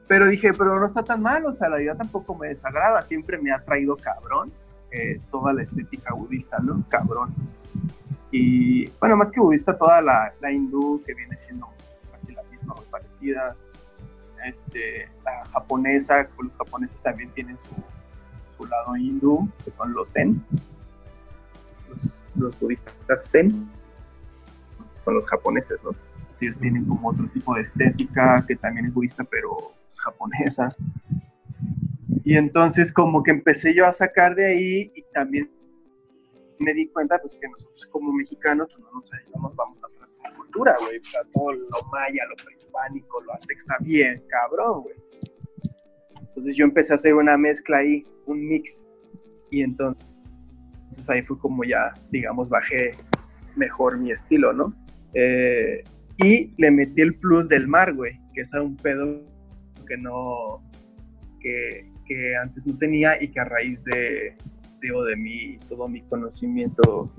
Pero 0.08 0.28
dije, 0.28 0.54
pero 0.54 0.80
no 0.80 0.86
está 0.86 1.04
tan 1.04 1.22
mal, 1.22 1.46
o 1.46 1.54
sea, 1.54 1.70
la 1.70 1.82
idea 1.82 1.96
tampoco 1.96 2.36
me 2.36 2.48
desagrada, 2.48 3.04
siempre 3.04 3.38
me 3.38 3.52
ha 3.52 3.64
traído 3.64 3.96
cabrón 3.96 4.52
eh, 4.92 5.22
toda 5.30 5.54
la 5.54 5.62
estética 5.62 6.14
budista, 6.14 6.58
¿no? 6.60 6.84
Cabrón. 6.90 7.34
Y 8.32 8.88
bueno, 9.00 9.18
más 9.18 9.32
que 9.32 9.40
budista, 9.40 9.78
toda 9.78 10.02
la, 10.02 10.34
hindú 10.52 11.02
que 11.06 11.14
viene 11.14 11.38
siendo 11.38 11.68
casi 12.12 12.32
la 12.34 12.44
misma, 12.44 12.74
muy 12.76 12.86
parecida. 12.86 13.56
Este, 14.46 15.10
la 15.24 15.46
japonesa, 15.46 16.28
los 16.42 16.56
japoneses 16.56 17.02
también 17.02 17.30
tienen 17.32 17.58
su, 17.60 17.68
su 18.58 18.66
lado 18.66 18.96
hindú, 18.96 19.50
que 19.64 19.70
son 19.70 19.94
los 19.94 20.14
zen. 20.14 20.44
Los, 21.88 22.24
los 22.36 22.60
budistas 22.60 22.96
zen 23.30 23.70
son 25.00 25.16
los 25.16 25.28
japoneses, 25.28 25.80
¿no? 25.84 25.92
ellos 26.42 26.58
tienen 26.58 26.86
como 26.86 27.10
otro 27.10 27.28
tipo 27.28 27.54
de 27.56 27.62
estética 27.62 28.44
que 28.48 28.56
también 28.56 28.86
es 28.86 28.94
budista, 28.94 29.24
pero 29.24 29.74
es 29.88 30.00
japonesa. 30.00 30.76
Y 32.24 32.36
entonces 32.36 32.94
como 32.94 33.24
que 33.24 33.32
empecé 33.32 33.74
yo 33.74 33.86
a 33.86 33.94
sacar 33.94 34.36
de 34.36 34.46
ahí 34.46 34.92
y 34.96 35.04
también 35.14 35.50
me 36.60 36.74
di 36.74 36.88
cuenta 36.90 37.18
pues 37.20 37.36
que 37.40 37.48
nosotros 37.48 37.86
como 37.88 38.12
mexicanos 38.12 38.68
pues, 38.70 38.80
no 38.84 38.92
nos 38.92 39.14
ayudamos, 39.14 39.56
vamos 39.56 39.82
atrás 39.84 40.14
con 40.22 40.36
cultura, 40.36 40.76
güey. 40.80 40.98
O 40.98 41.04
sea, 41.04 41.22
todo 41.32 41.54
lo 41.54 41.66
maya, 41.92 42.24
lo 42.30 42.36
prehispánico, 42.44 43.22
lo 43.22 43.34
azteca 43.34 43.58
está 43.58 43.78
bien, 43.80 44.24
cabrón, 44.28 44.84
güey. 44.84 44.96
Entonces 46.22 46.56
yo 46.56 46.66
empecé 46.66 46.94
a 46.94 46.96
hacer 46.96 47.16
una 47.16 47.38
mezcla 47.38 47.78
ahí, 47.78 48.06
un 48.26 48.48
mix. 48.48 48.86
Y 49.50 49.64
entonces, 49.64 50.06
entonces 50.76 51.10
ahí 51.10 51.24
fue 51.24 51.40
como 51.40 51.64
ya, 51.64 51.94
digamos, 52.12 52.50
bajé 52.50 52.92
mejor 53.56 53.98
mi 53.98 54.12
estilo, 54.12 54.54
¿no? 54.54 54.74
Eh, 55.14 55.84
y 56.18 56.54
le 56.58 56.72
metí 56.72 57.02
el 57.02 57.16
plus 57.16 57.48
del 57.48 57.68
mar, 57.68 57.94
güey, 57.94 58.20
que 58.34 58.42
es 58.42 58.54
un 58.54 58.76
pedo 58.76 59.22
que 59.88 59.98
no, 59.98 60.62
que, 61.40 61.92
que 62.06 62.36
antes 62.36 62.68
no 62.68 62.78
tenía 62.78 63.22
y 63.22 63.30
que 63.30 63.40
a 63.40 63.46
raíz 63.46 63.84
de, 63.86 64.36
digo, 64.82 65.04
de 65.06 65.16
mi, 65.16 65.58
todo 65.68 65.88
mi 65.88 66.02
conocimiento 66.02 67.12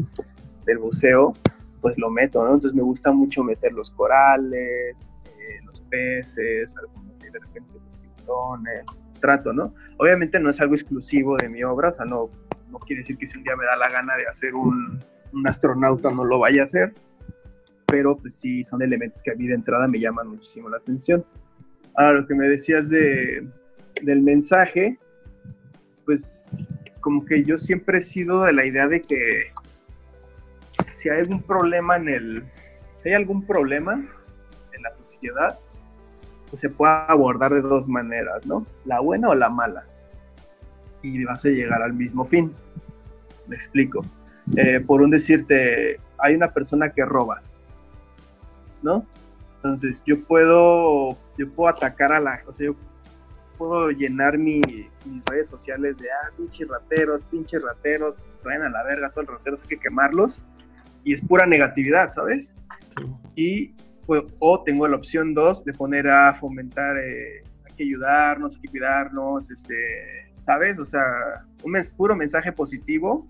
del 0.67 0.79
buceo, 0.79 1.35
pues 1.81 1.97
lo 1.99 2.11
meto, 2.11 2.45
¿no? 2.45 2.55
Entonces 2.55 2.75
me 2.77 2.83
gusta 2.83 3.11
mucho 3.11 3.43
meter 3.43 3.73
los 3.73 3.91
corales, 3.91 5.09
eh, 5.25 5.61
los 5.65 5.81
peces, 5.83 6.75
algunos 6.77 7.19
de 7.19 7.39
repente 7.39 7.73
los 7.75 8.01
tiburones, 8.01 8.85
trato, 9.21 9.53
¿no? 9.53 9.75
Obviamente 9.99 10.39
no 10.41 10.51
es 10.51 10.61
algo 10.61 10.75
exclusivo 10.75 11.37
de 11.37 11.49
mi 11.49 11.63
obra, 11.63 11.89
o 11.89 11.93
sea, 11.93 12.05
no, 12.05 12.31
no 12.71 12.79
quiere 12.81 13.01
decir 13.01 13.17
que 13.17 13.27
si 13.27 13.39
un 13.39 13.45
día 13.45 13.57
me 13.57 13.65
da 13.65 13.77
la 13.77 13.91
gana 13.91 14.17
de 14.17 14.27
hacer 14.27 14.55
un, 14.55 15.03
un 15.33 15.49
astronauta 15.49 16.11
no 16.11 16.25
lo 16.25 16.39
vaya 16.39 16.63
a 16.63 16.67
hacer, 16.67 16.95
pero 17.91 18.17
pues 18.17 18.35
sí 18.35 18.63
son 18.63 18.83
elementos 18.83 19.21
que 19.21 19.33
a 19.33 19.35
mí 19.35 19.49
de 19.49 19.55
entrada 19.55 19.89
me 19.89 19.99
llaman 19.99 20.29
muchísimo 20.29 20.69
la 20.69 20.77
atención. 20.77 21.25
Ahora, 21.97 22.21
lo 22.21 22.27
que 22.27 22.35
me 22.35 22.49
decías 22.49 22.89
de, 22.89 23.47
del 24.03 24.23
mensaje, 24.23 24.99
pues 26.05 26.57
como 27.01 27.25
que 27.25 27.43
yo 27.45 27.59
siempre 27.59 27.99
he 27.99 28.03
sido 28.03 28.45
de 28.45 28.53
la 28.53 28.65
idea 28.65 28.87
de 28.87 29.03
que 29.03 29.53
si 30.93 31.09
hay 31.09 31.21
algún 31.21 31.43
problema 31.43 31.97
en 31.97 32.09
el, 32.09 32.45
si 32.99 33.09
hay 33.09 33.15
algún 33.17 33.45
problema 33.45 33.95
en 34.73 34.83
la 34.83 34.93
sociedad, 34.93 35.59
pues 36.49 36.61
se 36.61 36.69
puede 36.69 36.93
abordar 37.09 37.53
de 37.53 37.61
dos 37.61 37.89
maneras, 37.89 38.47
¿no? 38.47 38.67
La 38.85 39.01
buena 39.01 39.31
o 39.31 39.35
la 39.35 39.51
mala. 39.51 39.85
Y 41.03 41.25
vas 41.25 41.45
a 41.45 41.49
llegar 41.49 41.83
al 41.83 41.95
mismo 41.95 42.25
fin. 42.25 42.53
Me 43.49 43.57
explico. 43.57 44.05
Eh, 44.57 44.81
por 44.81 45.01
un 45.03 45.11
decirte, 45.11 45.99
hay 46.19 46.35
una 46.35 46.53
persona 46.53 46.91
que 46.91 47.05
roba, 47.05 47.43
¿no? 48.83 49.07
Entonces 49.57 50.03
yo 50.07 50.25
puedo, 50.25 51.19
yo 51.37 51.51
puedo 51.55 51.69
atacar 51.69 52.13
a 52.13 52.21
la, 52.21 52.41
o 52.47 52.53
sea, 52.53 52.67
yo 52.67 52.77
puedo 53.59 53.91
llenar 53.91 54.39
mi, 54.39 54.63
mis 55.05 55.25
redes 55.27 55.49
sociales 55.49 55.99
de, 55.99 56.11
ah, 56.11 56.31
pinches 56.35 56.67
rateros, 56.67 57.25
pinches 57.25 57.63
rateros, 57.63 58.33
traen 58.43 58.63
a 58.63 58.71
la 58.71 58.83
verga 58.85 59.11
todos 59.11 59.29
los 59.29 59.37
rateros, 59.37 59.63
hay 59.63 59.69
que 59.69 59.79
quemarlos, 59.79 60.45
y 61.05 61.13
es 61.13 61.21
pura 61.21 61.45
negatividad, 61.45 62.11
¿sabes? 62.11 62.57
Sí. 62.97 63.05
Y, 63.35 63.75
pues, 64.07 64.23
o 64.39 64.63
tengo 64.63 64.89
la 64.89 64.97
opción 64.97 65.35
dos 65.35 65.63
de 65.63 65.75
poner 65.75 66.09
a 66.09 66.33
fomentar, 66.33 66.97
eh, 66.97 67.45
hay 67.67 67.75
que 67.77 67.85
ayudarnos, 67.85 68.57
hay 68.57 68.63
que 68.63 68.69
cuidarnos, 68.69 69.51
este, 69.51 70.33
¿sabes? 70.47 70.79
O 70.79 70.87
sea, 70.87 71.03
un 71.63 71.73
mens 71.73 71.95
puro 71.95 72.17
mensaje 72.17 72.53
positivo, 72.53 73.29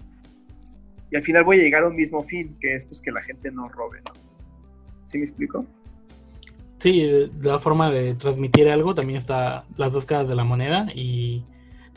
y 1.11 1.17
al 1.17 1.25
final 1.25 1.43
voy 1.43 1.59
a 1.59 1.63
llegar 1.65 1.83
a 1.83 1.89
un 1.89 1.97
mismo 1.97 2.23
fin, 2.23 2.55
que 2.61 2.77
es 2.77 2.85
pues 2.85 3.01
que 3.01 3.11
la 3.11 3.21
gente 3.23 3.51
no 3.51 3.69
robe, 3.69 4.01
¿no? 4.07 4.30
¿Sí 5.11 5.19
me 5.19 5.25
explico? 5.25 5.67
Sí, 6.79 7.29
la 7.43 7.59
forma 7.59 7.91
de 7.91 8.15
transmitir 8.15 8.69
algo 8.69 8.95
también 8.95 9.19
está 9.19 9.65
las 9.77 9.93
dos 9.93 10.07
caras 10.07 10.29
de 10.29 10.37
la 10.37 10.45
moneda 10.45 10.87
y 10.95 11.45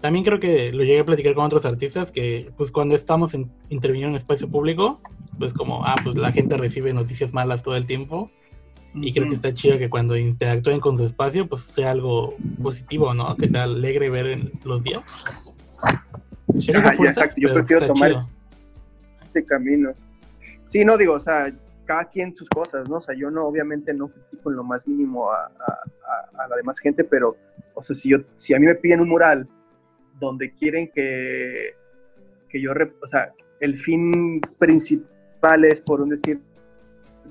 también 0.02 0.26
creo 0.26 0.40
que 0.40 0.74
lo 0.74 0.84
llegué 0.84 1.02
a 1.02 1.06
platicar 1.06 1.36
con 1.36 1.46
otros 1.46 1.64
artistas 1.66 2.12
que 2.12 2.52
pues 2.58 2.72
cuando 2.72 2.96
estamos 2.96 3.36
en, 3.36 3.52
interviniendo 3.70 4.10
en 4.10 4.18
espacio 4.18 4.50
público, 4.50 5.00
pues 5.38 5.54
como, 5.54 5.86
ah, 5.86 5.96
pues 6.04 6.18
la 6.18 6.32
gente 6.32 6.58
recibe 6.58 6.92
noticias 6.92 7.34
malas 7.34 7.62
todo 7.62 7.76
el 7.76 7.86
tiempo 7.86 8.32
y 8.96 9.14
creo 9.14 9.28
que 9.28 9.36
está 9.36 9.54
chido 9.54 9.78
que 9.78 9.92
cuando 9.92 10.18
interactúen 10.18 10.80
con 10.80 10.98
su 10.98 11.06
espacio 11.06 11.48
pues 11.48 11.62
sea 11.62 11.92
algo 11.92 12.34
positivo, 12.62 13.14
¿no? 13.14 13.38
Que 13.38 13.48
te 13.48 13.60
alegre 13.60 14.10
ver 14.10 14.26
en 14.26 14.52
los 14.64 14.84
días. 14.84 15.04
Ajá, 15.84 16.04
ya, 16.56 16.80
exacto, 17.06 17.36
yo 17.38 17.54
prefiero 17.54 17.86
tomar 17.86 18.14
chido. 18.14 18.30
este 19.26 19.46
camino. 19.46 19.92
Sí, 20.66 20.84
no 20.84 20.98
digo, 20.98 21.14
o 21.14 21.20
sea, 21.20 21.54
cada 21.86 22.06
quien 22.06 22.36
sus 22.36 22.50
cosas, 22.50 22.90
¿no? 22.90 22.98
O 22.98 23.02
sea, 23.02 23.16
yo 23.16 23.30
no, 23.30 23.46
obviamente 23.46 23.94
no 23.94 24.10
critico 24.10 24.50
en 24.50 24.56
lo 24.58 24.64
más 24.64 24.88
mínimo 24.88 25.32
a, 25.32 25.46
a, 25.46 26.44
a, 26.44 26.48
la 26.48 26.56
demás 26.56 26.80
gente, 26.80 27.04
pero, 27.04 27.36
o 27.74 27.82
sea, 27.82 27.96
si, 27.96 28.10
yo, 28.10 28.20
si 28.36 28.54
a 28.54 28.60
mí 28.60 28.66
me 28.66 28.76
piden 28.76 29.02
un 29.02 29.10
mural 29.10 29.48
donde 30.20 30.54
quieren 30.54 30.90
que, 30.94 31.76
que 32.50 32.62
yo, 32.62 32.72
o 33.02 33.08
sea, 33.08 33.34
el 33.60 33.78
fin 33.78 34.42
principal 34.58 35.66
es, 35.66 35.82
por 35.82 36.02
un 36.02 36.10
decir, 36.10 36.40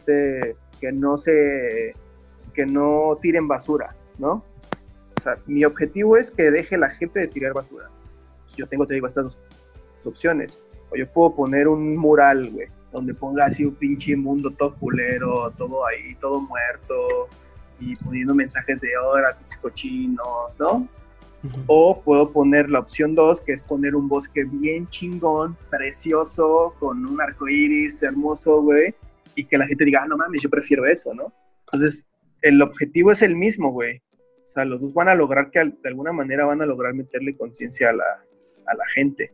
de, 0.06 0.56
que 0.80 0.92
no 0.92 1.16
se, 1.16 1.94
que 2.54 2.66
no 2.66 3.18
tiren 3.20 3.48
basura, 3.48 3.94
¿no? 4.18 4.44
O 5.18 5.22
sea, 5.22 5.38
mi 5.46 5.64
objetivo 5.64 6.16
es 6.16 6.30
que 6.30 6.50
deje 6.50 6.76
la 6.76 6.90
gente 6.90 7.20
de 7.20 7.28
tirar 7.28 7.52
basura. 7.52 7.88
Pues 8.44 8.56
yo 8.56 8.66
tengo, 8.66 8.86
te 8.86 8.94
digo, 8.94 9.06
estas 9.06 9.24
dos 9.24 9.40
opciones. 10.04 10.60
O 10.90 10.96
yo 10.96 11.10
puedo 11.10 11.34
poner 11.34 11.68
un 11.68 11.96
mural, 11.96 12.50
güey, 12.50 12.68
donde 12.92 13.14
ponga 13.14 13.46
así 13.46 13.64
un 13.64 13.74
pinche 13.74 14.14
mundo 14.16 14.50
todo 14.50 14.74
culero, 14.74 15.50
todo 15.56 15.86
ahí, 15.86 16.14
todo 16.20 16.40
muerto, 16.40 17.28
y 17.80 17.96
poniendo 17.96 18.34
mensajes 18.34 18.80
de 18.80 18.96
hora, 18.96 19.36
cochinos, 19.60 20.58
¿no? 20.58 20.88
Uh 21.44 21.48
-huh. 21.48 21.64
O 21.66 22.02
puedo 22.02 22.30
poner 22.30 22.70
la 22.70 22.78
opción 22.78 23.14
2, 23.14 23.40
que 23.40 23.52
es 23.52 23.62
poner 23.62 23.96
un 23.96 24.08
bosque 24.08 24.44
bien 24.44 24.88
chingón, 24.88 25.56
precioso, 25.70 26.74
con 26.78 27.04
un 27.04 27.20
arco 27.20 27.48
iris 27.48 28.02
hermoso, 28.02 28.62
güey, 28.62 28.94
y 29.34 29.44
que 29.44 29.58
la 29.58 29.66
gente 29.66 29.84
diga, 29.84 30.02
ah, 30.04 30.06
no 30.06 30.16
mames, 30.16 30.42
yo 30.42 30.50
prefiero 30.50 30.84
eso, 30.84 31.12
¿no? 31.14 31.32
Entonces, 31.66 32.06
el 32.42 32.60
objetivo 32.60 33.10
es 33.10 33.22
el 33.22 33.34
mismo, 33.34 33.72
güey. 33.72 34.02
O 34.44 34.46
sea, 34.46 34.64
los 34.64 34.80
dos 34.80 34.92
van 34.92 35.08
a 35.08 35.14
lograr 35.14 35.50
que 35.50 35.64
de 35.64 35.88
alguna 35.88 36.12
manera 36.12 36.44
van 36.44 36.60
a 36.60 36.66
lograr 36.66 36.94
meterle 36.94 37.36
conciencia 37.36 37.90
a 37.90 37.92
la, 37.92 38.04
a 38.66 38.74
la 38.74 38.86
gente. 38.94 39.32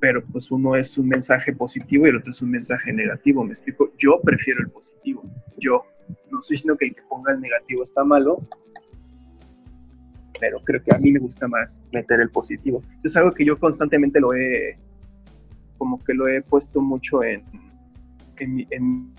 Pero 0.00 0.24
pues 0.24 0.50
uno 0.50 0.76
es 0.76 0.98
un 0.98 1.08
mensaje 1.08 1.54
positivo 1.54 2.06
y 2.06 2.10
el 2.10 2.16
otro 2.16 2.30
es 2.30 2.42
un 2.42 2.50
mensaje 2.50 2.92
negativo. 2.92 3.42
Me 3.44 3.50
explico, 3.50 3.92
yo 3.96 4.20
prefiero 4.22 4.60
el 4.60 4.70
positivo. 4.70 5.22
Yo 5.58 5.84
no 6.30 6.38
estoy 6.38 6.54
diciendo 6.54 6.76
que 6.76 6.86
el 6.86 6.94
que 6.94 7.02
ponga 7.08 7.32
el 7.32 7.40
negativo 7.40 7.82
está 7.82 8.04
malo, 8.04 8.46
pero 10.38 10.60
creo 10.60 10.82
que 10.82 10.94
a 10.94 10.98
mí 10.98 11.12
me 11.12 11.18
gusta 11.18 11.48
más 11.48 11.82
meter 11.92 12.20
el 12.20 12.30
positivo. 12.30 12.82
Eso 12.98 13.08
es 13.08 13.16
algo 13.16 13.32
que 13.32 13.44
yo 13.44 13.58
constantemente 13.58 14.20
lo 14.20 14.34
he, 14.34 14.78
como 15.78 16.02
que 16.02 16.14
lo 16.14 16.28
he 16.28 16.42
puesto 16.42 16.80
mucho 16.80 17.22
en, 17.22 17.42
en, 18.38 18.54
mi, 18.54 18.66
en, 18.70 19.12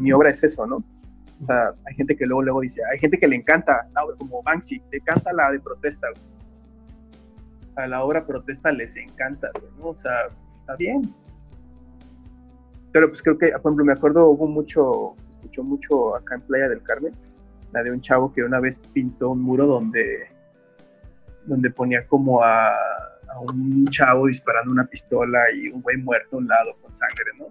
mi, 0.00 0.12
obra, 0.12 0.30
es 0.30 0.42
eso, 0.42 0.66
¿no? 0.66 0.76
O 1.38 1.42
sea, 1.42 1.74
hay 1.86 1.94
gente 1.94 2.16
que 2.16 2.26
luego, 2.26 2.42
luego 2.42 2.60
dice, 2.60 2.80
hay 2.90 2.98
gente 2.98 3.18
que 3.18 3.28
le 3.28 3.36
encanta, 3.36 3.88
como 4.18 4.42
Banksy, 4.42 4.82
le 4.90 4.98
encanta 4.98 5.32
la 5.32 5.50
de 5.50 5.60
protesta, 5.60 6.06
A 7.76 7.86
la 7.86 8.04
obra 8.04 8.26
protesta 8.26 8.70
les 8.72 8.96
encanta, 8.96 9.50
¿no? 9.78 9.88
O 9.88 9.96
sea, 9.96 10.28
está 10.60 10.76
bien. 10.76 11.14
Pero 12.94 13.08
pues 13.08 13.22
creo 13.22 13.36
que, 13.36 13.48
por 13.48 13.60
ejemplo, 13.60 13.84
me 13.84 13.92
acuerdo, 13.92 14.28
hubo 14.28 14.46
mucho, 14.46 15.16
se 15.22 15.30
escuchó 15.30 15.64
mucho 15.64 16.14
acá 16.14 16.36
en 16.36 16.42
Playa 16.42 16.68
del 16.68 16.80
Carmen, 16.82 17.12
la 17.72 17.82
de 17.82 17.90
un 17.90 18.00
chavo 18.00 18.32
que 18.32 18.44
una 18.44 18.60
vez 18.60 18.78
pintó 18.92 19.30
un 19.30 19.42
muro 19.42 19.66
donde, 19.66 20.28
donde 21.44 21.70
ponía 21.70 22.06
como 22.06 22.42
a, 22.44 22.72
un 23.48 23.84
chavo 23.86 24.28
disparando 24.28 24.70
una 24.70 24.86
pistola 24.86 25.40
y 25.52 25.68
un 25.68 25.82
güey 25.82 25.96
muerto 25.96 26.36
a 26.36 26.38
un 26.38 26.46
lado 26.46 26.76
con 26.80 26.94
sangre, 26.94 27.32
¿no? 27.36 27.46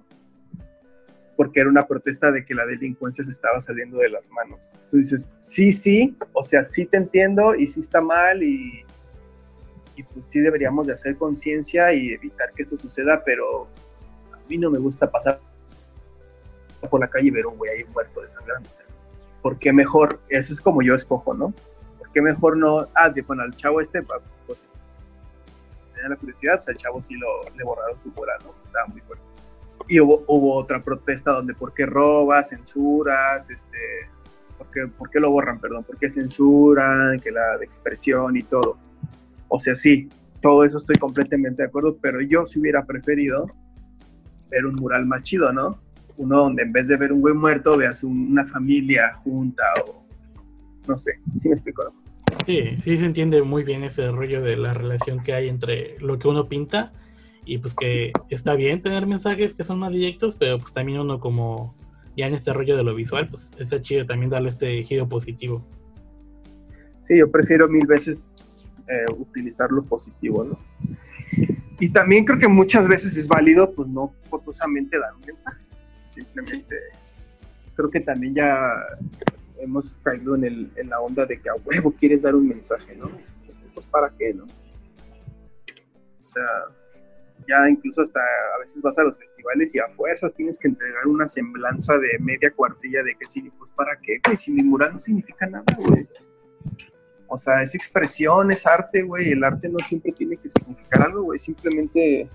Porque 1.35 1.59
era 1.59 1.69
una 1.69 1.85
protesta 1.85 2.31
de 2.31 2.45
que 2.45 2.55
la 2.55 2.65
delincuencia 2.65 3.21
se 3.25 3.31
estaba 3.31 3.59
saliendo 3.59 3.97
de 3.97 4.07
las 4.07 4.31
manos. 4.31 4.71
Entonces 4.73 5.09
dices, 5.09 5.29
sí, 5.41 5.73
sí, 5.73 6.17
o 6.31 6.43
sea, 6.45 6.63
sí 6.63 6.85
te 6.85 6.95
entiendo 6.95 7.53
y 7.53 7.67
sí 7.67 7.81
está 7.81 7.99
mal 7.99 8.41
y, 8.41 8.85
y 9.95 10.03
pues 10.03 10.25
sí 10.25 10.39
deberíamos 10.39 10.87
de 10.87 10.93
hacer 10.93 11.17
conciencia 11.17 11.93
y 11.93 12.11
evitar 12.11 12.51
que 12.53 12.63
eso 12.63 12.77
suceda, 12.77 13.23
pero 13.23 13.67
a 14.31 14.37
mí 14.49 14.57
no 14.57 14.69
me 14.69 14.79
gusta 14.79 15.09
pasar 15.09 15.39
por 16.89 16.99
la 16.99 17.07
calle 17.07 17.27
y 17.27 17.31
ver 17.31 17.45
un 17.45 17.57
güey 17.57 17.71
ahí 17.71 17.85
muerto 17.85 18.21
desangrándose. 18.21 18.81
¿por 19.43 19.59
qué 19.59 19.71
mejor? 19.73 20.21
Eso 20.29 20.53
es 20.53 20.61
como 20.61 20.81
yo 20.81 20.95
escojo, 20.95 21.35
¿no? 21.35 21.53
¿Por 21.99 22.09
qué 22.11 22.21
mejor 22.21 22.57
no? 22.57 22.87
Ah, 22.95 23.09
de, 23.09 23.21
bueno, 23.21 23.43
al 23.43 23.55
chavo 23.55 23.81
este, 23.81 24.01
pues, 24.01 24.65
tenía 25.93 26.09
la 26.09 26.15
curiosidad, 26.15 26.55
pues 26.55 26.69
al 26.69 26.77
chavo 26.77 27.01
sí 27.01 27.15
lo, 27.15 27.27
le 27.55 27.63
borraron 27.63 27.99
su 27.99 28.09
mural, 28.09 28.39
¿no? 28.43 28.55
Estaba 28.63 28.87
muy 28.87 29.01
fuerte. 29.01 29.23
Y 29.89 29.99
hubo, 29.99 30.55
otra 30.55 30.81
protesta 30.81 31.31
donde, 31.31 31.53
¿por 31.53 31.73
qué 31.73 31.85
robas, 31.85 32.49
censuras, 32.49 33.49
este, 33.49 33.77
¿por 34.57 34.71
qué, 34.71 34.87
¿por 34.87 35.09
qué 35.09 35.19
lo 35.19 35.29
borran, 35.29 35.59
perdón? 35.59 35.83
¿Por 35.83 35.97
qué 35.97 36.09
censuran, 36.09 37.19
que 37.19 37.29
la 37.29 37.57
expresión 37.61 38.37
y 38.37 38.43
todo? 38.43 38.77
O 39.47 39.59
sea, 39.59 39.75
sí, 39.75 40.09
todo 40.41 40.63
eso 40.63 40.77
estoy 40.77 40.95
completamente 40.95 41.61
de 41.61 41.67
acuerdo, 41.67 41.97
pero 42.01 42.21
yo 42.21 42.45
sí 42.45 42.59
hubiera 42.59 42.85
preferido 42.85 43.47
ver 44.49 44.65
un 44.65 44.75
mural 44.75 45.05
más 45.05 45.23
chido, 45.23 45.51
¿no? 45.51 45.79
uno 46.17 46.37
donde 46.37 46.63
en 46.63 46.71
vez 46.71 46.87
de 46.87 46.97
ver 46.97 47.11
un 47.11 47.21
güey 47.21 47.33
muerto 47.33 47.77
veas 47.77 48.03
una 48.03 48.45
familia 48.45 49.13
junta 49.23 49.63
o 49.85 50.03
no 50.87 50.97
sé, 50.97 51.19
¿sí 51.35 51.47
me 51.47 51.55
explico? 51.55 51.83
No? 51.85 51.93
Sí, 52.45 52.77
sí 52.83 52.97
se 52.97 53.05
entiende 53.05 53.41
muy 53.41 53.63
bien 53.63 53.83
ese 53.83 54.11
rollo 54.11 54.41
de 54.41 54.57
la 54.57 54.73
relación 54.73 55.23
que 55.23 55.33
hay 55.33 55.47
entre 55.47 55.97
lo 55.99 56.19
que 56.19 56.27
uno 56.27 56.49
pinta 56.49 56.91
y 57.45 57.57
pues 57.57 57.73
que 57.73 58.11
está 58.29 58.55
bien 58.55 58.81
tener 58.81 59.05
mensajes 59.05 59.53
que 59.53 59.63
son 59.63 59.79
más 59.79 59.91
directos, 59.91 60.37
pero 60.37 60.59
pues 60.59 60.73
también 60.73 60.99
uno 60.99 61.19
como 61.19 61.75
ya 62.15 62.27
en 62.27 62.33
este 62.33 62.53
rollo 62.53 62.77
de 62.77 62.83
lo 62.83 62.95
visual, 62.95 63.29
pues 63.29 63.51
está 63.57 63.81
chido 63.81 64.05
también 64.05 64.29
darle 64.29 64.49
este 64.49 64.83
giro 64.83 65.07
positivo. 65.07 65.65
Sí, 66.99 67.17
yo 67.17 67.29
prefiero 67.29 67.67
mil 67.67 67.85
veces 67.85 68.42
eh, 68.89 69.05
utilizar 69.17 69.71
lo 69.71 69.83
positivo, 69.83 70.43
¿no? 70.43 70.59
Y 71.79 71.89
también 71.89 72.23
creo 72.23 72.39
que 72.39 72.47
muchas 72.47 72.87
veces 72.87 73.17
es 73.17 73.27
válido, 73.27 73.73
pues 73.73 73.87
no 73.87 74.13
forzosamente 74.29 74.99
dar 74.99 75.13
un 75.15 75.21
mensaje 75.21 75.63
simplemente 76.13 76.77
creo 77.75 77.89
que 77.89 77.99
también 77.99 78.35
ya 78.35 78.71
hemos 79.57 79.97
caído 80.03 80.35
en, 80.35 80.43
el, 80.43 80.71
en 80.75 80.89
la 80.89 80.99
onda 80.99 81.25
de 81.25 81.39
que 81.41 81.49
a 81.49 81.55
huevo 81.55 81.91
quieres 81.91 82.21
dar 82.21 82.35
un 82.35 82.47
mensaje, 82.47 82.95
¿no? 82.95 83.09
Pues 83.73 83.85
para 83.87 84.13
qué, 84.15 84.33
¿no? 84.33 84.43
O 84.43 86.21
sea, 86.21 86.43
ya 87.47 87.67
incluso 87.67 88.01
hasta 88.01 88.19
a 88.55 88.59
veces 88.59 88.81
vas 88.81 88.97
a 88.99 89.03
los 89.03 89.17
festivales 89.17 89.73
y 89.73 89.79
a 89.79 89.89
fuerzas 89.89 90.33
tienes 90.33 90.59
que 90.59 90.67
entregar 90.67 91.07
una 91.07 91.27
semblanza 91.27 91.97
de 91.97 92.19
media 92.19 92.51
cuartilla 92.51 93.01
de 93.01 93.15
que 93.15 93.25
sí, 93.25 93.51
pues 93.57 93.71
para 93.71 93.97
qué, 93.99 94.19
güey, 94.23 94.37
si 94.37 94.51
mi 94.51 94.61
mural 94.61 94.93
no 94.93 94.99
significa 94.99 95.47
nada, 95.47 95.65
güey. 95.77 96.07
O 97.33 97.37
sea, 97.37 97.63
es 97.63 97.73
expresión, 97.73 98.51
es 98.51 98.67
arte, 98.67 99.01
güey, 99.01 99.31
el 99.31 99.43
arte 99.43 99.67
no 99.67 99.79
siempre 99.79 100.11
tiene 100.11 100.37
que 100.37 100.47
significar 100.47 101.07
algo, 101.07 101.23
güey, 101.23 101.39
simplemente 101.39 102.29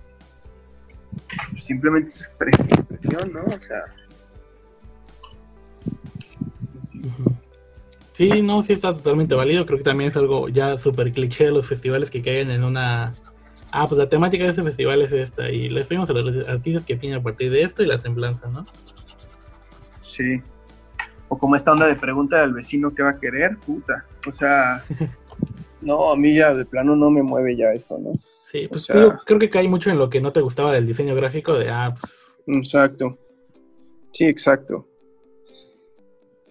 simplemente 1.56 2.10
es 2.10 2.22
expresión, 2.22 3.32
¿no? 3.32 3.42
O 3.44 3.60
sea. 3.60 3.84
Sí. 8.12 8.42
no, 8.42 8.60
sí 8.64 8.72
está 8.72 8.92
totalmente 8.92 9.36
válido. 9.36 9.64
Creo 9.66 9.78
que 9.78 9.84
también 9.84 10.10
es 10.10 10.16
algo 10.16 10.48
ya 10.48 10.76
súper 10.76 11.12
cliché 11.12 11.44
de 11.44 11.52
los 11.52 11.68
festivales 11.68 12.10
que 12.10 12.20
caigan 12.20 12.50
en 12.50 12.64
una. 12.64 13.14
Ah, 13.70 13.86
pues 13.86 13.98
la 13.98 14.08
temática 14.08 14.42
de 14.42 14.50
este 14.50 14.64
festival 14.64 15.00
es 15.02 15.12
esta. 15.12 15.48
Y 15.48 15.68
les 15.68 15.86
pedimos 15.86 16.10
a 16.10 16.14
los 16.14 16.48
artistas 16.48 16.84
que 16.84 16.94
opinen 16.94 17.20
a 17.20 17.22
partir 17.22 17.52
de 17.52 17.62
esto 17.62 17.84
y 17.84 17.86
la 17.86 18.00
semblanza, 18.00 18.48
¿no? 18.50 18.66
Sí. 20.02 20.42
O 21.28 21.38
como 21.38 21.56
esta 21.56 21.72
onda 21.72 21.86
de 21.86 21.96
pregunta 21.96 22.42
al 22.42 22.52
vecino 22.52 22.94
qué 22.94 23.02
va 23.02 23.10
a 23.10 23.20
querer, 23.20 23.58
puta. 23.58 24.06
O 24.26 24.32
sea, 24.32 24.82
no, 25.82 26.10
a 26.10 26.16
mí 26.16 26.34
ya 26.34 26.54
de 26.54 26.64
plano 26.64 26.96
no 26.96 27.10
me 27.10 27.22
mueve 27.22 27.56
ya 27.56 27.72
eso, 27.72 27.98
¿no? 27.98 28.12
Sí, 28.44 28.66
pues 28.66 28.86
creo 28.86 29.38
que 29.38 29.50
cae 29.50 29.68
mucho 29.68 29.90
en 29.90 29.98
lo 29.98 30.08
que 30.08 30.22
no 30.22 30.32
te 30.32 30.40
gustaba 30.40 30.72
del 30.72 30.86
diseño 30.86 31.14
gráfico 31.14 31.52
de, 31.52 31.68
ah, 31.68 31.94
pues... 31.98 32.38
Exacto. 32.46 33.18
Sí, 34.12 34.24
exacto. 34.24 34.88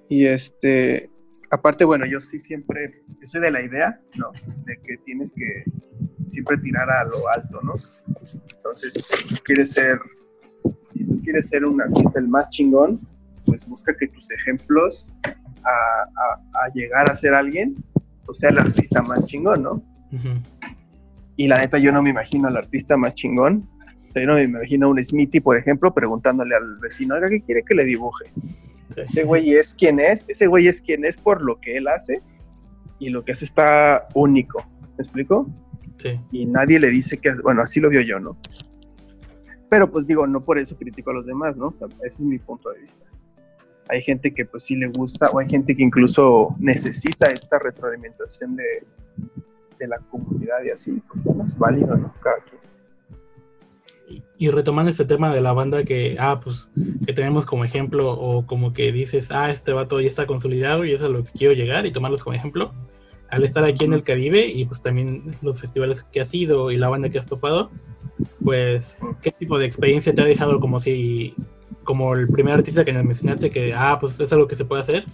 Y 0.07 0.25
este, 0.27 1.09
aparte, 1.49 1.85
bueno, 1.85 2.05
yo 2.05 2.19
sí 2.19 2.39
siempre, 2.39 3.01
yo 3.19 3.27
soy 3.27 3.41
de 3.41 3.51
la 3.51 3.63
idea, 3.63 3.99
¿no? 4.15 4.31
De 4.65 4.77
que 4.77 4.97
tienes 5.05 5.33
que 5.33 5.63
siempre 6.27 6.57
tirar 6.57 6.89
a 6.89 7.03
lo 7.05 7.27
alto, 7.29 7.59
¿no? 7.63 7.75
Entonces, 8.53 8.93
si 8.93 9.27
tú 9.27 9.35
quieres 9.43 9.71
ser, 9.71 9.99
si 10.89 11.05
tú 11.05 11.19
quieres 11.23 11.49
ser 11.49 11.65
un 11.65 11.81
artista 11.81 12.19
el 12.19 12.27
más 12.27 12.49
chingón, 12.51 12.99
pues 13.47 13.65
busca 13.65 13.95
que 13.97 14.07
tus 14.07 14.29
ejemplos 14.31 15.15
a, 15.63 16.69
llegar 16.73 17.09
a 17.09 17.15
ser 17.15 17.33
alguien, 17.33 17.75
pues 18.25 18.39
sea 18.39 18.49
el 18.49 18.59
artista 18.59 19.01
más 19.01 19.25
chingón, 19.25 19.63
¿no? 19.63 19.71
Y 21.35 21.47
la 21.47 21.57
neta, 21.57 21.77
yo 21.77 21.91
no 21.91 22.01
me 22.01 22.09
imagino 22.09 22.47
al 22.47 22.57
artista 22.57 22.97
más 22.97 23.13
chingón. 23.15 23.69
O 24.09 24.11
sea, 24.11 24.21
yo 24.21 24.27
no 24.27 24.35
me 24.35 24.43
imagino 24.43 24.87
a 24.87 24.89
un 24.89 25.03
Smithy, 25.03 25.39
por 25.39 25.57
ejemplo, 25.57 25.93
preguntándole 25.93 26.55
al 26.55 26.77
vecino, 26.79 27.15
oiga, 27.15 27.29
¿qué 27.29 27.41
quiere 27.41 27.63
que 27.63 27.75
le 27.75 27.85
dibuje? 27.85 28.25
ese 28.95 29.23
güey 29.23 29.53
es 29.53 29.73
quien 29.73 29.99
es, 29.99 30.25
ese 30.27 30.47
güey 30.47 30.67
es 30.67 30.81
quien 30.81 31.05
es 31.05 31.17
por 31.17 31.41
lo 31.41 31.59
que 31.59 31.77
él 31.77 31.87
hace 31.87 32.21
y 32.99 33.09
lo 33.09 33.23
que 33.23 33.33
hace 33.33 33.45
está 33.45 34.07
único. 34.13 34.65
¿Me 34.97 35.03
explico? 35.03 35.47
Sí. 35.97 36.19
Y 36.31 36.45
nadie 36.45 36.79
le 36.79 36.89
dice 36.89 37.17
que, 37.17 37.33
bueno, 37.33 37.61
así 37.61 37.79
lo 37.79 37.89
vio 37.89 38.01
yo, 38.01 38.19
¿no? 38.19 38.37
Pero 39.69 39.91
pues 39.91 40.07
digo, 40.07 40.25
no 40.25 40.43
por 40.43 40.57
eso 40.57 40.77
critico 40.77 41.11
a 41.11 41.15
los 41.15 41.25
demás, 41.25 41.57
¿no? 41.57 41.67
O 41.67 41.73
sea, 41.73 41.87
ese 42.03 42.23
es 42.23 42.23
mi 42.23 42.39
punto 42.39 42.71
de 42.71 42.81
vista. 42.81 43.05
Hay 43.89 44.01
gente 44.01 44.33
que 44.33 44.45
pues 44.45 44.63
sí 44.63 44.75
le 44.75 44.87
gusta, 44.87 45.29
o 45.29 45.39
hay 45.39 45.47
gente 45.47 45.75
que 45.75 45.83
incluso 45.83 46.55
necesita 46.59 47.27
esta 47.27 47.59
retroalimentación 47.59 48.55
de, 48.55 48.83
de 49.79 49.87
la 49.87 49.97
comunidad 50.09 50.63
y 50.65 50.69
así, 50.69 51.01
pues 51.07 51.23
bueno, 51.23 51.45
es 51.47 51.57
válido, 51.57 51.95
¿no? 51.95 52.13
Cada 52.21 52.37
Y, 54.37 54.49
retomando 54.49 54.91
este 54.91 55.05
tema 55.05 55.33
de 55.33 55.41
la 55.41 55.53
banda 55.53 55.83
que, 55.83 56.15
ah, 56.19 56.39
pues, 56.43 56.69
que 57.05 57.13
tenemos 57.13 57.45
como 57.45 57.65
ejemplo, 57.65 58.11
o 58.11 58.45
como 58.45 58.73
que 58.73 58.91
dices, 58.91 59.29
ah, 59.31 59.49
este 59.49 59.73
vato 59.73 59.99
ya 60.01 60.07
está 60.07 60.25
consolidado 60.25 60.85
y 60.85 60.93
eso 60.93 61.05
es 61.05 61.09
a 61.09 61.13
lo 61.13 61.23
que 61.23 61.31
quiero 61.31 61.53
llegar 61.53 61.85
y 61.85 61.91
tomarlos 61.91 62.23
como 62.23 62.35
ejemplo, 62.35 62.73
al 63.29 63.43
estar 63.43 63.63
aquí 63.65 63.83
en 63.83 63.93
el 63.93 64.03
Caribe 64.03 64.47
y 64.47 64.65
pues 64.65 64.81
también 64.81 65.35
los 65.41 65.59
festivales 65.59 66.01
que 66.01 66.21
has 66.21 66.33
ido 66.33 66.71
y 66.71 66.77
la 66.77 66.89
banda 66.89 67.09
que 67.09 67.19
has 67.19 67.27
topado, 67.27 67.71
pues, 68.43 68.99
¿qué 69.21 69.31
tipo 69.31 69.59
de 69.59 69.65
experiencia 69.65 70.13
te 70.13 70.21
ha 70.21 70.25
dejado 70.25 70.59
como 70.59 70.79
si, 70.79 71.35
como 71.87 72.13
el 72.13 72.27
primer 72.27 72.53
artista 72.53 72.83
que 72.83 72.91
nos 72.91 73.05
mencionaste, 73.05 73.49
que, 73.49 73.73
ah, 73.73 73.97
pues 73.97 74.19
es 74.19 74.33
algo 74.33 74.45
que 74.45 74.57
se 74.57 74.65
puede 74.65 74.81
hacer? 74.81 75.05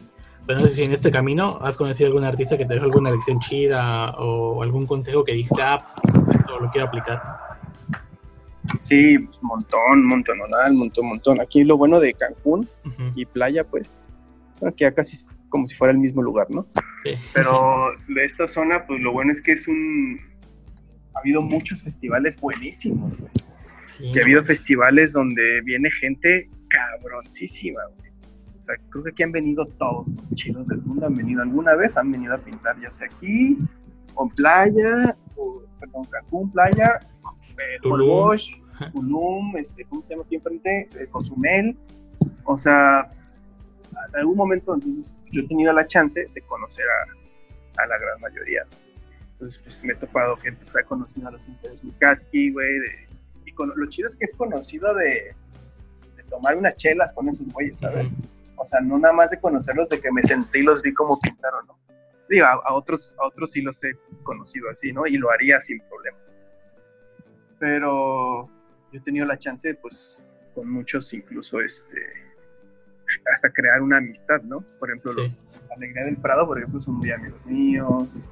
Pero 0.48 0.60
no 0.60 0.66
sé 0.66 0.72
si 0.72 0.82
en 0.82 0.92
este 0.92 1.12
camino 1.12 1.60
has 1.62 1.78
conocido 1.78 2.08
algún 2.08 2.24
artista 2.24 2.58
que 2.58 2.66
te 2.66 2.74
dejó 2.74 2.86
alguna 2.88 3.12
lección 3.12 3.38
chida 3.40 4.10
o 4.18 4.62
algún 4.64 4.88
consejo 4.88 5.24
que 5.24 5.34
dijiste, 5.34 5.62
ah, 5.62 5.78
pues 5.80 6.36
esto 6.36 6.60
lo 6.60 6.70
quiero 6.72 6.88
aplicar. 6.88 7.22
Sí, 8.82 9.20
pues 9.20 9.42
montón, 9.44 10.04
montón, 10.04 10.40
un 10.42 10.78
montón, 10.78 11.06
montón. 11.06 11.42
Aquí 11.42 11.64
lo 11.64 11.78
bueno 11.78 12.00
de 12.00 12.16
Cancún 12.16 12.68
y 13.16 13.26
playa, 13.26 13.64
pues, 13.64 14.00
que 14.76 14.84
ya 14.84 14.94
casi 14.94 15.16
es 15.16 15.36
como 15.50 15.68
si 15.68 15.76
fuera 15.76 15.92
el 15.92 16.00
mismo 16.00 16.24
lugar, 16.24 16.50
¿no? 16.50 16.66
Pero 17.36 17.92
de 18.08 18.26
esta 18.26 18.48
zona, 18.48 18.88
pues 18.88 19.00
lo 19.00 19.12
bueno 19.12 19.32
es 19.32 19.42
que 19.42 19.52
es 19.52 19.68
un... 19.68 20.20
Ha 21.14 21.20
habido 21.20 21.44
muchos 21.44 21.84
festivales 21.84 22.40
buenísimos, 22.42 23.16
güey. 23.20 23.32
Que 24.12 24.20
ha 24.20 24.24
habido 24.24 24.44
festivales 24.44 25.14
donde 25.14 25.62
viene 25.62 25.92
gente 25.92 26.50
cabroncísima, 26.74 27.82
güey 27.98 28.12
O 28.58 28.62
sea, 28.62 28.76
creo 28.90 29.04
que 29.04 29.10
aquí 29.12 29.24
han 29.24 29.32
venido 29.32 29.66
todos 29.66 30.08
los 30.10 30.30
chinos 30.34 30.68
del 30.68 30.82
mundo, 30.82 31.06
han 31.06 31.16
venido 31.16 31.42
alguna 31.42 31.76
vez, 31.76 31.98
han 31.98 32.12
venido 32.12 32.34
a 32.34 32.38
pintar, 32.38 32.80
ya 32.80 32.90
sea 32.90 33.08
aquí, 33.08 33.58
o 34.16 34.24
en 34.26 34.30
playa, 34.36 35.18
o, 35.36 35.62
perdón, 35.80 36.06
Cancún, 36.06 36.52
playa, 36.52 36.94
eh, 37.58 37.78
Tulum. 37.82 38.38
Tulum, 38.94 39.58
este, 39.58 39.86
¿cómo 39.86 40.02
se 40.02 40.12
llama 40.12 40.24
aquí 40.26 40.36
enfrente? 40.36 40.90
Eh, 41.00 41.08
Cozumel. 41.12 41.78
O 42.46 42.56
sea, 42.58 43.12
en 44.14 44.20
algún 44.20 44.36
momento 44.38 44.74
entonces 44.74 45.16
yo 45.32 45.42
he 45.42 45.48
tenido 45.48 45.72
la 45.74 45.86
chance 45.86 46.28
de 46.34 46.42
conocer 46.42 46.86
a, 46.90 47.82
a 47.84 47.86
la 47.88 47.98
gran 47.98 48.20
mayoría. 48.22 48.66
Entonces, 49.32 49.60
pues 49.60 49.84
me 49.84 49.94
he 49.94 49.96
topado 49.96 50.36
gente, 50.38 50.64
pues 50.66 50.84
he 50.84 50.88
conocido 50.88 51.28
a 51.28 51.32
los 51.32 51.48
Interes 51.48 51.84
Lukaski, 51.84 52.52
güey, 52.52 52.80
de- 52.80 53.08
y 53.46 53.52
con, 53.52 53.72
lo 53.76 53.86
chido 53.88 54.08
es 54.08 54.16
que 54.16 54.26
es 54.26 54.34
conocido 54.36 54.94
de 54.96 55.36
tomar 56.34 56.58
unas 56.58 56.76
chelas 56.76 57.14
con 57.14 57.30
esos 57.30 57.48
güeyes, 57.54 57.78
¿sabes? 57.80 58.18
O 58.56 58.66
sea, 58.66 58.82
no 58.82 58.98
nada 58.98 59.14
más 59.14 59.30
de 59.30 59.40
conocerlos, 59.40 59.90
de 59.90 60.00
que 60.00 60.12
me 60.12 60.24
senté 60.24 60.60
y 60.60 60.64
los 60.64 60.82
vi 60.82 60.92
como 60.94 61.20
pintaron, 61.20 61.68
¿no? 61.68 61.78
Digo, 62.28 62.46
a, 62.48 62.54
a 62.54 62.74
otros, 62.74 63.16
a 63.22 63.28
otros 63.28 63.52
sí 63.52 63.62
los 63.62 63.84
he 63.84 63.92
conocido 64.24 64.68
así, 64.72 64.92
¿no? 64.92 65.06
Y 65.06 65.18
lo 65.18 65.30
haría 65.30 65.62
sin 65.62 65.80
problema. 65.88 66.18
Pero 67.60 68.48
yo 68.92 69.00
he 69.00 69.02
tenido 69.02 69.26
la 69.26 69.38
chance, 69.38 69.74
pues, 69.76 70.20
con 70.56 70.70
muchos 70.72 71.14
incluso, 71.14 71.60
este, 71.62 71.98
hasta 73.32 73.52
crear 73.52 73.82
una 73.82 73.98
amistad, 73.98 74.42
¿no? 74.42 74.62
Por 74.80 74.90
ejemplo, 74.90 75.12
Sí. 75.14 75.18
los 75.20 75.72
Alegría 75.72 76.06
del 76.06 76.18
Prado, 76.18 76.48
por 76.48 76.58
ejemplo, 76.58 76.80
son 76.80 76.96
muy 76.96 77.12
amigos 77.12 77.46
míos. 77.46 78.24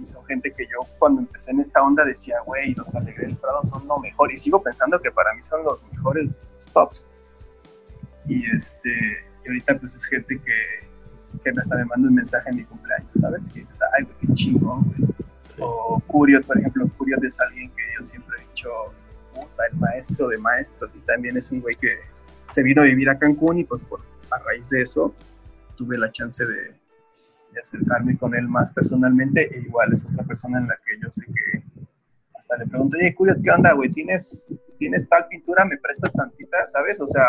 Y 0.00 0.06
son 0.06 0.24
gente 0.24 0.52
que 0.52 0.64
yo 0.64 0.80
cuando 0.98 1.20
empecé 1.20 1.50
en 1.50 1.60
esta 1.60 1.82
onda 1.82 2.04
decía, 2.04 2.40
güey, 2.46 2.74
los 2.74 2.94
Alegría 2.94 3.28
del 3.28 3.36
Prado 3.36 3.62
son 3.64 3.86
lo 3.86 3.98
mejor. 3.98 4.32
Y 4.32 4.36
sigo 4.36 4.62
pensando 4.62 5.00
que 5.00 5.10
para 5.10 5.34
mí 5.34 5.42
son 5.42 5.62
los 5.64 5.84
mejores 5.92 6.38
los 6.54 6.66
tops. 6.68 7.10
Y 8.26 8.50
este, 8.50 8.90
y 9.44 9.48
ahorita 9.48 9.78
pues 9.78 9.94
es 9.94 10.04
gente 10.06 10.40
que, 10.40 11.42
que 11.42 11.50
hasta 11.58 11.76
me 11.76 11.84
manda 11.84 12.08
un 12.08 12.14
mensaje 12.14 12.50
en 12.50 12.56
mi 12.56 12.64
cumpleaños, 12.64 13.10
¿sabes? 13.20 13.48
Que 13.50 13.60
dices, 13.60 13.80
ay, 13.96 14.04
güey, 14.04 14.16
qué 14.18 14.32
chingón, 14.32 14.84
güey. 14.84 15.10
Sí. 15.48 15.60
O 15.60 16.00
Curiot, 16.06 16.46
por 16.46 16.58
ejemplo, 16.58 16.88
Curiot 16.96 17.22
es 17.24 17.38
alguien 17.40 17.70
que 17.70 17.82
yo 17.96 18.02
siempre 18.02 18.36
he 18.38 18.48
dicho, 18.48 18.70
puta, 19.34 19.66
el 19.70 19.76
maestro 19.78 20.28
de 20.28 20.38
maestros. 20.38 20.94
Y 20.94 21.00
también 21.00 21.36
es 21.36 21.50
un 21.50 21.60
güey 21.60 21.74
que 21.74 21.98
se 22.48 22.62
vino 22.62 22.82
a 22.82 22.84
vivir 22.84 23.10
a 23.10 23.18
Cancún 23.18 23.58
y 23.58 23.64
pues 23.64 23.82
por, 23.82 24.00
a 24.30 24.38
raíz 24.38 24.70
de 24.70 24.82
eso 24.82 25.14
tuve 25.76 25.98
la 25.98 26.10
chance 26.10 26.44
de, 26.44 26.79
de 27.52 27.60
acercarme 27.60 28.16
con 28.16 28.34
él 28.34 28.48
más 28.48 28.72
personalmente. 28.72 29.54
E 29.54 29.60
igual 29.60 29.92
es 29.92 30.04
otra 30.04 30.24
persona 30.24 30.58
en 30.58 30.68
la 30.68 30.76
que 30.76 30.98
yo 31.02 31.10
sé 31.10 31.24
que 31.26 31.62
hasta 32.34 32.56
le 32.56 32.66
pregunto, 32.66 32.96
oye, 32.96 33.14
Curiot, 33.14 33.42
¿qué 33.42 33.50
onda, 33.50 33.72
güey? 33.72 33.90
¿Tienes, 33.90 34.56
¿Tienes 34.78 35.08
tal 35.08 35.26
pintura? 35.28 35.64
¿Me 35.64 35.76
prestas 35.76 36.12
tantita? 36.12 36.66
¿Sabes? 36.66 37.00
O 37.00 37.06
sea, 37.06 37.24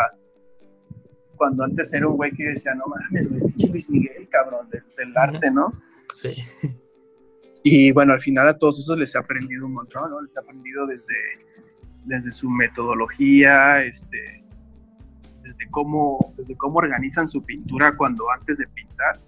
cuando 1.36 1.64
antes 1.64 1.92
era 1.92 2.08
un 2.08 2.16
güey 2.16 2.32
que 2.32 2.44
decía, 2.44 2.74
no 2.74 2.84
mames, 2.86 3.28
güey, 3.28 3.40
pinche 3.42 3.68
Luis 3.68 3.90
Miguel, 3.90 4.28
cabrón, 4.30 4.68
del, 4.70 4.84
del 4.96 5.16
arte, 5.16 5.50
¿no? 5.50 5.70
Sí. 6.14 6.34
Y 7.64 7.92
bueno, 7.92 8.12
al 8.12 8.20
final 8.20 8.48
a 8.48 8.58
todos 8.58 8.80
esos 8.80 8.98
les 8.98 9.14
he 9.14 9.18
aprendido 9.18 9.66
un 9.66 9.74
montón, 9.74 10.10
¿no? 10.10 10.20
Les 10.20 10.34
he 10.34 10.40
aprendido 10.40 10.86
desde, 10.86 11.14
desde 12.04 12.32
su 12.32 12.50
metodología, 12.50 13.82
este, 13.84 14.44
desde, 15.42 15.70
cómo, 15.70 16.18
desde 16.36 16.56
cómo 16.56 16.78
organizan 16.78 17.28
su 17.28 17.44
pintura 17.44 17.96
cuando 17.96 18.30
antes 18.30 18.58
de 18.58 18.66
pintar, 18.66 19.20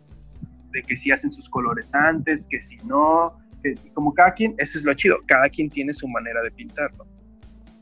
de 0.74 0.82
que 0.82 0.96
si 0.96 1.10
hacen 1.10 1.32
sus 1.32 1.48
colores 1.48 1.94
antes, 1.94 2.46
que 2.46 2.60
si 2.60 2.76
no, 2.78 3.38
que 3.62 3.76
como 3.94 4.12
cada 4.12 4.34
quien, 4.34 4.54
eso 4.58 4.76
es 4.76 4.84
lo 4.84 4.92
chido, 4.92 5.16
cada 5.26 5.48
quien 5.48 5.70
tiene 5.70 5.94
su 5.94 6.06
manera 6.06 6.42
de 6.42 6.50
pintarlo. 6.50 7.06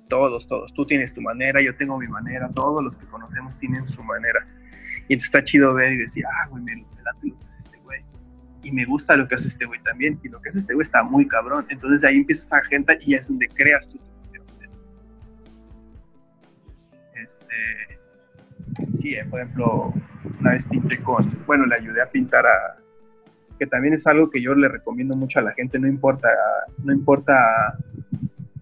Todos, 0.08 0.46
todos. 0.46 0.72
Tú 0.74 0.86
tienes 0.86 1.12
tu 1.12 1.20
manera, 1.20 1.60
yo 1.60 1.74
tengo 1.74 1.98
mi 1.98 2.06
manera, 2.06 2.48
todos 2.54 2.84
los 2.84 2.96
que 2.96 3.06
conocemos 3.06 3.58
tienen 3.58 3.88
su 3.88 4.04
manera. 4.04 4.46
Y 5.08 5.14
entonces 5.14 5.24
está 5.24 5.42
chido 5.42 5.74
ver 5.74 5.94
y 5.94 5.96
decir, 5.96 6.24
ah, 6.26 6.46
güey, 6.48 6.62
me, 6.62 6.76
me 6.76 7.02
late 7.02 7.28
lo 7.28 7.38
que 7.38 7.44
hace 7.46 7.56
este 7.56 7.78
güey 7.78 8.00
y 8.62 8.70
me 8.70 8.84
gusta 8.84 9.16
lo 9.16 9.26
que 9.26 9.34
hace 9.34 9.48
este 9.48 9.64
güey 9.66 9.82
también, 9.82 10.20
y 10.22 10.28
lo 10.28 10.40
que 10.40 10.48
hace 10.50 10.60
este 10.60 10.74
güey 10.74 10.82
está 10.82 11.02
muy 11.02 11.26
cabrón. 11.26 11.66
Entonces 11.68 12.04
ahí 12.04 12.18
empiezas 12.18 12.52
a 12.52 12.62
gente 12.62 12.98
y 13.00 13.14
es 13.14 13.28
donde 13.28 13.48
creas 13.48 13.88
tu 13.88 13.98
Este, 17.24 18.00
sí, 18.94 19.14
eh, 19.14 19.24
por 19.24 19.40
ejemplo, 19.40 19.94
una 20.40 20.50
vez 20.50 20.66
pinté 20.66 21.00
con, 21.00 21.44
bueno, 21.46 21.66
le 21.66 21.76
ayudé 21.76 22.02
a 22.02 22.10
pintar 22.10 22.44
a, 22.46 22.81
que 23.62 23.66
también 23.68 23.94
es 23.94 24.04
algo 24.08 24.28
que 24.28 24.42
yo 24.42 24.54
le 24.56 24.66
recomiendo 24.66 25.14
mucho 25.14 25.38
a 25.38 25.42
la 25.42 25.52
gente, 25.52 25.78
no 25.78 25.86
importa, 25.86 26.28
no 26.82 26.92
importa 26.92 27.78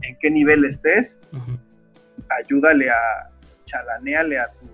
en 0.03 0.15
qué 0.21 0.31
nivel 0.31 0.67
estés, 0.67 1.19
ayúdale 2.39 2.91
a, 2.91 3.31
chalaneale 3.65 4.39
a 4.39 4.49
tu, 4.53 4.67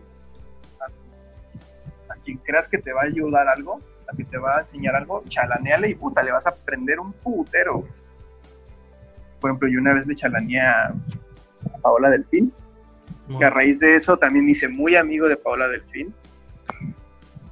a 0.83 0.87
tu- 0.89 2.13
a 2.13 2.17
quien 2.25 2.39
creas 2.39 2.67
que 2.67 2.79
te 2.79 2.93
va 2.93 3.03
a 3.03 3.07
ayudar 3.07 3.47
algo, 3.47 3.81
a 4.13 4.17
que 4.17 4.25
te 4.25 4.37
va 4.37 4.57
a 4.57 4.61
enseñar 4.63 4.97
algo, 4.97 5.23
chalaneale 5.29 5.91
y 5.91 5.95
puta, 5.95 6.25
le 6.25 6.33
vas 6.33 6.45
a 6.49 6.51
aprender 6.51 6.99
un 6.99 7.13
putero. 7.13 7.87
Por 9.41 9.51
ejemplo, 9.51 9.69
yo 9.69 9.79
una 9.79 9.95
vez 9.95 10.09
le 10.09 10.17
chalaneé 10.17 10.61
a, 10.61 10.87
a 10.89 11.79
Paola 11.83 12.11
Delfín, 12.11 12.53
que 13.39 13.45
a 13.45 13.51
raíz 13.51 13.79
de 13.79 13.95
eso 13.95 14.17
también 14.19 14.45
me 14.45 14.51
hice 14.51 14.67
muy 14.67 14.97
amigo 14.97 15.29
de 15.29 15.37
Paola 15.37 15.69
Delfín. 15.69 16.13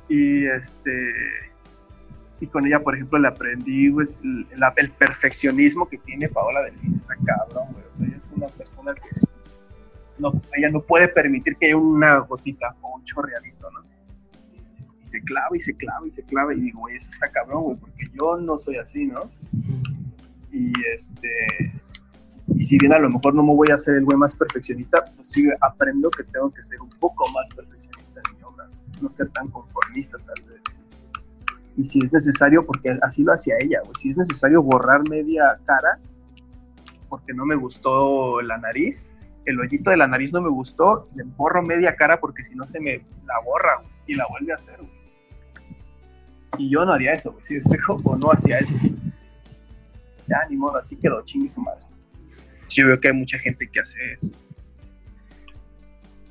Y 0.08 0.44
este 0.46 1.12
y 2.40 2.46
con 2.46 2.66
ella, 2.66 2.80
por 2.80 2.94
ejemplo, 2.94 3.18
le 3.18 3.28
aprendí 3.28 3.90
pues, 3.90 4.18
el, 4.22 4.90
perfeccionismo 4.92 5.88
que 5.88 5.98
tiene 5.98 6.28
Paola 6.28 6.62
Delfín, 6.62 6.94
está 6.94 7.14
cabrón, 7.24 7.72
güey. 7.72 7.84
O 7.88 7.92
sea, 7.92 8.06
ella 8.06 8.16
es 8.16 8.30
una 8.34 8.48
persona 8.48 8.94
que 8.94 9.08
no, 10.18 10.32
ella 10.56 10.70
no 10.70 10.80
puede 10.80 11.08
permitir 11.08 11.56
que 11.56 11.66
haya 11.66 11.76
una 11.76 12.18
gotita 12.18 12.76
o 12.80 12.96
un 12.96 13.04
chorreadito, 13.04 13.70
¿no? 13.70 13.84
Y 15.00 15.04
se 15.04 15.20
clava 15.20 15.56
y 15.56 15.60
se 15.60 15.74
clava 15.74 16.06
y 16.06 16.10
se 16.10 16.22
clava 16.24 16.54
y 16.54 16.60
digo, 16.60 16.80
güey, 16.80 16.96
eso 16.96 17.10
está 17.10 17.30
cabrón, 17.30 17.62
güey, 17.62 17.76
porque 17.76 18.04
yo 18.12 18.36
no 18.36 18.58
soy 18.58 18.76
así, 18.76 19.06
¿no? 19.06 19.30
Y 20.50 20.72
este 20.92 21.72
y 22.48 22.64
si 22.64 22.78
bien 22.78 22.92
a 22.92 22.98
lo 22.98 23.08
mejor 23.08 23.34
no 23.34 23.42
me 23.42 23.54
voy 23.54 23.70
a 23.70 23.74
hacer 23.74 23.96
el 23.96 24.04
güey 24.04 24.18
más 24.18 24.34
perfeccionista, 24.34 25.04
pues 25.16 25.30
sí 25.30 25.48
aprendo 25.60 26.10
que 26.10 26.24
tengo 26.24 26.52
que 26.52 26.62
ser 26.62 26.80
un 26.80 26.90
poco 27.00 27.28
más 27.30 27.46
perfeccionista 27.54 28.20
en 28.28 28.36
mi 28.36 28.42
obra, 28.42 28.68
no 29.00 29.10
ser 29.10 29.28
tan 29.30 29.48
conformista 29.48 30.18
tal 30.18 30.44
vez. 30.44 30.60
Y 31.76 31.84
si 31.84 31.98
es 31.98 32.12
necesario, 32.12 32.64
porque 32.64 32.96
así 33.02 33.22
lo 33.22 33.32
hacía 33.32 33.56
ella, 33.60 33.80
güey, 33.82 33.94
si 33.98 34.10
es 34.10 34.16
necesario 34.16 34.62
borrar 34.62 35.08
media 35.08 35.58
cara, 35.64 35.98
porque 37.08 37.32
no 37.32 37.44
me 37.44 37.56
gustó 37.56 38.40
la 38.42 38.58
nariz, 38.58 39.08
el 39.44 39.60
hoyito 39.60 39.90
de 39.90 39.96
la 39.96 40.06
nariz 40.06 40.32
no 40.32 40.40
me 40.40 40.48
gustó, 40.48 41.08
le 41.14 41.24
borro 41.24 41.62
media 41.62 41.96
cara 41.96 42.18
porque 42.18 42.44
si 42.44 42.54
no 42.54 42.66
se 42.66 42.80
me 42.80 42.98
la 43.26 43.40
borra 43.44 43.82
y 44.06 44.14
la 44.14 44.26
vuelve 44.28 44.52
a 44.52 44.56
hacer. 44.56 44.78
Y 46.56 46.70
yo 46.70 46.84
no 46.84 46.92
haría 46.92 47.12
eso, 47.12 47.32
güey, 47.32 47.44
si 47.44 47.56
espejo 47.56 48.00
o 48.04 48.16
no 48.16 48.30
hacía 48.30 48.58
eso. 48.58 48.74
Ya, 50.26 50.38
ni 50.48 50.56
modo, 50.56 50.78
así 50.78 50.96
quedó, 50.96 51.22
chingue 51.22 51.48
su 51.48 51.60
madre. 51.60 51.82
Yo 52.68 52.86
veo 52.86 52.98
que 52.98 53.08
hay 53.08 53.14
mucha 53.14 53.38
gente 53.38 53.68
que 53.70 53.80
hace 53.80 53.96
eso. 54.12 54.30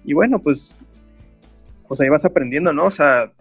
Y 0.04 0.14
bueno, 0.14 0.40
pues, 0.40 0.80
pues 1.88 2.02
ahí 2.02 2.10
vas 2.10 2.26
aprendiendo, 2.26 2.74
¿no? 2.74 2.86
O 2.86 2.92
sea, 2.92 3.32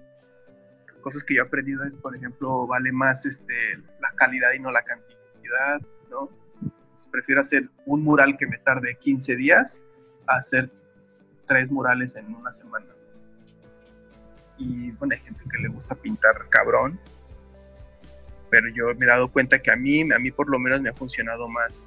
cosas 1.03 1.23
que 1.23 1.35
yo 1.35 1.43
he 1.43 1.47
aprendido 1.47 1.85
es, 1.85 1.97
por 1.97 2.17
ejemplo, 2.17 2.67
vale 2.67 2.93
más 2.93 3.27
este, 3.27 3.77
la 4.01 4.11
calidad 4.17 4.53
y 4.53 4.61
no 4.61 4.71
la 4.71 4.83
cantidad, 4.83 5.81
¿no? 6.11 6.31
Pues 6.91 7.07
prefiero 7.11 7.41
hacer 7.41 7.69
un 7.85 8.03
mural 8.03 8.37
que 8.39 8.47
me 8.47 8.59
tarde 8.59 8.97
15 8.99 9.37
días 9.37 9.83
a 10.27 10.37
hacer 10.37 10.71
tres 11.47 11.71
murales 11.71 12.17
en 12.17 12.35
una 12.35 12.53
semana. 12.53 12.87
Y 14.57 14.93
bueno, 14.93 15.15
hay 15.15 15.21
gente 15.21 15.45
que 15.51 15.59
le 15.59 15.69
gusta 15.69 15.95
pintar 15.95 16.49
cabrón, 16.49 16.99
pero 18.51 18.69
yo 18.69 18.95
me 18.95 19.07
he 19.07 19.09
dado 19.09 19.31
cuenta 19.31 19.61
que 19.61 19.71
a 19.71 19.77
mí, 19.77 20.03
a 20.03 20.19
mí 20.19 20.31
por 20.31 20.49
lo 20.49 20.59
menos 20.59 20.81
me 20.81 20.91
ha 20.91 20.95
funcionado 20.95 21.49
más 21.49 21.85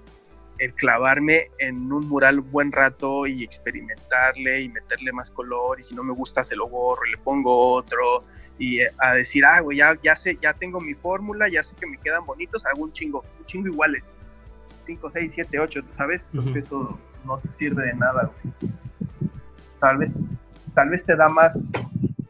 el 0.57 0.73
clavarme 0.73 1.51
en 1.57 1.91
un 1.91 2.07
mural 2.07 2.39
buen 2.39 2.71
rato 2.71 3.27
y 3.27 3.43
experimentarle 3.43 4.61
y 4.61 4.69
meterle 4.69 5.11
más 5.11 5.29
color 5.31 5.79
y 5.79 5.83
si 5.83 5.93
no 5.93 6.03
me 6.03 6.13
gusta 6.13 6.43
se 6.43 6.55
lo 6.55 6.69
borro 6.69 7.05
y 7.05 7.11
le 7.11 7.17
pongo 7.17 7.73
otro 7.73 8.23
y 8.57 8.81
eh, 8.81 8.91
a 8.97 9.13
decir, 9.13 9.45
ah, 9.45 9.59
güey, 9.59 9.77
ya, 9.77 9.97
ya 10.01 10.15
sé, 10.15 10.37
ya 10.41 10.53
tengo 10.53 10.79
mi 10.79 10.93
fórmula, 10.93 11.47
ya 11.49 11.63
sé 11.63 11.75
que 11.75 11.87
me 11.87 11.97
quedan 11.97 12.25
bonitos, 12.25 12.65
hago 12.65 12.83
un 12.83 12.93
chingo, 12.93 13.23
un 13.39 13.45
chingo 13.45 13.67
iguales. 13.67 14.03
5, 14.85 15.09
6, 15.09 15.31
7, 15.33 15.59
8, 15.59 15.81
¿sabes? 15.91 16.29
Ujú. 16.33 16.53
que 16.53 16.59
eso 16.59 16.99
no 17.25 17.39
te 17.39 17.47
sirve 17.49 17.87
de 17.87 17.93
nada, 17.95 18.31
güey. 18.43 18.71
Tal 19.79 19.97
vez, 19.97 20.13
tal 20.73 20.89
vez 20.89 21.03
te 21.03 21.15
da 21.15 21.27
más, 21.27 21.71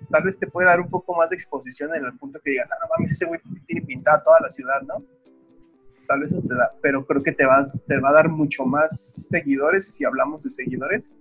tal 0.09 0.23
vez 0.23 0.37
te 0.37 0.47
puede 0.47 0.67
dar 0.67 0.79
un 0.79 0.89
poco 0.89 1.15
más 1.15 1.29
de 1.29 1.35
exposición 1.35 1.93
en 1.93 2.05
el 2.05 2.17
punto 2.17 2.39
que 2.43 2.51
digas, 2.51 2.69
ah, 2.71 2.77
no 2.81 2.87
mames, 2.95 3.11
ese 3.11 3.25
güey 3.25 3.39
tiene 3.65 3.85
pintada 3.85 4.23
toda 4.23 4.39
la 4.39 4.49
ciudad, 4.49 4.81
¿no? 4.81 5.03
Tal 6.07 6.19
vez 6.19 6.31
eso 6.31 6.41
te 6.41 6.53
da, 6.53 6.71
pero 6.81 7.05
creo 7.05 7.23
que 7.23 7.31
te, 7.31 7.45
vas, 7.45 7.81
te 7.87 7.99
va 7.99 8.09
a 8.09 8.13
dar 8.13 8.29
mucho 8.29 8.63
más 8.65 9.27
seguidores, 9.29 9.95
si 9.95 10.05
hablamos 10.05 10.43
de 10.43 10.49
seguidores, 10.49 11.11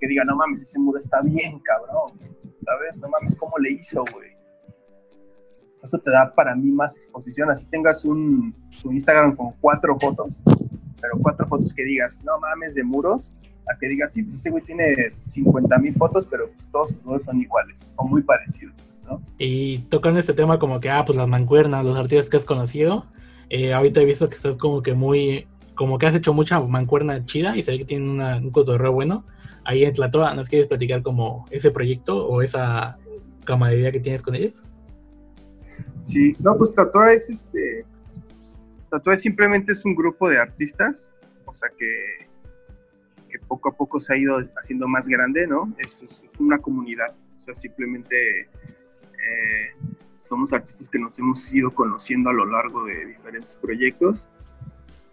que 0.00 0.08
digan, 0.08 0.26
no 0.26 0.36
mames, 0.36 0.62
ese 0.62 0.78
muro 0.78 0.98
está 0.98 1.20
bien, 1.20 1.58
cabrón, 1.60 2.18
¿sabes? 2.64 2.98
No 2.98 3.08
mames, 3.08 3.36
¿cómo 3.36 3.58
le 3.58 3.72
hizo, 3.72 4.04
güey? 4.12 4.31
Eso 5.82 5.98
te 5.98 6.10
da 6.10 6.32
para 6.32 6.54
mí 6.54 6.70
más 6.70 6.94
exposición, 6.96 7.50
así 7.50 7.66
tengas 7.66 8.04
un, 8.04 8.54
tu 8.80 8.92
Instagram 8.92 9.34
con 9.34 9.52
cuatro 9.60 9.98
fotos, 9.98 10.42
pero 11.00 11.14
cuatro 11.20 11.46
fotos 11.46 11.74
que 11.74 11.84
digas, 11.84 12.22
no 12.24 12.38
mames, 12.38 12.74
de 12.74 12.84
muros, 12.84 13.34
a 13.68 13.76
que 13.78 13.88
digas, 13.88 14.12
sí, 14.12 14.22
pues 14.22 14.36
ese 14.36 14.50
güey 14.50 14.62
tiene 14.62 15.12
50 15.26 15.78
mil 15.78 15.94
fotos, 15.94 16.26
pero 16.26 16.48
pues 16.50 16.70
todos 16.70 16.90
sus 16.90 17.04
muros 17.04 17.24
son 17.24 17.40
iguales 17.40 17.90
o 17.96 18.06
muy 18.06 18.22
parecidos, 18.22 18.76
¿no? 19.04 19.20
Y 19.38 19.78
tocando 19.88 20.20
este 20.20 20.34
tema 20.34 20.58
como 20.58 20.78
que, 20.78 20.88
ah, 20.88 21.04
pues 21.04 21.18
las 21.18 21.28
mancuernas, 21.28 21.84
los 21.84 21.98
artistas 21.98 22.28
que 22.28 22.36
has 22.36 22.44
conocido, 22.44 23.04
eh, 23.50 23.72
ahorita 23.72 24.00
he 24.00 24.04
visto 24.04 24.28
que 24.28 24.36
estás 24.36 24.56
como 24.56 24.82
que 24.82 24.94
muy, 24.94 25.46
como 25.74 25.98
que 25.98 26.06
has 26.06 26.14
hecho 26.14 26.32
mucha 26.32 26.60
mancuerna 26.60 27.24
chida 27.24 27.56
y 27.56 27.62
se 27.62 27.72
ve 27.72 27.78
que 27.78 27.84
tienen 27.84 28.08
una, 28.08 28.36
un 28.36 28.50
cotorreo 28.50 28.92
bueno. 28.92 29.24
Ahí 29.64 29.84
en 29.84 29.92
Tlatoa, 29.92 30.34
¿nos 30.34 30.48
quieres 30.48 30.68
platicar 30.68 31.02
como 31.02 31.46
ese 31.50 31.70
proyecto 31.70 32.26
o 32.26 32.42
esa 32.42 32.98
camaradería 33.44 33.92
que 33.92 34.00
tienes 34.00 34.22
con 34.22 34.34
ellos? 34.34 34.66
Sí, 36.02 36.36
no, 36.40 36.56
pues 36.56 36.74
Tatoa 36.74 37.12
es 37.12 37.30
este. 37.30 37.84
Tatoa 38.90 39.16
simplemente 39.16 39.72
es 39.72 39.84
un 39.84 39.94
grupo 39.94 40.28
de 40.28 40.38
artistas, 40.38 41.14
o 41.46 41.52
sea 41.54 41.70
que, 41.78 42.28
que 43.28 43.38
poco 43.38 43.70
a 43.70 43.72
poco 43.72 44.00
se 44.00 44.12
ha 44.12 44.16
ido 44.16 44.38
haciendo 44.56 44.86
más 44.88 45.08
grande, 45.08 45.46
¿no? 45.46 45.72
Es, 45.78 46.24
una 46.38 46.58
comunidad, 46.58 47.14
o 47.36 47.40
sea, 47.40 47.54
simplemente 47.54 48.40
eh, 48.42 49.74
somos 50.16 50.52
artistas 50.52 50.88
que 50.88 50.98
nos 50.98 51.18
hemos 51.18 51.52
ido 51.54 51.72
conociendo 51.74 52.30
a 52.30 52.32
lo 52.32 52.46
largo 52.46 52.84
de 52.84 53.06
diferentes 53.06 53.56
proyectos 53.56 54.28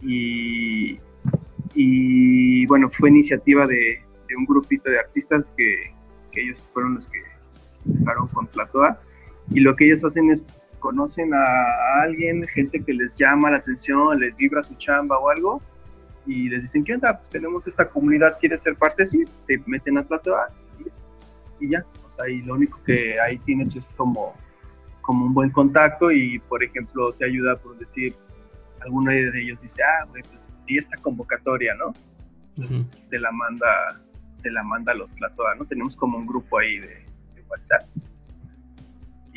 y, 0.02 1.00
y 1.74 2.66
bueno, 2.66 2.90
fue 2.90 3.10
iniciativa 3.10 3.68
de, 3.68 4.04
un 4.38 4.46
grupito 4.46 4.90
de 4.90 5.00
artistas 5.00 5.52
que, 5.58 5.94
que 6.32 6.42
ellos 6.42 6.70
fueron 6.74 6.96
los 6.96 7.08
que 7.08 7.20
empezaron 7.86 8.28
con 8.28 8.48
Tlatoa 8.48 9.02
y 9.50 9.60
lo 9.60 9.76
que 9.76 9.86
ellos 9.86 10.04
hacen 10.06 10.30
es 10.30 10.46
conocen 10.80 11.34
a 11.34 12.02
alguien, 12.02 12.48
gente 12.48 12.84
que 12.84 12.94
les 12.94 13.16
llama 13.16 13.52
la 13.52 13.58
atención, 13.58 14.20
les 14.20 14.36
vibra 14.36 14.64
su 14.64 14.74
chamba 14.76 15.20
o 15.20 15.30
algo, 15.30 15.62
y 16.26 16.50
les 16.50 16.64
dicen, 16.64 16.84
¿qué 16.84 16.94
onda? 16.94 17.18
Pues 17.18 17.30
tenemos 17.30 17.68
esta 17.68 17.90
comunidad, 17.90 18.38
¿quieres 18.40 18.62
ser 18.62 18.76
parte? 18.76 19.06
Sí, 19.06 19.26
te 19.48 19.62
meten 19.66 19.98
a 19.98 20.04
Tlatoa 20.04 20.50
y, 21.60 21.72
ya. 21.72 21.86
O 22.06 22.10
sea, 22.10 22.30
y 22.30 22.42
lo 22.42 22.54
único 22.56 22.82
que 22.84 23.20
ahí 23.20 23.38
tienes 23.40 23.76
es 23.76 23.94
como, 23.96 24.34
como 25.02 25.26
un 25.26 25.34
buen 25.34 25.50
contacto 25.50 26.12
y, 26.12 26.40
por 26.40 26.64
ejemplo, 26.64 27.14
te 27.14 27.26
ayuda 27.26 27.58
por 27.58 27.78
decir, 27.78 28.16
alguno 28.82 29.12
de 29.12 29.42
ellos 29.42 29.62
dice, 29.62 29.82
ah, 29.84 30.06
güey, 30.06 30.24
pues, 30.24 30.56
y 30.68 30.78
esta 30.78 30.98
convocatoria, 30.98 31.74
¿no? 31.76 31.94
Entonces, 32.56 32.78
uh 32.78 32.82
-huh. 32.82 33.10
te 33.10 33.20
la 33.20 33.32
manda, 33.32 34.02
se 34.34 34.52
la 34.52 34.64
manda 34.64 34.92
a 34.92 34.96
los 34.96 35.14
Tlatoa, 35.16 35.56
¿no? 35.56 35.66
Tenemos 35.66 35.96
como 35.96 36.18
un 36.18 36.28
grupo 36.28 36.60
ahí 36.60 36.80
de, 36.80 37.06
de 37.36 37.42
WhatsApp 37.50 37.88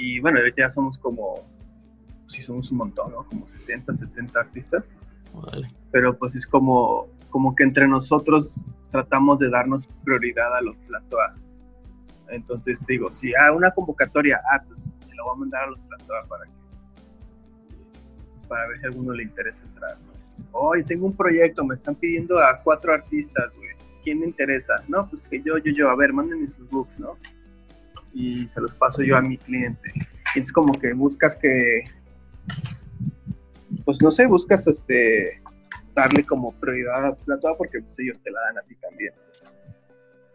y 0.02 0.18
bueno, 0.18 0.40
ahorita 0.40 0.62
ya 0.62 0.68
somos 0.68 0.98
como, 0.98 1.46
sí 2.26 2.42
somos 2.42 2.72
un 2.72 2.78
montón, 2.78 3.12
¿no? 3.12 3.24
Como 3.24 3.46
60, 3.46 3.94
70 3.94 4.40
artistas. 4.40 4.92
Vale. 5.32 5.70
Pero 5.92 6.18
pues 6.18 6.34
es 6.34 6.44
como, 6.44 7.06
como 7.30 7.54
que 7.54 7.62
entre 7.62 7.86
nosotros 7.86 8.64
tratamos 8.90 9.38
de 9.38 9.48
darnos 9.48 9.86
prioridad 10.02 10.56
a 10.56 10.60
los 10.60 10.80
Platoa. 10.80 11.36
Entonces 12.30 12.80
te 12.80 12.94
digo, 12.94 13.14
si 13.14 13.32
hay 13.32 13.54
una 13.54 13.70
convocatoria, 13.70 14.40
ah, 14.52 14.60
pues 14.66 14.92
se 15.02 15.14
la 15.14 15.22
voy 15.22 15.36
a 15.36 15.38
mandar 15.38 15.62
a 15.62 15.66
los 15.68 15.84
Platoa 15.84 16.24
para 16.28 16.46
que, 16.46 16.50
pues, 18.32 18.42
para 18.48 18.66
ver 18.66 18.80
si 18.80 18.86
a 18.86 18.88
alguno 18.88 19.12
le 19.12 19.22
interesa 19.22 19.64
entrar. 19.64 19.98
Hoy 20.50 20.82
tengo 20.82 21.06
un 21.06 21.16
proyecto, 21.16 21.64
me 21.64 21.76
están 21.76 21.94
pidiendo 21.94 22.40
a 22.40 22.60
cuatro 22.60 22.92
artistas, 22.92 23.52
güey. 23.54 23.70
¿Quién 24.02 24.18
me 24.18 24.26
interesa? 24.26 24.82
No, 24.88 25.08
pues 25.08 25.28
que 25.28 25.40
yo, 25.40 25.58
yo, 25.58 25.70
yo, 25.70 25.88
a 25.88 25.94
ver, 25.94 26.12
mándenme 26.12 26.48
sus 26.48 26.68
books, 26.68 26.98
¿no? 26.98 27.16
Y 28.12 28.46
se 28.46 28.60
los 28.60 28.74
paso 28.74 29.02
yo 29.02 29.16
a 29.16 29.22
mi 29.22 29.38
cliente. 29.38 29.92
Y 30.34 30.40
es 30.40 30.52
como 30.52 30.78
que 30.78 30.92
buscas 30.92 31.36
que, 31.36 31.84
pues 33.84 34.02
no 34.02 34.10
sé, 34.10 34.26
buscas 34.26 34.66
este, 34.66 35.42
darle 35.94 36.24
como 36.24 36.52
prioridad 36.52 37.06
a 37.06 37.16
la 37.26 37.40
toda 37.40 37.56
porque 37.56 37.80
pues 37.80 37.98
ellos 37.98 38.20
te 38.22 38.30
la 38.30 38.40
dan 38.40 38.58
a 38.58 38.62
ti 38.62 38.76
también. 38.76 39.12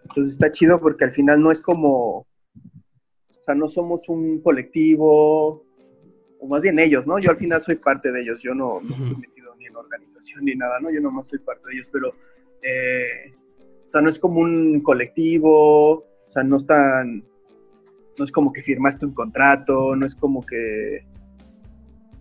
Entonces 0.04 0.34
está 0.34 0.52
chido 0.52 0.80
porque 0.80 1.06
al 1.06 1.12
final 1.12 1.42
no 1.42 1.52
es 1.52 1.62
como, 1.62 2.20
o 2.20 2.26
sea, 3.30 3.56
no 3.56 3.68
somos 3.68 4.08
un 4.10 4.42
colectivo, 4.42 5.66
o 6.40 6.48
más 6.48 6.62
bien 6.62 6.80
ellos, 6.80 7.06
¿no? 7.06 7.20
Yo 7.20 7.32
al 7.32 7.38
final 7.38 7.62
soy 7.62 7.76
parte 7.76 8.12
de 8.12 8.22
ellos, 8.22 8.42
yo 8.42 8.54
no, 8.54 8.80
no 8.82 8.96
estoy 8.96 9.16
metido 9.16 9.56
ni 9.56 9.66
en 9.66 9.76
organización 9.76 10.46
ni 10.46 10.56
nada, 10.56 10.80
¿no? 10.80 10.92
Yo 10.92 11.02
nomás 11.02 11.28
soy 11.28 11.40
parte 11.40 11.68
de 11.68 11.74
ellos, 11.76 11.90
pero, 11.92 12.14
eh, 12.62 13.34
o 13.86 13.90
sea, 13.90 14.02
no 14.02 14.10
es 14.10 14.20
como 14.20 14.40
un 14.40 14.82
colectivo, 14.82 15.92
o 15.94 16.30
sea, 16.30 16.44
no 16.44 16.58
están 16.58 17.26
no 18.18 18.24
es 18.24 18.32
como 18.32 18.52
que 18.52 18.62
firmaste 18.62 19.06
un 19.06 19.14
contrato, 19.14 19.96
no 19.96 20.06
es 20.06 20.16
como 20.16 20.46
que, 20.46 21.06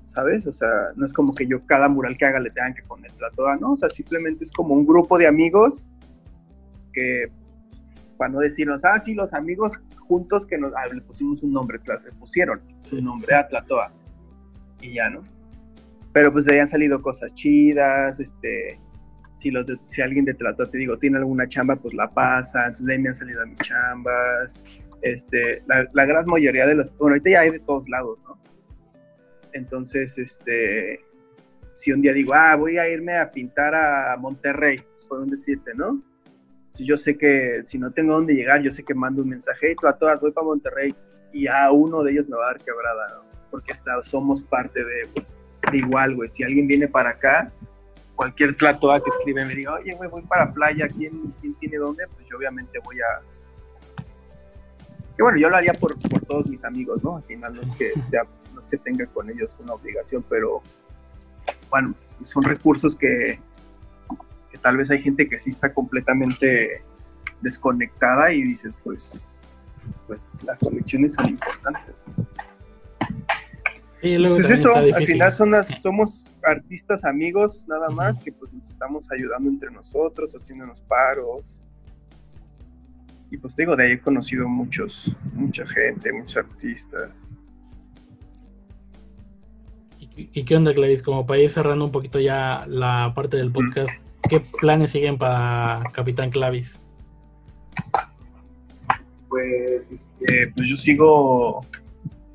¿sabes? 0.05 0.47
O 0.47 0.53
sea, 0.53 0.69
no 0.95 1.07
es 1.07 1.13
como 1.13 1.35
que 1.35 1.47
yo 1.47 1.65
cada 1.67 1.89
mural 1.89 2.17
que 2.17 2.27
haga 2.27 2.41
le 2.41 2.51
tengan 2.51 2.75
que 2.75 2.83
poner 2.83 3.11
la 3.21 3.31
toda, 3.31 3.57
¿no? 3.57 3.73
O 3.73 3.77
sea, 3.77 3.89
simplemente 3.89 4.45
es 4.45 4.53
como 4.53 4.75
un 4.75 4.87
grupo 4.87 5.19
de 5.19 5.27
amigos 5.27 5.87
que, 6.93 7.31
para 8.17 8.33
no 8.33 8.41
decirnos, 8.41 8.85
ah, 8.85 8.99
sí, 8.99 9.15
los 9.15 9.35
amigos 9.35 9.81
juntos 9.99 10.47
que 10.47 10.59
nos, 10.59 10.73
ah, 10.75 10.87
le 10.93 11.01
pusimos 11.03 11.43
un 11.43 11.53
nombre, 11.53 11.81
le 11.87 12.13
pusieron 12.13 12.61
su 12.83 13.01
nombre 13.03 13.35
a 13.35 13.49
Tlatoa 13.49 13.93
y 14.81 14.95
ya, 14.95 15.11
¿no? 15.11 15.23
Pero 16.13 16.33
pues 16.33 16.45
de 16.45 16.55
ahí 16.55 16.61
han 16.61 16.69
salido 16.69 17.03
cosas 17.03 17.35
chidas, 17.35 18.21
este, 18.21 18.81
si, 19.35 19.51
los 19.51 19.67
de, 19.67 19.79
si 19.87 20.01
alguien 20.01 20.25
de 20.25 20.35
Tlatoa, 20.35 20.71
te 20.71 20.79
digo, 20.79 20.99
tiene 20.99 21.19
alguna 21.19 21.47
chamba, 21.47 21.77
pues 21.77 21.93
la 21.95 22.09
pasa, 22.09 22.61
entonces 22.61 22.87
de 22.87 22.93
ahí 22.95 22.99
me 22.99 23.09
han 23.09 23.15
salido 23.15 23.43
a 23.43 23.47
mis 23.47 23.59
chambas, 23.59 24.63
este, 25.03 25.63
la, 25.67 26.07
gran 26.07 26.27
mayoría 26.27 26.67
de 26.67 26.75
los, 26.75 26.91
bueno, 26.97 27.15
ahorita 27.15 27.31
ya 27.31 27.41
hay 27.41 27.51
de 27.51 27.61
todos 27.61 27.89
lados, 27.89 28.19
¿no? 28.25 28.39
Entonces, 29.53 30.19
este, 30.19 31.01
si 31.75 31.93
un 31.93 32.03
día 32.03 32.13
digo, 32.13 32.35
ah, 32.35 32.57
voy 32.57 32.79
a 32.79 32.89
irme 32.89 33.17
a 33.17 33.31
pintar 33.31 33.75
a 33.75 34.17
Monterrey, 34.19 34.83
puedo 35.09 35.25
decirte, 35.25 35.75
¿no? 35.75 36.03
Si 36.71 36.85
yo 36.85 36.97
sé 36.99 37.17
que, 37.17 37.63
si 37.65 37.79
no 37.79 37.91
tengo 37.93 38.15
dónde 38.15 38.35
llegar, 38.35 38.61
yo 38.61 38.71
sé 38.71 38.83
que 38.83 38.95
mando 38.95 39.23
un 39.23 39.31
mensaje, 39.31 39.75
a 39.83 39.93
todas, 39.93 40.21
voy 40.21 40.33
para 40.33 40.47
Monterrey, 40.47 40.95
y 41.33 41.47
a 41.47 41.71
uno 41.71 42.03
de 42.03 42.13
ellos 42.13 42.29
me 42.29 42.37
va 42.37 42.45
a 42.45 42.53
dar 42.53 42.65
quebrada, 42.65 43.09
¿no? 43.15 43.25
Porque 43.51 43.73
hasta 43.73 44.03
somos 44.03 44.43
parte 44.43 44.85
de, 44.85 45.09
de 45.71 45.79
igual, 45.79 46.15
güey. 46.15 46.29
Si 46.29 46.43
alguien 46.43 46.67
viene 46.67 46.89
para 46.89 47.11
acá, 47.11 47.53
cualquier 48.15 48.55
tlatoa 48.57 49.03
que 49.03 49.11
escribe 49.11 49.45
me 49.45 49.55
diga, 49.55 49.75
oye, 49.75 49.95
güey, 49.95 50.11
voy 50.11 50.23
para 50.23 50.53
playa, 50.53 50.89
¿quién, 50.89 51.35
¿quién 51.41 51.55
tiene 51.55 51.77
dónde? 51.77 52.05
Pues 52.15 52.29
yo 52.29 52.37
obviamente 52.37 52.79
voy 52.81 52.97
a, 53.01 53.23
que 55.17 55.23
bueno, 55.23 55.39
yo 55.39 55.49
lo 55.49 55.57
haría 55.57 55.73
por, 55.73 55.97
por 56.09 56.25
todos 56.25 56.47
mis 56.47 56.65
amigos, 56.65 57.03
¿no? 57.03 57.17
Al 57.17 57.23
final 57.23 57.53
no 57.55 57.63
es 57.63 57.73
que 57.73 58.01
sea, 58.03 58.25
no 58.53 58.61
es 58.61 58.67
que 58.67 58.77
tenga 58.77 59.07
con 59.07 59.31
ellos 59.31 59.57
una 59.61 59.73
obligación, 59.73 60.25
pero 60.29 60.63
bueno, 61.71 61.95
son 61.97 62.43
recursos 62.43 62.95
que, 62.95 63.41
que 64.51 64.59
tal 64.59 64.77
vez 64.77 64.91
hay 64.91 65.01
gente 65.01 65.29
que 65.29 65.39
sí 65.39 65.51
está 65.51 65.73
completamente 65.73 66.83
desconectada 67.41 68.33
y 68.33 68.43
dices, 68.43 68.79
pues, 68.83 69.43
pues 70.07 70.43
las 70.45 70.59
conexiones 70.59 71.15
son 71.15 71.29
importantes. 71.29 72.07
Sí, 74.01 74.15
Entonces 74.15 74.51
eso, 74.51 74.75
al 74.75 74.95
final 75.07 75.33
son 75.33 75.51
las, 75.53 75.81
somos 75.81 76.35
artistas 76.43 77.05
amigos 77.05 77.67
nada 77.69 77.89
más 77.89 78.19
que 78.19 78.33
pues 78.33 78.53
nos 78.53 78.69
estamos 78.69 79.11
ayudando 79.11 79.49
entre 79.49 79.71
nosotros, 79.71 80.33
haciéndonos 80.35 80.83
paros 80.83 81.63
y 83.31 83.39
pues 83.39 83.57
digo, 83.57 83.75
de 83.77 83.85
ahí 83.85 83.93
he 83.93 84.01
conocido 84.01 84.49
muchos, 84.49 85.15
mucha 85.33 85.67
gente, 85.67 86.13
muchos 86.13 86.37
artistas. 86.37 87.31
¿Y, 89.99 90.31
y 90.33 90.45
qué 90.45 90.57
onda, 90.57 90.73
Clarice? 90.73 91.03
Como 91.03 91.27
para 91.27 91.41
ir 91.41 91.51
cerrando 91.51 91.85
un 91.87 91.93
poquito 91.93 92.21
ya 92.21 92.65
la 92.69 93.13
parte 93.15 93.37
del 93.37 93.51
podcast, 93.51 93.91
mm. 93.91 94.29
¿qué 94.29 94.41
planes 94.61 94.93
siguen 94.93 95.19
para 95.19 95.83
Capitán 95.93 96.31
Clavis? 96.31 96.81
Pues, 99.29 99.91
este, 99.91 100.53
pues 100.55 100.69
yo 100.69 100.77
sigo, 100.77 101.67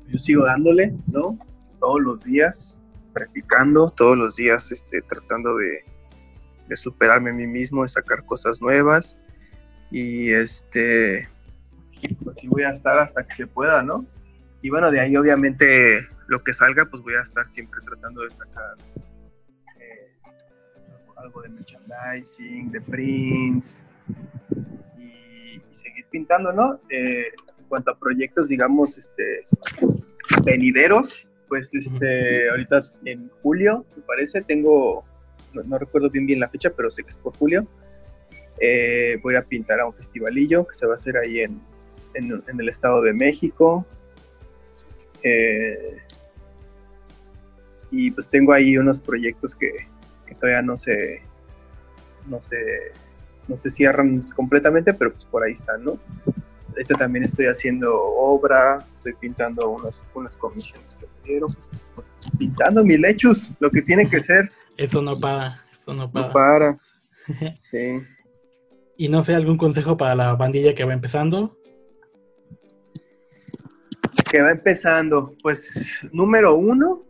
yo 0.08 0.18
sigo 0.18 0.44
dándole, 0.44 0.94
¿no? 1.12 1.38
Todos 1.80 2.00
los 2.02 2.24
días, 2.24 2.82
practicando, 3.14 3.90
todos 3.90 4.16
los 4.16 4.36
días, 4.36 4.70
este, 4.70 5.00
tratando 5.00 5.56
de, 5.56 5.84
de 6.68 6.76
superarme 6.76 7.30
a 7.30 7.32
mí 7.32 7.46
mismo, 7.46 7.82
de 7.82 7.88
sacar 7.88 8.24
cosas 8.26 8.60
nuevas 8.60 9.16
y 9.92 10.32
este 10.32 11.28
pues 12.24 12.38
sí 12.38 12.48
voy 12.48 12.62
a 12.62 12.70
estar 12.70 12.98
hasta 12.98 13.24
que 13.24 13.34
se 13.34 13.46
pueda, 13.46 13.82
¿no? 13.82 14.04
Y 14.60 14.70
bueno, 14.70 14.90
de 14.90 15.00
ahí 15.00 15.16
obviamente 15.16 16.08
lo 16.26 16.42
que 16.42 16.52
salga, 16.52 16.86
pues 16.86 17.02
voy 17.02 17.14
a 17.14 17.22
estar 17.22 17.46
siempre 17.46 17.80
tratando 17.84 18.22
de 18.22 18.30
sacar 18.30 18.76
eh, 19.78 20.10
algo 21.16 21.42
de 21.42 21.50
merchandising, 21.50 22.72
de 22.72 22.80
prints 22.80 23.84
y, 24.98 25.60
seguir 25.70 26.06
pintando, 26.10 26.52
¿no? 26.52 26.80
Eh, 26.88 27.26
en 27.58 27.64
cuanto 27.68 27.90
a 27.90 27.98
proyectos, 27.98 28.48
digamos, 28.48 28.98
este, 28.98 29.44
venideros, 30.44 31.28
pues 31.48 31.72
este, 31.74 32.48
ahorita 32.50 32.90
en 33.04 33.28
julio, 33.42 33.84
me 33.96 34.02
parece, 34.02 34.42
tengo, 34.42 35.04
no, 35.52 35.62
no 35.62 35.78
recuerdo 35.78 36.10
bien 36.10 36.26
bien 36.26 36.40
la 36.40 36.48
fecha, 36.48 36.70
pero 36.70 36.90
sé 36.90 37.02
que 37.02 37.10
es 37.10 37.18
por 37.18 37.36
julio, 37.36 37.68
eh, 38.60 39.18
voy 39.22 39.36
a 39.36 39.42
pintar 39.42 39.80
a 39.80 39.86
un 39.86 39.94
festivalillo 39.94 40.66
que 40.66 40.74
se 40.74 40.86
va 40.86 40.92
a 40.92 40.94
hacer 40.94 41.16
ahí 41.16 41.40
en, 41.40 41.60
en, 42.14 42.42
en 42.46 42.60
el 42.60 42.68
Estado 42.68 43.02
de 43.02 43.12
México. 43.12 43.86
Eh, 45.22 45.98
y 47.90 48.10
pues 48.10 48.28
tengo 48.28 48.52
ahí 48.52 48.76
unos 48.76 49.00
proyectos 49.00 49.54
que, 49.54 49.70
que, 50.26 50.34
todavía 50.34 50.62
no 50.62 50.76
se, 50.76 51.22
no 52.26 52.40
se, 52.40 52.92
no 53.48 53.56
se 53.56 53.70
cierran 53.70 54.20
completamente, 54.34 54.94
pero 54.94 55.12
pues 55.12 55.24
por 55.26 55.44
ahí 55.44 55.52
están, 55.52 55.84
¿no? 55.84 55.98
Ahorita 56.70 56.94
también 56.94 57.24
estoy 57.24 57.46
haciendo 57.46 57.94
obra, 57.94 58.86
estoy 58.94 59.12
pintando 59.14 59.68
unas, 59.68 60.02
unas 60.14 60.36
comisiones 60.36 60.94
que 60.94 61.06
me 61.06 61.28
dieron, 61.28 61.52
pues, 61.52 61.70
pues, 61.94 62.10
pintando 62.38 62.82
mis 62.82 62.98
lechos, 62.98 63.50
lo 63.60 63.70
que 63.70 63.82
tiene 63.82 64.08
que 64.08 64.20
ser. 64.22 64.50
Eso 64.78 65.02
no 65.02 65.18
para, 65.20 65.62
eso 65.70 65.92
no 65.92 66.10
para. 66.10 66.26
No 66.26 66.32
para. 66.32 66.78
Sí. 67.56 68.02
Y 68.96 69.08
no 69.08 69.24
sé, 69.24 69.34
algún 69.34 69.56
consejo 69.56 69.96
para 69.96 70.14
la 70.14 70.34
bandilla 70.34 70.74
que 70.74 70.84
va 70.84 70.92
empezando. 70.92 71.58
Que 74.30 74.42
va 74.42 74.50
empezando, 74.50 75.34
pues 75.42 76.00
número 76.12 76.54
uno, 76.54 77.02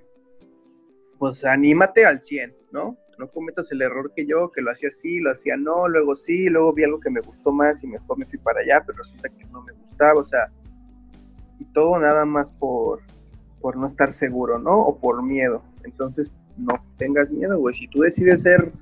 pues 1.19 1.45
anímate 1.45 2.05
al 2.05 2.21
100, 2.21 2.55
¿no? 2.73 2.97
No 3.19 3.29
cometas 3.29 3.71
el 3.71 3.83
error 3.83 4.13
que 4.15 4.27
yo, 4.27 4.51
que 4.51 4.61
lo 4.61 4.73
hacía 4.73 4.89
así, 4.89 5.21
lo 5.21 5.31
hacía 5.31 5.57
no, 5.57 5.87
luego 5.87 6.15
sí, 6.15 6.49
luego 6.49 6.73
vi 6.73 6.85
algo 6.85 6.99
que 6.99 7.11
me 7.11 7.21
gustó 7.21 7.53
más 7.53 7.85
y 7.85 7.87
mejor 7.87 8.19
me 8.19 8.27
fui 8.27 8.39
para 8.39 8.61
allá, 8.61 8.83
pero 8.85 8.99
resulta 8.99 9.29
que 9.29 9.45
no 9.47 9.63
me 9.63 9.73
gustaba, 9.73 10.19
o 10.19 10.25
sea, 10.25 10.51
y 11.61 11.65
todo 11.67 11.99
nada 12.01 12.25
más 12.25 12.53
por, 12.53 13.03
por 13.61 13.77
no 13.77 13.87
estar 13.87 14.13
seguro, 14.13 14.59
¿no? 14.59 14.81
O 14.81 14.99
por 14.99 15.23
miedo. 15.23 15.63
Entonces, 15.85 16.33
no 16.57 16.85
tengas 16.97 17.31
miedo, 17.31 17.59
güey. 17.59 17.75
Si 17.75 17.89
tú 17.89 18.01
decides 18.01 18.43
ser 18.43 18.73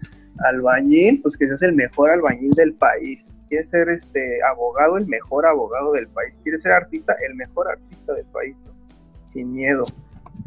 albañil, 0.44 1.20
pues 1.22 1.36
que 1.36 1.46
seas 1.46 1.62
el 1.62 1.74
mejor 1.74 2.10
albañil 2.10 2.50
del 2.52 2.74
país. 2.74 3.32
Quieres 3.48 3.68
ser 3.68 3.88
este 3.88 4.42
abogado, 4.42 4.96
el 4.96 5.06
mejor 5.06 5.46
abogado 5.46 5.92
del 5.92 6.08
país. 6.08 6.38
Quieres 6.42 6.62
ser 6.62 6.72
artista, 6.72 7.14
el 7.26 7.34
mejor 7.34 7.68
artista 7.68 8.14
del 8.14 8.26
país, 8.26 8.56
¿no? 8.64 8.72
Sin 9.26 9.52
miedo. 9.52 9.84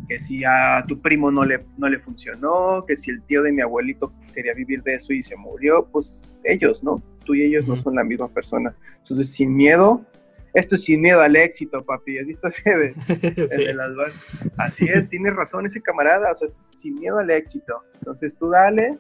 Que 0.08 0.20
si 0.20 0.44
a 0.44 0.84
tu 0.88 1.00
primo 1.02 1.32
no 1.32 1.46
le, 1.46 1.66
no 1.78 1.88
le 1.90 2.00
funcionó, 2.00 2.86
que 2.86 2.96
si 2.96 3.12
el 3.12 3.22
tío 3.24 3.42
de 3.42 3.52
mi 3.52 3.62
abuelito 3.62 4.14
quería 4.34 4.54
vivir 4.54 4.84
de 4.84 4.96
eso 4.96 5.14
y 5.14 5.24
se 5.24 5.36
murió, 5.36 5.88
pues 5.92 6.22
ellos, 6.44 6.84
¿no? 6.84 7.02
Tú 7.26 7.36
y 7.36 7.44
ellos 7.44 7.68
no 7.68 7.78
son 7.78 7.96
la 7.96 8.04
misma 8.04 8.28
persona. 8.28 8.76
Entonces, 9.00 9.30
sin 9.32 9.56
miedo, 9.56 10.06
esto 10.54 10.76
es 10.76 10.84
sin 10.84 11.02
miedo 11.02 11.22
al 11.22 11.36
éxito, 11.36 11.84
papi. 11.84 12.20
¿Has 12.20 12.28
visto 12.28 12.48
ese 12.48 12.70
de, 12.70 12.94
Sí. 13.52 13.66
de 13.66 13.74
las 13.74 13.96
bandas? 13.96 14.52
Así 14.58 14.86
es, 14.86 15.10
tienes 15.10 15.36
razón 15.36 15.66
ese 15.66 15.82
camarada, 15.82 16.32
o 16.32 16.36
sea, 16.36 16.48
sin 16.48 16.96
miedo 16.96 17.18
al 17.18 17.30
éxito. 17.32 17.82
Entonces 17.96 18.36
tú 18.36 18.50
dale, 18.50 18.98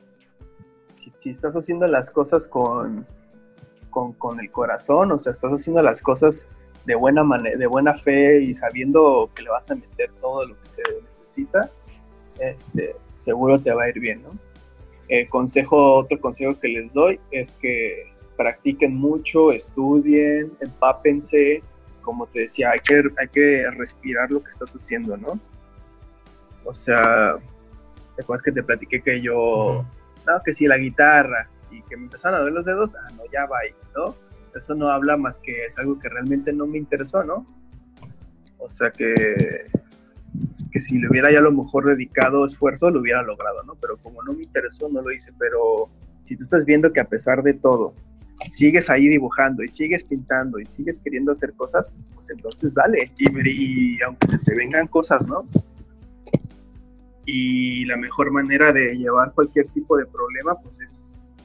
si, 1.17 1.29
estás 1.29 1.55
haciendo 1.55 1.87
las 1.87 2.11
cosas 2.11 2.47
con, 2.47 3.05
con, 3.89 4.13
con 4.13 4.39
el 4.39 4.51
corazón, 4.51 5.11
o 5.11 5.17
sea, 5.17 5.31
estás 5.31 5.51
haciendo 5.51 5.81
las 5.81 6.01
cosas 6.01 6.47
de 6.85 6.95
buena 6.95 7.23
de 7.37 7.67
buena 7.67 7.95
fe 7.95 8.41
y 8.41 8.53
sabiendo 8.53 9.29
que 9.33 9.43
le 9.43 9.49
vas 9.49 9.71
a 9.71 9.75
meter 9.75 10.11
todo 10.19 10.45
lo 10.45 10.59
que 10.61 10.69
se 10.69 10.81
necesita, 11.05 11.69
este, 12.39 12.95
seguro 13.15 13.59
te 13.59 13.73
va 13.73 13.83
a 13.83 13.89
ir 13.89 13.99
bien, 13.99 14.21
¿no? 14.23 14.37
Eh, 15.09 15.27
consejo, 15.27 15.95
otro 15.95 16.19
consejo 16.19 16.59
que 16.59 16.67
les 16.67 16.93
doy 16.93 17.19
es 17.31 17.55
que 17.55 18.13
practiquen 18.35 18.95
mucho, 18.95 19.51
estudien, 19.51 20.51
empápense, 20.59 21.61
como 22.01 22.25
te 22.27 22.41
decía, 22.41 22.71
hay 22.71 22.79
que, 22.79 23.03
hay 23.17 23.27
que 23.27 23.69
respirar 23.71 24.31
lo 24.31 24.43
que 24.43 24.49
estás 24.49 24.73
haciendo, 24.73 25.15
¿no? 25.17 25.39
O 26.65 26.73
sea, 26.73 27.35
¿te 28.15 28.23
que 28.43 28.51
te 28.51 28.63
platiqué 28.63 29.01
que 29.01 29.21
yo, 29.21 29.85
no, 30.27 30.41
que 30.43 30.53
sí, 30.53 30.67
la 30.67 30.77
guitarra, 30.77 31.49
y 31.71 31.81
que 31.83 31.97
me 31.97 32.03
empezaron 32.03 32.35
a 32.35 32.39
doler 32.39 32.53
los 32.53 32.65
dedos? 32.65 32.95
Ah, 32.95 33.09
no, 33.15 33.23
ya 33.31 33.45
va 33.45 33.59
ahí, 33.59 33.71
¿no? 33.95 34.15
Eso 34.55 34.75
no 34.75 34.89
habla 34.89 35.17
más 35.17 35.39
que 35.39 35.65
es 35.65 35.77
algo 35.77 35.99
que 35.99 36.09
realmente 36.09 36.53
no 36.53 36.67
me 36.67 36.77
interesó, 36.77 37.23
¿no? 37.23 37.45
O 38.59 38.69
sea 38.69 38.91
que, 38.91 39.13
que 40.71 40.79
si 40.79 40.99
le 40.99 41.07
hubiera 41.09 41.31
ya 41.31 41.39
a 41.39 41.41
lo 41.41 41.51
mejor 41.51 41.85
dedicado 41.85 42.45
esfuerzo, 42.45 42.89
lo 42.91 43.01
hubiera 43.01 43.23
logrado, 43.23 43.63
¿no? 43.63 43.75
Pero 43.75 43.97
como 43.97 44.21
no 44.23 44.33
me 44.33 44.43
interesó, 44.43 44.87
no 44.89 45.01
lo 45.01 45.11
hice. 45.11 45.31
Pero 45.39 45.89
si 46.23 46.35
tú 46.35 46.43
estás 46.43 46.65
viendo 46.65 46.93
que 46.93 46.99
a 46.99 47.09
pesar 47.09 47.41
de 47.41 47.55
todo, 47.55 47.93
sigues 48.47 48.89
ahí 48.89 49.07
dibujando 49.07 49.63
y 49.63 49.69
sigues 49.69 50.03
pintando 50.03 50.59
y 50.59 50.65
sigues 50.65 50.99
queriendo 50.99 51.31
hacer 51.31 51.53
cosas, 51.53 51.93
pues 52.13 52.29
entonces 52.29 52.73
dale. 52.73 53.11
Y, 53.17 53.97
y 53.97 54.01
aunque 54.03 54.27
se 54.27 54.37
te 54.37 54.55
vengan 54.55 54.87
cosas, 54.87 55.27
¿no? 55.27 55.47
Y 57.25 57.85
la 57.85 57.97
mejor 57.97 58.31
manera 58.31 58.73
de 58.73 58.95
llevar 58.95 59.33
cualquier 59.33 59.67
tipo 59.69 59.97
de 59.97 60.05
problema, 60.05 60.55
pues 60.61 60.81
es, 60.81 61.35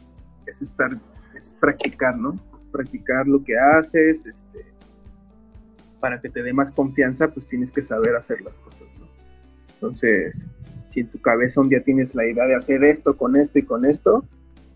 es 0.47 0.63
estar, 0.63 0.91
es 1.37 1.57
practicar, 1.61 2.17
¿no? 2.17 2.39
Practicar 2.73 3.27
lo 3.27 3.43
que 3.45 3.57
haces, 3.57 4.27
este, 4.27 4.67
para 6.01 6.21
que 6.21 6.29
te 6.29 6.43
dé 6.43 6.53
más 6.53 6.73
confianza, 6.73 7.29
pues 7.29 7.47
tienes 7.47 7.71
que 7.71 7.83
saber 7.83 8.17
hacer 8.17 8.41
las 8.41 8.59
cosas, 8.59 8.95
¿no? 8.99 9.07
Entonces, 9.75 10.49
si 10.85 11.01
en 11.01 11.09
tu 11.09 11.21
cabeza 11.21 11.61
un 11.61 11.69
día 11.69 11.83
tienes 11.83 12.15
la 12.15 12.27
idea 12.27 12.47
de 12.47 12.57
hacer 12.57 12.83
esto 12.83 13.17
con 13.17 13.37
esto 13.37 13.59
y 13.59 13.63
con 13.63 13.85
esto, 13.85 14.25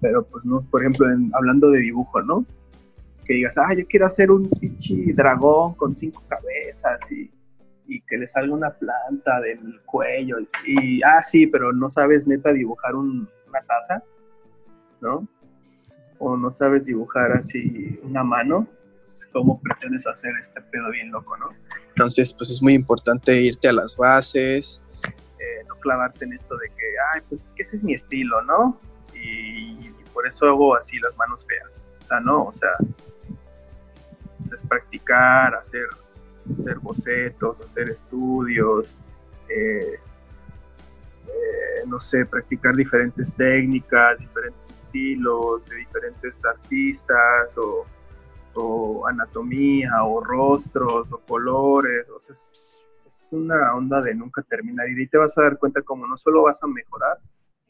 pero 0.00 0.24
pues 0.24 0.44
no, 0.44 0.60
por 0.70 0.82
ejemplo, 0.82 1.06
hablando 1.32 1.70
de 1.70 1.80
dibujo, 1.80 2.22
¿no? 2.22 2.46
Que 3.24 3.34
digas, 3.34 3.56
ah, 3.58 3.74
yo 3.74 3.86
quiero 3.86 4.06
hacer 4.06 4.30
un 4.30 4.48
pinche 4.48 5.12
dragón 5.14 5.74
con 5.74 5.96
cinco 5.96 6.22
cabezas 6.28 7.10
y, 7.10 7.30
y 7.96 8.00
que 8.02 8.16
le 8.18 8.26
salga 8.26 8.54
una 8.54 8.70
planta 8.70 9.40
del 9.40 9.80
cuello. 9.84 10.36
Y, 10.66 11.02
ah, 11.02 11.22
sí, 11.22 11.46
pero 11.46 11.72
no 11.72 11.88
sabes 11.90 12.26
neta 12.26 12.52
dibujar 12.52 12.94
un- 12.94 13.28
una 13.48 13.60
taza, 13.62 14.02
¿no? 15.00 15.26
O 16.18 16.36
no 16.36 16.50
sabes 16.50 16.86
dibujar 16.86 17.32
así 17.32 17.98
una 18.02 18.22
mano, 18.24 18.66
pues, 19.00 19.28
¿cómo 19.32 19.60
pretendes 19.60 20.06
hacer 20.06 20.32
este 20.38 20.60
pedo 20.62 20.90
bien 20.90 21.10
loco, 21.10 21.36
no? 21.36 21.50
Entonces, 21.88 22.32
pues 22.32 22.50
es 22.50 22.62
muy 22.62 22.74
importante 22.74 23.40
irte 23.40 23.68
a 23.68 23.72
las 23.72 23.96
bases, 23.96 24.80
eh, 25.38 25.64
no 25.68 25.74
clavarte 25.76 26.24
en 26.24 26.32
esto 26.32 26.56
de 26.56 26.68
que, 26.68 26.84
ay, 27.14 27.20
pues 27.28 27.44
es 27.44 27.52
que 27.52 27.62
ese 27.62 27.76
es 27.76 27.84
mi 27.84 27.94
estilo, 27.94 28.40
¿no? 28.42 28.80
Y, 29.14 29.72
y 29.88 29.94
por 30.14 30.26
eso 30.26 30.46
hago 30.46 30.76
así 30.76 30.98
las 31.00 31.16
manos 31.16 31.44
feas. 31.46 31.84
O 32.02 32.06
sea, 32.06 32.20
no, 32.20 32.44
o 32.44 32.52
sea, 32.52 32.70
sea, 34.44 34.54
es 34.56 34.62
practicar, 34.64 35.54
hacer, 35.54 35.86
hacer 36.50 36.78
bocetos, 36.78 37.60
hacer 37.60 37.90
estudios, 37.90 38.94
eh, 39.48 39.98
eh, 41.26 41.86
no 41.86 42.00
sé, 42.00 42.26
practicar 42.26 42.74
diferentes 42.74 43.32
técnicas, 43.32 44.18
diferentes 44.18 44.70
estilos 44.70 45.68
de 45.68 45.76
diferentes 45.76 46.44
artistas 46.44 47.56
o, 47.56 47.86
anatomía 49.08 50.04
o 50.04 50.22
rostros 50.22 51.12
o 51.12 51.18
colores, 51.20 52.08
o 52.10 52.20
sea, 52.20 52.32
es, 52.32 52.80
es 53.06 53.28
una 53.32 53.74
onda 53.74 54.02
de 54.02 54.14
nunca 54.14 54.42
terminar. 54.42 54.88
Y 54.88 54.94
de 54.94 55.02
ahí 55.02 55.08
te 55.08 55.18
vas 55.18 55.36
a 55.38 55.42
dar 55.42 55.58
cuenta 55.58 55.80
como 55.82 56.06
no 56.06 56.16
solo 56.16 56.42
vas 56.42 56.62
a 56.62 56.66
mejorar, 56.66 57.18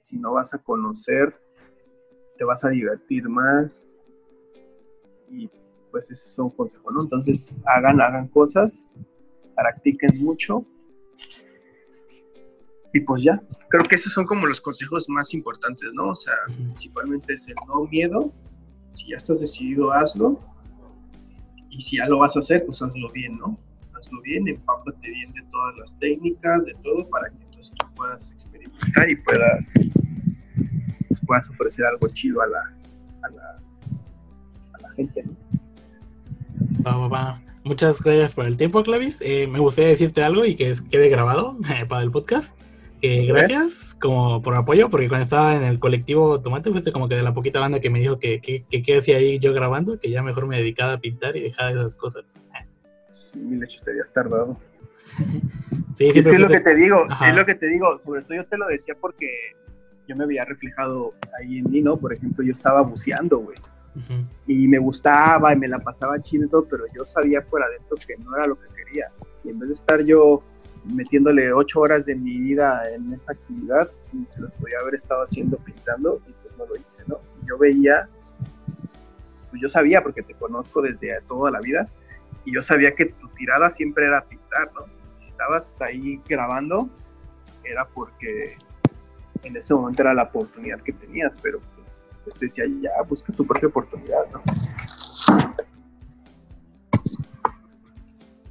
sino 0.03 0.33
vas 0.33 0.53
a 0.55 0.59
conocer, 0.59 1.35
te 2.37 2.45
vas 2.45 2.65
a 2.65 2.71
divertir 2.71 3.29
más 3.29 3.87
y 5.29 5.49
pues 5.93 6.11
ese 6.11 6.27
es 6.27 6.39
un 6.39 6.51
consejo, 6.51 6.91
¿no? 6.91 7.03
Entonces 7.03 7.57
hagan, 7.67 8.01
hagan 8.01 8.27
cosas, 8.29 8.83
practiquen 9.55 10.25
mucho 10.25 10.67
y 12.95 13.01
pues 13.01 13.23
ya, 13.23 13.43
creo 13.69 13.85
que 13.85 13.95
esos 13.95 14.13
son 14.13 14.27
como 14.27 14.47
los 14.47 14.61
consejos 14.61 15.09
más 15.09 15.33
importantes, 15.33 15.91
¿no? 15.95 16.09
O 16.09 16.15
sea, 16.15 16.35
principalmente 16.47 17.35
es 17.35 17.49
el 17.49 17.55
no 17.67 17.85
miedo, 17.87 18.33
si 18.95 19.11
ya 19.11 19.17
estás 19.17 19.41
decidido, 19.41 19.93
hazlo 19.93 20.41
y 21.71 21.81
si 21.81 21.97
ya 21.97 22.07
lo 22.07 22.19
vas 22.19 22.37
a 22.37 22.41
hacer, 22.41 22.65
pues 22.67 22.83
hazlo 22.83 23.11
bien, 23.13 23.39
¿no? 23.39 23.59
Hazlo 23.95 24.21
bien, 24.21 24.47
empápate 24.47 25.09
bien 25.09 25.33
de 25.33 25.43
todas 25.51 25.77
las 25.79 25.99
técnicas, 25.99 26.67
de 26.67 26.75
todo, 26.83 27.09
para 27.09 27.31
que 27.31 27.43
entonces 27.45 27.73
tú 27.79 27.87
puedas 27.95 28.33
experimentar 28.33 29.09
y 29.09 29.17
puedas, 29.17 29.73
pues, 31.09 31.21
puedas 31.27 31.49
ofrecer 31.49 31.87
algo 31.87 32.09
chido 32.09 32.43
a 32.43 32.47
la, 32.47 32.77
a 33.23 33.31
la, 33.31 33.63
a 34.75 34.83
la 34.83 34.91
gente, 34.91 35.23
¿no? 35.23 35.62
Va, 36.87 36.97
va, 36.97 37.09
va. 37.09 37.43
Muchas 37.65 38.03
gracias 38.03 38.35
por 38.35 38.47
el 38.47 38.57
tiempo, 38.57 38.83
Clavis. 38.83 39.19
Eh, 39.21 39.47
me 39.47 39.61
gustaría 39.61 39.91
decirte 39.91 40.23
algo 40.23 40.45
y 40.45 40.57
que 40.57 40.75
quede 40.91 41.09
grabado 41.09 41.57
eh, 41.71 41.87
para 41.87 42.03
el 42.03 42.11
podcast. 42.11 42.57
Que 43.01 43.27
gracias 43.27 43.97
como 44.01 44.43
por 44.43 44.55
apoyo, 44.55 44.89
porque 44.89 45.09
cuando 45.09 45.25
estaba 45.25 45.57
en 45.57 45.65
el 45.65 45.81
colectivo 45.81 46.41
Tomate 46.41 46.71
fuiste 46.71 46.93
como 46.93 47.09
que 47.09 47.17
de 47.17 47.23
la 47.23 47.35
poquita 47.35 47.59
banda 47.59 47.81
que 47.81 47.91
me 47.91 47.99
dijo 47.99 48.19
que, 48.21 48.41
que, 48.41 48.65
que 48.65 48.83
qué 48.83 48.99
hacía 48.99 49.17
ahí 49.17 49.41
yo 49.41 49.53
grabando, 49.53 49.99
que 49.99 50.09
ya 50.09 50.23
mejor 50.23 50.47
me 50.47 50.57
dedicaba 50.57 50.93
a 50.93 51.01
pintar 51.01 51.37
y 51.37 51.41
dejaba 51.41 51.73
esas 51.73 51.97
cosas. 51.97 52.41
Sí, 53.13 53.39
mil 53.41 53.63
hechos 53.63 53.83
te 53.83 53.91
habías 53.91 54.13
tardado. 54.13 54.57
Sí, 55.95 56.07
es 56.07 56.13
que 56.15 56.21
es 56.21 56.41
lo 56.41 56.49
que 56.49 56.61
te 56.61 56.75
digo, 56.75 57.05
Ajá. 57.11 57.29
es 57.29 57.37
lo 57.37 57.45
que 57.45 57.55
te 57.55 57.67
digo, 57.67 57.99
sobre 57.99 58.23
todo 58.23 58.35
yo 58.35 58.47
te 58.47 58.57
lo 58.57 58.67
decía 58.67 58.95
porque 58.99 59.29
yo 60.09 60.17
me 60.17 60.25
veía 60.25 60.43
reflejado 60.43 61.13
ahí 61.39 61.59
en 61.59 61.71
mí, 61.71 61.83
¿no? 61.83 61.99
Por 61.99 62.15
ejemplo, 62.15 62.43
yo 62.43 62.51
estaba 62.51 62.81
buceando, 62.81 63.39
güey. 63.39 63.59
Ujú. 63.95 64.25
y 64.47 64.69
me 64.69 64.79
gustaba 64.79 65.53
y 65.53 65.57
me 65.57 65.69
la 65.69 65.79
pasaba 65.79 66.21
chido 66.23 66.47
y 66.47 66.49
todo, 66.49 66.65
pero 66.65 66.85
yo 66.95 67.05
sabía 67.05 67.45
por 67.45 67.63
adentro 67.63 67.97
que 68.07 68.17
no 68.17 68.35
era 68.35 68.47
lo 68.47 68.59
que 68.59 68.67
quería. 68.75 69.11
Y 69.45 69.51
en 69.51 69.59
vez 69.59 69.69
de 69.69 69.75
estar 69.75 70.03
yo 70.03 70.43
metiéndole 70.85 71.53
ocho 71.53 71.81
horas 71.81 72.07
de 72.07 72.15
mi 72.15 72.39
vida 72.39 72.91
en 72.91 73.13
esta 73.13 73.33
actividad, 73.33 73.91
se 74.29 74.41
las 74.41 74.55
podía 74.55 74.79
haber 74.81 74.95
estado 74.95 75.23
haciendo 75.23 75.57
pintando 75.59 76.21
y 76.27 76.33
pues 76.43 76.57
no 76.57 76.67
lo 76.67 76.77
hice, 76.77 77.03
¿no? 77.07 77.21
Yo 77.47 77.59
veía, 77.59 78.09
pues 79.51 79.61
yo 79.61 79.69
sabía 79.69 80.03
porque 80.03 80.23
te 80.23 80.35
conozco 80.35 80.83
desde 80.83 81.21
toda 81.29 81.51
la 81.51 81.61
vida 81.61 81.89
y 82.45 82.55
yo 82.55 82.63
sabía 82.63 82.95
que 82.95 83.07
tu 83.07 83.29
tirada 83.29 83.71
siempre 83.71 84.07
era 84.07 84.25
pintar, 84.25 84.73
¿no? 84.75 84.87
Si 85.15 85.29
estabas 85.29 85.81
ahí 85.83 86.21
grabando, 86.27 86.89
era 87.63 87.85
porque 87.85 88.57
en 89.43 89.57
ese 89.57 89.75
momento 89.75 90.03
era 90.03 90.15
la 90.15 90.25
oportunidad 90.25 90.81
que 90.81 90.93
tenías, 90.93 91.37
pero 91.41 91.61
pues 92.25 92.39
decía, 92.41 92.65
ya, 92.81 92.91
busca 93.09 93.33
tu 93.33 93.47
propia 93.47 93.69
oportunidad, 93.69 94.25
¿no? 94.33 94.43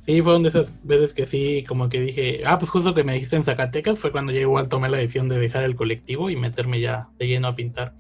Sí, 0.06 0.22
fueron 0.22 0.44
de 0.44 0.50
esas 0.50 0.84
veces 0.84 1.14
que 1.14 1.28
sí, 1.28 1.64
como 1.68 1.88
que 1.88 2.02
dije, 2.02 2.42
ah, 2.48 2.58
pues 2.58 2.72
justo 2.72 2.94
que 2.94 3.04
me 3.04 3.14
dijiste 3.14 3.36
en 3.36 3.44
Zacatecas 3.44 4.00
fue 4.00 4.12
cuando 4.12 4.32
yo 4.32 4.40
igual 4.40 4.68
tomé 4.68 4.90
la 4.90 4.98
decisión 4.98 5.28
de 5.28 5.38
dejar 5.38 5.64
el 5.64 5.76
colectivo 5.76 6.30
y 6.30 6.36
meterme 6.36 6.82
ya 6.82 7.10
de 7.20 7.28
lleno 7.28 7.48
a 7.48 7.56
pintar. 7.56 7.94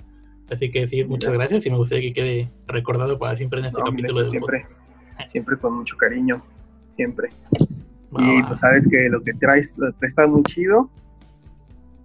Así 0.49 0.71
que 0.71 0.87
sí, 0.87 1.03
muchas 1.05 1.33
gracias 1.33 1.65
y 1.65 1.69
me 1.69 1.77
gustaría 1.77 2.09
que 2.09 2.13
quede 2.13 2.49
recordado 2.67 3.17
para 3.17 3.37
siempre 3.37 3.59
en 3.59 3.65
este 3.65 3.79
No, 3.79 3.85
capítulo 3.85 4.13
Milencio, 4.15 4.23
de 4.23 4.29
siempre, 4.29 4.63
siempre 5.25 5.57
con 5.57 5.75
mucho 5.75 5.95
cariño, 5.95 6.43
siempre. 6.89 7.29
Y 8.17 8.43
pues 8.43 8.59
sabes 8.59 8.87
que 8.89 9.07
lo 9.09 9.23
que 9.23 9.33
traes 9.33 9.77
lo 9.77 9.93
traes 9.93 10.11
está 10.11 10.27
muy 10.27 10.43
chido. 10.43 10.89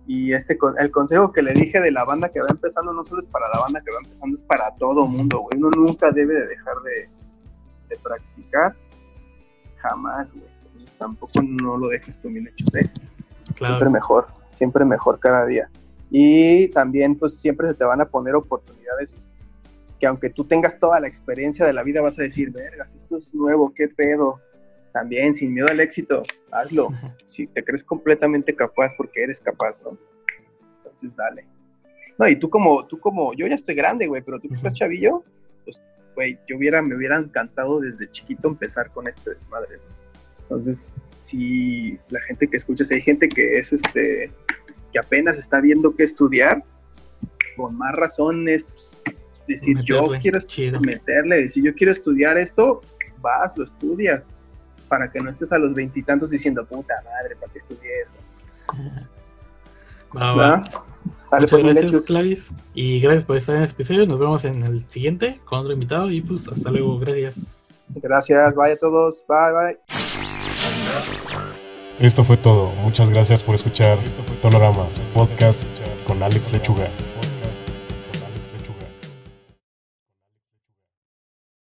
Y 0.07 0.33
este 0.33 0.57
el 0.79 0.91
consejo 0.91 1.33
que 1.33 1.43
le 1.43 1.53
dije 1.53 1.81
de 1.81 1.91
la 1.91 2.05
banda 2.05 2.29
que 2.29 2.41
va 2.41 2.47
empezando 2.49 2.93
no 2.93 3.05
solo 3.05 3.21
es 3.21 3.29
para 3.29 3.49
la 3.49 3.61
banda 3.61 3.83
que 3.85 3.91
va 3.91 3.99
empezando, 4.03 4.35
es 4.35 4.43
para 4.43 4.75
todo 4.77 5.07
mundo, 5.07 5.41
güey. 5.41 5.59
Uno 5.59 5.71
nunca 5.71 6.13
debe 6.13 6.35
de 6.35 6.47
dejar 6.47 6.77
de, 6.83 7.09
de 7.89 7.97
practicar. 8.03 8.77
Jamás, 9.77 10.33
güey. 10.33 10.47
Entonces 10.67 10.95
tampoco 10.97 11.43
no 11.43 11.77
lo 11.77 11.89
dejes 11.89 12.19
tú 12.19 12.31
mil 12.31 12.47
hechos, 12.47 12.75
¿eh? 12.75 12.91
Siempre 13.45 13.55
Claro, 13.55 13.91
mejor, 13.91 14.27
siempre 14.51 14.85
mejor 14.85 15.19
cada 15.19 15.45
día. 15.47 15.71
Y 16.11 16.69
también, 16.69 17.17
pues 17.17 17.39
siempre 17.39 17.69
se 17.69 17.75
te 17.75 17.85
van 17.85 18.01
a 18.01 18.07
poner 18.07 18.35
oportunidades 18.37 19.33
que 19.99 20.07
aunque 20.07 20.31
tú 20.31 20.45
tengas 20.45 20.79
toda 20.79 21.01
la 21.01 21.09
experiencia 21.09 21.65
de 21.65 21.73
la 21.73 21.83
vida, 21.83 22.01
vas 22.01 22.19
a 22.19 22.23
decir, 22.23 22.51
vergas, 22.51 22.95
esto 22.95 23.17
es 23.17 23.35
nuevo, 23.35 23.73
qué 23.75 23.89
pedo. 23.89 24.41
También, 24.97 25.35
sin 25.35 25.53
miedo 25.53 25.69
al 25.69 25.79
éxito, 25.81 26.23
hazlo. 26.51 26.89
Si 27.27 27.47
te 27.47 27.63
crees 27.63 27.85
completamente 27.85 28.55
capaz, 28.55 28.95
porque 28.97 29.25
eres 29.25 29.39
capaz, 29.39 29.79
¿no? 29.83 29.99
Entonces, 30.79 31.15
dale. 31.15 31.45
No, 32.19 32.27
y 32.27 32.37
tú 32.37 32.49
como, 32.49 32.87
tú 32.87 32.99
como, 32.99 33.35
yo 33.35 33.47
ya 33.47 33.57
estoy 33.57 33.75
grande, 33.75 34.07
güey, 34.07 34.23
pero 34.23 34.41
tú 34.41 34.49
que 34.49 34.55
estás 34.55 34.73
chavillo, 34.73 35.23
pues, 35.65 35.83
güey, 36.15 36.39
yo 36.47 36.57
hubiera, 36.57 36.81
me 36.81 36.97
hubiera 36.97 37.19
encantado 37.19 37.79
desde 37.79 38.11
chiquito 38.11 38.49
empezar 38.49 38.91
con 38.91 39.07
este 39.07 39.35
desmadre. 39.35 39.81
Entonces, 40.45 40.89
si 41.21 42.01
la 42.09 42.23
gente 42.23 42.47
que 42.49 42.57
escucha, 42.57 42.83
si 42.83 42.95
hay 42.95 43.03
gente 43.03 43.29
que 43.29 43.59
es 43.59 43.75
este, 43.75 44.33
que 44.95 44.99
apenas 44.99 45.37
está 45.37 45.61
viendo 45.61 45.95
qué 45.95 46.05
estudiar, 46.05 46.65
con 47.55 47.77
más 47.77 47.95
razón 47.95 48.49
es 48.49 49.05
decir, 49.47 49.79
yo 49.83 50.01
Meterle, 50.01 50.21
quiero 50.21 50.41
chido. 50.41 50.81
meterle, 50.81 51.37
decir, 51.43 51.63
yo 51.63 51.75
quiero 51.75 51.93
estudiar 51.93 52.39
esto, 52.39 52.81
vas, 53.21 53.59
lo 53.59 53.65
estudias, 53.65 54.31
para 54.89 55.11
que 55.11 55.21
no 55.21 55.31
estés 55.31 55.53
a 55.53 55.59
los 55.59 55.75
veintitantos 55.75 56.31
diciendo, 56.31 56.65
puta 56.65 56.95
madre, 57.05 57.37
¿para 57.37 57.53
qué 57.53 57.59
estudié 57.59 58.03
eso? 58.03 58.17
Va, 60.17 60.35
va. 60.35 60.65
Muchas 61.33 61.51
pues, 61.51 61.75
gracias. 61.75 62.05
Clavis. 62.05 62.51
Y 62.75 63.01
gracias 63.01 63.25
por 63.25 63.37
estar 63.37 63.57
en 63.57 63.63
este 63.63 63.75
episodio. 63.75 64.07
Nos 64.07 64.19
vemos 64.19 64.45
en 64.45 64.63
el 64.63 64.89
siguiente 64.89 65.41
con 65.45 65.61
otro 65.61 65.73
invitado. 65.73 66.11
Y 66.11 66.21
pues 66.21 66.49
hasta 66.49 66.71
luego. 66.71 66.99
Gracias. 66.99 67.75
Gracias, 67.89 68.57
bye 68.57 68.73
a 68.73 68.77
todos, 68.77 69.25
bye, 69.29 69.53
bye. 69.53 69.79
Esto 72.01 72.25
fue 72.25 72.37
todo. 72.37 72.71
Muchas 72.83 73.11
gracias 73.11 73.45
por 73.45 73.55
escuchar 73.55 73.99
Tonorama 74.43 74.89
Podcast 75.15 75.69
con 76.05 76.21
Alex 76.23 76.53
Lechuga. 76.53 76.91